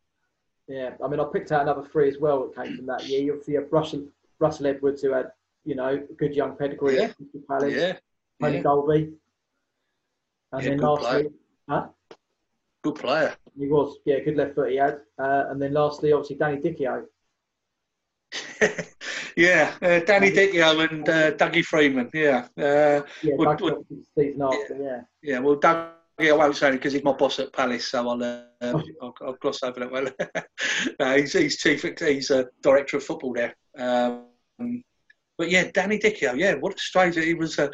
Yeah, 0.68 0.92
I 1.04 1.08
mean, 1.08 1.20
I 1.20 1.26
picked 1.32 1.52
out 1.52 1.62
another 1.62 1.88
three 1.88 2.10
as 2.10 2.18
well 2.20 2.46
that 2.46 2.62
came 2.62 2.76
from 2.76 2.86
that 2.88 3.06
year. 3.06 3.22
You 3.22 3.32
obviously 3.34 3.56
have 3.56 3.72
Russell, 3.72 4.06
Russell 4.40 4.68
Edwards, 4.68 5.02
who 5.02 5.14
had, 5.14 5.32
you 5.64 5.76
know, 5.76 5.88
a 6.10 6.14
good 6.14 6.36
young 6.36 6.58
pedigree 6.58 6.98
Yeah. 6.98 7.04
at 7.04 7.48
Palace. 7.48 7.74
Yeah, 7.74 7.94
Tony 8.42 8.58
yeah. 8.58 8.64
Dolby. 8.64 9.14
And 10.52 10.64
Yeah, 10.64 10.70
then 10.70 10.78
lastly, 10.80 11.30
huh? 11.70 11.88
good 12.84 12.96
player. 12.96 13.34
He 13.58 13.68
was, 13.68 13.98
yeah, 14.06 14.20
good 14.20 14.36
left 14.36 14.56
foot 14.56 14.72
he 14.72 14.76
had. 14.76 15.00
Uh, 15.18 15.46
and 15.50 15.62
then 15.62 15.74
lastly, 15.74 16.12
obviously, 16.12 16.36
Danny 16.36 16.58
Dichio. 16.58 17.06
yeah, 19.38 19.74
uh, 19.82 20.00
Danny 20.00 20.32
Dichio 20.32 20.90
and 20.90 21.08
uh, 21.08 21.32
Dougie 21.32 21.64
Freedman. 21.64 22.10
Yeah, 22.14 22.48
uh, 22.58 23.02
Yeah, 23.22 23.36
Would- 23.36 23.46
Doug 23.46 23.62
would- 23.62 23.74
obviously 23.74 23.98
the 24.16 24.24
season 24.24 24.42
after, 24.42 24.78
yeah. 24.82 25.02
yeah. 25.22 25.40
Well, 25.40 25.58
Dougie, 25.58 25.92
I 26.20 26.32
won't 26.34 26.56
say 26.56 26.72
because 26.72 26.94
he's 26.94 27.04
my 27.04 27.14
boss 27.14 27.40
at 27.40 27.54
Palace, 27.54 27.88
so 27.88 28.10
I'll 28.10 28.24
uh, 28.24 28.42
Oh. 28.60 28.82
I'll, 29.04 29.14
I'll 29.22 29.34
gloss 29.34 29.62
over 29.62 29.80
that 29.82 29.92
one. 29.92 30.10
no, 31.00 31.18
he's, 31.18 31.34
he's 31.34 31.58
chief. 31.58 31.86
He's 32.00 32.32
a 32.32 32.48
director 32.64 32.98
of 32.98 33.04
football 33.04 33.34
there. 33.34 33.56
Um, 33.78 34.26
but 35.38 35.52
yeah, 35.52 35.70
Danny 35.72 36.00
Dichio. 36.00 36.36
Yeah, 36.36 36.56
what 36.56 36.74
a 36.74 36.80
strange. 36.80 37.16
He 37.16 37.36
was 37.36 37.60
a 37.60 37.72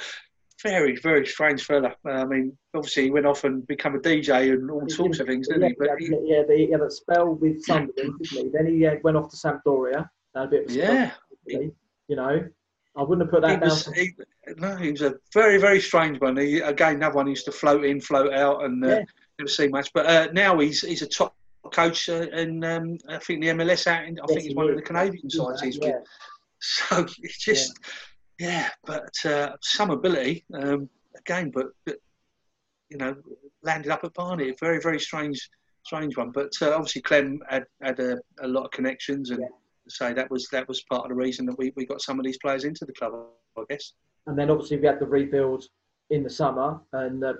very, 0.61 0.97
very 0.97 1.25
strange 1.25 1.63
fella. 1.63 1.95
I 2.05 2.25
mean, 2.25 2.57
obviously 2.73 3.03
he 3.03 3.11
went 3.11 3.25
off 3.25 3.45
and 3.45 3.65
became 3.65 3.95
a 3.95 3.99
DJ 3.99 4.51
and 4.53 4.69
all 4.69 4.87
sorts 4.89 5.19
of 5.19 5.27
things, 5.27 5.47
didn't 5.47 5.69
he? 5.69 5.75
But 5.79 5.89
he, 5.99 6.07
yeah, 6.07 6.43
yeah, 6.49 6.55
he 6.55 6.71
had 6.71 6.81
a 6.81 6.91
spell 6.91 7.33
with 7.35 7.63
Sunderland, 7.63 8.19
didn't 8.19 8.27
he? 8.27 8.49
Then 8.53 8.67
he 8.67 8.85
uh, 8.85 8.95
went 9.03 9.15
off 9.17 9.29
to 9.29 9.37
Sampdoria. 9.37 10.09
A 10.35 10.47
bit 10.47 10.65
of 10.65 10.71
a 10.71 10.73
yeah, 10.73 11.11
he? 11.47 11.71
You 12.07 12.15
know, 12.15 12.49
I 12.95 13.01
wouldn't 13.01 13.21
have 13.27 13.31
put 13.31 13.41
that 13.41 13.59
down. 13.59 13.69
was. 13.69 13.85
He, 13.95 14.11
no, 14.57 14.75
he 14.75 14.91
was 14.91 15.01
a 15.01 15.15
very, 15.33 15.57
very 15.57 15.79
strange 15.81 16.19
one. 16.19 16.37
He 16.37 16.59
again, 16.59 16.95
another 16.95 17.15
one 17.15 17.27
used 17.27 17.45
to 17.45 17.51
float 17.51 17.85
in, 17.85 17.99
float 18.01 18.33
out, 18.33 18.63
and 18.63 18.83
uh, 18.83 18.89
Yeah. 18.89 19.03
never 19.39 19.47
see 19.49 19.67
much. 19.67 19.91
But 19.93 20.05
uh, 20.05 20.27
now 20.33 20.59
he's 20.59 20.81
he's 20.81 21.01
a 21.01 21.07
top 21.07 21.35
coach 21.71 22.09
uh, 22.09 22.27
in 22.33 22.63
um, 22.63 22.97
I 23.09 23.17
think 23.19 23.41
the 23.41 23.47
MLS 23.49 23.87
out. 23.87 24.05
In, 24.05 24.19
I 24.19 24.23
Yes, 24.23 24.29
think 24.29 24.41
he's 24.41 24.47
he 24.49 24.55
one 24.55 24.69
of 24.69 24.75
the 24.75 24.81
Canadian 24.81 25.23
Yeah, 25.29 25.43
sides 25.45 25.61
he's 25.61 25.77
yeah. 25.81 25.85
with. 25.95 26.03
So 26.59 27.05
it's 27.23 27.37
just 27.39 27.79
yeah, 28.39 28.69
but 28.85 29.13
uh, 29.25 29.53
some 29.61 29.89
ability 29.91 30.45
um, 30.53 30.89
again, 31.17 31.51
but, 31.53 31.67
but 31.85 31.97
you 32.89 32.97
know, 32.97 33.15
landed 33.63 33.91
up 33.91 34.03
at 34.03 34.13
Barnet. 34.13 34.49
A 34.49 34.55
very 34.59 34.79
very 34.81 34.99
strange 34.99 35.49
strange 35.85 36.15
one. 36.17 36.31
But 36.31 36.51
uh, 36.61 36.73
obviously 36.75 37.01
Clem 37.01 37.39
had 37.49 37.65
had 37.81 37.99
a, 37.99 38.17
a 38.41 38.47
lot 38.47 38.65
of 38.65 38.71
connections 38.71 39.29
and. 39.31 39.39
Yeah. 39.39 39.47
So 39.87 40.13
that 40.13 40.29
was 40.31 40.47
that 40.51 40.67
was 40.67 40.81
part 40.83 41.03
of 41.03 41.09
the 41.09 41.15
reason 41.15 41.45
that 41.47 41.57
we, 41.57 41.73
we 41.75 41.85
got 41.85 42.01
some 42.01 42.19
of 42.19 42.25
these 42.25 42.37
players 42.37 42.63
into 42.63 42.85
the 42.85 42.93
club, 42.93 43.13
I 43.57 43.63
guess. 43.69 43.93
And 44.27 44.37
then 44.37 44.49
obviously 44.49 44.77
we 44.77 44.87
had 44.87 44.99
the 44.99 45.05
rebuild 45.05 45.65
in 46.09 46.23
the 46.23 46.29
summer, 46.29 46.79
and 46.93 47.23
uh, 47.23 47.33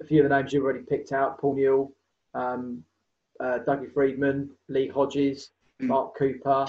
a 0.00 0.04
few 0.04 0.22
of 0.22 0.28
the 0.28 0.34
names 0.36 0.52
you 0.52 0.62
already 0.64 0.84
picked 0.84 1.12
out: 1.12 1.38
Paul 1.38 1.56
Newell, 1.56 1.92
um, 2.34 2.82
uh, 3.40 3.58
Dougie 3.66 3.92
Freedman, 3.92 4.50
Lee 4.68 4.88
Hodges, 4.88 5.50
Mm. 5.80 5.88
Mark 5.88 6.16
Cooper, 6.16 6.66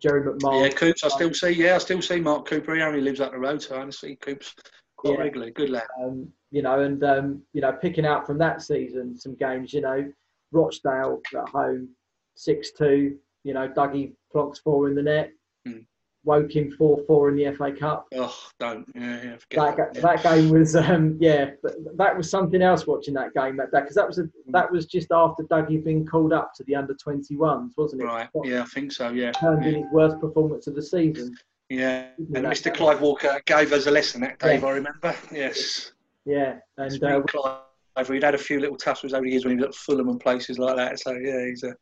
Jerry 0.00 0.22
McMahon. 0.22 0.62
Yeah, 0.62 0.68
Coops. 0.70 1.04
I 1.04 1.08
still 1.08 1.34
see. 1.34 1.50
Yeah, 1.50 1.74
I 1.74 1.78
still 1.78 2.00
see 2.00 2.20
Mark 2.20 2.46
Cooper. 2.46 2.74
He 2.74 2.80
only 2.82 3.00
lives 3.00 3.20
up 3.20 3.32
the 3.32 3.38
road, 3.38 3.60
so 3.60 3.80
I 3.80 3.90
see 3.90 4.16
Coops 4.16 4.54
quite 4.96 5.14
Yeah. 5.14 5.18
regularly. 5.20 5.52
Good 5.52 5.70
lad. 5.70 5.86
um, 6.02 6.32
you 6.50 6.62
know, 6.62 6.80
and 6.80 7.02
um, 7.04 7.42
you 7.52 7.60
know, 7.60 7.72
picking 7.72 8.06
out 8.06 8.26
from 8.26 8.38
that 8.38 8.62
season 8.62 9.18
some 9.18 9.34
games. 9.34 9.74
You 9.74 9.82
know, 9.82 10.12
Rochdale 10.52 11.20
at 11.36 11.48
home, 11.50 11.90
six 12.36 12.70
two. 12.72 13.18
You 13.48 13.54
know, 13.54 13.66
Dougie 13.66 14.12
plonks 14.34 14.62
four 14.62 14.88
in 14.90 14.94
the 14.94 15.02
net. 15.02 15.32
Mm. 15.66 15.86
Woking 16.24 16.70
four 16.72 16.98
four 17.06 17.30
in 17.30 17.36
the 17.36 17.50
FA 17.56 17.72
Cup. 17.72 18.06
Oh, 18.14 18.36
don't. 18.60 18.86
Yeah, 18.94 19.22
yeah. 19.24 19.36
That, 19.52 19.76
That, 19.76 19.94
ga- 19.94 20.00
that 20.02 20.22
game 20.22 20.50
was, 20.50 20.76
um, 20.76 21.16
yeah, 21.18 21.52
but 21.62 21.72
that 21.96 22.14
was 22.14 22.28
something 22.28 22.60
else 22.60 22.86
watching 22.86 23.14
that 23.14 23.32
game 23.32 23.56
that 23.56 23.70
day 23.72 23.80
because 23.80 23.94
that 23.94 24.06
was 24.06 24.18
a, 24.18 24.28
that 24.48 24.70
was 24.70 24.84
just 24.84 25.08
after 25.10 25.44
Dougie 25.44 25.76
had 25.76 25.84
been 25.84 26.06
called 26.06 26.34
up 26.34 26.52
to 26.56 26.64
the 26.64 26.74
under 26.74 26.92
21s, 26.92 27.70
wasn't 27.78 28.02
it? 28.02 28.04
Right. 28.04 28.28
Yeah, 28.44 28.60
I 28.60 28.66
think 28.66 28.92
so. 28.92 29.08
Yeah. 29.08 29.32
Turned 29.32 29.64
in 29.64 29.76
his 29.76 29.86
worst 29.92 30.20
performance 30.20 30.66
of 30.66 30.74
the 30.74 30.82
season. 30.82 31.34
yeah. 31.70 32.08
And 32.18 32.44
Mr. 32.44 32.74
Clive 32.74 33.00
Walker 33.00 33.40
gave 33.46 33.72
us 33.72 33.86
a 33.86 33.90
lesson 33.90 34.20
that 34.20 34.38
day, 34.40 34.56
if 34.56 34.64
I 34.64 34.72
remember. 34.72 35.16
Yes. 35.32 35.92
Yeah, 36.26 36.56
and 36.76 37.02
uh, 37.02 37.22
Clive, 37.22 38.08
he'd 38.08 38.22
had 38.22 38.34
a 38.34 38.38
few 38.38 38.60
little 38.60 38.76
tussles 38.76 39.14
over 39.14 39.24
the 39.24 39.30
years 39.30 39.46
when 39.46 39.56
he 39.56 39.64
was 39.64 39.68
at 39.74 39.74
Fulham 39.74 40.10
and 40.10 40.20
places 40.20 40.58
like 40.58 40.76
that. 40.76 41.00
So 41.00 41.12
yeah, 41.12 41.46
he's 41.46 41.62
a 41.62 41.74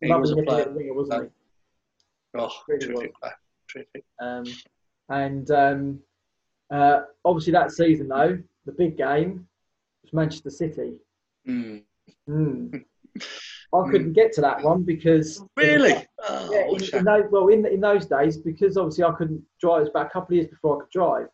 he 0.00 0.12
was 0.12 0.30
lovely 0.30 0.44
a 0.44 0.46
little 0.46 0.64
player. 0.64 0.70
winger, 0.76 0.94
wasn't 0.94 1.24
he? 1.24 2.38
Oh, 2.38 2.50
Really 2.68 2.86
terrific 2.86 3.20
player. 3.20 3.34
Terrific. 3.68 4.04
Um, 4.20 4.44
and 5.08 5.50
um, 5.50 6.00
uh, 6.70 7.00
obviously 7.24 7.52
that 7.52 7.72
season 7.72 8.08
though, 8.08 8.38
the 8.66 8.72
big 8.72 8.96
game 8.96 9.46
was 10.02 10.12
Manchester 10.12 10.50
City. 10.50 10.94
Mm. 11.48 11.82
Mm. 12.28 12.84
I 13.74 13.90
couldn't 13.90 14.14
get 14.14 14.32
to 14.34 14.40
that 14.40 14.62
one 14.62 14.82
because 14.82 15.42
Really? 15.56 16.06
Oh, 16.26 16.50
Yeah, 16.52 16.66
in, 16.68 16.98
in 16.98 17.04
those, 17.04 17.24
well, 17.30 17.48
in, 17.48 17.66
in 17.66 17.80
those 17.80 18.06
days, 18.06 18.38
because 18.38 18.76
obviously 18.76 19.04
I 19.04 19.12
couldn't 19.12 19.42
drive, 19.60 19.78
it 19.78 19.80
was 19.80 19.88
about 19.90 20.06
a 20.06 20.10
couple 20.10 20.28
of 20.34 20.36
years 20.36 20.46
before 20.48 20.76
I 20.76 20.80
could 20.80 20.90
drive. 20.90 21.26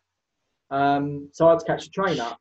Um, 0.69 1.29
so 1.31 1.47
I 1.47 1.51
had 1.51 1.59
to 1.59 1.65
catch 1.65 1.85
a 1.85 1.89
train 1.91 2.19
up. 2.19 2.39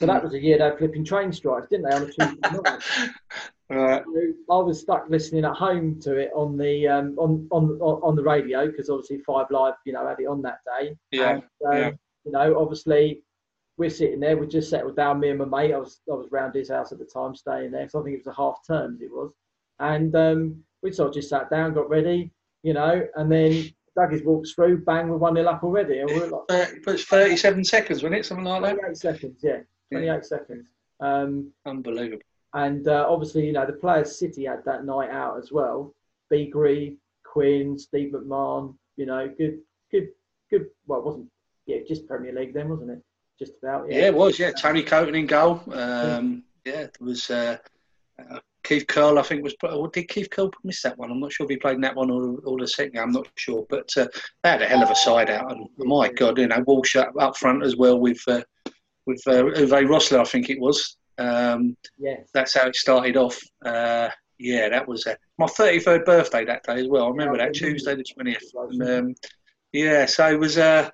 So 0.00 0.06
that 0.06 0.20
Mm. 0.22 0.24
was 0.24 0.32
a 0.32 0.40
year 0.40 0.56
they 0.56 0.64
had 0.64 0.78
flipping 0.78 1.04
train 1.04 1.30
strikes, 1.30 1.68
didn't 1.68 1.84
they, 1.90 1.94
on 1.94 2.02
a 2.04 2.06
Tuesday 2.06 2.38
night? 3.70 4.02
I 4.50 4.56
was 4.56 4.80
stuck 4.80 5.04
listening 5.10 5.44
at 5.44 5.52
home 5.54 6.00
to 6.00 6.16
it 6.16 6.30
on 6.34 6.56
the 6.56 6.88
um, 6.88 7.14
on, 7.18 7.46
on 7.50 7.78
on 7.80 8.16
the 8.16 8.22
radio 8.22 8.66
because 8.66 8.88
obviously 8.88 9.18
Five 9.18 9.50
Live, 9.50 9.74
you 9.84 9.92
know, 9.92 10.06
had 10.08 10.18
it 10.18 10.26
on 10.26 10.40
that 10.42 10.60
day. 10.64 10.96
Yeah, 11.10 11.32
And, 11.32 11.42
um, 11.66 11.78
yeah. 11.78 11.90
You 12.24 12.32
know, 12.32 12.58
obviously 12.58 13.22
we're 13.78 13.90
sitting 13.90 14.20
there. 14.20 14.36
We 14.36 14.46
just 14.46 14.68
settled 14.70 14.96
down. 14.96 15.20
Me 15.20 15.30
and 15.30 15.38
my 15.38 15.44
mate. 15.44 15.74
I 15.74 15.78
was 15.78 16.00
I 16.10 16.14
was 16.14 16.28
round 16.32 16.54
his 16.54 16.70
house 16.70 16.92
at 16.92 16.98
the 16.98 17.04
time, 17.04 17.34
staying 17.34 17.70
there. 17.70 17.88
So 17.88 18.00
I 18.00 18.04
think 18.04 18.14
it 18.14 18.24
was 18.24 18.34
a 18.34 18.36
half 18.36 18.58
term. 18.66 18.98
It 19.02 19.10
was, 19.10 19.32
and 19.80 20.14
um, 20.16 20.64
we 20.82 20.92
sort 20.92 21.08
of 21.08 21.14
just 21.14 21.28
sat 21.28 21.50
down, 21.50 21.74
got 21.74 21.88
ready, 21.90 22.30
you 22.62 22.72
know, 22.74 23.06
and 23.16 23.30
then 23.30 23.64
Douglas 23.96 24.22
walks 24.24 24.52
through, 24.52 24.84
bang, 24.84 25.08
we're 25.08 25.16
one 25.16 25.34
nil 25.34 25.48
up 25.48 25.62
already, 25.64 25.98
and 26.00 26.08
we're 26.10 26.26
like 26.26 26.42
Uh, 26.50 26.66
But 26.84 26.94
it's 26.94 27.04
37 27.04 27.64
seconds, 27.64 28.02
wasn't 28.02 28.18
it? 28.20 28.24
Something 28.26 28.44
like 28.44 28.62
that? 28.62 28.74
28 28.76 28.96
seconds, 28.96 29.40
yeah, 29.42 29.60
28 29.92 30.24
seconds. 30.24 30.66
Um, 31.00 31.50
Unbelievable. 31.66 32.22
and 32.54 32.86
uh, 32.88 33.06
obviously, 33.08 33.46
you 33.46 33.52
know, 33.52 33.66
the 33.66 33.72
players 33.72 34.18
City 34.18 34.44
had 34.44 34.64
that 34.64 34.84
night 34.84 35.10
out 35.10 35.38
as 35.38 35.50
well. 35.52 35.94
Beagrie, 36.30 36.96
Quinn, 37.24 37.78
Steve 37.78 38.12
McMahon, 38.12 38.74
you 38.96 39.06
know, 39.06 39.32
good, 39.38 39.58
good, 39.90 40.08
good. 40.50 40.66
Well, 40.86 41.00
it 41.00 41.04
wasn't, 41.06 41.28
yeah, 41.66 41.78
just 41.88 42.06
Premier 42.06 42.32
League 42.32 42.54
then, 42.54 42.68
wasn't 42.68 42.90
it? 42.90 43.02
Just 43.38 43.52
about, 43.62 43.90
Yeah, 43.90 43.98
yeah. 43.98 44.06
it 44.08 44.14
was. 44.14 44.38
Yeah, 44.38 44.50
Tony 44.52 44.82
Coton 44.82 45.14
in 45.14 45.26
goal. 45.26 45.62
Um, 45.72 46.44
yeah, 46.66 46.72
there 46.82 46.90
was 47.00 47.30
uh, 47.30 47.56
uh, 48.18 48.40
Keith 48.62 48.86
Curle. 48.86 49.18
I 49.18 49.22
think 49.22 49.42
was. 49.42 49.54
Or 49.62 49.88
did 49.88 50.08
Keith 50.08 50.28
Curle 50.30 50.52
miss 50.62 50.82
that 50.82 50.98
one? 50.98 51.10
I'm 51.10 51.20
not 51.20 51.32
sure 51.32 51.44
if 51.44 51.50
he 51.50 51.56
played 51.56 51.76
in 51.76 51.80
that 51.80 51.96
one 51.96 52.10
or, 52.10 52.36
or 52.44 52.58
the 52.58 52.68
second. 52.68 52.98
I'm 52.98 53.12
not 53.12 53.28
sure, 53.36 53.64
but 53.70 53.88
uh, 53.96 54.06
they 54.42 54.50
had 54.50 54.60
a 54.60 54.66
hell 54.66 54.82
of 54.82 54.90
a 54.90 54.94
side 54.94 55.30
out. 55.30 55.50
And 55.50 55.66
my 55.78 56.12
God, 56.12 56.36
you 56.36 56.48
know, 56.48 56.62
Walsh 56.66 56.96
up, 56.96 57.12
up 57.18 57.36
front 57.38 57.62
as 57.64 57.76
well 57.76 57.98
with 57.98 58.20
uh, 58.28 58.42
with 59.10 59.22
uh, 59.26 59.42
Uwe 59.42 59.86
Rosler, 59.86 60.20
I 60.20 60.24
think 60.24 60.50
it 60.50 60.60
was. 60.60 60.96
Um, 61.18 61.76
Yes. 61.98 62.28
that's 62.32 62.54
how 62.56 62.66
it 62.66 62.76
started 62.76 63.16
off. 63.16 63.38
Uh, 63.64 64.08
yeah, 64.38 64.68
that 64.70 64.88
was 64.88 65.06
uh, 65.06 65.14
my 65.38 65.46
33rd 65.46 66.04
birthday 66.06 66.44
that 66.46 66.62
day 66.64 66.80
as 66.80 66.88
well. 66.88 67.06
I 67.06 67.10
remember 67.10 67.36
that. 67.38 67.52
Tuesday 67.54 67.94
the 67.94 68.04
20th. 68.04 68.38
And, 68.70 68.82
um, 68.88 69.14
yeah, 69.72 70.06
so 70.06 70.30
it 70.30 70.40
was 70.40 70.56
uh, 70.56 70.88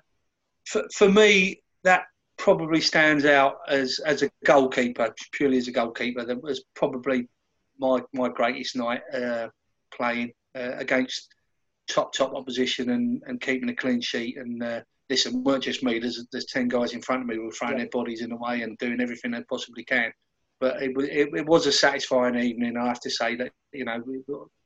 for, 0.65 0.83
for 0.93 1.09
me 1.09 1.61
that 1.83 2.03
probably 2.37 2.81
stands 2.81 3.25
out 3.25 3.55
as 3.69 3.99
as 4.05 4.21
a 4.21 4.29
goalkeeper, 4.45 5.13
purely 5.31 5.57
as 5.57 5.67
a 5.69 5.71
goalkeeper. 5.71 6.25
That 6.25 6.43
was 6.43 6.63
probably 6.75 7.27
my 7.79 8.01
my 8.13 8.27
greatest 8.29 8.75
night 8.75 9.01
uh, 9.13 9.47
playing 9.93 10.33
uh, 10.55 10.73
against 10.77 11.29
top 11.87 12.11
top 12.13 12.33
opposition 12.35 12.89
and, 12.89 13.23
and 13.27 13.39
keeping 13.39 13.69
a 13.69 13.75
clean 13.75 14.01
sheet. 14.01 14.37
And 14.37 14.61
uh, 14.61 14.81
listen, 15.09 15.43
weren't 15.43 15.63
just 15.63 15.83
me. 15.83 15.99
There's 15.99 16.25
there's 16.31 16.45
ten 16.45 16.67
guys 16.67 16.93
in 16.93 17.01
front 17.01 17.21
of 17.21 17.27
me 17.27 17.35
who 17.35 17.45
were 17.45 17.51
throwing 17.51 17.73
Yeah. 17.77 17.83
their 17.83 17.89
bodies 17.89 18.21
in 18.21 18.29
the 18.29 18.37
way 18.37 18.61
and 18.61 18.77
doing 18.77 19.01
everything 19.01 19.31
they 19.31 19.43
possibly 19.43 19.83
can. 19.83 20.11
But 20.59 20.81
it 20.81 20.95
was 20.95 21.05
it, 21.05 21.29
it 21.35 21.45
was 21.45 21.67
a 21.67 21.71
satisfying 21.71 22.35
evening. 22.35 22.77
I 22.77 22.87
have 22.87 22.99
to 23.01 23.09
say 23.09 23.35
that 23.35 23.51
you 23.73 23.85
know, 23.85 24.01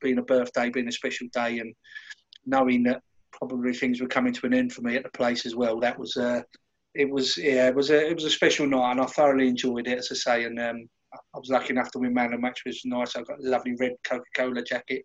being 0.01 0.19
a 0.19 0.23
birthday, 0.23 0.69
being 0.69 0.87
a 0.87 0.91
special 0.91 1.27
day, 1.33 1.59
and 1.59 1.73
knowing 2.45 2.83
that 2.83 3.01
probably 3.31 3.73
things 3.73 4.01
were 4.01 4.07
coming 4.07 4.33
to 4.33 4.45
an 4.45 4.53
end 4.53 4.71
for 4.71 4.81
me 4.81 4.95
at 4.95 5.03
the 5.03 5.09
place 5.09 5.45
as 5.45 5.55
well. 5.55 5.79
That 5.79 5.97
was 5.97 6.15
uh, 6.17 6.41
it 6.95 7.09
was 7.09 7.37
yeah, 7.37 7.67
it 7.67 7.75
was 7.75 7.89
a 7.89 8.07
it 8.09 8.15
was 8.15 8.25
a 8.25 8.29
special 8.29 8.67
night, 8.67 8.91
and 8.91 9.01
I 9.01 9.05
thoroughly 9.05 9.47
enjoyed 9.47 9.87
it. 9.87 9.97
As 9.97 10.09
I 10.11 10.15
say, 10.15 10.43
and 10.45 10.59
um, 10.59 10.87
I 11.13 11.39
was 11.39 11.49
lucky 11.49 11.71
enough 11.71 11.91
to 11.91 11.99
win 11.99 12.13
man 12.13 12.27
of 12.27 12.31
the 12.31 12.37
match, 12.39 12.61
which 12.65 12.83
was 12.85 12.85
nice. 12.85 13.15
I 13.15 13.21
got 13.23 13.39
a 13.43 13.49
lovely 13.49 13.75
red 13.79 13.95
Coca 14.05 14.23
Cola 14.35 14.63
jacket, 14.63 15.03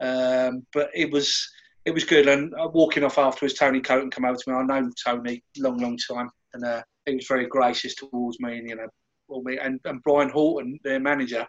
um, 0.00 0.64
but 0.72 0.90
it 0.94 1.10
was 1.10 1.48
it 1.84 1.92
was 1.92 2.04
good. 2.04 2.28
And 2.28 2.54
uh, 2.54 2.68
walking 2.68 3.04
off 3.04 3.18
afterwards, 3.18 3.54
Tony 3.54 3.80
Coton 3.80 4.10
came 4.10 4.24
over 4.24 4.36
to 4.36 4.50
me. 4.50 4.56
I 4.56 4.62
know 4.62 4.90
Tony 5.04 5.42
long, 5.56 5.78
long 5.78 5.98
time, 6.10 6.30
and 6.54 6.64
uh, 6.64 6.82
he 7.06 7.14
was 7.16 7.26
very 7.26 7.46
gracious 7.46 7.94
towards 7.94 8.38
me, 8.40 8.58
and 8.58 8.68
you 8.68 8.76
know, 8.76 8.88
all 9.28 9.42
me 9.42 9.58
and, 9.58 9.80
and 9.84 10.02
Brian 10.02 10.30
Horton, 10.30 10.78
their 10.84 11.00
manager 11.00 11.46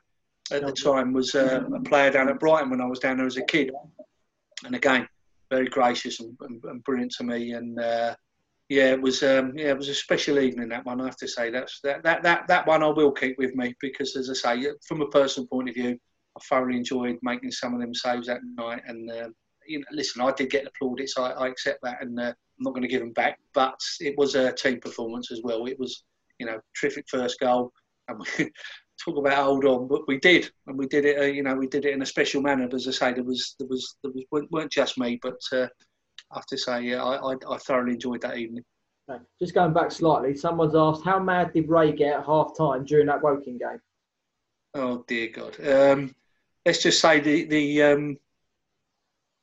at 0.51 0.65
the 0.65 0.71
time, 0.71 1.13
was 1.13 1.35
uh, 1.35 1.61
a 1.75 1.81
player 1.81 2.11
down 2.11 2.29
at 2.29 2.39
Brighton 2.39 2.69
when 2.69 2.81
I 2.81 2.85
was 2.85 2.99
down 2.99 3.17
there 3.17 3.27
as 3.27 3.37
a 3.37 3.45
kid, 3.45 3.71
and 4.65 4.75
again, 4.75 5.07
very 5.49 5.67
gracious 5.67 6.19
and, 6.19 6.37
and, 6.41 6.63
and 6.63 6.83
brilliant 6.83 7.13
to 7.17 7.23
me, 7.23 7.53
and. 7.53 7.79
Uh, 7.79 8.15
yeah, 8.69 8.91
it 8.91 9.01
was. 9.01 9.23
Um, 9.23 9.53
yeah, 9.57 9.69
it 9.69 9.77
was 9.77 9.89
a 9.89 9.95
special 9.95 10.37
evening. 10.37 10.69
That 10.69 10.85
one, 10.85 11.01
I 11.01 11.05
have 11.05 11.17
to 11.17 11.27
say. 11.27 11.49
That's 11.49 11.81
that, 11.81 12.03
that 12.03 12.21
that 12.21 12.47
that 12.47 12.67
one 12.67 12.83
I 12.83 12.87
will 12.89 13.11
keep 13.11 13.35
with 13.39 13.55
me 13.55 13.75
because, 13.81 14.15
as 14.15 14.29
I 14.29 14.33
say, 14.33 14.67
from 14.87 15.01
a 15.01 15.07
personal 15.07 15.47
point 15.47 15.69
of 15.69 15.75
view, 15.75 15.97
I 16.37 16.39
thoroughly 16.47 16.77
enjoyed 16.77 17.17
making 17.23 17.51
some 17.51 17.73
of 17.73 17.81
them 17.81 17.95
saves 17.95 18.27
that 18.27 18.41
night. 18.55 18.83
And 18.85 19.09
uh, 19.09 19.29
you 19.69 19.79
know, 19.79 19.85
listen, 19.91 20.21
I 20.21 20.31
did 20.31 20.49
get 20.49 20.63
the 20.65 20.71
plaudits. 20.77 21.17
I, 21.17 21.31
I 21.31 21.47
accept 21.47 21.79
that, 21.83 22.01
and 22.01 22.19
uh, 22.19 22.23
I'm 22.23 22.35
not 22.59 22.71
going 22.71 22.81
to 22.81 22.87
give 22.87 23.01
them 23.01 23.13
back. 23.13 23.39
But 23.53 23.79
it 23.99 24.17
was 24.17 24.35
a 24.35 24.51
team 24.51 24.79
performance 24.79 25.31
as 25.31 25.41
well. 25.43 25.65
It 25.65 25.79
was, 25.79 26.03
you 26.39 26.45
know, 26.45 26.59
terrific 26.79 27.05
first 27.09 27.39
goal. 27.39 27.71
And 28.07 28.19
we 28.19 28.51
talk 29.05 29.17
about 29.17 29.45
hold 29.45 29.65
on, 29.65 29.87
but 29.87 30.07
we 30.07 30.19
did, 30.19 30.51
and 30.67 30.77
we 30.77 30.87
did 30.87 31.05
it. 31.05 31.19
Uh, 31.19 31.23
you 31.23 31.43
know, 31.43 31.55
we 31.55 31.67
did 31.67 31.85
it 31.85 31.93
in 31.93 32.01
a 32.01 32.05
special 32.05 32.41
manner. 32.41 32.67
But 32.67 32.77
as 32.77 32.87
I 32.87 32.91
say, 32.91 33.13
there 33.13 33.23
was 33.23 33.55
there 33.59 33.67
was 33.67 33.95
there 34.03 34.11
was 34.11 34.23
weren't- 34.31 34.51
weren't 34.51 34.71
just 34.71 34.97
me, 34.97 35.19
but. 35.21 35.39
Uh, 35.51 35.67
I 36.31 36.37
have 36.37 36.45
to 36.47 36.57
say, 36.57 36.83
yeah, 36.83 37.03
I, 37.03 37.31
I, 37.31 37.35
I 37.49 37.57
thoroughly 37.57 37.93
enjoyed 37.93 38.21
that 38.21 38.37
evening. 38.37 38.63
Okay. 39.09 39.23
Just 39.39 39.55
going 39.55 39.73
back 39.73 39.91
slightly, 39.91 40.35
someone's 40.35 40.75
asked 40.75 41.03
how 41.03 41.19
mad 41.19 41.53
did 41.53 41.67
Ray 41.67 41.91
get 41.91 42.19
at 42.19 42.25
half 42.25 42.55
time 42.55 42.85
during 42.85 43.07
that 43.07 43.23
Woking 43.23 43.57
game? 43.57 43.79
Oh 44.75 45.03
dear 45.07 45.29
God. 45.29 45.57
Um, 45.67 46.15
let's 46.65 46.83
just 46.83 47.01
say 47.01 47.19
the 47.19 47.45
the 47.45 47.83
um, 47.83 48.17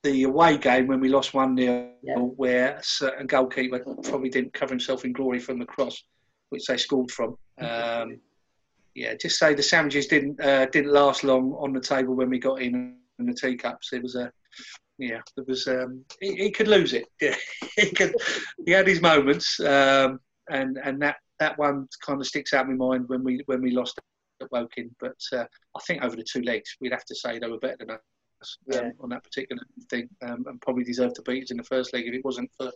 the 0.06 0.22
away 0.22 0.56
game 0.56 0.86
when 0.86 1.00
we 1.00 1.08
lost 1.08 1.34
one 1.34 1.56
0 1.56 1.90
Yeah. 2.02 2.14
where 2.16 2.76
a 2.76 2.82
certain 2.82 3.26
goalkeeper 3.26 3.80
probably 4.04 4.28
didn't 4.28 4.54
cover 4.54 4.72
himself 4.72 5.04
in 5.04 5.12
glory 5.12 5.40
from 5.40 5.58
the 5.58 5.66
cross, 5.66 6.02
which 6.50 6.64
they 6.66 6.76
scored 6.76 7.10
from. 7.10 7.36
Um, 7.58 8.20
yeah, 8.94 9.14
just 9.14 9.38
say 9.38 9.52
the 9.54 9.62
sandwiches 9.62 10.06
didn't 10.06 10.40
uh, 10.40 10.66
didn't 10.66 10.92
last 10.92 11.24
long 11.24 11.52
on 11.58 11.72
the 11.72 11.80
table 11.80 12.14
when 12.14 12.30
we 12.30 12.38
got 12.38 12.62
in 12.62 12.96
in 13.18 13.26
the 13.26 13.34
teacups. 13.34 13.92
It 13.92 14.02
was 14.02 14.14
a 14.14 14.30
yeah, 14.98 15.20
there 15.34 15.44
was 15.46 15.66
um, 15.66 16.04
he, 16.20 16.34
he 16.36 16.50
could 16.50 16.68
lose 16.68 16.92
it. 16.94 17.06
Yeah, 17.20 17.36
he 17.76 17.90
could. 17.90 18.14
He 18.64 18.72
had 18.72 18.86
his 18.86 19.02
moments, 19.02 19.60
um, 19.60 20.20
and 20.50 20.78
and 20.82 21.02
that 21.02 21.16
that 21.40 21.58
one 21.58 21.88
kind 22.00 22.20
of 22.20 22.26
sticks 22.26 22.54
out 22.54 22.66
in 22.66 22.78
my 22.78 22.86
mind 22.88 23.08
when 23.08 23.22
we 23.24 23.42
when 23.46 23.60
we 23.60 23.72
lost 23.72 23.98
at 24.40 24.52
Woking. 24.52 24.94
But 25.00 25.20
uh, 25.32 25.44
I 25.76 25.80
think 25.86 26.02
over 26.02 26.16
the 26.16 26.24
two 26.24 26.42
legs, 26.42 26.76
we'd 26.80 26.92
have 26.92 27.04
to 27.04 27.14
say 27.14 27.38
they 27.38 27.48
were 27.48 27.58
better 27.58 27.76
than 27.80 27.90
us 27.90 28.00
um, 28.42 28.74
Yeah. 28.74 28.90
on 29.00 29.08
that 29.10 29.24
particular 29.24 29.62
thing, 29.90 30.08
um, 30.22 30.44
and 30.46 30.60
probably 30.60 30.84
deserved 30.84 31.16
to 31.16 31.22
beat 31.22 31.44
us 31.44 31.50
in 31.50 31.56
the 31.56 31.64
first 31.64 31.92
leg 31.92 32.06
if 32.06 32.14
it 32.14 32.24
wasn't 32.24 32.50
for 32.56 32.70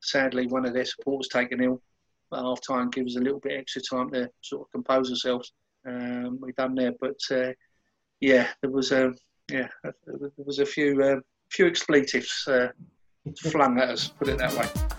sadly 0.00 0.46
one 0.46 0.66
of 0.66 0.72
their 0.74 0.84
supporters 0.84 1.28
taking 1.28 1.62
ill 1.62 1.82
at 2.32 2.40
half 2.40 2.60
time. 2.66 2.90
Give 2.90 3.06
us 3.06 3.16
a 3.16 3.20
little 3.20 3.40
bit 3.40 3.58
extra 3.58 3.82
time 3.82 4.10
to 4.10 4.30
sort 4.42 4.62
of 4.62 4.72
compose 4.72 5.10
ourselves. 5.10 5.52
Um, 5.86 6.38
we 6.40 6.52
done 6.52 6.74
there, 6.74 6.92
but 7.00 7.18
uh, 7.30 7.52
yeah, 8.20 8.48
there 8.60 8.70
was 8.70 8.92
a 8.92 9.12
yeah, 9.50 9.68
there 9.82 10.30
was 10.36 10.58
a 10.58 10.66
few 10.66 11.02
uh, 11.02 11.20
few 11.50 11.66
expletives 11.66 12.46
uh, 12.48 12.68
flung 13.42 13.78
at 13.78 13.90
us. 13.90 14.08
Put 14.08 14.28
it 14.28 14.38
that 14.38 14.52
way. 14.54 14.95